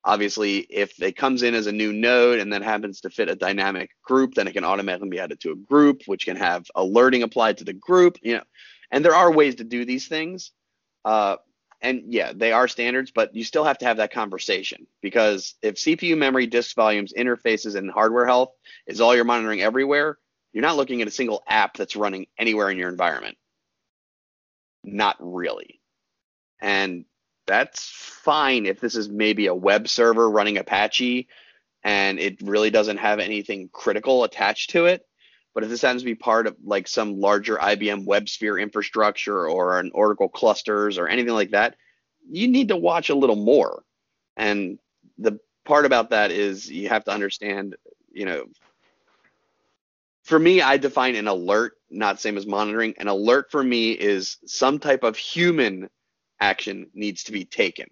obviously, 0.06 0.58
if 0.70 1.02
it 1.02 1.16
comes 1.16 1.42
in 1.42 1.54
as 1.54 1.66
a 1.66 1.72
new 1.72 1.92
node 1.92 2.38
and 2.38 2.50
then 2.50 2.62
happens 2.62 3.00
to 3.02 3.10
fit 3.10 3.28
a 3.28 3.36
dynamic 3.36 3.90
group, 4.02 4.34
then 4.34 4.46
it 4.46 4.52
can 4.52 4.64
automatically 4.64 5.10
be 5.10 5.20
added 5.20 5.40
to 5.40 5.50
a 5.50 5.56
group, 5.56 6.02
which 6.06 6.24
can 6.24 6.36
have 6.36 6.64
alerting 6.74 7.22
applied 7.22 7.58
to 7.58 7.64
the 7.64 7.74
group. 7.74 8.16
You 8.22 8.36
know, 8.36 8.44
and 8.90 9.04
there 9.04 9.14
are 9.14 9.30
ways 9.30 9.56
to 9.56 9.64
do 9.64 9.84
these 9.84 10.08
things. 10.08 10.52
Uh, 11.04 11.36
and 11.82 12.04
yeah, 12.06 12.32
they 12.34 12.52
are 12.52 12.68
standards, 12.68 13.10
but 13.10 13.34
you 13.34 13.44
still 13.44 13.64
have 13.64 13.78
to 13.78 13.84
have 13.84 13.98
that 13.98 14.12
conversation 14.12 14.86
because 15.02 15.54
if 15.60 15.74
CPU 15.74 16.16
memory, 16.16 16.46
disk 16.46 16.74
volumes, 16.74 17.12
interfaces, 17.12 17.76
and 17.76 17.90
hardware 17.90 18.26
health 18.26 18.52
is 18.86 19.00
all 19.00 19.14
you're 19.14 19.24
monitoring 19.24 19.60
everywhere, 19.60 20.16
you're 20.52 20.62
not 20.62 20.76
looking 20.76 21.02
at 21.02 21.08
a 21.08 21.10
single 21.10 21.42
app 21.46 21.76
that's 21.76 21.96
running 21.96 22.26
anywhere 22.38 22.70
in 22.70 22.78
your 22.78 22.88
environment. 22.88 23.36
Not 24.82 25.16
really. 25.20 25.80
And 26.60 27.04
that's 27.46 27.88
fine 27.88 28.66
if 28.66 28.80
this 28.80 28.96
is 28.96 29.08
maybe 29.08 29.46
a 29.46 29.54
web 29.54 29.88
server 29.88 30.28
running 30.28 30.58
Apache 30.58 31.28
and 31.84 32.18
it 32.18 32.42
really 32.42 32.70
doesn't 32.70 32.96
have 32.96 33.20
anything 33.20 33.70
critical 33.72 34.24
attached 34.24 34.70
to 34.70 34.86
it. 34.86 35.06
But 35.54 35.62
if 35.62 35.70
this 35.70 35.82
happens 35.82 36.02
to 36.02 36.06
be 36.06 36.14
part 36.14 36.46
of 36.46 36.56
like 36.64 36.88
some 36.88 37.20
larger 37.20 37.56
IBM 37.56 38.06
WebSphere 38.06 38.60
infrastructure 38.60 39.48
or 39.48 39.78
an 39.78 39.90
Oracle 39.94 40.28
clusters 40.28 40.98
or 40.98 41.08
anything 41.08 41.32
like 41.32 41.52
that, 41.52 41.76
you 42.28 42.48
need 42.48 42.68
to 42.68 42.76
watch 42.76 43.08
a 43.08 43.14
little 43.14 43.36
more. 43.36 43.84
And 44.36 44.78
the 45.16 45.38
part 45.64 45.86
about 45.86 46.10
that 46.10 46.30
is 46.30 46.70
you 46.70 46.88
have 46.88 47.04
to 47.04 47.12
understand, 47.12 47.76
you 48.12 48.26
know, 48.26 48.44
for 50.24 50.38
me, 50.38 50.60
I 50.60 50.76
define 50.76 51.14
an 51.14 51.28
alert, 51.28 51.74
not 51.88 52.20
same 52.20 52.36
as 52.36 52.46
monitoring. 52.48 52.94
An 52.98 53.06
alert 53.06 53.50
for 53.52 53.62
me 53.62 53.92
is 53.92 54.38
some 54.44 54.80
type 54.80 55.04
of 55.04 55.16
human 55.16 55.88
action 56.40 56.88
needs 56.94 57.24
to 57.24 57.32
be 57.32 57.44
taken. 57.44 57.86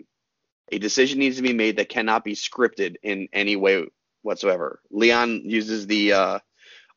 A 0.72 0.78
decision 0.78 1.18
needs 1.18 1.36
to 1.36 1.42
be 1.42 1.52
made 1.52 1.76
that 1.76 1.88
cannot 1.88 2.24
be 2.24 2.34
scripted 2.34 2.96
in 3.02 3.28
any 3.32 3.56
way 3.56 3.86
whatsoever. 4.22 4.80
Leon 4.90 5.42
uses 5.44 5.86
the 5.86 6.12
uh, 6.12 6.38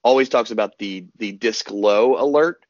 always 0.04 0.30
talks 0.30 0.52
about 0.52 0.78
the 0.80 1.06
the 1.18 1.34
disk 1.34 1.70
low 1.70 2.20
alert. 2.22 2.66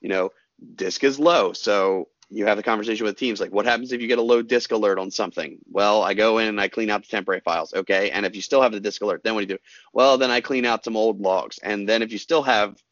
You 0.00 0.08
know, 0.08 0.30
disk 0.74 1.04
is 1.04 1.18
low, 1.18 1.52
so 1.52 2.08
you 2.30 2.46
have 2.46 2.56
the 2.56 2.62
conversation 2.62 3.04
with 3.04 3.18
teams 3.18 3.40
like, 3.40 3.52
what 3.52 3.66
happens 3.66 3.92
if 3.92 4.00
you 4.00 4.08
get 4.08 4.18
a 4.18 4.22
low 4.22 4.40
disk 4.40 4.72
alert 4.72 4.98
on 4.98 5.10
something? 5.10 5.58
Well, 5.70 6.02
I 6.02 6.14
go 6.14 6.38
in 6.38 6.48
and 6.48 6.60
I 6.60 6.68
clean 6.68 6.88
out 6.88 7.02
the 7.02 7.08
temporary 7.08 7.42
files. 7.44 7.74
Okay, 7.74 8.10
and 8.10 8.24
if 8.24 8.34
you 8.34 8.40
still 8.40 8.62
have 8.62 8.72
the 8.72 8.80
disk 8.80 9.02
alert, 9.02 9.22
then 9.22 9.34
what 9.34 9.40
do 9.40 9.52
you 9.52 9.58
do? 9.58 9.62
Well, 9.92 10.16
then 10.16 10.30
I 10.30 10.40
clean 10.40 10.64
out 10.64 10.84
some 10.84 10.96
old 10.96 11.20
logs, 11.20 11.58
and 11.58 11.88
then 11.88 12.02
if 12.02 12.10
you 12.10 12.18
still 12.18 12.42
have 12.42 12.82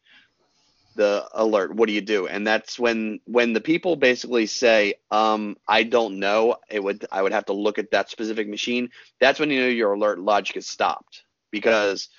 the 0.95 1.27
alert 1.33 1.73
what 1.75 1.87
do 1.87 1.93
you 1.93 2.01
do? 2.01 2.27
And 2.27 2.45
that's 2.45 2.77
when 2.79 3.19
when 3.25 3.53
the 3.53 3.61
people 3.61 3.95
basically 3.95 4.45
say 4.45 4.95
um 5.09 5.57
i 5.67 5.83
don't 5.83 6.19
know 6.19 6.57
it 6.69 6.83
would 6.83 7.05
i 7.11 7.21
would 7.21 7.31
have 7.31 7.45
to 7.45 7.53
look 7.53 7.79
at 7.79 7.91
that 7.91 8.09
specific 8.09 8.47
machine 8.47 8.89
that's 9.19 9.39
when 9.39 9.49
you 9.49 9.61
know 9.61 9.67
your 9.67 9.93
alert 9.93 10.19
logic 10.19 10.57
is 10.57 10.67
stopped. 10.67 11.23
Because 11.51 12.09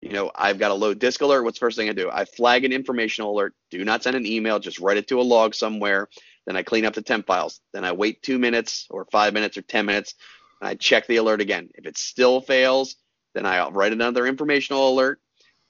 you 0.00 0.12
know 0.12 0.30
i've 0.34 0.58
got 0.58 0.70
a 0.70 0.74
low 0.74 0.94
disk 0.94 1.20
alert 1.20 1.42
what's 1.42 1.58
the 1.58 1.64
first 1.64 1.76
thing 1.76 1.88
i 1.88 1.92
do? 1.92 2.10
I 2.10 2.24
flag 2.24 2.64
an 2.64 2.72
informational 2.72 3.32
alert 3.32 3.54
do 3.70 3.84
not 3.84 4.02
send 4.02 4.16
an 4.16 4.26
email 4.26 4.58
just 4.58 4.78
write 4.78 4.98
it 4.98 5.08
to 5.08 5.20
a 5.20 5.22
log 5.22 5.54
somewhere 5.54 6.08
then 6.46 6.56
i 6.56 6.62
clean 6.62 6.84
up 6.84 6.94
the 6.94 7.02
temp 7.02 7.26
files 7.26 7.60
then 7.72 7.84
i 7.84 7.92
wait 7.92 8.22
two 8.22 8.38
minutes 8.38 8.86
or 8.90 9.06
five 9.10 9.32
minutes 9.32 9.56
or 9.56 9.62
ten 9.62 9.86
minutes 9.86 10.14
and 10.60 10.68
i 10.68 10.74
check 10.74 11.06
the 11.06 11.16
alert 11.16 11.40
again. 11.40 11.68
If 11.74 11.86
it 11.86 11.98
still 11.98 12.40
fails 12.40 12.96
then 13.34 13.46
i 13.46 13.68
write 13.68 13.92
another 13.92 14.26
informational 14.26 14.92
alert 14.92 15.20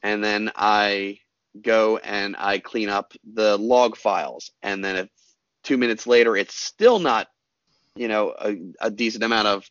and 0.03 0.23
then 0.23 0.51
i 0.57 1.19
go 1.63 1.99
and 1.99 2.37
I 2.39 2.59
clean 2.59 2.89
up 2.89 3.13
the 3.35 3.57
log 3.57 3.97
files. 3.97 4.51
And 4.63 4.85
then 4.85 4.97
if 4.97 5.09
two 5.63 5.77
minutes 5.77 6.07
later 6.07 6.37
it's 6.37 6.55
still 6.55 6.99
not, 6.99 7.29
you 7.95 8.09
know, 8.09 8.35
a, 8.39 8.57
a 8.81 8.91
decent 8.91 9.25
amount 9.25 9.49
of 9.49 9.69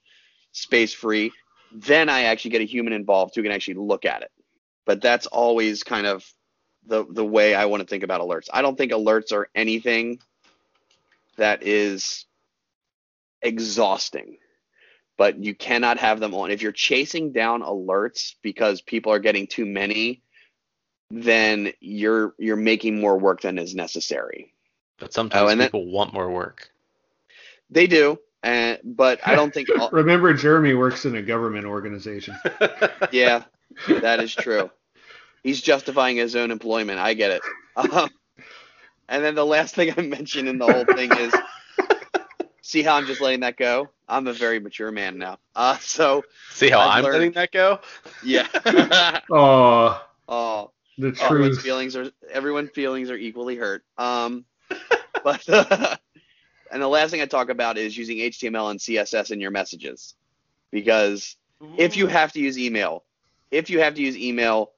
space 0.52 0.94
free, 0.94 1.32
then 1.72 2.10
I 2.10 2.24
actually 2.24 2.52
get 2.52 2.62
a 2.62 2.66
human 2.66 2.94
involved 2.94 3.36
who 3.36 3.44
can 3.44 3.52
actually 3.52 3.76
look 3.76 4.06
at 4.06 4.22
it. 4.22 4.32
But 4.86 5.02
that's 5.02 5.28
always 5.28 5.84
kind 5.84 6.08
of 6.08 6.26
the 6.88 7.06
the 7.10 7.26
way 7.26 7.56
I 7.56 7.66
want 7.66 7.82
to 7.82 7.88
think 7.88 8.04
about 8.04 8.22
alerts. 8.22 8.48
I 8.54 8.62
don't 8.62 8.78
think 8.78 8.92
alerts 8.92 9.32
are 9.32 9.50
anything 9.56 10.20
that 11.38 11.64
is 11.64 12.26
exhausting. 13.42 14.38
But 15.18 15.42
you 15.42 15.56
cannot 15.56 15.98
have 16.00 16.20
them 16.20 16.34
on. 16.34 16.52
If 16.52 16.62
you're 16.62 16.74
chasing 16.74 17.32
down 17.32 17.62
alerts 17.62 18.36
because 18.42 18.82
people 18.82 19.14
are 19.14 19.20
getting 19.20 19.48
too 19.48 19.66
many, 19.66 20.22
then 21.12 21.72
you're 21.80 22.34
you're 22.38 22.56
making 22.56 22.99
more 22.99 23.18
work 23.18 23.41
than 23.41 23.58
is 23.58 23.76
necessary. 23.76 24.53
But 24.97 25.14
sometimes 25.14 25.51
oh, 25.51 25.58
people 25.58 25.84
then, 25.84 25.91
want 25.91 26.14
more 26.14 26.32
work. 26.32 26.70
They 27.70 27.88
do, 27.88 28.20
uh, 28.43 28.76
but 28.84 29.20
I 29.26 29.36
don't 29.36 29.53
think. 29.53 29.70
All, 29.80 29.89
Remember, 29.91 30.34
Jeremy 30.34 30.74
works 30.74 31.06
in 31.06 31.16
a 31.16 31.22
government 31.22 31.66
organization. 31.66 32.38
yeah, 33.12 33.43
that 33.88 34.20
is 34.20 34.34
true. 34.34 34.70
He's 35.43 35.62
justifying 35.62 36.18
his 36.18 36.36
own 36.36 36.51
employment. 36.51 36.99
I 36.99 37.14
get 37.14 37.32
it. 37.32 37.41
Um, 37.76 38.10
and 39.08 39.24
then 39.24 39.36
the 39.36 39.45
last 39.45 39.76
thing 39.76 39.93
I 39.97 40.01
mentioned 40.01 40.47
in 40.47 40.58
the 40.58 40.72
whole 40.72 40.86
thing 40.86 41.12
is, 41.12 41.34
see 42.62 42.82
how 42.82 42.95
I'm 42.95 43.06
just 43.06 43.22
letting 43.22 43.41
that 43.41 43.58
go. 43.58 43.89
I'm 44.08 44.28
a 44.28 44.34
very 44.34 44.60
mature 44.60 44.91
man 44.91 45.18
now. 45.18 45.38
Uh, 45.56 45.78
so 45.80 46.24
see 46.51 46.70
how 46.70 46.80
i 46.80 46.99
am 46.99 47.03
letting 47.03 47.32
that 47.34 47.51
go. 47.51 47.80
Yeah. 48.24 48.47
oh. 49.32 50.01
Oh. 50.28 50.72
The 50.98 51.12
truth. 51.12 51.24
Everyone's 51.24 51.62
feelings 51.62 51.96
are 51.96 52.12
everyone's 52.32 52.70
feelings 52.72 53.10
are 53.10 53.18
equally 53.18 53.56
hurt. 53.56 53.84
Um, 53.98 54.46
but 55.24 55.48
uh, 55.50 55.98
and 56.72 56.82
the 56.82 56.88
last 56.88 57.12
thing 57.12 57.22
I 57.22 57.26
talk 57.26 57.50
about 57.50 57.78
is 57.78 57.98
using 57.98 58.18
HTML 58.18 58.72
and 58.72 58.80
CSS 58.80 59.32
in 59.32 59.39
your 59.39 59.52
messages, 59.52 60.16
because 60.72 61.36
Ooh. 61.62 61.76
if 61.78 61.98
you 61.98 62.08
have 62.08 62.32
to 62.34 62.39
use 62.39 62.58
email, 62.58 63.04
if 63.52 63.70
you 63.70 63.80
have 63.82 63.96
to 63.96 64.02
use 64.02 64.18
email, 64.18 64.72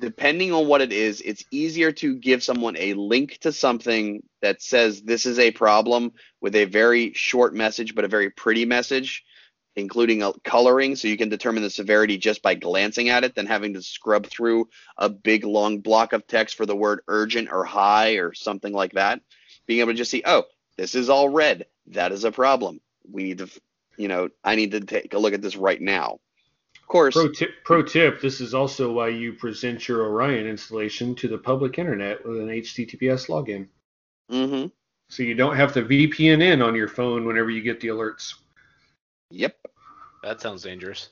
depending 0.00 0.52
on 0.52 0.66
what 0.66 0.80
it 0.80 0.92
is, 0.92 1.20
it's 1.20 1.44
easier 1.50 1.92
to 1.92 2.16
give 2.16 2.42
someone 2.42 2.76
a 2.76 2.94
link 2.94 3.38
to 3.38 3.52
something 3.52 4.22
that 4.42 4.60
says 4.60 5.02
this 5.02 5.24
is 5.24 5.38
a 5.38 5.50
problem 5.52 6.12
with 6.40 6.54
a 6.56 6.64
very 6.64 7.12
short 7.14 7.54
message 7.54 7.94
but 7.94 8.04
a 8.04 8.08
very 8.08 8.30
pretty 8.30 8.64
message 8.64 9.24
including 9.76 10.22
a 10.22 10.32
coloring 10.44 10.94
so 10.94 11.08
you 11.08 11.16
can 11.16 11.28
determine 11.28 11.62
the 11.62 11.70
severity 11.70 12.16
just 12.16 12.42
by 12.42 12.54
glancing 12.54 13.08
at 13.08 13.24
it 13.24 13.34
than 13.34 13.46
having 13.46 13.74
to 13.74 13.82
scrub 13.82 14.26
through 14.26 14.68
a 14.98 15.08
big 15.08 15.44
long 15.44 15.80
block 15.80 16.12
of 16.12 16.26
text 16.26 16.56
for 16.56 16.66
the 16.66 16.76
word 16.76 17.00
urgent 17.08 17.48
or 17.50 17.64
high 17.64 18.12
or 18.12 18.32
something 18.34 18.72
like 18.72 18.92
that. 18.92 19.20
Being 19.66 19.80
able 19.80 19.92
to 19.92 19.96
just 19.98 20.10
see 20.10 20.22
oh 20.24 20.44
this 20.76 20.94
is 20.94 21.08
all 21.08 21.28
red. 21.28 21.66
That 21.88 22.12
is 22.12 22.24
a 22.24 22.32
problem. 22.32 22.80
We 23.10 23.24
need 23.24 23.38
to 23.38 23.48
you 23.96 24.08
know 24.08 24.28
i 24.42 24.56
need 24.56 24.72
to 24.72 24.80
take 24.80 25.14
a 25.14 25.18
look 25.18 25.34
at 25.34 25.42
this 25.42 25.56
right 25.56 25.80
now. 25.80 26.18
Of 26.80 26.88
course 26.88 27.14
pro 27.14 27.28
tip, 27.30 27.50
pro 27.64 27.82
tip 27.82 28.20
this 28.20 28.40
is 28.40 28.54
also 28.54 28.92
why 28.92 29.08
you 29.08 29.32
present 29.32 29.88
your 29.88 30.02
orion 30.02 30.46
installation 30.46 31.14
to 31.16 31.28
the 31.28 31.38
public 31.38 31.78
internet 31.78 32.24
with 32.26 32.38
an 32.38 32.48
https 32.48 33.28
login. 33.28 33.68
Mm-hmm. 34.30 34.68
so 35.10 35.22
you 35.22 35.34
don't 35.34 35.56
have 35.56 35.74
to 35.74 35.82
vpn 35.82 36.42
in 36.42 36.62
on 36.62 36.74
your 36.74 36.88
phone 36.88 37.26
whenever 37.26 37.50
you 37.50 37.60
get 37.60 37.78
the 37.80 37.88
alerts 37.88 38.34
Yep. 39.30 39.56
That 40.22 40.40
sounds 40.40 40.62
dangerous. 40.62 41.10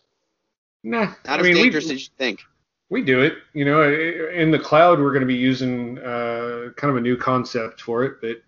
Nah. 0.83 1.05
Not 1.05 1.17
I 1.27 1.37
as 1.39 1.43
mean, 1.43 1.55
dangerous 1.55 1.89
we, 1.89 1.95
as 1.95 2.03
you 2.03 2.09
think. 2.19 2.41
We 2.89 3.03
do 3.03 3.23
it. 3.23 3.35
You 3.55 3.65
know, 3.65 3.83
in 3.83 4.51
the 4.51 4.59
cloud, 4.59 5.01
we're 5.01 5.13
going 5.13 5.21
to 5.23 5.27
be 5.27 5.35
using 5.35 5.99
uh, 5.99 6.71
kind 6.77 6.91
of 6.91 6.97
a 6.97 7.01
new 7.01 7.17
concept 7.17 7.81
for 7.81 8.05
it, 8.05 8.21
but 8.21 8.43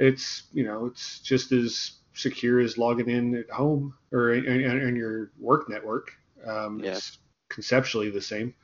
it's 0.00 0.44
you 0.52 0.64
know 0.64 0.86
it's 0.86 1.20
just 1.20 1.52
as 1.52 1.92
secure 2.14 2.60
as 2.60 2.78
logging 2.78 3.08
in 3.08 3.34
at 3.34 3.50
home 3.50 3.94
or 4.10 4.34
in, 4.34 4.44
in, 4.46 4.80
in 4.88 4.96
your 4.96 5.30
work 5.38 5.68
network. 5.68 6.12
Um, 6.46 6.80
yeah. 6.82 6.92
It's 6.92 7.18
conceptually 7.48 8.10
the 8.10 8.20
same. 8.20 8.54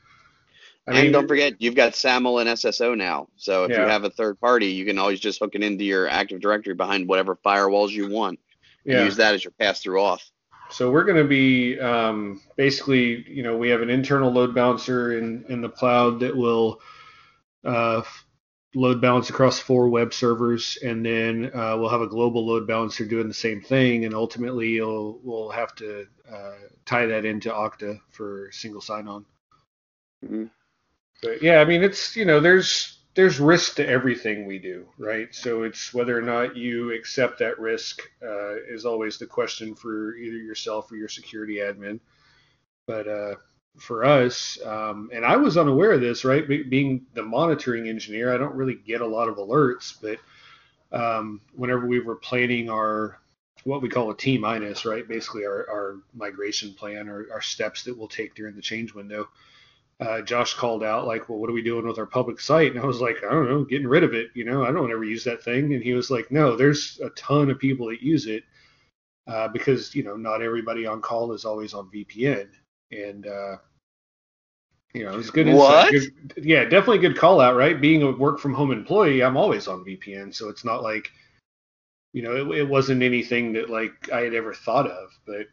I 0.86 0.92
and 0.92 1.02
mean, 1.02 1.12
don't 1.12 1.28
forget, 1.28 1.54
you've 1.58 1.74
got 1.74 1.94
SAML 1.94 2.38
and 2.38 2.48
SSO 2.48 2.96
now. 2.96 3.28
So 3.36 3.64
if 3.64 3.70
yeah. 3.70 3.82
you 3.82 3.88
have 3.88 4.04
a 4.04 4.10
third 4.10 4.40
party, 4.40 4.68
you 4.68 4.86
can 4.86 4.98
always 4.98 5.20
just 5.20 5.38
hook 5.38 5.54
it 5.54 5.62
into 5.62 5.84
your 5.84 6.08
Active 6.08 6.40
Directory 6.40 6.74
behind 6.74 7.06
whatever 7.06 7.36
firewalls 7.36 7.90
you 7.90 8.08
want 8.08 8.38
yeah. 8.88 9.04
use 9.04 9.16
that 9.16 9.34
as 9.34 9.44
your 9.44 9.52
pass 9.52 9.80
through 9.80 10.00
auth. 10.00 10.30
So 10.70 10.90
we're 10.90 11.04
going 11.04 11.22
to 11.22 11.28
be 11.28 11.78
um, 11.80 12.42
basically, 12.56 13.24
you 13.28 13.42
know, 13.42 13.56
we 13.56 13.70
have 13.70 13.80
an 13.80 13.90
internal 13.90 14.30
load 14.30 14.54
balancer 14.54 15.18
in, 15.18 15.44
in 15.48 15.60
the 15.60 15.68
cloud 15.68 16.20
that 16.20 16.36
will 16.36 16.80
uh, 17.64 18.02
load 18.74 19.00
balance 19.00 19.30
across 19.30 19.58
four 19.58 19.88
web 19.88 20.12
servers, 20.12 20.76
and 20.84 21.04
then 21.04 21.50
uh, 21.54 21.74
we'll 21.78 21.88
have 21.88 22.02
a 22.02 22.06
global 22.06 22.46
load 22.46 22.66
balancer 22.66 23.06
doing 23.06 23.28
the 23.28 23.34
same 23.34 23.62
thing, 23.62 24.04
and 24.04 24.14
ultimately 24.14 24.68
you'll, 24.68 25.20
we'll 25.22 25.50
have 25.50 25.74
to 25.76 26.06
uh, 26.30 26.52
tie 26.84 27.06
that 27.06 27.24
into 27.24 27.48
Okta 27.48 27.98
for 28.10 28.50
single 28.52 28.82
sign-on. 28.82 29.24
Mm-hmm. 30.24 30.44
But 31.22 31.42
yeah, 31.42 31.60
I 31.60 31.64
mean, 31.64 31.82
it's 31.82 32.14
you 32.14 32.24
know, 32.24 32.40
there's 32.40 32.97
there's 33.18 33.40
risk 33.40 33.74
to 33.74 33.84
everything 33.84 34.46
we 34.46 34.60
do, 34.60 34.86
right? 34.96 35.34
So 35.34 35.64
it's 35.64 35.92
whether 35.92 36.16
or 36.16 36.22
not 36.22 36.56
you 36.56 36.92
accept 36.92 37.40
that 37.40 37.58
risk 37.58 38.00
uh, 38.22 38.54
is 38.68 38.84
always 38.84 39.18
the 39.18 39.26
question 39.26 39.74
for 39.74 40.14
either 40.14 40.36
yourself 40.36 40.92
or 40.92 40.94
your 40.94 41.08
security 41.08 41.56
admin. 41.56 41.98
But 42.86 43.08
uh, 43.08 43.34
for 43.76 44.04
us, 44.04 44.56
um, 44.64 45.10
and 45.12 45.24
I 45.24 45.34
was 45.36 45.56
unaware 45.56 45.90
of 45.90 46.00
this, 46.00 46.24
right? 46.24 46.46
Be- 46.46 46.62
being 46.62 47.06
the 47.14 47.24
monitoring 47.24 47.88
engineer, 47.88 48.32
I 48.32 48.38
don't 48.38 48.54
really 48.54 48.76
get 48.76 49.00
a 49.00 49.06
lot 49.06 49.28
of 49.28 49.34
alerts, 49.34 49.94
but 50.00 50.20
um, 50.96 51.40
whenever 51.56 51.88
we 51.88 51.98
were 51.98 52.14
planning 52.14 52.70
our 52.70 53.18
what 53.64 53.82
we 53.82 53.88
call 53.88 54.12
a 54.12 54.16
T 54.16 54.38
minus, 54.38 54.84
right? 54.84 55.08
Basically, 55.08 55.44
our, 55.44 55.68
our 55.68 55.96
migration 56.14 56.72
plan 56.72 57.08
or 57.08 57.26
our 57.32 57.42
steps 57.42 57.82
that 57.82 57.98
we'll 57.98 58.06
take 58.06 58.36
during 58.36 58.54
the 58.54 58.62
change 58.62 58.94
window. 58.94 59.28
Uh, 60.00 60.20
Josh 60.22 60.54
called 60.54 60.84
out 60.84 61.06
like, 61.06 61.28
"Well, 61.28 61.38
what 61.38 61.50
are 61.50 61.54
we 61.54 61.62
doing 61.62 61.86
with 61.86 61.98
our 61.98 62.06
public 62.06 62.40
site?" 62.40 62.72
And 62.72 62.80
I 62.80 62.86
was 62.86 63.00
like, 63.00 63.16
"I 63.24 63.32
don't 63.32 63.48
know, 63.48 63.64
getting 63.64 63.88
rid 63.88 64.04
of 64.04 64.14
it. 64.14 64.28
You 64.34 64.44
know, 64.44 64.64
I 64.64 64.70
don't 64.70 64.92
ever 64.92 65.04
use 65.04 65.24
that 65.24 65.42
thing." 65.42 65.74
And 65.74 65.82
he 65.82 65.92
was 65.94 66.10
like, 66.10 66.30
"No, 66.30 66.56
there's 66.56 67.00
a 67.02 67.10
ton 67.10 67.50
of 67.50 67.58
people 67.58 67.88
that 67.88 68.02
use 68.02 68.26
it 68.26 68.44
uh, 69.26 69.48
because 69.48 69.94
you 69.94 70.04
know 70.04 70.16
not 70.16 70.42
everybody 70.42 70.86
on 70.86 71.00
call 71.00 71.32
is 71.32 71.44
always 71.44 71.74
on 71.74 71.90
VPN." 71.90 72.48
And 72.92 73.26
uh, 73.26 73.56
you 74.94 75.04
know, 75.04 75.18
it's 75.18 75.30
good. 75.30 75.48
What? 75.48 75.90
Good, 75.90 76.44
yeah, 76.44 76.64
definitely 76.64 76.98
good 76.98 77.16
call 77.16 77.40
out, 77.40 77.56
right? 77.56 77.80
Being 77.80 78.04
a 78.04 78.12
work 78.12 78.38
from 78.38 78.54
home 78.54 78.70
employee, 78.70 79.24
I'm 79.24 79.36
always 79.36 79.66
on 79.66 79.84
VPN, 79.84 80.32
so 80.32 80.48
it's 80.48 80.64
not 80.64 80.82
like 80.82 81.10
you 82.12 82.22
know, 82.22 82.52
it, 82.52 82.58
it 82.58 82.68
wasn't 82.68 83.02
anything 83.02 83.52
that 83.52 83.68
like 83.70 84.10
I 84.12 84.22
had 84.22 84.34
ever 84.34 84.54
thought 84.54 84.86
of, 84.86 85.10
but 85.26 85.46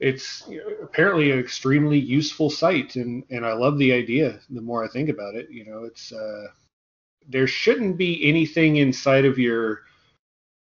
it's 0.00 0.48
apparently 0.82 1.30
an 1.30 1.38
extremely 1.38 1.98
useful 1.98 2.50
site, 2.50 2.96
and 2.96 3.22
and 3.30 3.44
I 3.44 3.52
love 3.52 3.78
the 3.78 3.92
idea. 3.92 4.40
The 4.48 4.62
more 4.62 4.82
I 4.84 4.88
think 4.88 5.10
about 5.10 5.34
it, 5.34 5.50
you 5.50 5.64
know, 5.66 5.84
it's 5.84 6.10
uh, 6.10 6.46
there 7.28 7.46
shouldn't 7.46 7.98
be 7.98 8.26
anything 8.26 8.76
inside 8.76 9.26
of 9.26 9.38
your 9.38 9.82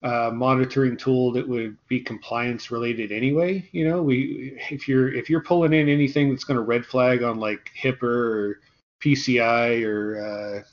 uh, 0.04 0.32
monitoring 0.34 0.98
tool 0.98 1.32
that 1.32 1.48
would 1.48 1.78
be 1.88 2.02
compliance 2.02 2.70
related 2.70 3.14
anyway. 3.14 3.68
You 3.72 3.88
know, 3.88 4.04
we 4.04 4.58
if 4.70 4.88
you're 4.90 5.14
if 5.14 5.30
you're 5.30 5.44
pulling 5.44 5.72
in 5.72 5.88
anything 5.88 6.30
that's 6.30 6.44
going 6.44 6.58
to 6.58 6.64
red 6.64 6.86
flag 6.86 7.24
on 7.24 7.40
like 7.40 7.72
HIPAA 7.82 8.04
or 8.04 8.60
PCI 9.02 9.86
or 9.86 10.66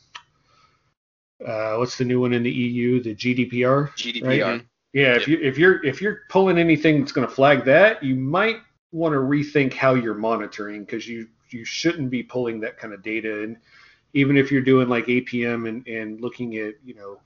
uh, 1.41 1.47
uh, 1.49 1.77
what's 1.77 1.97
the 1.97 2.05
new 2.05 2.21
one 2.21 2.33
in 2.33 2.43
the 2.43 2.51
EU, 2.51 3.01
the 3.01 3.15
GDPR. 3.15 3.91
GDPR. 3.91 4.27
Right? 4.27 4.67
Yeah, 4.93 5.15
if 5.15 5.29
you 5.29 5.39
if 5.41 5.57
you're 5.59 5.85
if 5.85 6.01
you're 6.03 6.23
pulling 6.29 6.59
anything 6.59 7.01
that's 7.01 7.13
going 7.13 7.27
to 7.29 7.33
flag 7.33 7.65
that, 7.67 8.03
you 8.03 8.17
might 8.17 8.59
want 8.93 9.13
to 9.13 9.19
rethink 9.19 9.73
how 9.75 9.95
you're 9.95 10.15
monitoring 10.15 10.81
because 10.85 11.07
you 11.09 11.29
you 11.51 11.65
shouldn't 11.65 12.11
be 12.11 12.23
pulling 12.23 12.61
that 12.61 12.79
kind 12.79 12.93
of 12.93 13.03
data. 13.03 13.43
And 13.43 13.57
even 14.15 14.37
if 14.37 14.51
you're 14.51 14.63
doing 14.63 14.89
like 14.89 15.07
APM 15.07 15.69
and 15.69 15.87
and 15.87 16.21
looking 16.21 16.57
at 16.57 16.75
you 16.85 16.95
know 16.95 17.21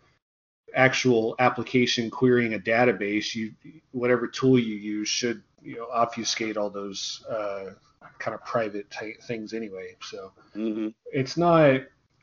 actual 0.75 1.37
application 1.39 2.11
querying 2.11 2.55
a 2.55 2.59
database, 2.59 3.35
you 3.35 3.55
whatever 3.93 4.27
tool 4.29 4.59
you 4.59 4.77
use 4.77 5.09
should 5.09 5.43
you 5.63 5.77
know 5.77 5.89
obfuscate 5.93 6.57
all 6.59 6.71
those 6.71 7.25
uh, 7.31 7.71
kind 8.19 8.35
of 8.35 8.45
private 8.45 8.91
type 8.91 9.23
things 9.23 9.55
anyway. 9.55 9.97
So 10.03 10.33
hmm 10.55 10.89
it's 11.13 11.37
not 11.37 11.81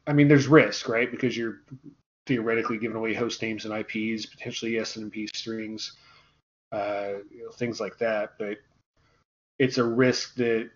i 0.07 0.13
mean 0.13 0.27
there's 0.27 0.47
risk 0.47 0.89
right 0.89 1.11
because 1.11 1.38
you're 1.38 1.61
theoretically 2.26 2.77
giving 2.77 2.98
away 2.98 3.14
host 3.14 3.41
names 3.41 3.65
and 3.65 3.73
ips 3.73 4.26
potentially 4.26 4.73
snmp 4.73 5.35
strings 5.35 5.93
uh, 6.72 7.19
you 7.30 7.43
know, 7.43 7.52
things 7.52 7.80
like 7.80 7.98
that 7.98 8.34
but 8.39 8.57
it's 9.60 9.77
a 9.77 9.84
risk 9.84 10.35
that 10.35 10.69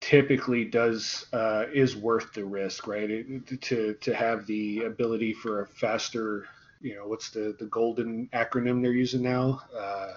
typically 0.00 0.64
does 0.64 1.26
uh, 1.32 1.66
is 1.72 1.94
worth 1.94 2.32
the 2.32 2.44
risk 2.44 2.86
right 2.86 3.10
it, 3.10 3.60
to 3.60 3.94
to 3.94 4.14
have 4.14 4.46
the 4.46 4.84
ability 4.84 5.32
for 5.32 5.60
a 5.60 5.66
faster 5.66 6.46
you 6.80 6.94
know 6.94 7.06
what's 7.06 7.30
the 7.30 7.54
the 7.58 7.66
golden 7.66 8.28
acronym 8.32 8.82
they're 8.82 8.92
using 8.92 9.22
now 9.22 9.60
uh, 9.78 10.14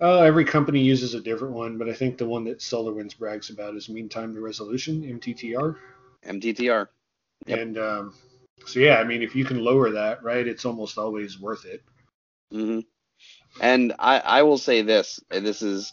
uh, 0.00 0.20
every 0.20 0.44
company 0.44 0.80
uses 0.80 1.14
a 1.14 1.20
different 1.20 1.54
one, 1.54 1.78
but 1.78 1.88
I 1.88 1.92
think 1.92 2.18
the 2.18 2.26
one 2.26 2.44
that 2.44 2.58
SolarWinds 2.58 3.16
brags 3.16 3.50
about 3.50 3.76
is 3.76 3.88
mean 3.88 4.08
time 4.08 4.34
to 4.34 4.40
resolution, 4.40 5.02
MTTR. 5.02 5.76
MTTR. 6.26 6.88
Yep. 7.46 7.58
And 7.58 7.78
um, 7.78 8.14
so, 8.66 8.80
yeah, 8.80 8.96
I 8.96 9.04
mean, 9.04 9.22
if 9.22 9.34
you 9.34 9.44
can 9.44 9.62
lower 9.62 9.90
that, 9.90 10.22
right, 10.22 10.46
it's 10.46 10.64
almost 10.64 10.98
always 10.98 11.38
worth 11.40 11.64
it. 11.64 11.82
hmm 12.50 12.80
And 13.60 13.92
I, 13.98 14.18
I 14.20 14.42
will 14.42 14.58
say 14.58 14.82
this. 14.82 15.20
This 15.30 15.62
is, 15.62 15.92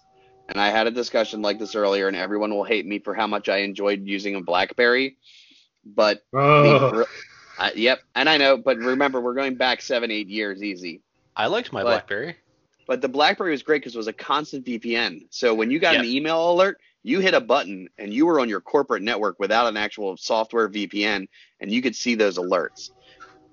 and 0.50 0.60
I 0.60 0.70
had 0.70 0.88
a 0.88 0.92
discussion 0.92 1.42
like 1.42 1.60
this 1.60 1.76
earlier, 1.76 2.08
and 2.08 2.18
everyone 2.18 2.52
will 2.52 2.64
hate 2.64 2.86
me 2.86 3.00
for 3.00 3.14
how 3.14 3.28
much 3.28 3.50
I 3.50 3.58
enjoyed 3.58 4.06
using 4.06 4.36
a 4.36 4.42
BlackBerry. 4.42 5.18
But 5.86 6.22
Oh, 6.34 7.06
I, 7.60 7.72
yep, 7.76 8.00
and 8.16 8.28
I 8.30 8.38
know. 8.38 8.58
But 8.58 8.78
remember, 8.78 9.22
we're 9.22 9.34
going 9.36 9.56
back 9.56 9.82
seven, 9.82 10.12
eight 10.12 10.28
years, 10.28 10.62
easy. 10.64 11.02
I 11.36 11.48
liked 11.48 11.72
my 11.72 11.84
But- 11.84 11.90
BlackBerry. 12.08 12.36
But 12.88 13.02
the 13.02 13.10
BlackBerry 13.10 13.52
was 13.52 13.64
great 13.64 13.82
because 13.82 13.96
it 13.96 13.98
was 13.98 14.08
a 14.08 14.14
constant 14.14 14.66
VPN. 14.66 15.28
So 15.30 15.54
when 15.54 15.72
you 15.72 15.80
got 15.80 15.96
an 15.96 16.06
email 16.06 16.52
alert, 16.52 16.80
you 17.04 17.20
hit 17.20 17.34
a 17.34 17.42
button 17.42 17.90
and 17.98 18.14
you 18.14 18.26
were 18.26 18.40
on 18.40 18.50
your 18.50 18.62
corporate 18.62 19.04
network 19.04 19.40
without 19.40 19.68
an 19.68 19.78
actual 19.78 20.18
software 20.18 20.70
VPN, 20.70 21.28
and 21.60 21.72
you 21.72 21.82
could 21.82 21.96
see 21.96 22.16
those 22.16 22.38
alerts. 22.38 22.92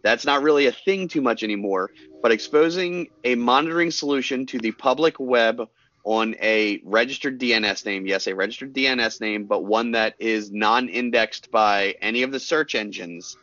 That's 0.02 0.24
not 0.24 0.42
really 0.42 0.66
a 0.66 0.72
thing 0.72 1.08
too 1.08 1.20
much 1.20 1.42
anymore, 1.42 1.90
but 2.22 2.32
exposing 2.32 3.08
a 3.24 3.34
monitoring 3.34 3.90
solution 3.90 4.46
to 4.46 4.58
the 4.58 4.72
public 4.72 5.18
web 5.18 5.68
on 6.04 6.34
a 6.40 6.80
registered 6.84 7.38
DNS 7.38 7.84
name, 7.84 8.06
yes, 8.06 8.26
a 8.26 8.34
registered 8.34 8.72
DNS 8.72 9.20
name, 9.20 9.44
but 9.44 9.64
one 9.64 9.92
that 9.92 10.14
is 10.18 10.50
non 10.50 10.88
indexed 10.88 11.50
by 11.50 11.94
any 12.00 12.22
of 12.22 12.32
the 12.32 12.40
search 12.40 12.74
engines, 12.74 13.36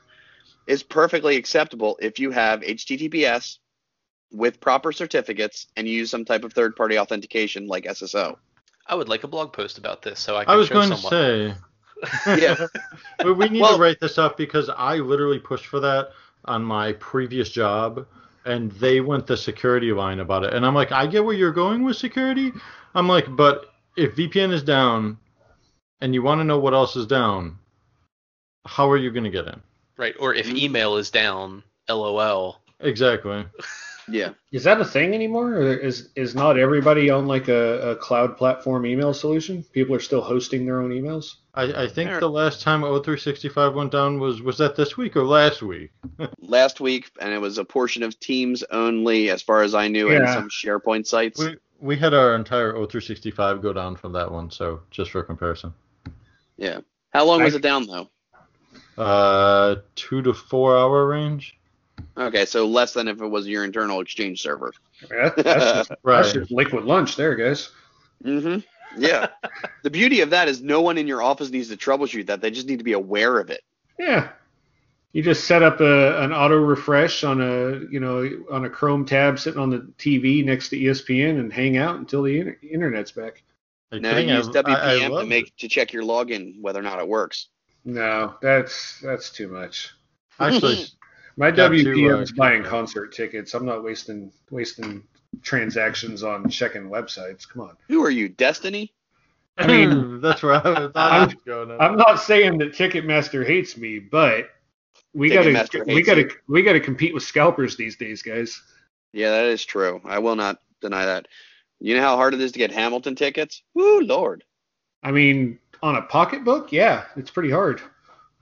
is 0.65 0.81
perfectly 0.81 1.35
acceptable 1.35 1.97
if 2.01 2.19
you 2.19 2.31
have 2.31 2.61
HTTPS 2.61 3.59
with 4.35 4.59
proper 4.59 4.91
certificates 4.91 5.67
and 5.77 5.87
use 5.87 6.09
some 6.09 6.25
type 6.25 6.43
of 6.43 6.53
third 6.53 6.75
party 6.75 6.97
authentication 6.99 7.67
like 7.67 7.85
SSO. 7.85 8.37
I 8.87 8.95
would 8.95 9.09
like 9.09 9.23
a 9.23 9.27
blog 9.27 9.53
post 9.53 9.77
about 9.77 10.01
this 10.01 10.19
so 10.19 10.35
I 10.35 10.43
can 10.45 10.53
I 10.53 10.57
was 10.57 10.67
show 10.67 10.75
going 10.75 10.89
someone. 10.95 11.11
to 11.11 11.55
say. 11.55 11.55
Yeah. 12.41 12.67
but 13.19 13.35
we 13.35 13.47
need 13.49 13.61
Well- 13.61 13.75
to 13.77 13.81
write 13.81 13.99
this 13.99 14.17
up 14.17 14.37
because 14.37 14.69
I 14.69 14.95
literally 14.97 15.39
pushed 15.39 15.67
for 15.67 15.79
that 15.79 16.09
on 16.43 16.61
my 16.63 16.93
previous 16.93 17.49
job, 17.49 18.05
and 18.45 18.71
they 18.73 19.01
went 19.01 19.25
the 19.25 19.37
security 19.37 19.91
line 19.91 20.19
about 20.19 20.43
it. 20.43 20.53
And 20.53 20.63
I'm 20.65 20.75
like, 20.75 20.91
I 20.91 21.07
get 21.07 21.23
where 21.25 21.33
you're 21.33 21.51
going 21.53 21.83
with 21.83 21.95
security. 21.97 22.51
I'm 22.93 23.07
like, 23.07 23.25
but 23.35 23.73
if 23.97 24.15
VPN 24.15 24.51
is 24.51 24.61
down, 24.61 25.17
and 26.01 26.13
you 26.13 26.21
want 26.21 26.39
to 26.41 26.43
know 26.43 26.59
what 26.59 26.73
else 26.75 26.95
is 26.95 27.07
down, 27.07 27.57
how 28.67 28.87
are 28.91 28.97
you 28.97 29.09
going 29.09 29.23
to 29.23 29.29
get 29.31 29.47
in? 29.47 29.59
Right. 29.97 30.13
Or 30.19 30.35
if 30.35 30.45
Mhm. 30.47 30.57
email 30.57 30.97
is 30.97 31.09
down, 31.09 31.63
LOL. 31.89 32.61
Exactly. 32.81 33.45
Yeah. 34.07 34.31
is 34.51 34.63
that 34.65 34.79
a 34.79 34.85
thing 34.85 35.13
anymore? 35.13 35.53
Or 35.53 35.73
is 35.73 36.09
is 36.15 36.35
not 36.35 36.57
everybody 36.57 37.09
on 37.09 37.27
like 37.27 37.47
a, 37.47 37.91
a 37.91 37.95
cloud 37.95 38.37
platform 38.37 38.85
email 38.85 39.13
solution? 39.13 39.63
People 39.71 39.95
are 39.95 39.99
still 39.99 40.21
hosting 40.21 40.65
their 40.65 40.81
own 40.81 40.91
emails. 40.91 41.35
I, 41.53 41.83
I 41.83 41.87
think 41.87 42.09
Fair. 42.09 42.19
the 42.19 42.29
last 42.29 42.61
time 42.61 42.81
O365 42.81 43.73
went 43.73 43.91
down 43.91 44.19
was 44.19 44.41
was 44.41 44.57
that 44.57 44.75
this 44.75 44.97
week 44.97 45.15
or 45.15 45.23
last 45.23 45.61
week? 45.61 45.91
Last 46.39 46.79
week, 46.79 47.09
and 47.19 47.33
it 47.33 47.41
was 47.41 47.57
a 47.57 47.65
portion 47.65 48.03
of 48.03 48.19
Teams 48.19 48.63
only, 48.71 49.29
as 49.29 49.41
far 49.41 49.63
as 49.63 49.73
I 49.73 49.87
knew, 49.87 50.11
and 50.11 50.27
some 50.29 50.49
SharePoint 50.49 51.07
sites. 51.07 51.39
We 51.39 51.57
we 51.79 51.97
had 51.97 52.13
our 52.13 52.35
entire 52.35 52.73
O365 52.73 53.61
go 53.61 53.73
down 53.73 53.95
from 53.95 54.13
that 54.13 54.31
one, 54.31 54.51
so 54.51 54.81
just 54.91 55.11
for 55.11 55.23
comparison. 55.23 55.73
Yeah. 56.57 56.79
How 57.11 57.25
long 57.25 57.43
was 57.43 57.53
I- 57.53 57.57
it 57.57 57.61
down 57.63 57.87
though? 57.87 58.09
Uh, 58.97 59.77
two 59.95 60.21
to 60.21 60.33
four 60.33 60.77
hour 60.77 61.07
range. 61.07 61.57
Okay, 62.17 62.45
so 62.45 62.65
less 62.65 62.93
than 62.93 63.07
if 63.07 63.21
it 63.21 63.27
was 63.27 63.47
your 63.47 63.63
internal 63.65 63.99
Exchange 64.01 64.41
server. 64.41 64.73
That, 65.09 65.35
that's, 65.35 65.65
just, 65.87 65.91
Right. 66.03 66.21
that's 66.23 66.33
just 66.33 66.51
liquid 66.51 66.85
lunch 66.85 67.15
there, 67.15 67.35
guys. 67.35 67.69
Mm-hmm. 68.23 68.59
Yeah. 69.01 69.27
the 69.83 69.89
beauty 69.89 70.21
of 70.21 70.29
that 70.29 70.47
is 70.47 70.61
no 70.61 70.81
one 70.81 70.97
in 70.97 71.07
your 71.07 71.21
office 71.21 71.49
needs 71.49 71.69
to 71.69 71.77
troubleshoot 71.77 72.27
that. 72.27 72.41
They 72.41 72.51
just 72.51 72.67
need 72.67 72.77
to 72.77 72.83
be 72.85 72.93
aware 72.93 73.39
of 73.39 73.49
it. 73.49 73.61
Yeah. 73.99 74.29
You 75.11 75.23
just 75.23 75.45
set 75.45 75.63
up 75.63 75.79
a, 75.79 76.21
an 76.21 76.33
auto 76.33 76.57
refresh 76.57 77.23
on 77.23 77.39
a 77.41 77.79
you 77.89 78.01
know 78.01 78.29
on 78.51 78.65
a 78.65 78.69
Chrome 78.69 79.05
tab 79.05 79.39
sitting 79.39 79.59
on 79.61 79.69
the 79.69 79.79
TV 79.97 80.43
next 80.43 80.67
to 80.69 80.77
ESPN 80.77 81.39
and 81.39 81.51
hang 81.53 81.77
out 81.77 81.97
until 81.97 82.23
the 82.23 82.37
inter- 82.39 82.57
internet's 82.69 83.11
back. 83.13 83.41
Are 83.91 83.95
you 83.97 84.01
No, 84.01 84.11
kidding? 84.11 84.29
use 84.29 84.47
I- 84.49 84.59
I- 84.59 84.95
I 84.95 84.99
WPM 84.99 85.19
to 85.21 85.25
make 85.25 85.47
it. 85.47 85.57
to 85.59 85.69
check 85.69 85.93
your 85.93 86.03
login 86.03 86.59
whether 86.59 86.79
or 86.79 86.83
not 86.83 86.99
it 86.99 87.07
works. 87.07 87.47
No, 87.85 88.35
that's 88.41 88.99
that's 88.99 89.29
too 89.29 89.47
much. 89.47 89.91
Actually, 90.37 90.85
My 91.37 91.51
Got 91.51 91.69
to, 91.69 91.75
WPM 91.75 92.17
uh, 92.17 92.21
is 92.21 92.31
buying 92.31 92.63
concert 92.63 93.13
tickets. 93.13 93.53
I'm 93.53 93.65
not 93.65 93.83
wasting 93.83 94.31
wasting 94.51 95.03
transactions 95.41 96.23
on 96.23 96.49
checking 96.49 96.83
websites. 96.83 97.47
Come 97.47 97.63
on. 97.63 97.77
Who 97.89 98.03
are 98.03 98.09
you, 98.09 98.29
Destiny? 98.29 98.93
I 99.57 99.67
mean, 99.67 100.21
that's 100.21 100.43
where 100.43 100.53
I 100.55 100.61
thought 100.61 100.91
I 100.95 101.17
I'm- 101.17 101.27
was 101.27 101.35
going. 101.45 101.71
at. 101.71 101.81
I'm 101.81 101.97
not 101.97 102.21
saying 102.21 102.57
that 102.59 102.73
Ticketmaster 102.73 103.45
hates 103.45 103.75
me, 103.77 103.99
but 103.99 104.49
we 105.13 105.29
gotta 105.29 105.83
we 105.87 106.03
gotta 106.03 106.21
you. 106.21 106.31
we 106.47 106.61
gotta 106.61 106.79
compete 106.79 107.13
with 107.13 107.23
scalpers 107.23 107.75
these 107.75 107.95
days, 107.97 108.21
guys. 108.21 108.61
Yeah, 109.13 109.31
that 109.31 109.45
is 109.45 109.63
true. 109.65 110.01
I 110.05 110.19
will 110.19 110.35
not 110.35 110.59
deny 110.81 111.05
that. 111.05 111.27
You 111.79 111.95
know 111.95 112.01
how 112.01 112.15
hard 112.15 112.33
it 112.33 112.41
is 112.41 112.51
to 112.53 112.59
get 112.59 112.71
Hamilton 112.71 113.15
tickets? 113.15 113.61
Woo, 113.73 114.01
Lord. 114.01 114.43
I 115.03 115.11
mean, 115.11 115.59
on 115.83 115.95
a 115.95 116.01
pocketbook, 116.01 116.71
yeah, 116.71 117.05
it's 117.15 117.29
pretty 117.29 117.51
hard. 117.51 117.81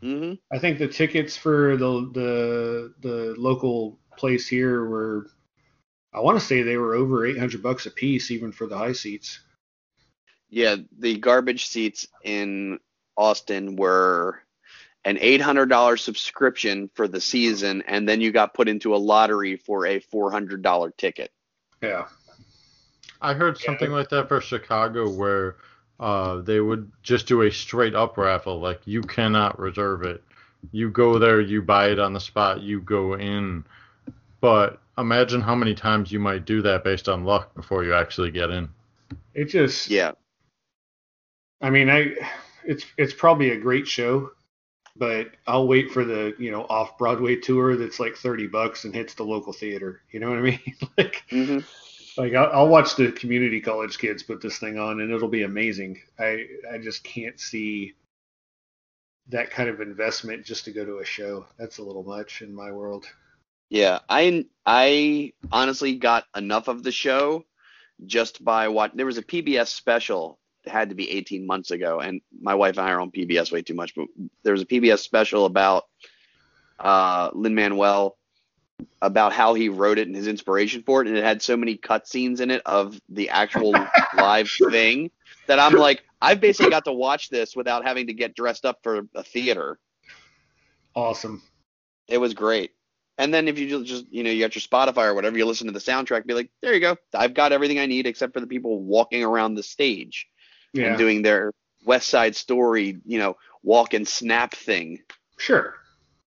Hmm 0.03 0.34
I 0.51 0.59
think 0.59 0.80
the 0.80 0.88
tickets 0.88 1.38
for 1.38 1.77
the 1.77 2.11
the 2.13 2.93
the 2.99 3.35
local 3.38 3.99
place 4.17 4.49
here 4.49 4.85
were, 4.85 5.27
I 6.13 6.19
want 6.19 6.38
to 6.38 6.45
say 6.45 6.61
they 6.61 6.75
were 6.75 6.93
over 6.93 7.25
800 7.25 7.63
bucks 7.63 7.85
a 7.85 7.91
piece, 7.91 8.30
even 8.30 8.51
for 8.51 8.67
the 8.67 8.77
high 8.77 8.91
seats. 8.91 9.39
Yeah, 10.49 10.75
the 10.99 11.17
garbage 11.17 11.67
seats 11.67 12.05
in 12.23 12.80
Austin 13.15 13.77
were 13.77 14.43
an 15.05 15.17
$800 15.17 15.99
subscription 15.99 16.89
for 16.93 17.07
the 17.07 17.21
season, 17.21 17.81
and 17.88 18.07
then 18.07 18.19
you 18.19 18.31
got 18.31 18.53
put 18.53 18.67
into 18.67 18.95
a 18.95 18.97
lottery 18.97 19.55
for 19.55 19.88
a 19.88 19.99
$400 19.99 20.97
ticket. 20.97 21.31
Yeah. 21.81 22.07
I 23.21 23.34
heard 23.34 23.57
something 23.57 23.91
like 23.91 24.09
that 24.09 24.27
for 24.27 24.41
Chicago 24.41 25.09
where 25.09 25.55
uh, 26.03 26.41
they 26.41 26.59
would 26.59 26.91
just 27.01 27.27
do 27.27 27.43
a 27.43 27.49
straight 27.51 27.95
up 27.95 28.17
raffle. 28.17 28.59
Like 28.59 28.81
you 28.84 29.01
cannot 29.01 29.57
reserve 29.57 30.03
it. 30.03 30.21
You 30.73 30.89
go 30.89 31.17
there, 31.17 31.39
you 31.39 31.61
buy 31.61 31.91
it 31.91 31.99
on 31.99 32.11
the 32.11 32.19
spot, 32.19 32.61
you 32.61 32.81
go 32.81 33.13
in. 33.13 33.63
But 34.41 34.81
imagine 34.97 35.39
how 35.39 35.55
many 35.55 35.73
times 35.73 36.11
you 36.11 36.19
might 36.19 36.43
do 36.43 36.61
that 36.61 36.84
based 36.84 37.07
on 37.07 37.23
luck 37.23 37.55
before 37.55 37.85
you 37.85 37.93
actually 37.93 38.31
get 38.31 38.49
in. 38.49 38.67
It 39.34 39.45
just 39.45 39.89
Yeah. 39.89 40.11
I 41.61 41.69
mean, 41.69 41.89
I 41.89 42.15
it's 42.65 42.85
it's 42.97 43.13
probably 43.13 43.51
a 43.51 43.57
great 43.57 43.88
show, 43.88 44.31
but 44.97 45.31
I'll 45.47 45.69
wait 45.69 45.89
for 45.91 46.03
the, 46.03 46.35
you 46.38 46.51
know, 46.51 46.63
off 46.63 46.97
Broadway 46.97 47.38
tour 47.38 47.77
that's 47.77 48.01
like 48.01 48.17
30 48.17 48.47
bucks 48.47 48.84
and 48.84 48.93
hits 48.93 49.13
the 49.13 49.23
local 49.23 49.53
theater. 49.53 50.01
You 50.11 50.19
know 50.19 50.27
what 50.31 50.39
I 50.39 50.41
mean? 50.41 50.75
like 50.97 51.23
hmm 51.30 51.59
like 52.18 52.34
I'll, 52.34 52.49
I'll 52.52 52.68
watch 52.68 52.95
the 52.95 53.11
community 53.11 53.61
college 53.61 53.98
kids 53.98 54.23
put 54.23 54.41
this 54.41 54.57
thing 54.57 54.77
on 54.77 55.02
and 55.02 55.11
it'll 55.11 55.27
be 55.27 55.44
amazing. 55.44 55.99
I 56.19 56.45
I 56.72 56.77
just 56.77 57.03
can't 57.03 57.40
see 57.40 57.94
that 59.30 59.52
kind 59.52 59.69
of 59.69 59.81
investment 59.81 60.45
just 60.45 60.65
to 60.65 60.72
go 60.72 60.85
to 60.85 60.99
a 60.99 61.06
show. 61.06 61.45
That's 61.57 61.77
a 61.77 61.84
little 61.84 62.03
much 62.03 62.41
in 62.41 62.53
my 62.53 62.72
world. 62.72 63.06
Yeah, 63.69 63.99
I 64.10 64.45
I 64.65 65.34
honestly 65.52 65.95
got 65.95 66.26
enough 66.35 66.68
of 66.68 66.84
the 66.84 66.91
show 66.91 67.45
just 68.06 68.44
by 68.44 68.68
what 68.68 68.95
there 68.95 69.06
was 69.06 69.18
a 69.18 69.23
PBS 69.23 69.68
special 69.68 70.40
it 70.65 70.69
had 70.69 70.90
to 70.90 70.95
be 70.95 71.10
18 71.10 71.45
months 71.45 71.72
ago, 71.72 71.99
and 71.99 72.22
my 72.41 72.56
wife 72.56 72.77
and 72.77 72.88
I 72.88 72.91
are 72.91 73.02
on 73.02 73.11
PBS 73.11 73.52
way 73.52 73.61
too 73.61 73.73
much, 73.73 73.94
but 73.95 74.07
there 74.44 74.53
was 74.53 74.61
a 74.61 74.65
PBS 74.65 74.99
special 74.99 75.45
about 75.45 75.84
uh, 76.80 77.30
Lin 77.34 77.56
Manuel 77.56 78.18
about 79.02 79.34
how 79.34 79.54
he 79.54 79.70
wrote 79.70 79.98
it 79.98 80.08
and 80.08 80.16
his 80.16 80.28
inspiration 80.28 80.84
for 80.84 81.02
it, 81.02 81.08
and 81.08 81.18
it 81.18 81.24
had 81.24 81.41
so 81.41 81.56
many 81.58 81.78
cutscenes 81.78 82.40
in 82.41 82.52
it 82.52 82.62
of 82.66 83.00
the 83.10 83.30
actual 83.30 83.72
live 84.18 84.50
thing 84.72 85.12
that 85.48 85.60
I'm 85.60 85.74
like, 85.74 86.04
I've 86.22 86.40
basically 86.40 86.72
got 86.72 86.86
to 86.86 86.94
watch 86.94 87.30
this 87.30 87.56
without 87.56 87.86
having 87.86 88.08
to 88.08 88.14
get 88.14 88.36
dressed 88.36 88.66
up 88.66 88.80
for 88.84 89.02
a 89.14 89.24
theater. 89.24 89.78
Awesome. 90.95 91.41
It 92.08 92.18
was 92.18 92.34
great. 92.34 92.72
And 93.18 93.34
then 93.34 93.48
if 93.48 93.60
you 93.60 93.84
just, 93.84 94.06
you 94.12 94.24
know, 94.24 94.30
you 94.32 94.44
got 94.44 94.56
your 94.56 94.62
Spotify 94.62 95.06
or 95.08 95.14
whatever, 95.14 95.38
you 95.38 95.45
listen 95.45 95.68
to 95.68 95.74
the 95.74 95.80
soundtrack, 95.80 96.26
be 96.26 96.34
like, 96.34 96.50
there 96.62 96.74
you 96.74 96.80
go. 96.80 96.98
I've 97.14 97.34
got 97.34 97.52
everything 97.52 97.80
I 97.80 97.86
need 97.86 98.08
except 98.08 98.34
for 98.34 98.40
the 98.40 98.48
people 98.48 98.82
walking 98.82 99.24
around 99.24 99.54
the 99.56 99.64
stage 99.64 100.28
Yeah. 100.74 100.88
and 100.90 100.98
doing 100.98 101.22
their 101.22 101.52
West 101.86 102.10
Side 102.10 102.36
Story, 102.36 102.98
you 103.06 103.20
know, 103.20 103.38
walk 103.62 103.94
and 103.94 104.08
snap 104.08 104.56
thing. 104.56 105.00
Sure. 105.38 105.76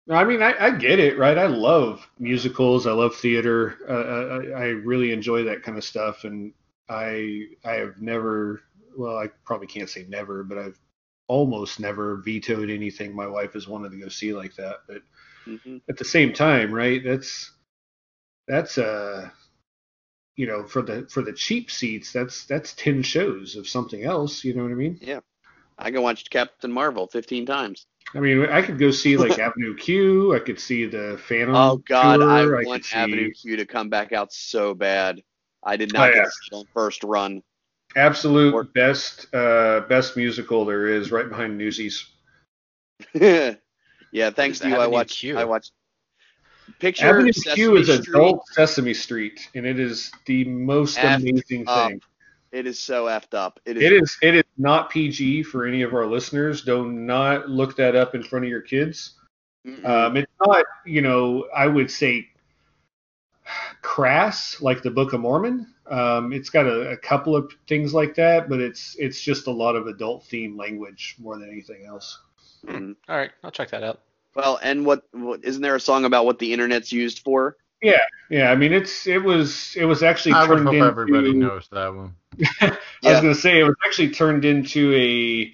I 0.10 0.24
mean, 0.24 0.42
I, 0.44 0.54
I 0.60 0.72
get 0.72 1.00
it, 1.00 1.18
right? 1.18 1.38
I 1.38 1.48
love 1.48 2.08
musicals. 2.20 2.86
I 2.86 2.92
love 2.92 3.16
theater. 3.16 3.78
Uh, 3.90 4.56
I, 4.56 4.62
I 4.62 4.66
really 4.68 5.12
enjoy 5.12 5.44
that 5.46 5.64
kind 5.64 5.78
of 5.78 5.84
stuff, 5.84 6.24
and 6.26 6.54
I 6.90 7.48
I 7.64 7.74
have 7.74 8.02
never, 8.02 8.62
well, 8.98 9.18
I 9.18 9.28
probably 9.46 9.68
can't 9.68 9.90
say 9.90 10.06
never, 10.08 10.44
but 10.44 10.60
I've 10.60 10.80
almost 11.28 11.80
never 11.80 12.18
vetoed 12.18 12.70
anything 12.70 13.16
my 13.16 13.26
wife 13.28 13.54
has 13.54 13.68
wanted 13.68 13.92
to 13.92 14.00
go 14.00 14.10
see 14.10 14.34
like 14.34 14.56
that. 14.58 14.82
But 14.88 15.02
hmm 15.46 15.78
at 15.90 15.98
the 15.98 16.06
same 16.06 16.34
time, 16.34 16.72
right? 16.74 17.02
That's 17.04 17.52
that's 18.48 18.78
uh 18.78 19.30
you 20.36 20.48
know 20.48 20.66
for 20.66 20.82
the 20.82 21.08
for 21.10 21.22
the 21.22 21.34
cheap 21.34 21.72
seats, 21.72 22.14
that's 22.14 22.46
that's 22.46 22.74
ten 22.74 23.02
shows 23.02 23.56
of 23.56 23.68
something 23.68 24.04
else. 24.04 24.44
You 24.44 24.54
know 24.54 24.64
what 24.64 24.72
I 24.72 24.76
mean? 24.76 25.00
Yeah 25.00 25.22
i 25.78 25.92
can 25.92 26.02
watch 26.04 26.30
Captain 26.30 26.72
Marvel 26.72 27.08
15 27.08 27.46
times. 27.46 27.88
I 28.16 28.20
mean, 28.20 28.46
I 28.46 28.62
could 28.62 28.78
go 28.80 28.92
see 28.92 29.18
like 29.18 29.38
Avenue 29.40 29.76
Q. 29.76 30.34
I 30.36 30.40
could 30.40 30.60
see 30.60 30.86
the 30.86 31.20
Phantom. 31.28 31.56
Oh 31.56 31.78
God, 31.78 32.18
tour, 32.18 32.56
I 32.58 32.60
could 32.62 32.68
want 32.68 32.86
see 32.86 32.96
Avenue 32.98 33.32
Q 33.34 33.58
to 33.58 33.66
come 33.66 33.90
back 33.90 34.14
out 34.14 34.32
so 34.32 34.74
bad. 34.74 35.22
I 35.64 35.76
did 35.78 35.92
not 35.94 36.10
Oh, 36.10 36.14
get 36.14 36.18
yeah. 36.20 36.24
to 36.24 36.30
see 36.32 36.48
it 36.52 36.56
on 36.60 36.66
first 36.74 37.04
run. 37.04 37.44
Absolute 37.96 38.54
Or- 38.54 38.64
best 38.64 39.34
uh 39.34 39.82
best 39.90 40.16
musical 40.18 40.66
there 40.66 40.88
is, 40.88 41.12
right 41.12 41.28
behind 41.28 41.58
Newsies. 41.58 42.06
yeah, 43.14 43.56
thanks 44.32 44.60
to 44.60 44.70
you, 44.70 44.76
I 44.76 44.80
Avenue 44.84 44.94
watched. 44.94 45.20
Q? 45.20 45.38
I 45.38 45.44
watched. 45.44 45.72
Picture 46.80 47.06
Avenue 47.08 47.32
Sesame 47.32 47.56
Q 47.56 47.76
is 47.78 47.88
Street. 47.94 48.08
adult 48.10 48.48
Sesame 48.54 48.94
Street, 48.94 49.50
and 49.56 49.66
it 49.66 49.80
is 49.80 50.12
the 50.26 50.46
most 50.46 50.98
Effed 50.98 51.16
amazing 51.18 51.64
up. 51.68 51.90
thing. 51.90 52.02
It 52.52 52.66
is 52.68 52.80
so 52.80 53.06
effed 53.06 53.34
up. 53.34 53.60
It 53.66 53.78
is. 53.78 53.84
It 53.84 53.94
is 53.94 54.18
it 54.22 54.36
is 54.36 54.44
not 54.58 54.90
PG 54.90 55.44
for 55.44 55.66
any 55.66 55.82
of 55.82 55.94
our 55.94 56.06
listeners. 56.06 56.62
Do 56.62 56.90
not 56.92 57.50
look 57.50 57.76
that 57.78 57.96
up 57.96 58.16
in 58.16 58.24
front 58.24 58.46
of 58.46 58.50
your 58.50 58.62
kids. 58.62 59.14
Um, 59.84 60.16
it's 60.16 60.32
not, 60.46 60.64
you 60.86 61.02
know, 61.02 61.48
I 61.56 61.66
would 61.66 61.90
say 61.90 62.30
crass 63.82 64.62
like 64.62 64.82
the 64.84 64.92
Book 64.92 65.14
of 65.14 65.22
Mormon. 65.22 65.68
Um, 65.90 66.34
it's 66.34 66.50
got 66.50 66.66
a, 66.66 66.92
a 66.92 66.98
couple 66.98 67.36
of 67.36 67.52
things 67.68 67.94
like 67.94 68.16
that, 68.16 68.50
but 68.50 68.60
it's 68.60 68.96
it's 69.00 69.22
just 69.22 69.48
a 69.48 69.52
lot 69.52 69.76
of 69.76 69.88
adult 69.88 70.24
theme 70.26 70.58
language 70.58 71.16
more 71.20 71.38
than 71.38 71.50
anything 71.50 71.86
else. 71.86 72.20
Mhm. 72.66 72.96
All 73.08 73.18
right, 73.18 73.32
I'll 73.44 73.52
check 73.52 73.70
that 73.72 73.84
out. 73.84 74.02
Well, 74.36 74.60
and 74.64 74.86
what, 74.86 75.04
what 75.12 75.44
isn't 75.44 75.62
there 75.62 75.76
a 75.76 75.80
song 75.80 76.06
about 76.06 76.26
what 76.26 76.40
the 76.40 76.52
internet's 76.52 76.92
used 76.92 77.20
for? 77.20 77.58
Yeah, 77.82 77.98
yeah. 78.30 78.52
I 78.52 78.56
mean 78.56 78.74
it's 78.74 79.06
it 79.06 79.24
was 79.24 79.76
it 79.78 79.86
was 79.86 80.02
actually 80.02 80.34
I 80.34 80.48
would 80.48 80.56
turned 80.56 80.66
hope 80.68 80.76
into. 80.76 80.88
everybody 80.88 81.34
knows 81.34 81.68
that 81.72 81.94
one. 81.94 82.16
I 82.62 82.78
was 83.04 83.22
gonna 83.22 83.36
say 83.36 83.60
it 83.60 83.64
was 83.64 83.76
actually 83.86 84.12
turned 84.12 84.46
into 84.46 84.94
a 84.94 85.54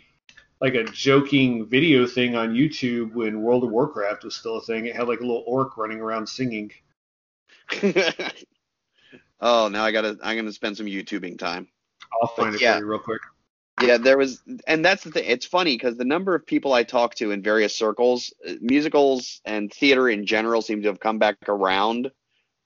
like 0.61 0.75
a 0.75 0.83
joking 0.83 1.65
video 1.65 2.05
thing 2.05 2.35
on 2.35 2.53
YouTube 2.53 3.13
when 3.13 3.41
World 3.41 3.63
of 3.63 3.71
Warcraft 3.71 4.23
was 4.23 4.35
still 4.35 4.57
a 4.57 4.61
thing. 4.61 4.85
It 4.85 4.95
had 4.95 5.07
like 5.07 5.19
a 5.19 5.23
little 5.23 5.43
orc 5.47 5.77
running 5.77 5.99
around 5.99 6.27
singing. 6.27 6.71
oh, 9.41 9.67
now 9.69 9.83
I 9.83 9.91
gotta. 9.91 10.17
I'm 10.23 10.37
gonna 10.37 10.51
spend 10.51 10.77
some 10.77 10.85
YouTubing 10.85 11.39
time. 11.39 11.67
I'll 12.21 12.29
find 12.29 12.55
it 12.55 12.61
yeah. 12.61 12.73
for 12.73 12.79
you 12.79 12.85
real 12.85 12.99
quick. 12.99 13.21
Yeah, 13.81 13.97
there 13.97 14.17
was, 14.17 14.41
and 14.67 14.85
that's 14.85 15.03
the 15.03 15.11
thing. 15.11 15.23
It's 15.25 15.45
funny 15.45 15.75
because 15.75 15.97
the 15.97 16.05
number 16.05 16.35
of 16.35 16.45
people 16.45 16.73
I 16.73 16.83
talk 16.83 17.15
to 17.15 17.31
in 17.31 17.41
various 17.41 17.75
circles, 17.75 18.31
musicals 18.59 19.41
and 19.45 19.73
theater 19.73 20.07
in 20.09 20.25
general, 20.25 20.61
seem 20.61 20.83
to 20.83 20.89
have 20.89 20.99
come 20.99 21.17
back 21.17 21.37
around 21.47 22.11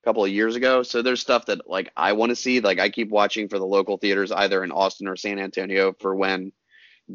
couple 0.05 0.23
of 0.23 0.31
years 0.31 0.55
ago. 0.55 0.83
So 0.83 1.01
there's 1.01 1.19
stuff 1.19 1.47
that 1.47 1.67
like 1.69 1.91
I 1.97 2.13
want 2.13 2.29
to 2.29 2.35
see. 2.35 2.61
Like 2.61 2.79
I 2.79 2.89
keep 2.89 3.09
watching 3.09 3.49
for 3.49 3.59
the 3.59 3.65
local 3.65 3.97
theaters, 3.97 4.31
either 4.31 4.63
in 4.63 4.71
Austin 4.71 5.07
or 5.07 5.15
San 5.15 5.39
Antonio, 5.39 5.93
for 5.99 6.15
when 6.15 6.53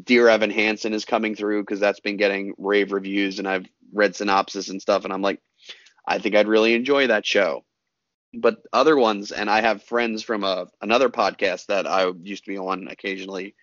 Dear 0.03 0.27
Evan 0.27 0.51
Hansen 0.51 0.93
is 0.93 1.05
coming 1.05 1.35
through 1.35 1.63
because 1.63 1.79
that's 1.79 2.01
been 2.01 2.17
getting 2.17 2.53
rave 2.57 2.91
reviews, 2.91 3.39
and 3.39 3.47
I've 3.47 3.65
read 3.93 4.15
synopsis 4.15 4.69
and 4.69 4.81
stuff, 4.81 5.05
and 5.05 5.13
I'm 5.13 5.21
like, 5.21 5.41
I 6.05 6.19
think 6.19 6.35
I'd 6.35 6.47
really 6.47 6.73
enjoy 6.73 7.07
that 7.07 7.25
show. 7.25 7.63
But 8.33 8.61
other 8.71 8.95
ones, 8.95 9.31
and 9.31 9.49
I 9.49 9.61
have 9.61 9.83
friends 9.83 10.23
from 10.23 10.43
a 10.43 10.67
another 10.81 11.09
podcast 11.09 11.67
that 11.67 11.87
I 11.87 12.11
used 12.21 12.45
to 12.45 12.51
be 12.51 12.57
on 12.57 12.87
occasionally 12.87 13.55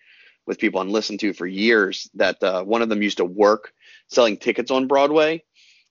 with 0.45 0.59
people 0.59 0.81
and 0.81 0.91
listened 0.91 1.19
to 1.19 1.33
for 1.33 1.45
years 1.45 2.09
that 2.15 2.41
uh, 2.41 2.63
one 2.63 2.81
of 2.81 2.89
them 2.89 3.03
used 3.03 3.17
to 3.17 3.25
work 3.25 3.71
selling 4.07 4.37
tickets 4.37 4.71
on 4.71 4.87
Broadway. 4.87 5.43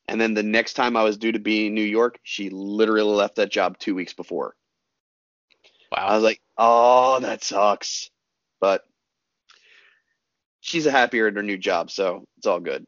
And 0.09 0.21
then 0.21 0.35
the 0.35 0.43
next 0.43 0.73
time 0.73 0.97
I 0.97 1.05
was 1.05 1.19
due 1.19 1.33
to 1.33 1.39
be 1.39 1.67
in 1.67 1.75
New 1.75 1.83
York, 1.83 2.19
she 2.23 2.49
literally 2.51 3.15
left 3.15 3.37
that 3.37 3.51
job 3.51 3.79
two 3.79 3.95
weeks 3.95 4.15
before. 4.15 4.57
Wow. 5.93 6.07
I 6.09 6.15
was 6.15 6.25
like, 6.25 6.41
oh, 6.57 7.21
that 7.21 7.45
sucks. 7.45 8.11
But 8.61 8.85
she's 10.61 10.87
a 10.87 10.91
happier 10.91 11.29
at 11.29 11.37
her 11.37 11.43
new 11.43 11.59
job, 11.59 11.91
so 11.91 12.25
it's 12.39 12.47
all 12.47 12.61
good. 12.61 12.87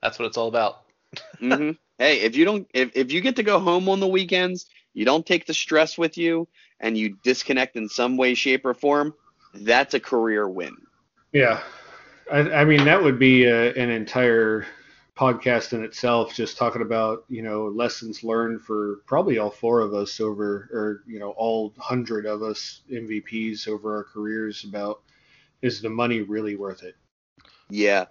That's 0.00 0.18
what 0.18 0.26
it's 0.26 0.38
all 0.38 0.48
about. 0.48 0.82
hmm 1.38 1.72
hey, 2.00 2.20
if 2.20 2.34
you 2.34 2.44
don't, 2.44 2.66
if, 2.74 2.90
if 2.96 3.12
you 3.12 3.20
get 3.20 3.36
to 3.36 3.42
go 3.44 3.60
home 3.60 3.88
on 3.88 4.00
the 4.00 4.08
weekends, 4.08 4.66
you 4.94 5.04
don't 5.04 5.24
take 5.24 5.46
the 5.46 5.54
stress 5.54 5.96
with 5.96 6.18
you, 6.18 6.48
and 6.80 6.98
you 6.98 7.16
disconnect 7.22 7.76
in 7.76 7.88
some 7.88 8.16
way, 8.16 8.34
shape, 8.34 8.64
or 8.64 8.74
form, 8.74 9.14
that's 9.54 9.94
a 9.94 10.00
career 10.00 10.48
win. 10.48 10.74
Yeah, 11.32 11.60
I, 12.32 12.38
I 12.38 12.64
mean 12.64 12.84
that 12.86 13.02
would 13.02 13.18
be 13.18 13.44
a, 13.44 13.72
an 13.74 13.90
entire 13.90 14.66
podcast 15.20 15.74
in 15.74 15.84
itself, 15.84 16.34
just 16.34 16.56
talking 16.56 16.80
about 16.82 17.24
you 17.28 17.42
know 17.42 17.66
lessons 17.66 18.24
learned 18.24 18.62
for 18.62 19.00
probably 19.06 19.36
all 19.38 19.50
four 19.50 19.80
of 19.80 19.92
us 19.92 20.18
over, 20.18 20.68
or 20.72 21.02
you 21.06 21.18
know 21.18 21.30
all 21.32 21.74
hundred 21.78 22.24
of 22.24 22.42
us 22.42 22.80
MVPs 22.90 23.68
over 23.68 23.96
our 23.96 24.04
careers 24.04 24.64
about 24.64 25.02
is 25.60 25.82
the 25.82 25.90
money 25.90 26.22
really 26.22 26.56
worth 26.56 26.82
it? 26.82 26.96
Yeah. 27.68 28.06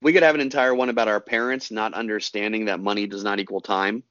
We 0.00 0.12
could 0.12 0.22
have 0.22 0.36
an 0.36 0.40
entire 0.40 0.72
one 0.76 0.90
about 0.90 1.08
our 1.08 1.20
parents 1.20 1.72
not 1.72 1.92
understanding 1.92 2.66
that 2.66 2.78
money 2.78 3.08
does 3.08 3.24
not 3.24 3.40
equal 3.40 3.60
time. 3.60 4.04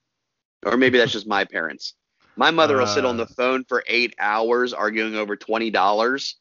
Or 0.65 0.75
maybe 0.75 0.97
that's 0.97 1.13
just 1.13 1.27
my 1.27 1.45
parents. 1.45 1.93
My 2.35 2.51
mother 2.51 2.77
will 2.77 2.87
sit 2.87 3.05
on 3.05 3.15
Uh. 3.15 3.23
the 3.23 3.33
phone 3.33 3.63
for 3.63 3.85
eight 3.87 4.13
hours 4.19 4.73
arguing 4.73 5.15
over 5.15 5.37
twenty 5.37 5.71
dollars, 5.71 6.35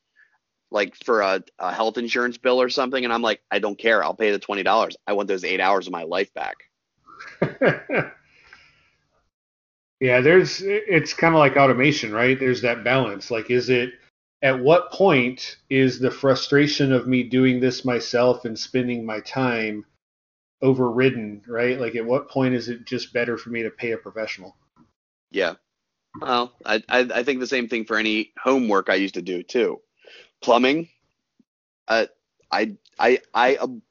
like 0.71 0.95
for 1.05 1.21
a, 1.21 1.43
a 1.59 1.73
health 1.73 1.99
insurance 1.99 2.39
bill 2.39 2.61
or 2.61 2.69
something, 2.69 3.05
and 3.05 3.13
I'm 3.13 3.23
like, 3.23 3.41
I 3.51 3.59
don't 3.59 3.79
care. 3.79 4.03
I'll 4.03 4.15
pay 4.15 4.31
the 4.31 4.39
twenty 4.39 4.63
dollars. 4.63 4.97
I 5.07 5.13
want 5.13 5.29
those 5.29 5.45
eight 5.45 5.61
hours 5.61 5.87
of 5.87 5.93
my 5.93 6.03
life 6.03 6.33
back. 6.35 6.57
yeah, 10.01 10.21
there's 10.21 10.61
it's 10.63 11.15
kind 11.15 11.35
of 11.35 11.39
like 11.39 11.57
automation, 11.57 12.13
right? 12.13 12.39
There's 12.39 12.63
that 12.63 12.85
balance. 12.85 13.31
Like, 13.31 13.51
is 13.51 13.71
it 13.71 13.95
at 14.43 14.59
what 14.59 14.93
point 14.93 15.57
is 15.71 15.99
the 15.99 16.11
frustration 16.11 16.93
of 16.93 17.07
me 17.07 17.23
doing 17.23 17.61
this 17.61 17.85
myself 17.85 18.45
and 18.45 18.59
spending 18.59 19.05
my 19.07 19.21
time 19.21 19.85
overridden, 20.63 21.43
right? 21.47 21.81
Like, 21.81 21.95
at 21.97 22.05
what 22.05 22.29
point 22.29 22.55
is 22.55 22.69
it 22.69 22.87
just 22.87 23.13
better 23.13 23.39
for 23.39 23.51
me 23.51 23.63
to 23.63 23.71
pay 23.71 23.93
a 23.93 23.99
professional? 23.99 24.57
Yeah. 25.31 25.55
Well, 26.21 26.53
I, 26.65 26.83
I 26.89 27.01
I 27.15 27.23
think 27.23 27.41
the 27.41 27.47
same 27.47 27.69
thing 27.69 27.85
for 27.85 27.97
any 27.97 28.33
homework 28.39 28.89
I 28.89 28.95
used 28.95 29.15
to 29.15 29.23
do 29.23 29.43
too. 29.43 29.81
Plumbing. 30.47 30.89
Uh, 31.89 32.07
I 32.53 32.77
I 33.01 33.19
I 33.35 33.57
ab- 33.57 33.83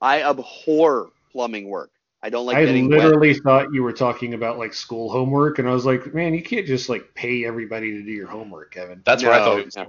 I 0.00 0.22
abhor 0.22 1.10
plumbing 1.32 1.68
work. 1.68 1.90
I 2.22 2.30
don't 2.30 2.46
like 2.46 2.56
I 2.56 2.64
getting 2.64 2.88
wet. 2.88 2.98
literally 2.98 3.34
thought 3.34 3.72
you 3.72 3.82
were 3.82 3.92
talking 3.92 4.34
about 4.34 4.56
like 4.56 4.74
school 4.74 5.10
homework, 5.10 5.58
and 5.58 5.68
I 5.68 5.72
was 5.72 5.84
like, 5.84 6.14
man, 6.14 6.32
you 6.32 6.40
can't 6.40 6.68
just 6.68 6.88
like 6.88 7.12
pay 7.16 7.44
everybody 7.44 7.90
to 7.90 8.02
do 8.04 8.12
your 8.12 8.28
homework, 8.28 8.70
Kevin. 8.70 9.02
That's 9.04 9.24
where 9.24 9.32
I 9.32 9.38
thought 9.38 9.56
No, 9.56 9.58
he 9.58 9.64
was 9.64 9.76
no. 9.76 9.84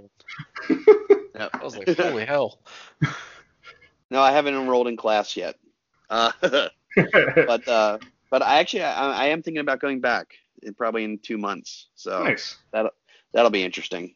going. 1.38 1.50
I 1.62 1.64
was 1.64 1.78
like, 1.78 1.96
holy 1.96 2.26
hell. 2.26 2.60
No, 4.10 4.22
I 4.22 4.32
haven't 4.32 4.56
enrolled 4.56 4.88
in 4.88 4.98
class 4.98 5.36
yet. 5.36 5.56
Uh, 6.10 6.32
but 6.42 7.68
uh, 7.68 7.98
but 8.32 8.42
I 8.42 8.60
actually 8.60 8.84
I, 8.84 9.12
I 9.12 9.26
am 9.28 9.44
thinking 9.44 9.62
about 9.62 9.80
going 9.80 10.00
back 10.00 10.34
in, 10.64 10.74
probably 10.74 11.04
in 11.04 11.20
two 11.20 11.38
months. 11.38 11.90
So 11.96 12.24
nice. 12.24 12.56
that'll 12.72 13.50
be 13.52 13.64
interesting. 13.64 14.16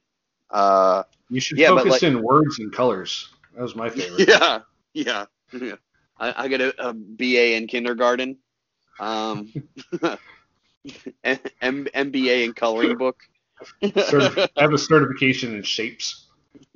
Uh, 0.49 1.03
You 1.29 1.39
should 1.39 1.57
Yeah, 1.57 1.69
focus 1.69 1.91
like- 1.91 2.03
in 2.03 2.21
words 2.21 2.59
and 2.59 2.71
colors. 2.73 3.29
That 3.55 3.61
was 3.61 3.75
my 3.75 3.89
favorite. 3.95 4.27
yeah, 4.27 4.59
yeah, 4.93 5.25
yeah. 5.53 5.75
I, 6.19 6.45
I 6.45 6.47
got 6.47 6.61
a, 6.61 6.89
a 6.89 6.93
BA 6.93 7.55
in 7.55 7.67
kindergarten, 7.67 8.37
um, 8.99 9.51
M- 11.23 11.39
M- 11.61 11.87
MBA 11.93 12.45
in 12.45 12.53
coloring 12.53 12.97
book. 12.97 13.17
Certif- 13.83 14.49
I 14.57 14.61
have 14.61 14.73
a 14.73 14.77
certification 14.77 15.55
in 15.55 15.63
shapes. 15.63 16.25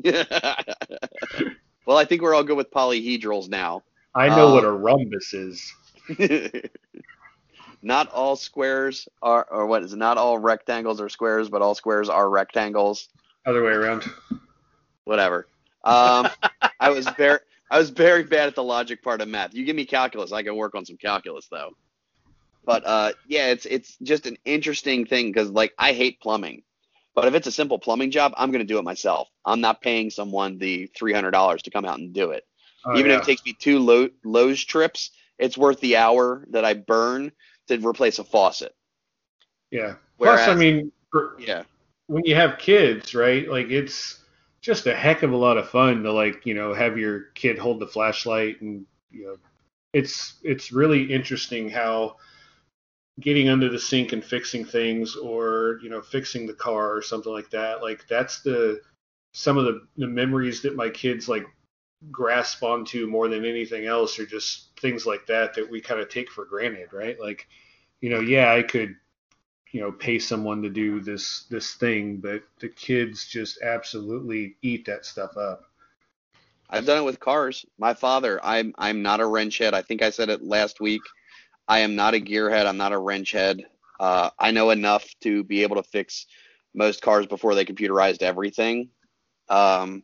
well, 0.03 1.97
I 1.97 2.05
think 2.05 2.21
we're 2.21 2.33
all 2.33 2.43
good 2.43 2.57
with 2.57 2.71
polyhedrals 2.71 3.49
now. 3.49 3.83
I 4.15 4.29
know 4.29 4.49
Uh, 4.49 4.53
what 4.53 4.63
a 4.65 4.71
rhombus 4.71 5.33
is. 5.33 5.73
not 7.81 8.09
all 8.11 8.35
squares 8.35 9.07
are, 9.21 9.47
or 9.49 9.65
what 9.65 9.83
is 9.83 9.93
it? 9.93 9.97
Not 9.97 10.17
all 10.17 10.37
rectangles 10.37 11.01
are 11.01 11.09
squares, 11.09 11.49
but 11.49 11.61
all 11.61 11.75
squares 11.75 12.09
are 12.09 12.29
rectangles. 12.29 13.09
Other 13.45 13.63
way 13.63 13.71
around. 13.71 14.05
Whatever. 15.05 15.47
Um, 15.83 16.27
I 16.79 16.89
was 16.89 17.07
very, 17.09 17.39
I 17.69 17.77
was 17.77 17.89
very 17.89 18.23
bad 18.23 18.47
at 18.47 18.55
the 18.55 18.63
logic 18.63 19.03
part 19.03 19.21
of 19.21 19.27
math. 19.27 19.53
You 19.53 19.65
give 19.65 19.75
me 19.75 19.85
calculus, 19.85 20.31
I 20.31 20.43
can 20.43 20.55
work 20.55 20.75
on 20.75 20.85
some 20.85 20.97
calculus 20.97 21.47
though. 21.51 21.71
But 22.65 22.85
uh, 22.85 23.11
yeah, 23.27 23.47
it's 23.47 23.65
it's 23.65 23.97
just 24.01 24.25
an 24.25 24.37
interesting 24.45 25.05
thing 25.05 25.27
because 25.27 25.49
like 25.49 25.73
I 25.77 25.91
hate 25.93 26.21
plumbing, 26.21 26.63
but 27.13 27.25
if 27.25 27.33
it's 27.33 27.47
a 27.47 27.51
simple 27.51 27.77
plumbing 27.77 28.11
job, 28.11 28.33
I'm 28.37 28.51
gonna 28.51 28.63
do 28.63 28.79
it 28.79 28.83
myself. 28.85 29.27
I'm 29.45 29.59
not 29.59 29.81
paying 29.81 30.09
someone 30.09 30.57
the 30.57 30.87
three 30.95 31.11
hundred 31.13 31.31
dollars 31.31 31.61
to 31.63 31.71
come 31.71 31.83
out 31.83 31.99
and 31.99 32.13
do 32.13 32.31
it. 32.31 32.45
Oh, 32.85 32.97
Even 32.97 33.11
yeah. 33.11 33.17
if 33.17 33.23
it 33.23 33.25
takes 33.25 33.45
me 33.45 33.53
two 33.53 33.79
low, 33.79 34.09
Lowe's 34.23 34.63
trips, 34.63 35.11
it's 35.37 35.57
worth 35.57 35.79
the 35.81 35.97
hour 35.97 36.45
that 36.51 36.63
I 36.63 36.73
burn 36.73 37.31
to 37.67 37.77
replace 37.85 38.19
a 38.19 38.23
faucet. 38.23 38.73
yeah. 39.71 39.95
Plus, 40.17 40.47
I 40.47 40.55
mean, 40.55 40.91
for, 41.11 41.35
Yeah, 41.39 41.63
when 42.07 42.23
you 42.25 42.35
have 42.35 42.57
kids, 42.57 43.13
right? 43.13 43.49
Like 43.49 43.69
it's 43.71 44.22
just 44.63 44.87
a 44.87 44.95
heck 44.95 45.21
of 45.23 45.33
a 45.33 45.37
lot 45.37 45.57
of 45.57 45.69
fun 45.69 46.01
to 46.03 46.11
like, 46.11 46.45
you 46.45 46.55
know, 46.55 46.73
have 46.73 46.97
your 46.97 47.25
kid 47.35 47.59
hold 47.59 47.79
the 47.79 47.87
flashlight 47.87 48.61
and 48.61 48.85
you 49.11 49.25
know, 49.25 49.35
it's 49.91 50.35
it's 50.41 50.71
really 50.71 51.03
interesting 51.13 51.69
how 51.69 52.15
getting 53.19 53.49
under 53.49 53.69
the 53.69 53.77
sink 53.77 54.13
and 54.13 54.23
fixing 54.23 54.65
things 54.65 55.15
or, 55.15 55.79
you 55.83 55.89
know, 55.89 56.01
fixing 56.01 56.47
the 56.47 56.53
car 56.53 56.95
or 56.95 57.01
something 57.01 57.31
like 57.31 57.49
that, 57.51 57.83
like 57.83 58.07
that's 58.07 58.41
the 58.41 58.81
some 59.33 59.57
of 59.57 59.65
the, 59.65 59.81
the 59.97 60.07
memories 60.07 60.61
that 60.61 60.75
my 60.75 60.89
kids 60.89 61.27
like 61.27 61.45
grasp 62.09 62.63
onto 62.63 63.05
more 63.07 63.27
than 63.27 63.45
anything 63.45 63.85
else 63.85 64.17
are 64.17 64.25
just 64.25 64.69
things 64.79 65.05
like 65.05 65.25
that 65.27 65.53
that 65.53 65.69
we 65.69 65.81
kind 65.81 65.99
of 65.99 66.07
take 66.07 66.31
for 66.31 66.45
granted, 66.45 66.93
right? 66.93 67.19
Like, 67.19 67.47
you 67.99 68.09
know, 68.09 68.21
yeah, 68.21 68.53
I 68.53 68.63
could 68.63 68.95
you 69.73 69.81
know 69.81 69.91
pay 69.91 70.17
someone 70.17 70.61
to 70.61 70.69
do 70.69 71.01
this 71.01 71.43
this 71.49 71.73
thing 71.73 72.17
but 72.17 72.43
the 72.59 72.69
kids 72.69 73.27
just 73.27 73.61
absolutely 73.61 74.55
eat 74.61 74.85
that 74.85 75.05
stuff 75.05 75.35
up 75.35 75.65
I've 76.73 76.87
done 76.87 76.97
it 76.97 77.05
with 77.05 77.19
cars. 77.19 77.67
My 77.77 77.93
father, 77.93 78.39
I'm 78.43 78.73
I'm 78.79 79.03
not 79.03 79.19
a 79.19 79.27
wrench 79.27 79.59
head. 79.59 79.75
I 79.75 79.83
think 79.83 80.01
I 80.01 80.09
said 80.09 80.29
it 80.29 80.43
last 80.43 80.81
week. 80.81 81.03
I 81.67 81.79
am 81.79 81.95
not 81.95 82.15
a 82.15 82.19
gearhead. 82.19 82.65
I'm 82.65 82.77
not 82.77 82.93
a 82.93 82.97
wrench 82.97 83.31
head. 83.31 83.63
Uh, 83.99 84.31
I 84.39 84.49
know 84.49 84.71
enough 84.71 85.05
to 85.21 85.43
be 85.43 85.61
able 85.61 85.75
to 85.75 85.83
fix 85.83 86.25
most 86.73 87.03
cars 87.03 87.27
before 87.27 87.53
they 87.53 87.63
computerized 87.63 88.23
everything. 88.23 88.89
Um, 89.49 90.03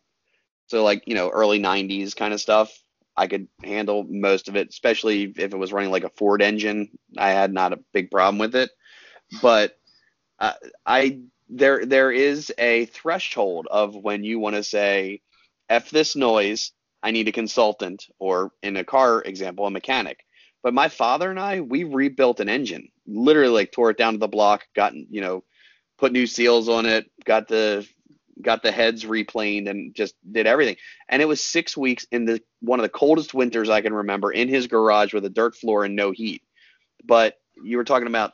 so 0.67 0.83
like 0.83 1.03
you 1.07 1.15
know 1.15 1.29
early 1.29 1.59
'90s 1.59 2.15
kind 2.15 2.35
of 2.35 2.39
stuff. 2.39 2.71
I 3.17 3.25
could 3.25 3.47
handle 3.63 4.05
most 4.07 4.47
of 4.47 4.55
it, 4.55 4.69
especially 4.69 5.23
if 5.23 5.53
it 5.53 5.57
was 5.57 5.73
running 5.73 5.89
like 5.89 6.03
a 6.03 6.11
Ford 6.17 6.43
engine. 6.43 6.89
I 7.17 7.31
had 7.31 7.51
not 7.51 7.73
a 7.73 7.79
big 7.93 8.11
problem 8.11 8.37
with 8.37 8.55
it, 8.55 8.69
but 9.41 9.77
uh, 10.39 10.53
I 10.85 11.19
there 11.49 11.85
there 11.85 12.11
is 12.11 12.53
a 12.57 12.85
threshold 12.85 13.67
of 13.69 13.95
when 13.95 14.23
you 14.23 14.39
want 14.39 14.55
to 14.55 14.63
say 14.63 15.21
F 15.69 15.89
this 15.89 16.15
noise, 16.15 16.71
I 17.03 17.11
need 17.11 17.27
a 17.27 17.31
consultant, 17.31 18.07
or 18.19 18.51
in 18.63 18.77
a 18.77 18.83
car 18.83 19.21
example, 19.21 19.65
a 19.65 19.71
mechanic. 19.71 20.19
But 20.61 20.73
my 20.73 20.89
father 20.89 21.29
and 21.29 21.39
I, 21.39 21.61
we 21.61 21.85
rebuilt 21.85 22.39
an 22.39 22.49
engine, 22.49 22.89
literally 23.07 23.53
like 23.53 23.71
tore 23.71 23.91
it 23.91 23.97
down 23.97 24.13
to 24.13 24.19
the 24.19 24.27
block, 24.27 24.65
got 24.75 24.93
you 24.93 25.21
know, 25.21 25.43
put 25.97 26.11
new 26.11 26.27
seals 26.27 26.69
on 26.69 26.85
it, 26.85 27.09
got 27.25 27.47
the 27.47 27.87
got 28.41 28.63
the 28.63 28.71
heads 28.71 29.05
replaned, 29.05 29.69
and 29.69 29.93
just 29.93 30.15
did 30.31 30.47
everything. 30.47 30.77
And 31.07 31.21
it 31.21 31.27
was 31.27 31.43
six 31.43 31.75
weeks 31.75 32.05
in 32.11 32.25
the 32.25 32.41
one 32.61 32.79
of 32.79 32.83
the 32.83 32.89
coldest 32.89 33.33
winters 33.33 33.69
I 33.69 33.81
can 33.81 33.93
remember 33.93 34.31
in 34.31 34.47
his 34.47 34.67
garage 34.67 35.13
with 35.13 35.25
a 35.25 35.29
dirt 35.29 35.55
floor 35.55 35.85
and 35.85 35.95
no 35.95 36.11
heat. 36.11 36.41
But 37.03 37.35
you 37.63 37.77
were 37.77 37.83
talking 37.85 38.07
about 38.07 38.33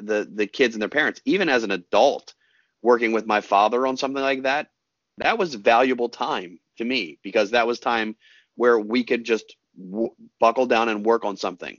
the 0.00 0.28
the 0.32 0.46
kids 0.46 0.74
and 0.74 0.82
their 0.82 0.88
parents. 0.88 1.20
Even 1.24 1.48
as 1.48 1.64
an 1.64 1.70
adult, 1.70 2.34
working 2.82 3.12
with 3.12 3.26
my 3.26 3.40
father 3.40 3.86
on 3.86 3.96
something 3.96 4.22
like 4.22 4.42
that, 4.42 4.68
that 5.18 5.38
was 5.38 5.54
valuable 5.54 6.08
time 6.08 6.58
to 6.78 6.84
me 6.84 7.18
because 7.22 7.50
that 7.50 7.66
was 7.66 7.78
time 7.80 8.16
where 8.56 8.78
we 8.78 9.04
could 9.04 9.24
just 9.24 9.56
w- 9.78 10.14
buckle 10.40 10.66
down 10.66 10.88
and 10.88 11.04
work 11.04 11.24
on 11.24 11.36
something. 11.36 11.78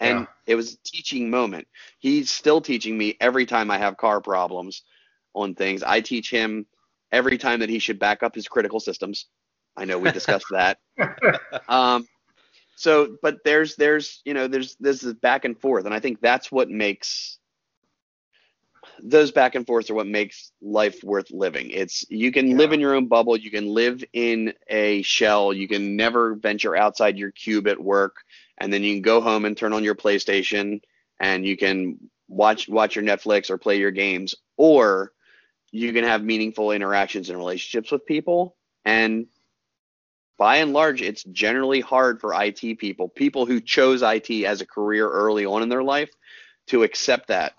And 0.00 0.26
Yeah. 0.26 0.26
it 0.46 0.54
was 0.54 0.74
a 0.74 0.78
teaching 0.84 1.30
moment. 1.30 1.68
He's 1.98 2.30
still 2.30 2.60
teaching 2.60 2.96
me 2.96 3.16
every 3.20 3.46
time 3.46 3.70
I 3.70 3.78
have 3.78 3.96
car 3.96 4.20
problems 4.20 4.82
on 5.34 5.54
things. 5.54 5.82
I 5.82 6.00
teach 6.00 6.30
him 6.30 6.66
every 7.12 7.38
time 7.38 7.60
that 7.60 7.68
he 7.70 7.78
should 7.78 7.98
back 7.98 8.22
up 8.22 8.34
his 8.34 8.48
critical 8.48 8.80
systems. 8.80 9.26
I 9.76 9.84
know 9.84 9.98
we 9.98 10.10
discussed 10.10 10.50
that. 10.50 10.78
Um, 11.68 12.06
so, 12.76 13.16
but 13.22 13.38
there's 13.44 13.76
there's 13.76 14.20
you 14.24 14.34
know 14.34 14.46
there's 14.48 14.76
this 14.76 15.02
is 15.02 15.14
back 15.14 15.44
and 15.44 15.58
forth, 15.58 15.84
and 15.84 15.94
I 15.94 16.00
think 16.00 16.20
that's 16.20 16.50
what 16.50 16.68
makes 16.70 17.38
those 19.02 19.30
back 19.32 19.54
and 19.54 19.66
forths 19.66 19.90
are 19.90 19.94
what 19.94 20.06
makes 20.06 20.52
life 20.60 21.02
worth 21.04 21.30
living. 21.30 21.70
It's 21.70 22.04
you 22.08 22.32
can 22.32 22.56
live 22.56 22.72
in 22.72 22.80
your 22.80 22.94
own 22.94 23.06
bubble, 23.06 23.36
you 23.36 23.50
can 23.50 23.66
live 23.66 24.02
in 24.12 24.54
a 24.68 25.02
shell, 25.02 25.52
you 25.52 25.68
can 25.68 25.96
never 25.96 26.34
venture 26.34 26.76
outside 26.76 27.18
your 27.18 27.30
cube 27.30 27.68
at 27.68 27.82
work, 27.82 28.16
and 28.58 28.72
then 28.72 28.82
you 28.82 28.94
can 28.94 29.02
go 29.02 29.20
home 29.20 29.44
and 29.44 29.56
turn 29.56 29.72
on 29.72 29.84
your 29.84 29.94
PlayStation 29.94 30.80
and 31.20 31.46
you 31.46 31.56
can 31.56 31.98
watch 32.28 32.68
watch 32.68 32.96
your 32.96 33.04
Netflix 33.04 33.50
or 33.50 33.58
play 33.58 33.78
your 33.78 33.90
games, 33.90 34.34
or 34.56 35.12
you 35.70 35.92
can 35.92 36.04
have 36.04 36.22
meaningful 36.22 36.72
interactions 36.72 37.28
and 37.28 37.38
relationships 37.38 37.90
with 37.90 38.06
people. 38.06 38.56
And 38.84 39.26
by 40.38 40.58
and 40.58 40.72
large, 40.72 41.02
it's 41.02 41.24
generally 41.24 41.80
hard 41.80 42.20
for 42.20 42.34
IT 42.34 42.78
people, 42.78 43.08
people 43.08 43.46
who 43.46 43.60
chose 43.60 44.02
IT 44.02 44.30
as 44.44 44.60
a 44.60 44.66
career 44.66 45.08
early 45.08 45.46
on 45.46 45.62
in 45.62 45.68
their 45.68 45.82
life, 45.82 46.10
to 46.68 46.82
accept 46.82 47.28
that. 47.28 47.54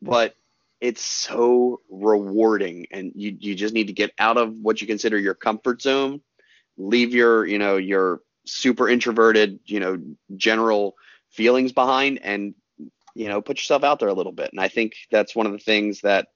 But 0.00 0.34
it's 0.82 1.04
so 1.04 1.80
rewarding, 1.88 2.86
and 2.90 3.12
you 3.14 3.36
you 3.38 3.54
just 3.54 3.72
need 3.72 3.86
to 3.86 3.92
get 3.92 4.10
out 4.18 4.36
of 4.36 4.52
what 4.52 4.80
you 4.80 4.88
consider 4.88 5.16
your 5.16 5.34
comfort 5.34 5.80
zone, 5.80 6.20
leave 6.76 7.14
your 7.14 7.46
you 7.46 7.58
know 7.58 7.76
your 7.76 8.20
super 8.44 8.88
introverted 8.88 9.60
you 9.64 9.78
know 9.78 9.96
general 10.36 10.96
feelings 11.30 11.70
behind, 11.70 12.18
and 12.24 12.54
you 13.14 13.28
know 13.28 13.40
put 13.40 13.58
yourself 13.58 13.84
out 13.84 14.00
there 14.00 14.08
a 14.08 14.14
little 14.14 14.32
bit. 14.32 14.50
And 14.50 14.60
I 14.60 14.66
think 14.66 14.94
that's 15.08 15.36
one 15.36 15.46
of 15.46 15.52
the 15.52 15.60
things 15.60 16.00
that 16.00 16.26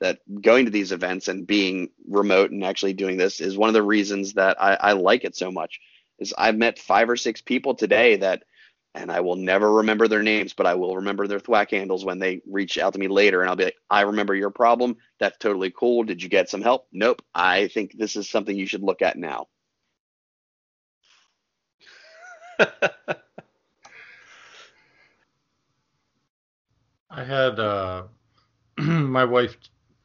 that 0.00 0.18
going 0.42 0.66
to 0.66 0.70
these 0.70 0.92
events 0.92 1.28
and 1.28 1.46
being 1.46 1.88
remote 2.06 2.50
and 2.50 2.62
actually 2.62 2.92
doing 2.92 3.16
this 3.16 3.40
is 3.40 3.56
one 3.56 3.70
of 3.70 3.74
the 3.74 3.82
reasons 3.82 4.34
that 4.34 4.62
I, 4.62 4.74
I 4.74 4.92
like 4.92 5.24
it 5.24 5.34
so 5.34 5.50
much. 5.50 5.80
Is 6.18 6.34
I've 6.36 6.58
met 6.58 6.78
five 6.78 7.08
or 7.08 7.16
six 7.16 7.40
people 7.40 7.74
today 7.74 8.16
that, 8.16 8.42
and 8.94 9.10
I 9.10 9.20
will 9.20 9.36
never 9.36 9.72
remember 9.72 10.06
their 10.08 10.22
names, 10.22 10.52
but 10.52 10.66
I 10.66 10.74
will 10.74 10.96
remember 10.96 11.26
their 11.26 11.40
thwack 11.40 11.70
handles 11.70 12.04
when 12.04 12.18
they 12.18 12.40
reach 12.46 12.78
out 12.78 12.92
to 12.94 12.98
me 12.98 13.08
later, 13.08 13.40
and 13.40 13.50
I'll 13.50 13.56
be 13.56 13.64
like, 13.64 13.76
I 13.90 14.02
remember 14.02 14.34
your 14.34 14.50
problem. 14.50 14.96
That's 15.18 15.38
totally 15.38 15.70
cool. 15.70 16.04
Did 16.04 16.22
you 16.22 16.28
get 16.28 16.48
some 16.48 16.62
help? 16.62 16.86
Nope. 16.92 17.22
I 17.34 17.68
think 17.68 17.96
this 17.98 18.16
is 18.16 18.28
something 18.30 18.56
you 18.56 18.66
should 18.66 18.82
look 18.82 19.02
at 19.02 19.18
now. 19.18 19.48
I 27.10 27.24
had 27.24 27.58
uh, 27.58 28.04
my 28.78 29.24
wife, 29.24 29.56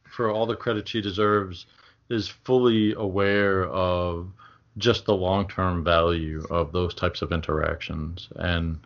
for 0.08 0.30
all 0.30 0.46
the 0.46 0.56
credit 0.56 0.88
she 0.88 1.00
deserves, 1.00 1.66
is 2.08 2.28
fully 2.28 2.94
aware 2.94 3.66
of 3.66 4.32
just 4.80 5.04
the 5.04 5.14
long-term 5.14 5.84
value 5.84 6.44
of 6.50 6.72
those 6.72 6.94
types 6.94 7.22
of 7.22 7.32
interactions. 7.32 8.28
And 8.36 8.80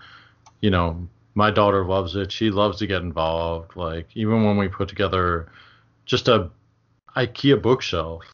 you 0.61 0.71
know 0.71 1.09
my 1.35 1.51
daughter 1.51 1.85
loves 1.85 2.15
it. 2.17 2.31
She 2.31 2.51
loves 2.51 2.79
to 2.79 2.87
get 2.87 3.03
involved. 3.03 3.77
Like 3.77 4.09
even 4.15 4.45
when 4.45 4.57
we 4.57 4.69
put 4.69 4.89
together 4.89 5.51
just 6.07 6.29
a 6.29 6.51
ikea 7.17 7.63
bookshelf 7.63 8.25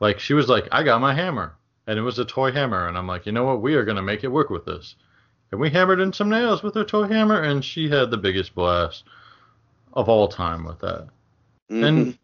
like 0.00 0.20
she 0.20 0.34
was 0.34 0.48
like 0.48 0.68
i 0.70 0.82
got 0.82 1.00
my 1.00 1.14
hammer. 1.14 1.54
And 1.86 1.98
it 1.98 2.02
was 2.02 2.18
a 2.18 2.24
toy 2.24 2.52
hammer. 2.52 2.88
And 2.88 2.96
i'm 2.96 3.06
like 3.06 3.26
you 3.26 3.32
know 3.32 3.44
what? 3.44 3.62
We 3.62 3.74
are 3.74 3.84
going 3.84 3.96
to 3.96 4.02
make 4.02 4.24
it 4.24 4.28
work 4.28 4.50
with 4.50 4.64
this. 4.64 4.94
And 5.52 5.60
we 5.60 5.70
hammered 5.70 6.00
in 6.00 6.12
some 6.12 6.28
nails 6.28 6.62
with 6.62 6.74
her 6.74 6.84
toy 6.84 7.06
hammer 7.08 7.42
and 7.42 7.64
she 7.64 7.88
had 7.88 8.10
the 8.10 8.16
biggest 8.16 8.54
blast 8.54 9.04
of 9.92 10.08
all 10.08 10.28
time 10.28 10.64
with 10.64 10.78
that. 10.80 11.08
Mhm. 11.70 11.84
and 11.88 12.18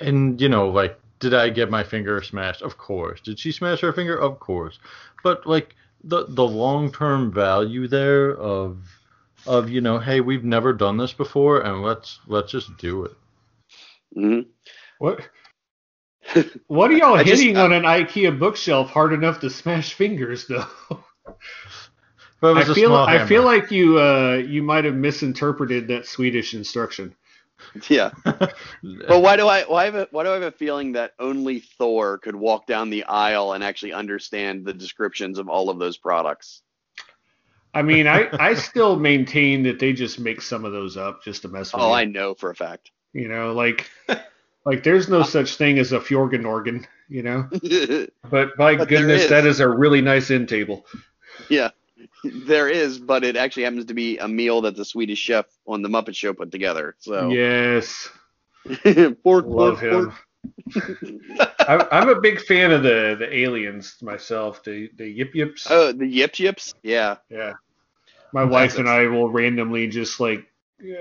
and 0.00 0.40
you 0.40 0.48
know 0.48 0.68
like 0.68 0.98
did 1.22 1.32
i 1.32 1.48
get 1.48 1.70
my 1.70 1.82
finger 1.82 2.20
smashed 2.22 2.60
of 2.62 2.76
course 2.76 3.20
did 3.22 3.38
she 3.38 3.50
smash 3.52 3.80
her 3.80 3.92
finger 3.92 4.16
of 4.18 4.38
course 4.40 4.78
but 5.22 5.46
like 5.46 5.74
the 6.04 6.26
the 6.28 6.44
long 6.44 6.90
term 6.92 7.32
value 7.32 7.86
there 7.88 8.36
of 8.36 8.78
of 9.46 9.70
you 9.70 9.80
know 9.80 9.98
hey 9.98 10.20
we've 10.20 10.44
never 10.44 10.72
done 10.72 10.96
this 10.96 11.12
before 11.12 11.60
and 11.60 11.82
let's 11.82 12.20
let's 12.26 12.52
just 12.52 12.76
do 12.76 13.04
it 13.04 13.12
Mhm. 14.16 14.44
What? 14.98 15.20
What 16.66 16.90
are 16.90 16.94
y'all 16.94 17.14
I 17.14 17.24
just- 17.24 17.40
hitting 17.40 17.56
on 17.56 17.72
an 17.72 17.84
IKEA 17.84 18.38
bookshelf 18.38 18.90
hard 18.90 19.12
enough 19.14 19.40
to 19.40 19.48
smash 19.50 19.94
fingers, 19.94 20.46
though? 20.46 20.66
I 22.42 22.64
feel 22.64 22.74
small 22.74 22.96
I 23.06 23.24
feel 23.26 23.42
like 23.42 23.70
you 23.70 23.98
uh, 23.98 24.34
you 24.46 24.62
might 24.62 24.84
have 24.84 24.94
misinterpreted 24.94 25.88
that 25.88 26.06
Swedish 26.06 26.52
instruction. 26.54 27.14
Yeah. 27.88 28.10
But 28.24 29.20
why 29.20 29.36
do 29.36 29.46
I 29.48 29.62
why 29.64 29.84
have 29.86 29.94
a, 29.94 30.08
why 30.10 30.24
do 30.24 30.30
I 30.30 30.34
have 30.34 30.42
a 30.42 30.52
feeling 30.52 30.92
that 30.92 31.12
only 31.18 31.60
Thor 31.60 32.18
could 32.18 32.36
walk 32.36 32.66
down 32.66 32.90
the 32.90 33.04
aisle 33.04 33.52
and 33.52 33.64
actually 33.64 33.92
understand 33.92 34.64
the 34.64 34.72
descriptions 34.74 35.38
of 35.38 35.48
all 35.48 35.70
of 35.70 35.78
those 35.78 35.96
products? 35.98 36.62
I 37.74 37.82
mean, 37.82 38.06
I, 38.06 38.28
I 38.38 38.54
still 38.54 38.96
maintain 38.98 39.62
that 39.64 39.78
they 39.78 39.92
just 39.92 40.18
make 40.20 40.42
some 40.42 40.64
of 40.64 40.72
those 40.72 40.96
up 40.96 41.22
just 41.24 41.42
to 41.42 41.48
mess 41.48 41.74
with 41.74 41.82
Oh, 41.82 41.88
you. 41.88 41.92
I 41.92 42.04
know 42.04 42.34
for 42.34 42.50
a 42.50 42.54
fact. 42.54 42.90
You 43.14 43.28
know, 43.28 43.52
like 43.52 43.90
like 44.64 44.82
there's 44.84 45.08
no 45.08 45.22
such 45.22 45.56
thing 45.56 45.78
as 45.78 45.92
a 45.92 45.98
Fjorgen 46.00 46.44
organ, 46.46 46.86
you 47.08 47.22
know. 47.22 47.48
But 48.30 48.56
by 48.56 48.76
But 48.76 48.88
goodness, 48.88 49.22
is. 49.24 49.28
that 49.28 49.46
is 49.46 49.60
a 49.60 49.68
really 49.68 50.00
nice 50.00 50.30
end 50.30 50.48
table. 50.48 50.86
yeah, 51.48 51.70
there 52.24 52.68
is, 52.68 52.98
but 52.98 53.24
it 53.24 53.36
actually 53.36 53.64
happens 53.64 53.86
to 53.86 53.94
be 53.94 54.18
a 54.18 54.28
meal 54.28 54.62
that 54.62 54.76
the 54.76 54.84
Swedish 54.84 55.18
chef 55.18 55.46
on 55.66 55.82
the 55.82 55.88
Muppet 55.88 56.14
Show 56.14 56.32
put 56.34 56.50
together. 56.50 56.96
So 56.98 57.30
Yes, 57.30 58.08
pork, 59.24 59.46
love 59.46 59.78
pork, 59.78 59.80
him. 59.80 60.12
pork. 60.12 60.14
I'm, 61.60 61.82
I'm 61.90 62.08
a 62.08 62.20
big 62.20 62.40
fan 62.40 62.72
of 62.72 62.82
the 62.82 63.16
the 63.18 63.34
aliens 63.34 63.96
myself. 64.02 64.62
The 64.64 64.90
the 64.96 65.08
yip 65.08 65.34
yips. 65.34 65.66
Oh, 65.70 65.92
the 65.92 66.06
yip 66.06 66.38
yips. 66.38 66.74
Yeah. 66.82 67.16
Yeah. 67.30 67.54
My 68.32 68.44
wife 68.44 68.78
and 68.78 68.88
I 68.88 69.06
will 69.06 69.30
randomly 69.30 69.88
just 69.88 70.18
like 70.18 70.46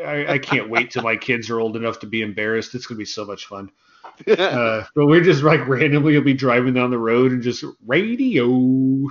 I, 0.05 0.33
I 0.33 0.37
can't 0.37 0.69
wait 0.69 0.91
till 0.91 1.03
my 1.03 1.15
kids 1.15 1.49
are 1.49 1.59
old 1.59 1.75
enough 1.75 1.99
to 1.99 2.07
be 2.07 2.21
embarrassed. 2.21 2.75
It's 2.75 2.85
gonna 2.85 2.97
be 2.99 3.05
so 3.05 3.25
much 3.25 3.45
fun. 3.45 3.71
Uh, 4.27 4.83
but 4.93 5.05
we're 5.05 5.21
just 5.21 5.41
like 5.41 5.65
randomly 5.67 6.15
will 6.15 6.23
be 6.23 6.33
driving 6.33 6.73
down 6.73 6.91
the 6.91 6.97
road 6.97 7.31
and 7.31 7.41
just 7.41 7.63
radio. 7.85 9.07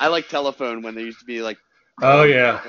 I 0.00 0.08
like 0.08 0.28
telephone 0.28 0.82
when 0.82 0.94
there 0.94 1.04
used 1.04 1.20
to 1.20 1.24
be 1.24 1.42
like. 1.42 1.58
Oh 2.00 2.22
yeah. 2.22 2.62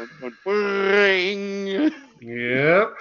Ring. 0.45 1.91
Yep. 2.22 2.93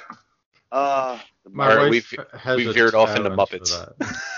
Uh, 0.70 1.18
my 1.50 1.70
All 1.70 1.76
right, 1.76 1.90
wife 1.90 2.10
we've- 2.12 2.16
has 2.38 2.56
we've 2.58 2.74
veered 2.74 2.94
off 2.94 3.16
into 3.16 3.30
Muppets. 3.30 3.72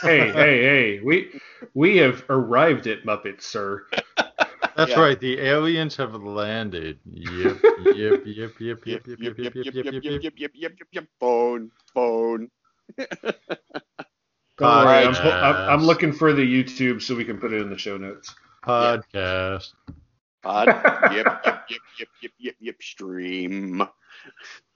Hey, 0.03 0.31
hey, 0.31 0.63
hey. 0.63 1.01
We 1.03 1.41
we 1.75 1.97
have 1.99 2.25
arrived 2.29 2.87
at 2.87 3.03
Muppets, 3.05 3.43
sir. 3.43 3.87
That's 4.77 4.93
Yeah. 4.93 5.01
right. 5.01 5.19
The 5.19 5.41
aliens 5.41 5.97
have 5.97 6.15
landed. 6.15 7.01
Yep, 7.11 7.59
yep, 7.97 8.23
yep, 8.25 8.25
yep, 8.27 8.55
yep, 8.57 8.81
yip, 8.87 9.07
yep, 9.07 9.19
yip, 9.19 9.19
yep, 9.19 9.39
yip, 9.39 9.39
yep, 9.39 9.75
yip, 9.75 9.75
yep, 9.75 9.75
yip, 9.75 9.75
yep, 9.75 10.05
yip, 10.05 10.05
yip, 10.05 10.23
yip, 10.23 10.35
yip, 10.39 10.53
yip, 10.79 10.89
yip, 10.93 11.09
phone, 11.19 11.71
phone. 11.93 12.49
Don't 12.97 14.85
worry, 14.87 15.05
I'm, 15.07 15.15
pu- 15.15 15.21
I'm, 15.29 15.55
Podcast. 15.55 15.69
I'm 15.69 15.83
looking 15.85 16.13
for 16.13 16.33
the 16.33 16.43
YouTube 16.43 17.03
so 17.03 17.15
we 17.17 17.25
can 17.25 17.39
put 17.39 17.53
it 17.53 17.61
in 17.63 17.71
the 17.71 17.79
show 17.79 17.97
notes. 17.97 18.35
Podcast. 18.65 19.73
Pod. 20.43 20.69
yep, 20.69 21.13
yep, 21.13 21.45
yep, 21.69 21.81
yep, 21.99 22.09
yip, 22.23 22.33
yip, 22.39 22.57
yip, 22.61 22.83
stream. 22.83 23.83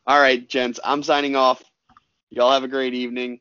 All 0.06 0.20
right, 0.20 0.46
gents, 0.48 0.78
I'm 0.84 1.02
signing 1.02 1.36
off. 1.36 1.62
Y'all 2.30 2.52
have 2.52 2.64
a 2.64 2.68
great 2.68 2.94
evening. 2.94 3.40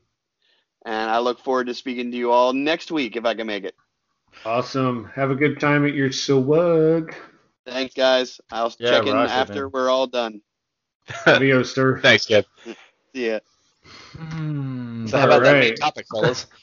And 0.86 1.10
I 1.10 1.18
look 1.18 1.40
forward 1.40 1.66
to 1.68 1.74
speaking 1.74 2.10
to 2.10 2.16
you 2.16 2.30
all 2.30 2.52
next 2.52 2.90
week 2.90 3.16
if 3.16 3.24
I 3.24 3.34
can 3.34 3.46
make 3.46 3.64
it. 3.64 3.74
Awesome. 4.44 5.10
Have 5.14 5.30
a 5.30 5.34
good 5.34 5.58
time 5.60 5.86
at 5.86 5.94
your 5.94 6.12
swag. 6.12 7.14
Thanks, 7.66 7.94
guys. 7.94 8.40
I'll 8.50 8.74
Yeah, 8.78 8.90
check 8.90 9.06
in 9.06 9.14
rock 9.14 9.28
it, 9.30 9.32
after 9.32 9.62
man. 9.64 9.70
we're 9.72 9.88
all 9.88 10.06
done. 10.06 10.42
Adios, 11.26 11.74
sir. 11.74 12.00
Thanks, 12.00 12.26
Kev. 12.26 12.44
See 13.14 13.28
ya. 13.30 13.38
Hmm. 14.16 15.06
So 15.06 15.18
how 15.18 15.26
about 15.26 15.42
that 15.42 15.52
main 15.54 15.62
Alright. 15.64 15.76
topic, 15.80 16.06
fellas? 16.10 16.46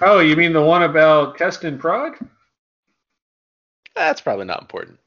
Oh, 0.00 0.18
you 0.18 0.34
mean 0.36 0.52
the 0.52 0.60
one 0.60 0.82
about 0.82 1.38
testing 1.38 1.78
prod? 1.78 2.14
That's 3.94 4.20
probably 4.20 4.44
not 4.44 4.60
important. 4.60 4.98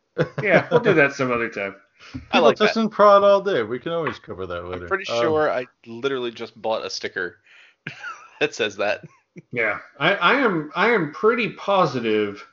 Yeah, 0.42 0.68
we'll 0.72 0.80
do 0.80 0.94
that 0.96 1.14
some 1.14 1.32
other 1.32 1.50
time. 1.50 1.76
I 2.32 2.40
like 2.40 2.58
that. 2.58 2.68
testing 2.68 2.90
prod 2.90 3.24
all 3.24 3.42
day. 3.42 3.64
We 3.64 3.80
can 3.80 3.92
always 3.92 4.18
cover 4.20 4.46
that 4.48 4.66
later. 4.66 4.84
I'm 4.84 4.88
pretty 4.88 5.12
Um, 5.12 5.20
sure 5.20 5.52
I 5.52 5.66
literally 5.86 6.32
just 6.32 6.60
bought 6.60 6.86
a 6.86 6.90
sticker 6.90 7.38
that 8.40 8.56
says 8.56 8.78
that. 8.78 9.04
Yeah, 9.52 9.80
I, 10.00 10.16
I 10.16 10.34
am. 10.36 10.72
I 10.76 10.90
am 10.92 11.12
pretty 11.12 11.50
positive 11.50 12.46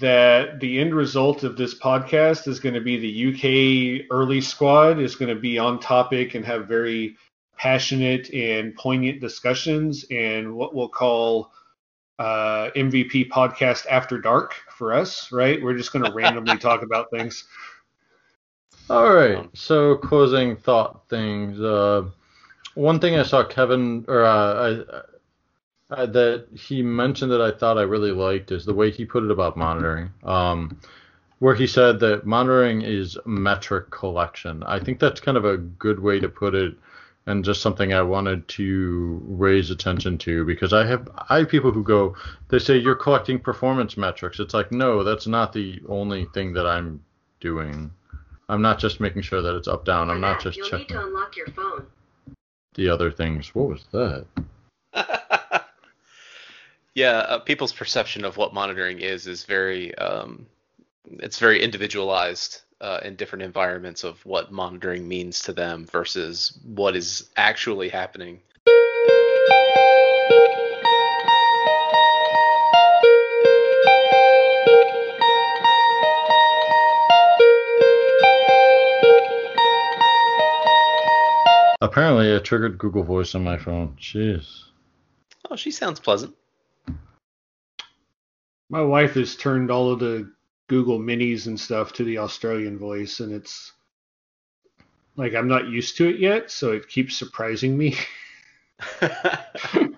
that 0.00 0.60
the 0.60 0.78
end 0.78 0.94
result 0.94 1.42
of 1.42 1.56
this 1.56 1.78
podcast 1.78 2.46
is 2.48 2.60
going 2.60 2.74
to 2.74 2.80
be 2.80 2.96
the 2.96 4.00
UK 4.04 4.06
early 4.10 4.40
squad 4.40 5.00
is 5.00 5.16
going 5.16 5.34
to 5.34 5.40
be 5.40 5.58
on 5.58 5.80
topic 5.80 6.34
and 6.34 6.44
have 6.44 6.68
very 6.68 7.16
passionate 7.58 8.32
and 8.32 8.74
poignant 8.76 9.20
discussions 9.20 10.04
and 10.10 10.54
what 10.54 10.74
we'll 10.74 10.88
call 10.88 11.52
uh, 12.18 12.70
MVP 12.76 13.28
podcast 13.30 13.84
after 13.90 14.18
dark 14.18 14.54
for 14.80 14.94
us. 14.94 15.30
Right? 15.30 15.62
We're 15.62 15.76
just 15.76 15.92
going 15.92 16.06
to 16.06 16.12
randomly 16.12 16.58
talk 16.68 16.82
about 16.82 17.10
things. 17.12 17.44
All 18.88 19.12
right. 19.12 19.48
So 19.54 19.96
closing 19.96 20.56
thought 20.56 21.08
things. 21.08 21.60
Uh, 21.60 22.06
one 22.74 22.98
thing 22.98 23.16
I 23.16 23.22
saw 23.22 23.44
Kevin 23.44 24.04
or 24.08 24.24
uh, 24.24 25.04
I, 25.90 26.02
I, 26.02 26.06
that 26.06 26.46
he 26.56 26.82
mentioned 26.82 27.30
that 27.32 27.42
I 27.42 27.52
thought 27.52 27.78
I 27.78 27.82
really 27.82 28.12
liked 28.12 28.50
is 28.50 28.64
the 28.64 28.74
way 28.74 28.90
he 28.90 29.04
put 29.04 29.22
it 29.22 29.30
about 29.30 29.56
monitoring. 29.56 30.10
Um, 30.24 30.80
where 31.40 31.54
he 31.54 31.66
said 31.66 32.00
that 32.00 32.26
monitoring 32.26 32.82
is 32.82 33.18
metric 33.26 33.90
collection. 33.90 34.62
I 34.64 34.78
think 34.78 34.98
that's 34.98 35.20
kind 35.20 35.36
of 35.36 35.44
a 35.44 35.56
good 35.56 36.00
way 36.00 36.20
to 36.20 36.28
put 36.28 36.54
it, 36.54 36.74
and 37.26 37.44
just 37.44 37.60
something 37.62 37.92
I 37.92 38.02
wanted 38.02 38.46
to 38.48 39.20
raise 39.26 39.70
attention 39.70 40.18
to 40.18 40.44
because 40.44 40.72
I 40.72 40.86
have 40.86 41.08
I 41.28 41.38
have 41.38 41.48
people 41.48 41.70
who 41.70 41.82
go, 41.82 42.16
they 42.48 42.58
say 42.58 42.76
you're 42.78 42.94
collecting 42.94 43.38
performance 43.38 43.96
metrics. 43.96 44.40
It's 44.40 44.54
like 44.54 44.72
no, 44.72 45.04
that's 45.04 45.26
not 45.26 45.52
the 45.52 45.80
only 45.88 46.26
thing 46.34 46.52
that 46.54 46.66
I'm 46.66 47.02
doing. 47.40 47.90
I'm 48.48 48.62
not 48.62 48.78
just 48.78 49.00
making 49.00 49.22
sure 49.22 49.42
that 49.42 49.54
it's 49.54 49.68
up 49.68 49.84
down. 49.84 50.10
I'm 50.10 50.20
not 50.20 50.40
just 50.40 50.56
You'll 50.56 50.66
need 50.66 50.70
checking 50.70 50.96
to 50.96 51.06
unlock 51.06 51.36
your 51.36 51.46
phone. 51.48 51.86
the 52.74 52.88
other 52.88 53.10
things. 53.10 53.54
What 53.54 53.68
was 53.68 53.84
that? 53.92 54.26
yeah, 56.94 57.18
uh, 57.18 57.38
people's 57.38 57.72
perception 57.72 58.24
of 58.24 58.36
what 58.36 58.52
monitoring 58.52 59.00
is 59.00 59.26
is 59.26 59.44
very 59.44 59.94
um, 59.96 60.46
it's 61.04 61.38
very 61.38 61.62
individualized 61.62 62.62
uh, 62.80 63.00
in 63.02 63.16
different 63.16 63.42
environments 63.42 64.04
of 64.04 64.24
what 64.24 64.50
monitoring 64.50 65.06
means 65.06 65.40
to 65.40 65.52
them 65.52 65.86
versus 65.86 66.58
what 66.64 66.96
is 66.96 67.28
actually 67.36 67.88
happening. 67.88 68.40
Apparently, 81.82 82.28
it 82.28 82.44
triggered 82.44 82.78
Google 82.78 83.02
Voice 83.02 83.34
on 83.34 83.42
my 83.42 83.56
phone. 83.56 83.96
Jeez. 83.98 84.64
Oh, 85.50 85.56
she 85.56 85.70
sounds 85.70 85.98
pleasant. 85.98 86.34
My 88.68 88.82
wife 88.82 89.14
has 89.14 89.34
turned 89.34 89.70
all 89.70 89.90
of 89.92 89.98
the 89.98 90.30
Google 90.70 91.00
Minis 91.00 91.48
and 91.48 91.58
stuff 91.58 91.92
to 91.94 92.04
the 92.04 92.18
Australian 92.18 92.78
voice, 92.78 93.18
and 93.18 93.32
it's 93.32 93.72
like 95.16 95.34
I'm 95.34 95.48
not 95.48 95.66
used 95.66 95.96
to 95.96 96.08
it 96.08 96.20
yet, 96.20 96.52
so 96.52 96.70
it 96.70 96.88
keeps 96.88 97.16
surprising 97.16 97.76
me. 97.76 97.96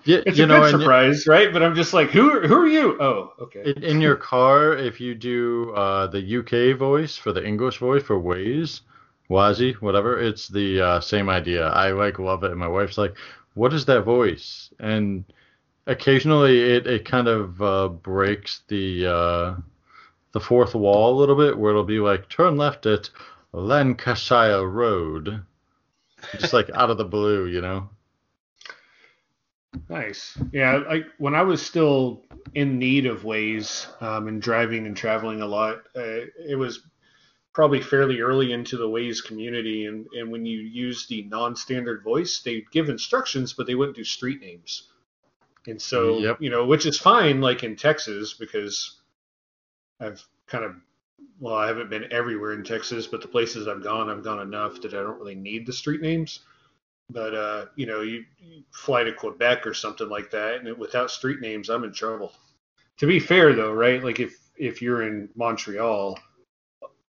Yeah, 0.04 0.18
It's 0.26 0.36
you 0.36 0.44
a 0.44 0.46
know, 0.48 0.60
good 0.62 0.80
surprise, 0.80 1.28
right? 1.28 1.52
But 1.52 1.62
I'm 1.62 1.76
just 1.76 1.92
like, 1.92 2.10
who 2.10 2.32
are, 2.32 2.48
who 2.48 2.56
are 2.56 2.66
you? 2.66 3.00
Oh, 3.00 3.32
okay. 3.38 3.62
in, 3.64 3.84
in 3.84 4.00
your 4.00 4.16
car, 4.16 4.76
if 4.76 5.00
you 5.00 5.14
do 5.14 5.72
uh, 5.76 6.08
the 6.08 6.38
UK 6.38 6.76
voice 6.76 7.16
for 7.16 7.32
the 7.32 7.46
English 7.46 7.78
voice 7.78 8.02
for 8.02 8.18
Waze, 8.20 8.80
Wazi, 9.30 9.74
whatever, 9.74 10.18
it's 10.18 10.48
the 10.48 10.80
uh, 10.80 11.00
same 11.00 11.28
idea. 11.28 11.68
I 11.68 11.92
like 11.92 12.18
love 12.18 12.42
it, 12.42 12.50
and 12.50 12.58
my 12.58 12.66
wife's 12.66 12.98
like, 12.98 13.14
what 13.54 13.72
is 13.72 13.84
that 13.84 14.02
voice? 14.02 14.70
And 14.80 15.24
occasionally 15.86 16.60
it, 16.62 16.88
it 16.88 17.04
kind 17.04 17.28
of 17.28 17.62
uh, 17.62 17.88
breaks 17.88 18.62
the 18.66 19.06
uh, 19.06 19.54
the 20.32 20.40
fourth 20.40 20.74
wall 20.74 21.16
a 21.16 21.18
little 21.18 21.36
bit, 21.36 21.56
where 21.56 21.70
it'll 21.70 21.84
be 21.84 22.00
like 22.00 22.28
turn 22.28 22.56
left 22.56 22.86
at 22.86 23.10
Lancashire 23.52 24.64
Road, 24.66 25.42
just 26.38 26.52
like 26.52 26.70
out 26.74 26.90
of 26.90 26.98
the 26.98 27.04
blue, 27.04 27.46
you 27.46 27.60
know. 27.60 27.90
Nice. 29.88 30.36
Yeah, 30.52 30.82
like 30.88 31.06
when 31.18 31.34
I 31.34 31.42
was 31.42 31.62
still 31.62 32.24
in 32.54 32.78
need 32.78 33.06
of 33.06 33.22
Waze 33.22 33.86
um, 34.02 34.28
and 34.28 34.40
driving 34.40 34.86
and 34.86 34.96
traveling 34.96 35.40
a 35.40 35.46
lot, 35.46 35.78
uh, 35.96 36.26
it 36.46 36.58
was 36.58 36.80
probably 37.54 37.80
fairly 37.80 38.20
early 38.20 38.52
into 38.52 38.76
the 38.76 38.88
Waze 38.88 39.24
community. 39.24 39.86
And, 39.86 40.06
and 40.18 40.30
when 40.30 40.44
you 40.46 40.60
use 40.60 41.06
the 41.06 41.22
non-standard 41.24 42.02
voice, 42.02 42.40
they'd 42.42 42.70
give 42.70 42.88
instructions, 42.88 43.52
but 43.52 43.66
they 43.66 43.74
wouldn't 43.74 43.96
do 43.96 44.04
street 44.04 44.40
names. 44.40 44.88
And 45.66 45.80
so, 45.80 46.18
Yep. 46.18 46.40
you 46.40 46.50
know, 46.50 46.66
which 46.66 46.86
is 46.86 46.98
fine, 46.98 47.40
like 47.40 47.62
in 47.62 47.76
Texas, 47.76 48.32
because 48.34 49.00
I've 50.02 50.24
kind 50.46 50.64
of, 50.64 50.76
well, 51.38 51.54
I 51.54 51.66
haven't 51.66 51.90
been 51.90 52.12
everywhere 52.12 52.52
in 52.52 52.64
Texas, 52.64 53.06
but 53.06 53.22
the 53.22 53.28
places 53.28 53.68
I've 53.68 53.82
gone, 53.82 54.10
I've 54.10 54.24
gone 54.24 54.40
enough 54.40 54.80
that 54.82 54.94
I 54.94 55.02
don't 55.02 55.18
really 55.18 55.34
need 55.34 55.66
the 55.66 55.72
street 55.72 56.00
names. 56.00 56.40
But 57.10 57.34
uh, 57.34 57.66
you 57.76 57.86
know, 57.86 58.00
you, 58.00 58.24
you 58.38 58.62
fly 58.72 59.04
to 59.04 59.12
Quebec 59.12 59.66
or 59.66 59.74
something 59.74 60.08
like 60.08 60.30
that, 60.30 60.56
and 60.56 60.68
it, 60.68 60.78
without 60.78 61.10
street 61.10 61.40
names, 61.40 61.68
I'm 61.68 61.84
in 61.84 61.92
trouble. 61.92 62.32
To 62.98 63.06
be 63.06 63.20
fair, 63.20 63.54
though, 63.54 63.72
right? 63.72 64.02
Like 64.02 64.20
if 64.20 64.38
if 64.56 64.80
you're 64.80 65.02
in 65.02 65.28
Montreal, 65.34 66.18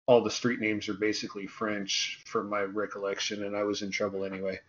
all 0.05 0.21
the 0.21 0.31
street 0.31 0.59
names 0.59 0.89
are 0.89 0.93
basically 0.93 1.47
French, 1.47 2.21
from 2.25 2.49
my 2.49 2.61
recollection, 2.61 3.45
and 3.45 3.55
I 3.55 3.63
was 3.63 3.81
in 3.81 3.91
trouble 3.91 4.25
anyway. 4.25 4.59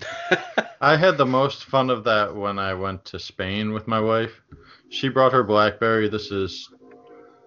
I 0.80 0.96
had 0.96 1.16
the 1.16 1.26
most 1.26 1.64
fun 1.64 1.90
of 1.90 2.04
that 2.04 2.34
when 2.34 2.58
I 2.58 2.74
went 2.74 3.04
to 3.06 3.18
Spain 3.18 3.72
with 3.72 3.88
my 3.88 4.00
wife. 4.00 4.42
She 4.90 5.08
brought 5.08 5.32
her 5.32 5.42
BlackBerry. 5.42 6.08
This 6.08 6.30
is 6.30 6.68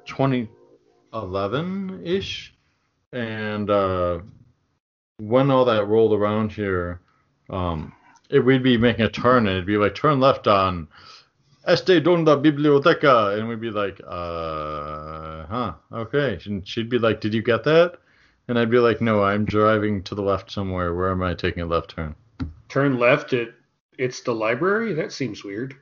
2011 0.07 2.01
ish, 2.03 2.53
and 3.11 3.69
uh, 3.69 4.19
when 5.19 5.51
all 5.51 5.65
that 5.65 5.85
rolled 5.87 6.13
around 6.13 6.51
here, 6.51 7.01
um, 7.49 7.93
it, 8.29 8.39
we'd 8.39 8.63
be 8.63 8.77
making 8.77 9.05
a 9.05 9.09
turn 9.09 9.47
and 9.47 9.55
it'd 9.55 9.65
be 9.65 9.77
like 9.77 9.95
turn 9.95 10.19
left 10.19 10.47
on 10.47 10.87
Este 11.67 12.01
donde 12.01 12.41
biblioteca, 12.41 13.37
and 13.37 13.49
we'd 13.49 13.59
be 13.59 13.71
like, 13.71 13.99
uh, 14.07 15.45
huh, 15.47 15.73
okay. 15.91 16.39
And 16.45 16.65
she'd 16.65 16.89
be 16.89 16.97
like, 16.97 17.19
did 17.19 17.33
you 17.33 17.41
get 17.41 17.65
that? 17.65 17.99
And 18.47 18.57
I'd 18.57 18.71
be 18.71 18.79
like, 18.79 19.01
no, 19.01 19.21
I'm 19.21 19.43
driving 19.43 20.01
to 20.03 20.15
the 20.15 20.21
left 20.21 20.49
somewhere. 20.49 20.95
Where 20.95 21.11
am 21.11 21.21
I 21.21 21.33
taking 21.33 21.63
a 21.63 21.65
left 21.65 21.89
turn? 21.89 22.15
Turn 22.69 22.97
left 22.97 23.33
at 23.33 23.49
it's 23.97 24.21
the 24.21 24.33
library. 24.33 24.93
That 24.93 25.11
seems 25.11 25.43
weird. 25.43 25.75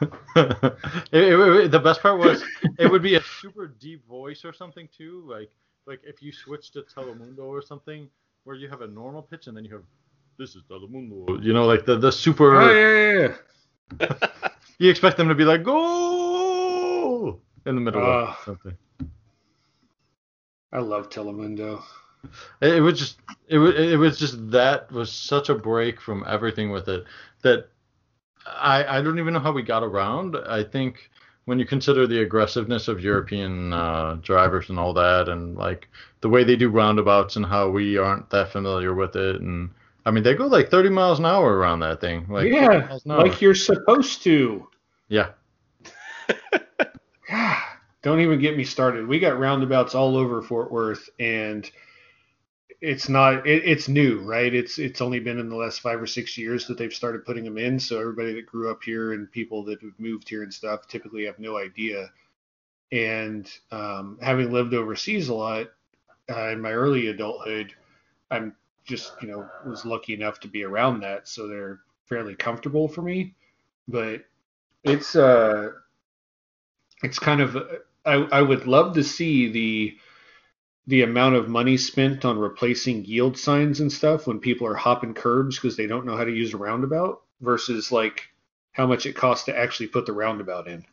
it, 0.36 0.74
it- 1.12 1.70
the 1.70 1.78
best 1.80 2.02
part 2.02 2.18
was 2.18 2.42
it 2.78 2.90
would 2.90 3.02
be 3.02 3.14
a 3.14 3.22
super 3.40 3.66
deep 3.68 4.06
voice 4.08 4.44
or 4.44 4.52
something 4.52 4.88
too, 4.96 5.24
like 5.28 5.50
like 5.86 6.00
if 6.04 6.20
you 6.22 6.32
switched 6.32 6.72
to 6.74 6.82
Telemundo 6.82 7.44
or 7.46 7.62
something, 7.62 8.08
where 8.44 8.56
you 8.56 8.68
have 8.68 8.80
a 8.82 8.86
normal 8.88 9.22
pitch 9.22 9.46
and 9.46 9.56
then 9.56 9.64
you 9.64 9.72
have 9.72 9.84
this 10.38 10.54
is 10.54 10.62
Telemundo, 10.70 11.42
you 11.42 11.52
know, 11.52 11.64
like 11.66 11.84
the 11.86 11.96
the 11.96 12.10
super. 12.12 12.56
Oh 12.56 12.72
yeah, 12.72 13.28
yeah, 14.00 14.08
yeah. 14.10 14.28
You 14.78 14.90
expect 14.90 15.16
them 15.16 15.28
to 15.28 15.34
be 15.34 15.44
like 15.44 15.62
go 15.62 17.40
in 17.64 17.74
the 17.76 17.80
middle 17.80 18.02
of 18.02 18.28
Ah. 18.28 18.38
something. 18.44 18.76
I 20.72 20.80
love 20.80 21.08
Telemundo. 21.08 21.82
It, 22.60 22.74
it 22.74 22.80
was 22.80 22.98
just 22.98 23.18
it 23.48 23.56
was 23.58 23.74
it 23.74 23.98
was 23.98 24.18
just 24.18 24.50
that 24.50 24.90
was 24.92 25.10
such 25.10 25.48
a 25.48 25.54
break 25.54 26.00
from 26.00 26.24
everything 26.28 26.70
with 26.72 26.88
it 26.88 27.04
that 27.42 27.68
I 28.46 28.98
I 28.98 29.02
don't 29.02 29.18
even 29.18 29.34
know 29.34 29.40
how 29.40 29.52
we 29.52 29.62
got 29.62 29.82
around. 29.82 30.36
I 30.48 30.62
think 30.62 31.10
when 31.46 31.58
you 31.58 31.64
consider 31.64 32.06
the 32.06 32.22
aggressiveness 32.22 32.88
of 32.88 33.00
European 33.00 33.72
uh, 33.72 34.18
drivers 34.22 34.68
and 34.68 34.78
all 34.78 34.92
that, 34.94 35.28
and 35.28 35.56
like 35.56 35.88
the 36.20 36.28
way 36.28 36.44
they 36.44 36.56
do 36.56 36.68
roundabouts 36.68 37.36
and 37.36 37.46
how 37.46 37.68
we 37.70 37.96
aren't 37.96 38.28
that 38.30 38.50
familiar 38.50 38.94
with 38.94 39.16
it, 39.16 39.40
and 39.40 39.70
I 40.04 40.10
mean 40.10 40.24
they 40.24 40.34
go 40.34 40.46
like 40.46 40.70
30 40.70 40.90
miles 40.90 41.18
an 41.18 41.26
hour 41.26 41.56
around 41.56 41.80
that 41.80 42.00
thing, 42.00 42.26
like 42.28 42.52
yeah, 42.52 42.86
miles 42.88 43.04
an 43.04 43.12
hour. 43.12 43.26
like 43.26 43.40
you're 43.40 43.54
supposed 43.54 44.22
to. 44.24 44.68
yeah. 45.08 45.30
Don't 48.02 48.20
even 48.20 48.38
get 48.40 48.56
me 48.56 48.62
started. 48.62 49.08
We 49.08 49.18
got 49.18 49.38
roundabouts 49.38 49.96
all 49.96 50.16
over 50.16 50.40
Fort 50.40 50.70
Worth, 50.70 51.08
and 51.18 51.68
it's 52.80 53.08
not. 53.08 53.46
It, 53.46 53.64
it's 53.64 53.88
new, 53.88 54.20
right? 54.20 54.52
It's 54.52 54.78
it's 54.78 55.00
only 55.00 55.20
been 55.20 55.38
in 55.38 55.48
the 55.48 55.56
last 55.56 55.80
five 55.80 56.00
or 56.00 56.06
six 56.06 56.36
years 56.36 56.66
that 56.66 56.78
they've 56.78 56.92
started 56.92 57.24
putting 57.24 57.44
them 57.44 57.58
in. 57.58 57.78
So 57.80 58.00
everybody 58.00 58.34
that 58.34 58.46
grew 58.46 58.70
up 58.70 58.82
here 58.82 59.12
and 59.12 59.30
people 59.30 59.64
that 59.64 59.80
have 59.82 59.98
moved 59.98 60.28
here 60.28 60.42
and 60.42 60.52
stuff 60.52 60.86
typically 60.88 61.24
have 61.26 61.38
no 61.38 61.58
idea. 61.58 62.10
And 62.92 63.50
um, 63.72 64.18
having 64.22 64.52
lived 64.52 64.74
overseas 64.74 65.28
a 65.28 65.34
lot 65.34 65.68
uh, 66.30 66.50
in 66.50 66.60
my 66.60 66.72
early 66.72 67.08
adulthood, 67.08 67.72
I'm 68.30 68.54
just 68.84 69.14
you 69.22 69.28
know 69.28 69.48
was 69.66 69.84
lucky 69.84 70.14
enough 70.14 70.40
to 70.40 70.48
be 70.48 70.64
around 70.64 71.00
that, 71.00 71.28
so 71.28 71.48
they're 71.48 71.80
fairly 72.06 72.34
comfortable 72.34 72.88
for 72.88 73.02
me. 73.02 73.34
But 73.88 74.24
it's 74.84 75.16
uh 75.16 75.70
it's 77.02 77.18
kind 77.18 77.40
of 77.40 77.56
I, 78.04 78.14
I 78.14 78.42
would 78.42 78.66
love 78.66 78.94
to 78.94 79.04
see 79.04 79.50
the 79.50 79.96
the 80.86 81.02
amount 81.02 81.34
of 81.34 81.48
money 81.48 81.76
spent 81.76 82.24
on 82.24 82.38
replacing 82.38 83.04
yield 83.04 83.36
signs 83.36 83.80
and 83.80 83.92
stuff 83.92 84.26
when 84.26 84.38
people 84.38 84.66
are 84.66 84.74
hopping 84.74 85.14
curbs 85.14 85.56
because 85.56 85.76
they 85.76 85.86
don't 85.86 86.06
know 86.06 86.16
how 86.16 86.24
to 86.24 86.32
use 86.32 86.54
a 86.54 86.56
roundabout 86.56 87.22
versus 87.40 87.90
like 87.90 88.28
how 88.72 88.86
much 88.86 89.06
it 89.06 89.14
costs 89.14 89.46
to 89.46 89.58
actually 89.58 89.88
put 89.88 90.06
the 90.06 90.12
roundabout 90.12 90.68
in. 90.68 90.84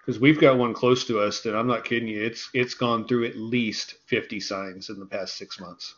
Because 0.00 0.20
we've 0.20 0.40
got 0.40 0.56
one 0.56 0.72
close 0.72 1.04
to 1.06 1.20
us 1.20 1.40
that 1.42 1.56
I'm 1.56 1.66
not 1.66 1.84
kidding 1.84 2.08
you 2.08 2.22
it's 2.22 2.48
it's 2.54 2.74
gone 2.74 3.06
through 3.06 3.26
at 3.26 3.36
least 3.36 3.96
50 4.06 4.40
signs 4.40 4.88
in 4.88 4.98
the 4.98 5.06
past 5.06 5.36
6 5.36 5.60
months. 5.60 5.94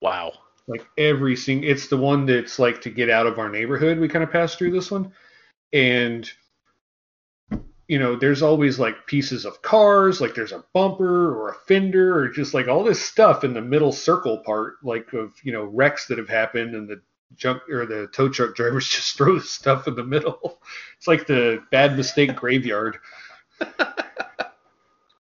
Wow. 0.00 0.32
like 0.66 0.84
every 0.98 1.36
single 1.36 1.70
it's 1.70 1.86
the 1.86 1.96
one 1.96 2.26
that's 2.26 2.58
like 2.58 2.80
to 2.82 2.90
get 2.90 3.10
out 3.10 3.26
of 3.26 3.38
our 3.38 3.48
neighborhood 3.48 3.98
we 3.98 4.08
kind 4.08 4.24
of 4.24 4.32
passed 4.32 4.58
through 4.58 4.72
this 4.72 4.90
one. 4.90 5.12
And 5.72 6.28
you 7.92 7.98
know 7.98 8.16
there's 8.16 8.42
always 8.42 8.78
like 8.78 9.06
pieces 9.06 9.44
of 9.44 9.60
cars 9.60 10.18
like 10.18 10.34
there's 10.34 10.52
a 10.52 10.64
bumper 10.72 11.38
or 11.38 11.50
a 11.50 11.54
fender 11.68 12.16
or 12.16 12.28
just 12.30 12.54
like 12.54 12.66
all 12.66 12.82
this 12.82 13.04
stuff 13.04 13.44
in 13.44 13.52
the 13.52 13.60
middle 13.60 13.92
circle 13.92 14.38
part 14.38 14.76
like 14.82 15.12
of 15.12 15.34
you 15.44 15.52
know 15.52 15.64
wrecks 15.64 16.06
that 16.06 16.16
have 16.16 16.28
happened 16.30 16.74
and 16.74 16.88
the 16.88 17.02
junk 17.36 17.62
or 17.68 17.86
the 17.86 18.08
tow 18.08 18.30
truck 18.30 18.54
drivers 18.56 18.88
just 18.88 19.16
throw 19.18 19.38
the 19.38 19.44
stuff 19.44 19.86
in 19.86 19.94
the 19.94 20.04
middle. 20.04 20.60
It's 20.96 21.06
like 21.06 21.26
the 21.26 21.62
bad 21.70 21.96
mistake 21.96 22.34
graveyard 22.34 22.98